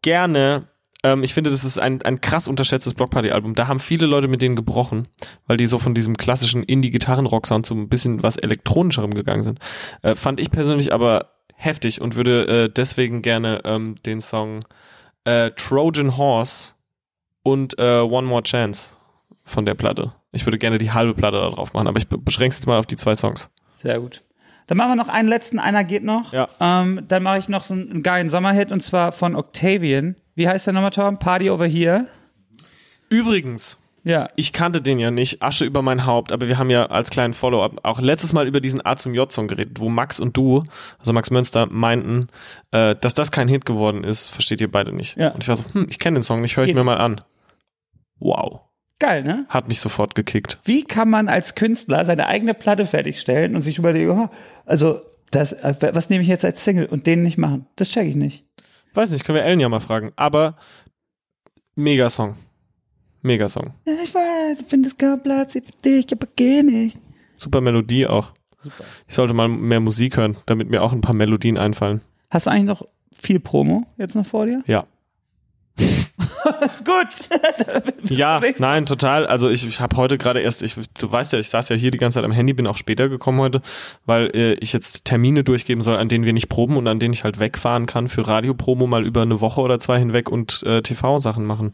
gerne, 0.03 0.69
ähm, 1.03 1.23
ich 1.23 1.35
finde, 1.35 1.51
das 1.51 1.65
ist 1.65 1.79
ein, 1.79 2.03
ein 2.03 2.21
krass 2.21 2.49
unterschätztes 2.49 2.95
Block 2.95 3.11
Party-Album. 3.11 3.55
Da 3.55 3.69
haben 3.69 3.81
viele 3.81 4.07
Leute 4.07 4.29
mit 4.29 4.43
denen 4.43 4.57
gebrochen, 4.57 5.09
weil 5.47 5.57
die 5.57 5.67
so 5.67 5.79
von 5.79 5.95
diesem 5.95 6.17
klassischen 6.17 6.63
Indie-Gitarren-Rock-Sound 6.63 7.67
zu 7.67 7.75
ein 7.75 7.89
bisschen 7.89 8.23
was 8.23 8.37
elektronischerem 8.37 9.15
gegangen 9.15 9.43
sind. 9.43 9.59
Äh, 10.03 10.15
fand 10.15 10.41
ich 10.41 10.51
persönlich 10.51 10.93
aber 10.93 11.31
heftig 11.55 12.01
und 12.01 12.17
würde 12.17 12.65
äh, 12.65 12.71
deswegen 12.71 13.23
gerne 13.23 13.63
ähm, 13.65 13.97
den 14.07 14.21
Song 14.21 14.61
äh, 15.25 15.51
Trojan 15.57 16.17
Horse 16.17 16.75
und 17.43 17.79
äh, 17.79 18.01
One 18.01 18.27
More 18.27 18.43
Chance 18.43 18.93
von 19.45 19.67
der 19.67 19.75
Platte. 19.75 20.13
Ich 20.31 20.47
würde 20.47 20.59
gerne 20.59 20.79
die 20.79 20.93
halbe 20.93 21.15
Platte 21.15 21.39
da 21.41 21.49
drauf 21.51 21.73
machen, 21.73 21.89
aber 21.89 21.99
ich 21.99 22.07
be- 22.07 22.19
beschränke 22.19 22.53
es 22.53 22.59
jetzt 22.59 22.67
mal 22.67 22.79
auf 22.79 22.87
die 22.87 22.97
zwei 22.97 23.15
Songs. 23.15 23.51
Sehr 23.77 23.99
gut. 23.99 24.23
Dann 24.67 24.77
machen 24.77 24.91
wir 24.91 24.97
noch 24.97 25.09
einen 25.09 25.29
letzten, 25.29 25.59
einer 25.59 25.83
geht 25.83 26.05
noch. 26.05 26.35
Ja. 26.35 26.49
Ähm, 26.61 27.07
dann 27.09 27.23
mache 27.23 27.39
ich 27.39 27.49
noch 27.49 27.65
so 27.65 27.73
einen, 27.73 27.91
einen 27.91 28.03
geilen 28.03 28.29
Sommerhit 28.29 28.71
und 28.71 28.83
zwar 28.83 29.13
von 29.13 29.35
Octavian, 29.35 30.17
Wie 30.39 30.49
heißt 30.49 30.69
der 30.69 30.73
nochmal, 30.73 30.93
Tom? 30.93 31.19
Party 31.19 31.51
over 31.51 31.67
here? 31.67 32.07
Übrigens, 33.09 33.77
Ja. 34.05 34.29
ich 34.37 34.53
kannte 34.53 34.81
den 34.81 35.01
ja 35.01 35.11
nicht, 35.11 35.43
Asche 35.43 35.65
über 35.65 35.83
mein 35.83 36.07
Haupt, 36.07 36.31
aber 36.31 36.47
wir 36.47 36.59
haben 36.59 36.71
ja 36.71 36.87
als 36.87 37.11
kleinen 37.11 37.35
Follow-up 37.35 37.81
auch 37.83 38.01
letztes 38.01 38.33
Mal 38.33 38.47
über 38.47 38.61
diesen 38.61 38.85
A 38.87 38.97
zum 38.97 39.15
J-Song 39.15 39.49
geredet, 39.49 39.81
wo 39.81 39.89
Max 39.89 40.21
und 40.21 40.37
du, 40.37 40.63
also 41.01 41.13
Max 41.13 41.33
Münster, 41.33 41.67
meinten, 41.67 42.29
äh, 42.71 42.95
dass 42.95 43.15
das 43.15 43.33
kein 43.33 43.49
Hit 43.49 43.67
geworden 43.67 44.05
ist, 44.05 44.29
versteht 44.29 44.61
ihr 44.61 44.71
beide 44.71 44.95
nicht. 44.95 45.17
Ja. 45.17 45.31
Und 45.33 45.43
ich 45.43 45.49
war 45.49 45.57
so, 45.57 45.65
hm, 45.73 45.89
ich 45.91 45.99
kenne 45.99 46.19
den 46.21 46.23
Song 46.23 46.41
nicht, 46.41 46.57
höre 46.57 46.65
ich 46.65 46.69
Hit. 46.69 46.77
mir 46.77 46.85
mal 46.85 46.99
an. 46.99 47.21
Wow. 48.21 48.61
Geil, 49.01 49.25
ne? 49.25 49.45
Hat 49.49 49.67
mich 49.67 49.81
sofort 49.81 50.15
gekickt. 50.15 50.59
Wie 50.65 50.85
kann 50.85 51.11
man 51.11 51.29
als 51.29 51.57
Künstler 51.57 52.05
seine 52.05 52.27
eigene 52.29 52.55
Platte 52.55 52.87
fertigstellen 52.87 53.57
und 53.57 53.63
sich 53.63 53.79
überlegen, 53.79 54.11
oh, 54.11 54.29
also 54.67 55.01
das, 55.33 55.53
äh, 55.53 55.75
was 55.93 56.11
nehme 56.11 56.23
ich 56.23 56.29
jetzt 56.29 56.45
als 56.45 56.63
Single 56.63 56.87
und 56.87 57.09
den 57.09 57.23
nicht 57.25 57.39
machen? 57.39 57.67
Das 57.75 57.91
check 57.91 58.07
ich 58.07 58.15
nicht. 58.15 58.45
Weiß 58.99 59.13
nicht, 59.13 59.25
können 59.25 59.37
wir 59.37 59.45
Ellen 59.45 59.61
ja 59.61 59.69
mal 59.69 59.79
fragen. 59.79 60.11
Aber 60.17 60.57
Megasong. 61.77 62.35
Megasong. 63.23 63.73
Ja, 63.87 63.93
ich 64.03 64.13
weiß, 64.13 64.61
ich 64.61 64.67
finde 64.67 64.89
es 64.89 64.97
kein 64.99 65.23
Platz 65.23 65.53
für 65.53 65.63
dich, 65.85 66.11
aber 66.11 66.27
geh 66.35 66.65
nicht. 66.65 66.99
Super 67.37 67.61
Melodie 67.61 68.09
auch. 68.09 68.33
Super. 68.61 68.83
Ich 69.07 69.15
sollte 69.15 69.35
mal 69.35 69.47
mehr 69.47 69.79
Musik 69.79 70.17
hören, 70.17 70.37
damit 70.47 70.69
mir 70.69 70.83
auch 70.83 70.93
ein 70.93 71.01
paar 71.01 71.15
Melodien 71.15 71.59
einfallen. 71.59 72.01
Hast 72.29 72.47
du 72.47 72.51
eigentlich 72.51 72.65
noch 72.65 72.89
viel 73.13 73.39
Promo 73.39 73.87
jetzt 73.99 74.17
noch 74.17 74.27
vor 74.27 74.47
dir? 74.47 74.65
Ja. 74.67 74.89
Gut. 76.85 78.11
Ja, 78.11 78.41
nein, 78.59 78.87
total. 78.87 79.27
Also 79.27 79.49
ich, 79.49 79.67
ich 79.67 79.81
habe 79.81 79.97
heute 79.97 80.19
gerade 80.19 80.41
erst, 80.41 80.63
ich, 80.63 80.75
du 80.99 81.11
weißt 81.11 81.33
ja, 81.33 81.39
ich 81.39 81.49
saß 81.49 81.69
ja 81.69 81.77
hier 81.77 81.91
die 81.91 81.99
ganze 81.99 82.17
Zeit 82.17 82.25
am 82.25 82.33
Handy, 82.33 82.53
bin 82.53 82.67
auch 82.67 82.77
später 82.77 83.09
gekommen 83.09 83.41
heute, 83.41 83.61
weil 84.07 84.31
äh, 84.35 84.55
ich 84.55 84.73
jetzt 84.73 85.05
Termine 85.05 85.45
durchgeben 85.45 85.83
soll, 85.83 85.97
an 85.97 86.09
denen 86.09 86.25
wir 86.25 86.33
nicht 86.33 86.49
proben 86.49 86.77
und 86.77 86.87
an 86.89 86.99
denen 86.99 87.15
ich 87.15 87.25
halt 87.25 87.39
wegfahren 87.39 87.87
kann 87.87 88.09
für 88.09 88.27
Radiopromo 88.27 88.87
mal 88.87 89.05
über 89.05 89.23
eine 89.23 89.41
Woche 89.41 89.61
oder 89.61 89.79
zwei 89.79 89.99
hinweg 89.99 90.29
und 90.29 90.63
äh, 90.65 90.83
TV-Sachen 90.83 91.45
machen. 91.45 91.73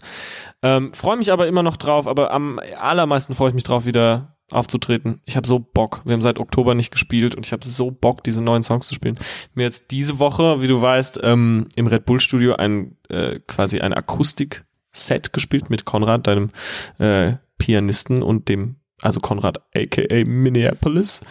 Ähm, 0.62 0.92
freue 0.92 1.16
mich 1.16 1.32
aber 1.32 1.46
immer 1.46 1.62
noch 1.62 1.76
drauf, 1.76 2.06
aber 2.06 2.30
am 2.30 2.60
allermeisten 2.78 3.34
freue 3.34 3.48
ich 3.48 3.54
mich 3.54 3.64
drauf, 3.64 3.86
wieder 3.86 4.33
aufzutreten. 4.50 5.20
Ich 5.24 5.36
habe 5.36 5.46
so 5.46 5.58
Bock. 5.58 6.02
Wir 6.04 6.12
haben 6.12 6.22
seit 6.22 6.38
Oktober 6.38 6.74
nicht 6.74 6.90
gespielt 6.90 7.34
und 7.34 7.46
ich 7.46 7.52
habe 7.52 7.64
so 7.66 7.90
Bock, 7.90 8.22
diese 8.24 8.42
neuen 8.42 8.62
Songs 8.62 8.86
zu 8.86 8.94
spielen. 8.94 9.18
Mir 9.54 9.62
jetzt 9.62 9.90
diese 9.90 10.18
Woche, 10.18 10.60
wie 10.62 10.68
du 10.68 10.80
weißt, 10.80 11.20
ähm, 11.22 11.68
im 11.76 11.86
Red 11.86 12.04
Bull 12.04 12.20
Studio 12.20 12.54
ein 12.56 12.96
äh, 13.08 13.40
quasi 13.46 13.80
ein 13.80 13.94
Akustik-Set 13.94 15.32
gespielt 15.32 15.70
mit 15.70 15.84
Konrad, 15.84 16.26
deinem 16.26 16.50
äh, 16.98 17.34
Pianisten 17.58 18.22
und 18.22 18.48
dem, 18.48 18.76
also 19.00 19.20
Konrad 19.20 19.60
aka 19.74 20.24
Minneapolis. 20.24 21.22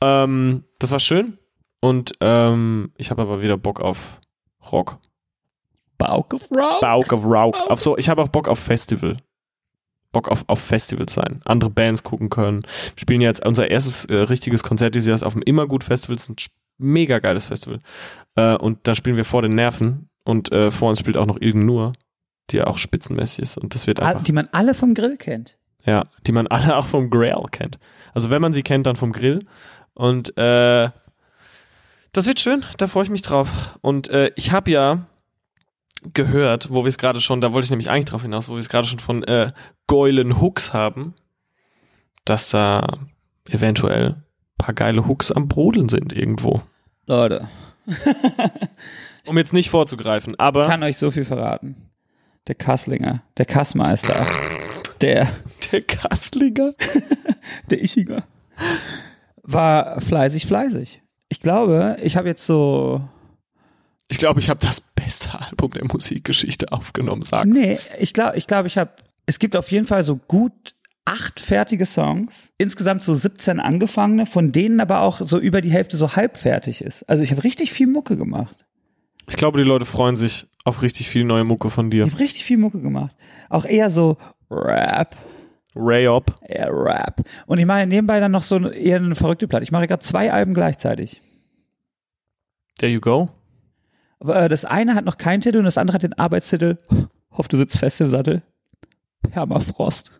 Ähm, 0.00 0.64
das 0.78 0.92
war 0.92 1.00
schön 1.00 1.38
und 1.80 2.12
ähm, 2.20 2.92
ich 2.96 3.10
habe 3.10 3.22
aber 3.22 3.42
wieder 3.42 3.56
Bock 3.56 3.80
auf 3.80 4.20
Rock. 4.70 4.98
Bauch 5.98 6.32
of 6.32 6.50
Rock? 6.50 6.80
Bock 6.80 7.12
auf 7.12 7.24
Rock. 7.26 7.56
Auf 7.68 7.80
so, 7.80 7.98
ich 7.98 8.08
habe 8.08 8.22
auch 8.22 8.28
Bock 8.28 8.48
auf 8.48 8.58
Festival. 8.58 9.16
Bock 10.12 10.28
auf, 10.28 10.44
auf 10.48 10.60
Festivals 10.60 11.12
sein. 11.14 11.40
Andere 11.44 11.70
Bands 11.70 12.02
gucken 12.02 12.30
können. 12.30 12.62
Wir 12.62 13.00
spielen 13.00 13.20
jetzt 13.20 13.44
unser 13.46 13.70
erstes 13.70 14.04
äh, 14.06 14.14
richtiges 14.14 14.62
Konzert 14.62 14.94
dieses 14.94 15.08
Jahr 15.20 15.26
auf 15.26 15.34
dem 15.34 15.42
Immergut 15.42 15.84
Festival. 15.84 16.16
Das 16.16 16.24
ist 16.28 16.30
ein 16.30 16.36
mega 16.78 17.18
geiles 17.18 17.46
Festival. 17.46 17.80
Äh, 18.36 18.56
und 18.56 18.78
da 18.84 18.94
spielen 18.94 19.16
wir 19.16 19.24
vor 19.24 19.42
den 19.42 19.54
Nerven. 19.54 20.08
Und 20.24 20.52
äh, 20.52 20.70
vor 20.70 20.90
uns 20.90 20.98
spielt 20.98 21.16
auch 21.16 21.26
noch 21.26 21.40
Ilgen 21.40 21.64
Nur, 21.66 21.92
die 22.50 22.56
ja 22.58 22.66
auch 22.66 22.78
spitzenmäßig 22.78 23.38
ist. 23.40 23.56
Und 23.58 23.74
das 23.74 23.86
wird 23.86 24.00
Ah, 24.00 24.06
einfach, 24.08 24.22
Die 24.24 24.32
man 24.32 24.48
alle 24.52 24.74
vom 24.74 24.94
Grill 24.94 25.16
kennt. 25.16 25.56
ja, 25.86 26.06
die 26.26 26.32
man 26.32 26.46
alle 26.46 26.76
auch 26.76 26.86
vom 26.86 27.08
Grill 27.10 27.34
kennt. 27.50 27.78
Also 28.12 28.30
wenn 28.30 28.42
man 28.42 28.52
sie 28.52 28.62
kennt, 28.62 28.86
dann 28.86 28.96
vom 28.96 29.12
Grill. 29.12 29.44
Und 29.94 30.36
äh, 30.38 30.90
das 32.12 32.26
wird 32.26 32.40
schön, 32.40 32.64
da 32.78 32.86
freue 32.88 33.04
ich 33.04 33.10
mich 33.10 33.22
drauf. 33.22 33.78
Und 33.82 34.08
äh, 34.08 34.32
ich 34.36 34.50
habe 34.52 34.70
ja 34.70 35.06
gehört, 36.14 36.72
wo 36.72 36.84
wir 36.84 36.88
es 36.88 36.98
gerade 36.98 37.20
schon, 37.20 37.40
da 37.40 37.52
wollte 37.52 37.66
ich 37.66 37.70
nämlich 37.70 37.90
eigentlich 37.90 38.06
drauf 38.06 38.22
hinaus, 38.22 38.48
wo 38.48 38.52
wir 38.52 38.60
es 38.60 38.68
gerade 38.68 38.86
schon 38.86 38.98
von 38.98 39.22
äh, 39.24 39.52
Geulen 39.86 40.40
Hooks 40.40 40.72
haben, 40.72 41.14
dass 42.24 42.50
da 42.50 42.98
eventuell 43.48 44.10
ein 44.10 44.24
paar 44.58 44.74
geile 44.74 45.06
Hooks 45.06 45.30
am 45.32 45.48
Brodeln 45.48 45.88
sind 45.88 46.12
irgendwo. 46.12 46.62
Leute, 47.06 47.48
Um 49.26 49.36
jetzt 49.36 49.52
nicht 49.52 49.70
vorzugreifen, 49.70 50.38
aber 50.38 50.66
kann 50.66 50.82
euch 50.82 50.96
so 50.96 51.10
viel 51.10 51.24
verraten. 51.24 51.76
Der 52.46 52.54
Kasslinger, 52.54 53.22
der 53.36 53.46
Kassmeister, 53.46 54.26
der, 55.00 55.28
der 55.72 55.82
Kastlinger. 55.82 56.74
der 57.70 57.82
Ischiger, 57.82 58.24
war 59.42 60.00
fleißig, 60.00 60.46
fleißig. 60.46 61.02
Ich 61.28 61.40
glaube, 61.40 61.96
ich 62.02 62.16
habe 62.16 62.28
jetzt 62.28 62.44
so 62.44 63.02
Ich 64.10 64.18
glaube, 64.18 64.40
ich 64.40 64.50
habe 64.50 64.60
das 64.60 64.80
beste 64.80 65.30
Album 65.40 65.70
der 65.70 65.84
Musikgeschichte 65.86 66.72
aufgenommen, 66.72 67.22
sag's. 67.22 67.48
Nee, 67.48 67.78
ich 67.98 68.12
glaube, 68.12 68.36
ich 68.36 68.46
glaube, 68.46 68.66
ich 68.68 68.76
habe. 68.76 68.90
Es 69.26 69.38
gibt 69.38 69.54
auf 69.54 69.70
jeden 69.70 69.86
Fall 69.86 70.02
so 70.02 70.16
gut 70.16 70.74
acht 71.04 71.40
fertige 71.40 71.86
Songs, 71.86 72.52
insgesamt 72.58 73.04
so 73.04 73.14
17 73.14 73.60
angefangene, 73.60 74.26
von 74.26 74.50
denen 74.52 74.80
aber 74.80 75.00
auch 75.00 75.20
so 75.20 75.38
über 75.38 75.60
die 75.60 75.70
Hälfte 75.70 75.96
so 75.96 76.16
halbfertig 76.16 76.82
ist. 76.82 77.08
Also 77.08 77.22
ich 77.22 77.30
habe 77.30 77.44
richtig 77.44 77.72
viel 77.72 77.86
Mucke 77.86 78.16
gemacht. 78.16 78.66
Ich 79.28 79.36
glaube, 79.36 79.58
die 79.58 79.64
Leute 79.64 79.86
freuen 79.86 80.16
sich 80.16 80.46
auf 80.64 80.82
richtig 80.82 81.08
viel 81.08 81.24
neue 81.24 81.44
Mucke 81.44 81.70
von 81.70 81.90
dir. 81.90 82.04
Ich 82.04 82.10
habe 82.10 82.20
richtig 82.20 82.44
viel 82.44 82.58
Mucke 82.58 82.80
gemacht. 82.80 83.14
Auch 83.48 83.64
eher 83.64 83.90
so 83.90 84.18
Rap, 84.50 85.16
Ray 85.76 86.08
Up. 86.08 86.36
eher 86.42 86.70
Rap. 86.72 87.22
Und 87.46 87.58
ich 87.58 87.66
mache 87.66 87.86
nebenbei 87.86 88.18
dann 88.18 88.32
noch 88.32 88.42
so 88.42 88.58
eher 88.68 88.96
eine 88.96 89.14
verrückte 89.14 89.46
Platte. 89.46 89.62
Ich 89.62 89.70
mache 89.72 89.86
gerade 89.86 90.02
zwei 90.02 90.32
Alben 90.32 90.54
gleichzeitig. 90.54 91.22
There 92.78 92.92
you 92.92 93.00
go. 93.00 93.28
Aber, 94.20 94.44
äh, 94.44 94.48
das 94.48 94.64
eine 94.64 94.94
hat 94.94 95.04
noch 95.04 95.18
keinen 95.18 95.40
Titel 95.40 95.58
und 95.58 95.64
das 95.64 95.78
andere 95.78 95.96
hat 95.96 96.02
den 96.02 96.12
Arbeitstitel. 96.18 96.78
Hoff, 97.36 97.48
du 97.48 97.56
sitzt 97.56 97.78
fest 97.78 98.00
im 98.00 98.10
Sattel. 98.10 98.42
Permafrost. 99.30 100.12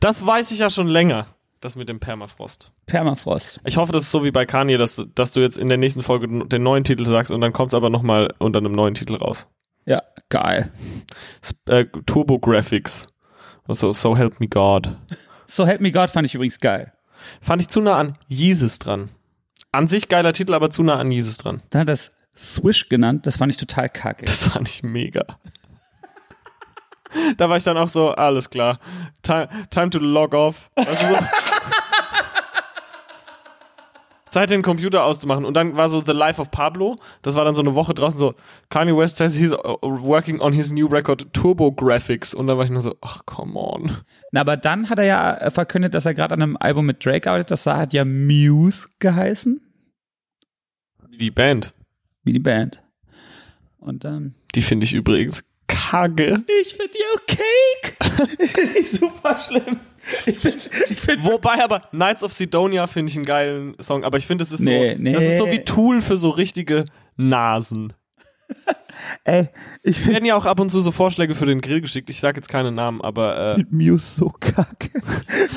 Das 0.00 0.24
weiß 0.24 0.50
ich 0.50 0.58
ja 0.58 0.70
schon 0.70 0.88
länger. 0.88 1.26
Das 1.60 1.74
mit 1.74 1.88
dem 1.88 1.98
Permafrost. 1.98 2.72
Permafrost. 2.86 3.60
Ich 3.64 3.76
hoffe, 3.76 3.92
das 3.92 4.04
ist 4.04 4.10
so 4.10 4.24
wie 4.24 4.30
bei 4.30 4.46
Kanye, 4.46 4.76
dass, 4.76 5.04
dass 5.14 5.32
du 5.32 5.40
jetzt 5.40 5.58
in 5.58 5.68
der 5.68 5.76
nächsten 5.76 6.02
Folge 6.02 6.46
den 6.46 6.62
neuen 6.62 6.84
Titel 6.84 7.04
sagst 7.04 7.32
und 7.32 7.40
dann 7.40 7.52
kommt 7.52 7.72
es 7.72 7.74
aber 7.74 7.90
nochmal 7.90 8.32
unter 8.38 8.58
einem 8.58 8.72
neuen 8.72 8.94
Titel 8.94 9.16
raus. 9.16 9.48
Ja, 9.84 10.02
geil. 10.28 10.70
Sp 11.42 11.58
äh, 11.68 11.86
Turbo 12.06 12.38
Graphics. 12.38 13.08
Also, 13.66 13.92
so 13.92 14.16
help 14.16 14.38
me 14.40 14.48
God. 14.48 14.96
So 15.50 15.66
Help 15.66 15.80
Me 15.80 15.90
God 15.90 16.10
fand 16.10 16.26
ich 16.26 16.34
übrigens 16.34 16.60
geil. 16.60 16.92
Fand 17.40 17.62
ich 17.62 17.68
zu 17.68 17.80
nah 17.80 17.96
an 17.96 18.18
Jesus 18.28 18.78
dran. 18.78 19.10
An 19.72 19.86
sich 19.86 20.08
geiler 20.08 20.34
Titel, 20.34 20.52
aber 20.52 20.70
zu 20.70 20.82
nah 20.82 20.96
an 20.96 21.10
Jesus 21.10 21.38
dran. 21.38 21.62
Dann 21.70 21.80
hat 21.80 21.88
das 21.88 22.12
Swish 22.38 22.88
genannt, 22.88 23.26
das 23.26 23.38
fand 23.38 23.52
ich 23.52 23.58
total 23.58 23.88
kacke. 23.88 24.24
Das 24.24 24.44
fand 24.44 24.68
ich 24.68 24.82
mega. 24.84 25.24
da 27.36 27.48
war 27.48 27.56
ich 27.56 27.64
dann 27.64 27.76
auch 27.76 27.88
so, 27.88 28.10
alles 28.10 28.48
klar. 28.48 28.78
Time, 29.22 29.48
time 29.70 29.90
to 29.90 29.98
log 29.98 30.34
off. 30.34 30.70
Weißt 30.76 31.02
du, 31.02 31.06
so. 31.08 31.16
Zeit, 34.30 34.50
den 34.50 34.62
Computer 34.62 35.04
auszumachen. 35.04 35.44
Und 35.44 35.54
dann 35.54 35.76
war 35.76 35.88
so 35.88 36.00
The 36.00 36.12
Life 36.12 36.40
of 36.40 36.50
Pablo. 36.50 36.96
Das 37.22 37.34
war 37.34 37.44
dann 37.44 37.54
so 37.54 37.62
eine 37.62 37.74
Woche 37.74 37.94
draußen 37.94 38.18
so, 38.18 38.34
Kanye 38.68 38.94
West 38.96 39.16
says 39.16 39.34
he's 39.34 39.52
uh, 39.52 39.78
working 39.82 40.40
on 40.40 40.52
his 40.52 40.70
new 40.70 40.86
record 40.86 41.32
Turbo 41.32 41.72
Graphics. 41.72 42.34
Und 42.34 42.46
dann 42.46 42.58
war 42.58 42.64
ich 42.64 42.70
nur 42.70 42.82
so, 42.82 42.94
ach, 43.00 43.24
come 43.26 43.58
on. 43.58 43.96
Na, 44.30 44.42
aber 44.42 44.56
dann 44.56 44.90
hat 44.90 44.98
er 44.98 45.06
ja 45.06 45.34
äh, 45.34 45.50
verkündet, 45.50 45.94
dass 45.94 46.06
er 46.06 46.14
gerade 46.14 46.34
an 46.34 46.42
einem 46.42 46.56
Album 46.58 46.86
mit 46.86 47.04
Drake 47.04 47.28
arbeitet. 47.28 47.50
Das 47.50 47.66
hat 47.66 47.92
ja 47.92 48.04
Muse 48.04 48.88
geheißen, 48.98 49.60
die 51.18 51.30
Band. 51.32 51.74
Wie 52.28 52.32
die 52.32 52.38
Band. 52.38 52.82
Und 53.80 54.04
dann. 54.04 54.34
Die 54.54 54.62
finde 54.62 54.84
ich 54.84 54.92
übrigens 54.92 55.42
kacke. 55.66 56.44
Ich 56.62 56.74
finde 56.76 56.92
die 56.92 57.20
okay. 57.22 58.46
Finde 58.46 58.78
ich 58.78 58.90
super 58.90 59.38
schlimm. 59.40 59.78
Ich 60.26 60.38
finde, 60.38 60.58
ich 60.88 61.00
find, 61.00 61.24
Wobei 61.24 61.62
aber 61.62 61.80
Knights 61.90 62.22
of 62.22 62.32
Sidonia 62.32 62.86
finde 62.86 63.10
ich 63.10 63.16
einen 63.16 63.26
geilen 63.26 63.74
Song, 63.80 64.04
aber 64.04 64.16
ich 64.18 64.26
finde, 64.26 64.44
es 64.44 64.52
ist 64.52 64.60
Nee, 64.60 64.94
so, 64.94 65.02
nee. 65.02 65.12
das 65.12 65.22
ist 65.24 65.38
so 65.38 65.50
wie 65.50 65.64
Tool 65.64 66.00
für 66.00 66.16
so 66.16 66.30
richtige 66.30 66.84
Nasen. 67.16 67.92
ey, 69.24 69.48
ich 69.82 69.96
finde 69.96 70.18
werden 70.18 70.24
ja 70.24 70.36
auch 70.36 70.46
ab 70.46 70.58
und 70.58 70.70
zu 70.70 70.80
so 70.80 70.90
Vorschläge 70.90 71.34
für 71.34 71.46
den 71.46 71.60
Grill 71.60 71.80
geschickt. 71.80 72.10
Ich 72.10 72.18
sage 72.18 72.38
jetzt 72.38 72.48
keine 72.48 72.72
Namen, 72.72 73.00
aber 73.00 73.56
äh, 73.56 73.64
Muse 73.70 74.16
so 74.20 74.30
kacke. 74.30 74.90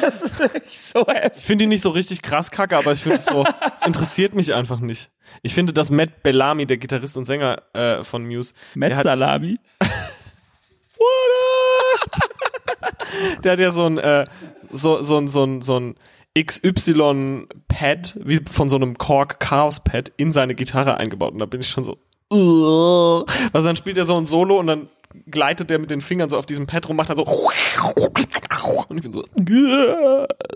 Das 0.02 0.22
ist 0.22 0.40
echt 0.56 0.90
so 0.90 1.06
heftig. 1.08 1.38
ich 1.38 1.46
finde 1.46 1.64
ihn 1.64 1.70
nicht 1.70 1.82
so 1.82 1.90
richtig 1.90 2.22
krass 2.22 2.52
kacke, 2.52 2.78
aber 2.78 2.92
ich 2.92 3.00
finde 3.00 3.18
es 3.18 3.26
so, 3.26 3.44
es 3.76 3.86
interessiert 3.86 4.36
mich 4.36 4.54
einfach 4.54 4.80
nicht. 4.80 5.10
Ich 5.42 5.54
finde, 5.54 5.74
dass 5.74 5.92
Matt 5.92 6.24
Bellamy, 6.24 6.66
der 6.66 6.78
Gitarrist 6.78 7.18
und 7.18 7.26
Sänger 7.26 7.62
äh, 7.74 8.04
von 8.04 8.26
Muse, 8.26 8.54
Matt 8.76 8.94
hat, 8.94 9.04
Salami. 9.06 9.60
der 13.44 13.54
hat 13.54 13.60
ja 13.60 13.72
so 13.72 13.86
ein, 13.86 13.98
äh, 13.98 14.26
so, 14.70 15.02
so 15.02 15.18
ein, 15.18 15.28
so 15.28 15.44
ein, 15.44 15.62
so 15.62 15.80
ein 15.80 15.96
XY-Pad, 16.38 18.18
wie 18.22 18.40
von 18.50 18.70
so 18.70 18.78
einem 18.78 18.98
Korg 18.98 19.40
Chaos 19.40 19.82
Pad, 19.84 20.12
in 20.18 20.32
seine 20.32 20.56
Gitarre 20.56 20.98
eingebaut. 20.98 21.34
Und 21.34 21.40
da 21.40 21.46
bin 21.46 21.62
ich 21.62 21.70
schon 21.70 21.84
so. 21.84 21.98
Also 22.32 23.26
dann 23.52 23.76
spielt 23.76 23.98
er 23.98 24.06
so 24.06 24.16
ein 24.16 24.26
Solo 24.26 24.58
und 24.58 24.68
dann 24.68 24.90
gleitet 25.28 25.70
der 25.70 25.80
mit 25.80 25.92
den 25.92 26.00
Fingern 26.00 26.30
so 26.30 26.38
auf 26.38 26.46
diesem 26.46 26.68
Pad 26.68 26.88
rum, 26.88 26.96
macht 26.96 27.10
dann 27.10 27.18
so 27.18 27.26
und 28.88 28.98
ich 28.98 29.04
bin 29.04 29.14
so, 29.14 29.26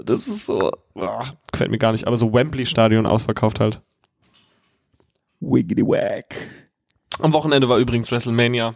das 0.03 0.27
ist 0.27 0.45
so, 0.45 0.71
uh, 0.95 1.23
gefällt 1.51 1.71
mir 1.71 1.77
gar 1.77 1.91
nicht, 1.91 2.07
aber 2.07 2.15
so 2.15 2.33
Wembley-Stadion 2.33 3.05
ausverkauft 3.05 3.59
halt. 3.59 3.81
Wiggity 5.41 5.83
Wack. 5.83 6.35
Am 7.19 7.33
Wochenende 7.33 7.67
war 7.67 7.77
übrigens 7.77 8.09
WrestleMania. 8.11 8.75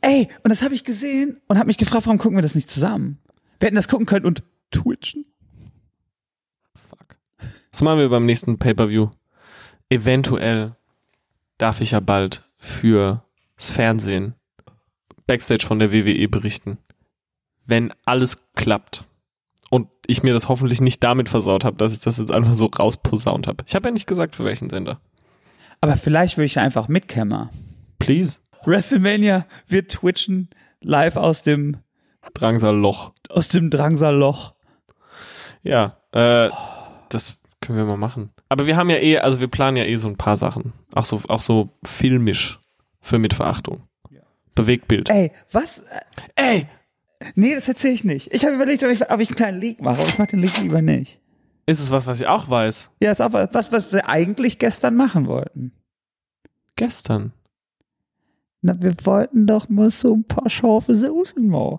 Ey, 0.00 0.28
und 0.42 0.50
das 0.50 0.62
habe 0.62 0.74
ich 0.74 0.84
gesehen 0.84 1.40
und 1.48 1.58
habe 1.58 1.66
mich 1.66 1.78
gefragt, 1.78 2.06
warum 2.06 2.18
gucken 2.18 2.38
wir 2.38 2.42
das 2.42 2.54
nicht 2.54 2.70
zusammen? 2.70 3.18
Wir 3.58 3.66
hätten 3.66 3.76
das 3.76 3.88
gucken 3.88 4.06
können 4.06 4.26
und 4.26 4.42
twitchen. 4.70 5.26
Fuck. 6.88 7.16
Was 7.72 7.82
machen 7.82 7.98
wir 7.98 8.08
beim 8.08 8.24
nächsten 8.24 8.58
Pay-Per-View? 8.58 9.10
Eventuell 9.90 10.76
darf 11.60 11.80
ich 11.80 11.92
ja 11.92 12.00
bald 12.00 12.44
fürs 12.56 13.20
Fernsehen 13.58 14.34
Backstage 15.26 15.64
von 15.64 15.78
der 15.78 15.92
WWE 15.92 16.28
berichten. 16.28 16.78
Wenn 17.64 17.92
alles 18.04 18.52
klappt. 18.54 19.04
Und 19.70 19.88
ich 20.06 20.24
mir 20.24 20.32
das 20.32 20.48
hoffentlich 20.48 20.80
nicht 20.80 21.04
damit 21.04 21.28
versaut 21.28 21.64
habe, 21.64 21.76
dass 21.76 21.92
ich 21.92 22.00
das 22.00 22.18
jetzt 22.18 22.32
einfach 22.32 22.54
so 22.54 22.66
rausposaunt 22.66 23.46
habe. 23.46 23.62
Ich 23.68 23.76
habe 23.76 23.88
ja 23.88 23.92
nicht 23.92 24.08
gesagt, 24.08 24.34
für 24.34 24.44
welchen 24.44 24.68
Sender. 24.70 25.00
Aber 25.80 25.96
vielleicht 25.96 26.36
will 26.36 26.44
ich 26.44 26.58
einfach 26.58 26.88
mitkämmer. 26.88 27.50
Please. 28.00 28.40
WrestleMania, 28.64 29.46
wir 29.68 29.86
twitchen 29.86 30.50
live 30.80 31.16
aus 31.16 31.42
dem, 31.42 31.76
Drangsal 32.34 32.76
Loch. 32.76 33.12
aus 33.28 33.48
dem 33.48 33.70
Drangsalloch. 33.70 34.54
Ja, 35.62 35.96
äh, 36.12 36.50
das 37.08 37.36
können 37.60 37.78
wir 37.78 37.84
mal 37.84 37.96
machen. 37.96 38.30
Aber 38.50 38.66
wir 38.66 38.76
haben 38.76 38.90
ja 38.90 38.96
eh, 38.96 39.18
also 39.18 39.40
wir 39.40 39.46
planen 39.48 39.76
ja 39.76 39.84
eh 39.84 39.96
so 39.96 40.08
ein 40.08 40.16
paar 40.16 40.36
Sachen. 40.36 40.72
Auch 40.92 41.06
so, 41.06 41.22
auch 41.28 41.40
so 41.40 41.70
filmisch 41.84 42.58
für 43.00 43.18
Mitverachtung. 43.18 43.84
Bewegtbild. 44.56 45.08
Ey, 45.08 45.30
was? 45.52 45.84
Ey! 46.34 46.66
Nee, 47.36 47.54
das 47.54 47.68
erzähle 47.68 47.94
ich 47.94 48.04
nicht. 48.04 48.34
Ich 48.34 48.44
habe 48.44 48.56
überlegt, 48.56 48.82
ob 48.82 48.90
ich, 48.90 49.08
ob 49.08 49.20
ich 49.20 49.28
einen 49.28 49.36
kleinen 49.36 49.60
Leak 49.60 49.80
mache, 49.80 50.00
aber 50.00 50.08
ich 50.08 50.18
mache 50.18 50.30
den 50.30 50.40
Leak 50.40 50.58
lieber 50.58 50.82
nicht. 50.82 51.20
Ist 51.66 51.78
es 51.78 51.92
was, 51.92 52.08
was 52.08 52.20
ich 52.20 52.26
auch 52.26 52.50
weiß? 52.50 52.88
Ja, 53.00 53.12
ist 53.12 53.20
aber 53.20 53.48
was, 53.52 53.70
was 53.70 53.92
wir 53.92 54.08
eigentlich 54.08 54.58
gestern 54.58 54.96
machen 54.96 55.28
wollten. 55.28 55.72
Gestern. 56.74 57.32
Na, 58.62 58.74
wir 58.82 58.94
wollten 59.04 59.46
doch 59.46 59.68
mal 59.68 59.90
so 59.92 60.14
ein 60.14 60.24
paar 60.24 60.50
scharfe 60.50 60.94
Soßen 60.94 61.46
mal. 61.46 61.78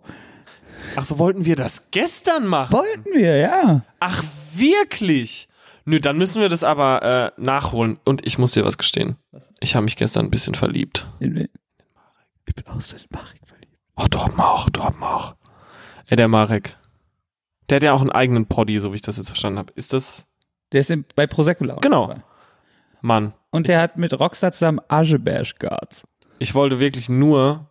Ach 0.95 1.03
so, 1.03 1.19
wollten 1.19 1.43
wir 1.45 1.57
das 1.57 1.91
gestern 1.91 2.47
machen? 2.47 2.71
Wollten 2.71 3.13
wir, 3.13 3.35
ja. 3.35 3.81
Ach, 3.99 4.23
wirklich? 4.55 5.49
Nö, 5.85 5.99
dann 5.99 6.17
müssen 6.17 6.41
wir 6.41 6.49
das 6.49 6.63
aber 6.63 7.01
äh, 7.37 7.41
nachholen. 7.41 7.99
Und 8.05 8.25
ich 8.25 8.37
muss 8.37 8.51
dir 8.51 8.65
was 8.65 8.77
gestehen. 8.77 9.15
Ich 9.59 9.75
habe 9.75 9.83
mich 9.83 9.95
gestern 9.95 10.25
ein 10.25 10.31
bisschen 10.31 10.55
verliebt. 10.55 11.07
In 11.19 11.35
wen? 11.35 11.49
Ich 12.45 12.55
bin 12.55 12.67
auch 12.67 12.81
so 12.81 12.95
in 12.97 13.03
Marek 13.09 13.39
verliebt. 13.45 13.77
Oh, 13.95 14.05
Torben 14.07 14.39
auch, 14.39 14.69
Torben 14.69 15.01
auch. 15.03 15.35
Ey, 16.07 16.17
der 16.17 16.27
Marek. 16.27 16.77
Der 17.69 17.77
hat 17.77 17.83
ja 17.83 17.93
auch 17.93 18.01
einen 18.01 18.11
eigenen 18.11 18.45
Poddy, 18.47 18.79
so 18.79 18.91
wie 18.91 18.95
ich 18.95 19.01
das 19.01 19.17
jetzt 19.17 19.27
verstanden 19.29 19.59
habe. 19.59 19.71
Ist 19.75 19.93
das... 19.93 20.25
Der 20.71 20.81
ist 20.81 20.93
bei 21.15 21.27
Prosecco 21.27 21.63
Lounge 21.63 21.81
Genau. 21.81 22.07
dabei. 22.07 22.21
Mann, 23.01 23.33
Und 23.49 23.67
der 23.67 23.81
hat 23.81 23.97
mit 23.97 24.17
Rockstar 24.19 24.51
zusammen 24.51 24.79
Azebash 24.87 25.55
Guards. 25.55 26.03
ich 26.39 26.53
wollte 26.53 26.79
wirklich 26.79 27.09
nur... 27.09 27.67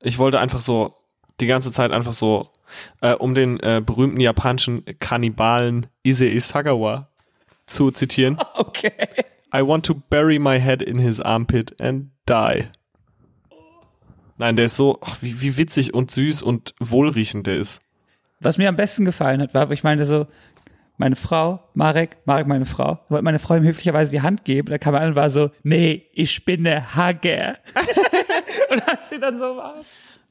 Ich 0.00 0.18
wollte 0.18 0.40
einfach 0.40 0.60
so 0.60 0.96
die 1.40 1.46
ganze 1.46 1.70
Zeit 1.70 1.92
einfach 1.92 2.12
so 2.12 2.50
äh, 3.00 3.12
um 3.14 3.34
den 3.34 3.60
äh, 3.60 3.80
berühmten 3.84 4.18
japanischen 4.20 4.84
Kannibalen 4.98 5.86
Issei 6.02 6.36
Sagawa 6.38 7.08
zu 7.66 7.90
zitieren. 7.90 8.38
Okay. 8.54 8.92
I 9.54 9.62
want 9.62 9.84
to 9.86 9.94
bury 9.94 10.38
my 10.38 10.58
head 10.58 10.80
in 10.80 10.98
his 10.98 11.20
armpit 11.20 11.78
and 11.80 12.10
die. 12.26 12.68
Nein, 14.38 14.56
der 14.56 14.64
ist 14.64 14.76
so, 14.76 14.98
ach, 15.02 15.18
wie, 15.20 15.42
wie 15.42 15.58
witzig 15.58 15.92
und 15.92 16.10
süß 16.10 16.40
und 16.42 16.74
wohlriechend 16.80 17.46
der 17.46 17.58
ist. 17.58 17.82
Was 18.40 18.56
mir 18.56 18.68
am 18.68 18.76
besten 18.76 19.04
gefallen 19.04 19.42
hat, 19.42 19.52
war, 19.52 19.70
ich 19.70 19.84
meine 19.84 20.06
so, 20.06 20.26
meine 20.96 21.16
Frau, 21.16 21.60
Marek, 21.74 22.16
Marek 22.24 22.46
meine 22.46 22.64
Frau, 22.64 22.98
wollte 23.08 23.24
meine 23.24 23.38
Frau 23.38 23.56
ihm 23.56 23.64
höflicherweise 23.64 24.10
die 24.10 24.22
Hand 24.22 24.44
geben, 24.44 24.70
da 24.70 24.78
kam 24.78 24.94
er 24.94 25.00
an 25.02 25.08
und 25.10 25.16
war 25.16 25.30
so, 25.30 25.50
nee, 25.62 26.08
ich 26.12 26.44
bin 26.44 26.64
der 26.64 26.94
Hager. 26.94 27.56
und 28.70 28.86
hat 28.86 29.08
sie 29.08 29.18
dann 29.18 29.38
so 29.38 29.50
gemacht. 29.50 29.84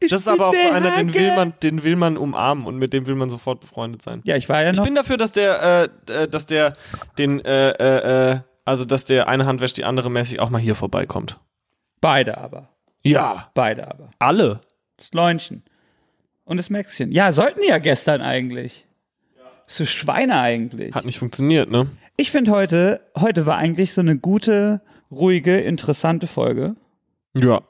Ich 0.03 0.09
Das 0.09 0.21
ist 0.21 0.27
aber 0.27 0.47
auch 0.47 0.55
so 0.55 0.71
einer, 0.71 0.97
den 0.97 1.13
will 1.13 1.35
man, 1.35 1.53
den 1.61 1.83
will 1.83 1.95
man 1.95 2.17
umarmen 2.17 2.65
und 2.65 2.77
mit 2.77 2.91
dem 2.91 3.05
will 3.07 3.15
man 3.15 3.29
sofort 3.29 3.61
befreundet 3.61 4.01
sein. 4.01 4.21
Ja, 4.25 4.35
ich 4.35 4.49
war 4.49 4.63
ja 4.63 4.71
Ich 4.71 4.77
noch. 4.77 4.83
bin 4.83 4.95
dafür, 4.95 5.15
dass 5.17 5.31
der, 5.31 5.89
äh, 6.07 6.13
äh, 6.23 6.27
dass 6.27 6.45
der 6.47 6.75
den, 7.19 7.39
äh, 7.45 7.69
äh, 7.69 8.31
äh, 8.33 8.39
also 8.65 8.83
dass 8.85 9.05
der 9.05 9.27
eine 9.27 9.45
Hand 9.45 9.61
wäscht 9.61 9.77
die 9.77 9.85
andere 9.85 10.09
mäßig 10.09 10.39
auch 10.39 10.49
mal 10.49 10.59
hier 10.59 10.75
vorbeikommt. 10.75 11.39
beide 12.01 12.37
aber. 12.39 12.69
Ja, 13.03 13.49
Beide 13.55 13.87
aber. 13.89 14.09
alle. 14.19 14.61
Das 14.97 15.11
Läunchen. 15.13 15.63
Und 16.45 16.57
das 16.57 16.69
Maxchen. 16.69 17.11
Ja, 17.11 17.31
sollten 17.33 17.61
die 17.61 17.69
ja 17.69 17.77
gestern 17.79 18.21
eigentlich. 18.21 18.85
So 19.67 19.85
Schweine 19.85 20.39
eigentlich. 20.39 20.93
Hat 20.93 21.05
nicht 21.05 21.17
funktioniert, 21.19 21.71
ne? 21.71 21.87
Ich 22.17 22.29
finde 22.31 22.51
heute, 22.51 23.01
heute 23.17 23.45
war 23.45 23.57
eigentlich 23.57 23.93
so 23.93 24.01
eine 24.01 24.17
gute, 24.17 24.81
ruhige, 25.09 25.59
interessante 25.61 26.27
Folge. 26.27 26.75
Ja. 27.35 27.61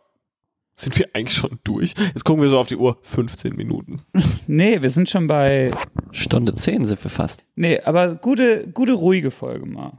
Sind 0.82 0.98
wir 0.98 1.10
eigentlich 1.14 1.38
schon 1.38 1.60
durch? 1.64 1.94
Jetzt 2.00 2.26
gucken 2.26 2.42
wir 2.42 2.50
so 2.50 2.58
auf 2.58 2.66
die 2.66 2.76
Uhr. 2.76 2.98
15 3.04 3.56
Minuten. 3.56 3.98
Nee, 4.48 4.82
wir 4.82 4.90
sind 4.90 5.10
schon 5.10 5.28
bei, 5.28 5.72
Stunde 6.12 6.56
10 6.56 6.86
sind 6.86 7.04
wir 7.04 7.12
fast. 7.12 7.46
nee, 7.56 7.80
aber 7.80 8.16
gute, 8.16 8.68
gute, 8.74 8.94
ruhige 8.94 9.32
Folge 9.32 9.66
mal. 9.66 9.94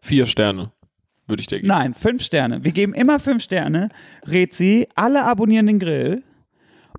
Vier 0.00 0.26
Sterne. 0.26 0.72
Würde 1.26 1.40
ich 1.40 1.46
dir 1.46 1.56
geben. 1.56 1.68
Nein, 1.68 1.94
fünf 1.94 2.22
Sterne. 2.22 2.64
Wir 2.64 2.72
geben 2.72 2.92
immer 2.94 3.20
fünf 3.20 3.42
Sterne. 3.42 3.90
Rezi, 4.26 4.88
alle 4.94 5.24
abonnieren 5.24 5.66
den 5.66 5.78
Grill. 5.78 6.22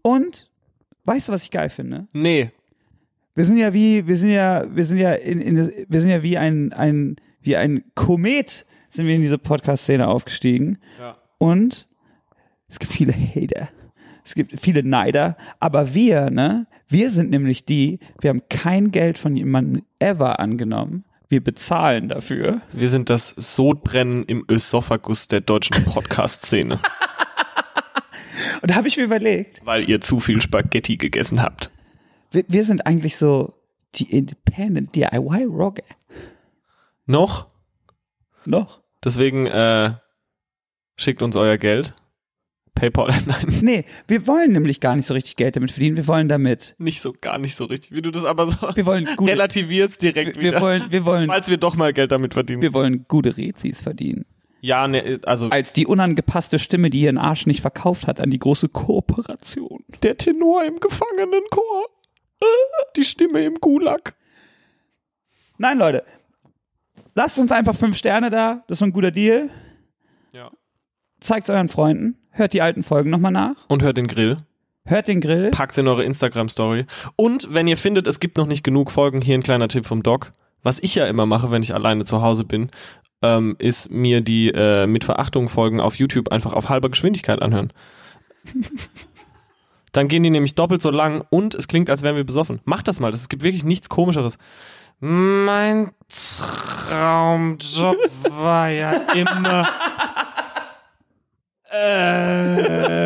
Und, 0.01 0.49
weißt 1.03 1.27
du, 1.27 1.33
was 1.33 1.43
ich 1.43 1.51
geil 1.51 1.69
finde? 1.69 2.07
Nee. 2.13 2.51
Wir 3.33 3.45
sind 3.45 3.57
ja 3.57 3.73
wie, 3.73 4.07
wir 4.07 4.17
sind 4.17 4.29
ja, 4.29 4.65
wir 4.73 4.85
sind 4.85 4.97
ja 4.97 5.13
in, 5.13 5.41
in 5.41 5.71
wir 5.87 6.01
sind 6.01 6.09
ja 6.09 6.23
wie 6.23 6.37
ein, 6.37 6.73
ein, 6.73 7.17
wie 7.41 7.55
ein 7.55 7.83
Komet 7.95 8.65
sind 8.89 9.07
wir 9.07 9.15
in 9.15 9.21
diese 9.21 9.37
Podcast-Szene 9.37 10.07
aufgestiegen. 10.07 10.77
Ja. 10.99 11.17
Und 11.37 11.87
es 12.67 12.79
gibt 12.79 12.91
viele 12.91 13.13
Hater. 13.13 13.69
Es 14.23 14.33
gibt 14.35 14.59
viele 14.59 14.83
Neider. 14.83 15.37
Aber 15.59 15.93
wir, 15.93 16.29
ne? 16.29 16.67
Wir 16.87 17.11
sind 17.11 17.29
nämlich 17.29 17.65
die, 17.65 17.99
wir 18.21 18.29
haben 18.29 18.41
kein 18.49 18.91
Geld 18.91 19.17
von 19.17 19.35
jemandem 19.35 19.83
ever 19.99 20.39
angenommen. 20.39 21.03
Wir 21.29 21.43
bezahlen 21.43 22.09
dafür. 22.09 22.61
Wir 22.71 22.87
sind 22.87 23.09
das 23.09 23.29
Sodbrennen 23.29 24.23
im 24.25 24.45
Ösophagus 24.49 25.27
der 25.27 25.41
deutschen 25.41 25.83
Podcast-Szene, 25.85 26.79
Und 28.61 28.71
da 28.71 28.75
habe 28.75 28.87
ich 28.87 28.97
mir 28.97 29.03
überlegt, 29.03 29.61
weil 29.65 29.89
ihr 29.89 30.01
zu 30.01 30.19
viel 30.19 30.41
Spaghetti 30.41 30.97
gegessen 30.97 31.41
habt. 31.41 31.71
wir, 32.31 32.43
wir 32.47 32.63
sind 32.63 32.85
eigentlich 32.85 33.15
so 33.17 33.53
die 33.95 34.11
Independent 34.11 34.95
DIY 34.95 35.45
Rocker. 35.45 35.83
Noch? 37.05 37.47
Noch? 38.45 38.81
Deswegen 39.03 39.45
äh, 39.47 39.93
schickt 40.97 41.21
uns 41.21 41.35
euer 41.35 41.57
Geld. 41.57 41.93
PayPal, 42.75 43.09
nein, 43.25 43.47
Nee, 43.61 43.85
wir 44.07 44.27
wollen 44.27 44.51
nämlich 44.51 44.79
gar 44.81 44.95
nicht 44.95 45.05
so 45.05 45.13
richtig 45.13 45.35
Geld 45.37 45.55
damit 45.55 45.71
verdienen. 45.71 45.95
Wir 45.97 46.07
wollen 46.07 46.27
damit, 46.27 46.75
nicht 46.77 47.01
so, 47.01 47.13
gar 47.19 47.37
nicht 47.39 47.55
so 47.55 47.65
richtig, 47.65 47.91
wie 47.95 48.01
du 48.01 48.11
das 48.11 48.25
aber 48.25 48.45
so 48.47 48.55
wir 48.75 48.85
wollen 48.85 49.07
gute, 49.15 49.31
relativierst 49.31 50.01
direkt 50.03 50.35
wir 50.37 50.43
wieder. 50.51 50.61
wollen, 50.61 50.83
wir 50.91 51.05
wollen, 51.05 51.27
falls 51.27 51.47
wir 51.49 51.57
doch 51.57 51.75
mal 51.75 51.93
Geld 51.93 52.11
damit 52.11 52.33
verdienen. 52.33 52.61
wir 52.61 52.73
wollen 52.73 53.05
gute 53.07 53.35
Rezis 53.37 53.81
verdienen. 53.81 54.25
ja, 54.61 54.87
ne, 54.87 55.19
also 55.25 55.49
Als 55.49 55.71
die 55.73 55.87
unangepasste 55.87 56.59
Stimme, 56.59 56.89
die 56.89 57.01
ihren 57.01 57.17
Arsch 57.17 57.45
nicht 57.45 57.61
verkauft 57.61 58.07
hat 58.07 58.19
an 58.19 58.29
die 58.29 58.39
große 58.39 58.67
Kooperation. 58.69 59.83
der 60.03 60.17
Tenor 60.17 60.65
im 60.65 60.79
Gefangenenchor. 60.79 61.85
Äh, 62.41 62.45
Die 62.97 63.03
Stimme 63.05 63.45
im 63.45 63.55
Gulag. 63.55 64.15
Nein, 65.57 65.77
Leute. 65.77 66.03
Lasst 67.13 67.39
uns 67.39 67.53
einfach 67.53 67.75
fünf 67.75 67.95
Sterne 67.95 68.29
da. 68.29 68.63
Das 68.67 68.75
ist 68.75 68.79
so 68.79 68.85
ein 68.85 68.91
guter 68.91 69.11
Deal. 69.11 69.49
Ja. 70.33 70.51
Zeigt 71.25 71.49
euren 71.49 71.69
Freunden. 71.69 72.19
Hört 72.29 72.53
die 72.53 72.61
alten 72.61 72.83
Folgen 72.83 73.09
nochmal 73.09 73.31
nach. 73.31 73.55
Und 73.67 73.81
hört 73.81 73.97
den 73.97 74.05
Grill. 74.05 74.37
Hört 74.85 75.07
den 75.07 75.21
Grill. 75.21 75.49
Packt's 75.49 75.75
in 75.79 75.87
eure 75.87 76.03
Instagram-Story. 76.03 76.85
Und 77.15 77.51
wenn 77.51 77.67
ihr 77.67 77.77
findet, 77.77 78.05
es 78.05 78.19
gibt 78.19 78.37
noch 78.37 78.45
nicht 78.45 78.63
genug 78.63 78.91
Folgen, 78.91 79.21
hier 79.21 79.33
ein 79.33 79.41
kleiner 79.41 79.67
Tipp 79.67 79.87
vom 79.87 80.03
Doc. 80.03 80.33
Was 80.61 80.77
ich 80.77 80.93
ja 80.93 81.07
immer 81.07 81.25
mache, 81.25 81.49
wenn 81.49 81.63
ich 81.63 81.73
alleine 81.73 82.03
zu 82.03 82.21
Hause 82.21 82.43
bin, 82.43 82.69
ähm, 83.23 83.55
ist 83.57 83.89
mir 83.89 84.21
die 84.21 84.49
äh, 84.49 84.85
mit 84.85 85.03
Verachtung 85.03 85.49
Folgen 85.49 85.79
auf 85.81 85.95
YouTube 85.95 86.31
einfach 86.31 86.53
auf 86.53 86.69
halber 86.69 86.89
Geschwindigkeit 86.89 87.41
anhören. 87.41 87.73
Dann 89.93 90.07
gehen 90.07 90.21
die 90.21 90.29
nämlich 90.29 90.53
doppelt 90.53 90.83
so 90.83 90.91
lang 90.91 91.25
und 91.31 91.55
es 91.55 91.67
klingt, 91.67 91.89
als 91.89 92.03
wären 92.03 92.17
wir 92.17 92.23
besoffen. 92.23 92.61
Macht 92.65 92.87
das 92.87 92.99
mal, 92.99 93.09
das, 93.09 93.21
es 93.21 93.29
gibt 93.29 93.41
wirklich 93.41 93.65
nichts 93.65 93.89
komischeres. 93.89 94.37
Mein 94.99 95.91
Traumjob 96.87 97.97
war 98.29 98.69
ja 98.69 98.91
immer 99.15 99.67
äh, 101.75 103.05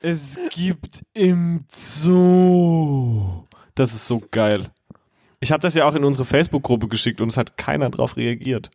es 0.00 0.38
gibt 0.50 1.02
im 1.12 1.64
Zoo. 1.70 3.44
Das 3.74 3.94
ist 3.94 4.06
so 4.06 4.22
geil. 4.30 4.68
Ich 5.40 5.52
habe 5.52 5.60
das 5.60 5.74
ja 5.74 5.84
auch 5.84 5.94
in 5.94 6.04
unsere 6.04 6.24
Facebook-Gruppe 6.24 6.88
geschickt 6.88 7.20
und 7.20 7.28
es 7.28 7.36
hat 7.36 7.56
keiner 7.56 7.90
drauf 7.90 8.16
reagiert. 8.16 8.70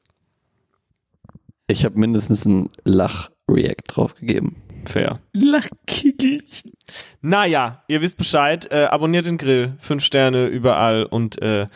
Ich 1.67 1.85
habe 1.85 1.99
mindestens 1.99 2.45
ein 2.45 2.69
Lach-React 2.83 3.83
drauf 3.87 4.15
gegeben. 4.15 4.61
Fair. 4.85 5.19
Lachkickelchen. 5.31 6.73
Naja, 7.21 7.83
ihr 7.87 8.01
wisst 8.01 8.17
Bescheid. 8.17 8.69
Äh, 8.71 8.85
abonniert 8.85 9.25
den 9.25 9.37
Grill. 9.37 9.75
Fünf 9.77 10.03
Sterne 10.03 10.47
überall 10.47 11.05
und 11.05 11.41
äh, 11.41 11.63
äh, 11.63 11.67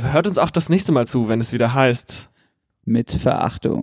hört 0.00 0.26
uns 0.26 0.38
auch 0.38 0.50
das 0.50 0.68
nächste 0.68 0.92
Mal 0.92 1.06
zu, 1.06 1.28
wenn 1.28 1.40
es 1.40 1.52
wieder 1.52 1.74
heißt. 1.74 2.30
Mit 2.84 3.10
Verachtung. 3.10 3.82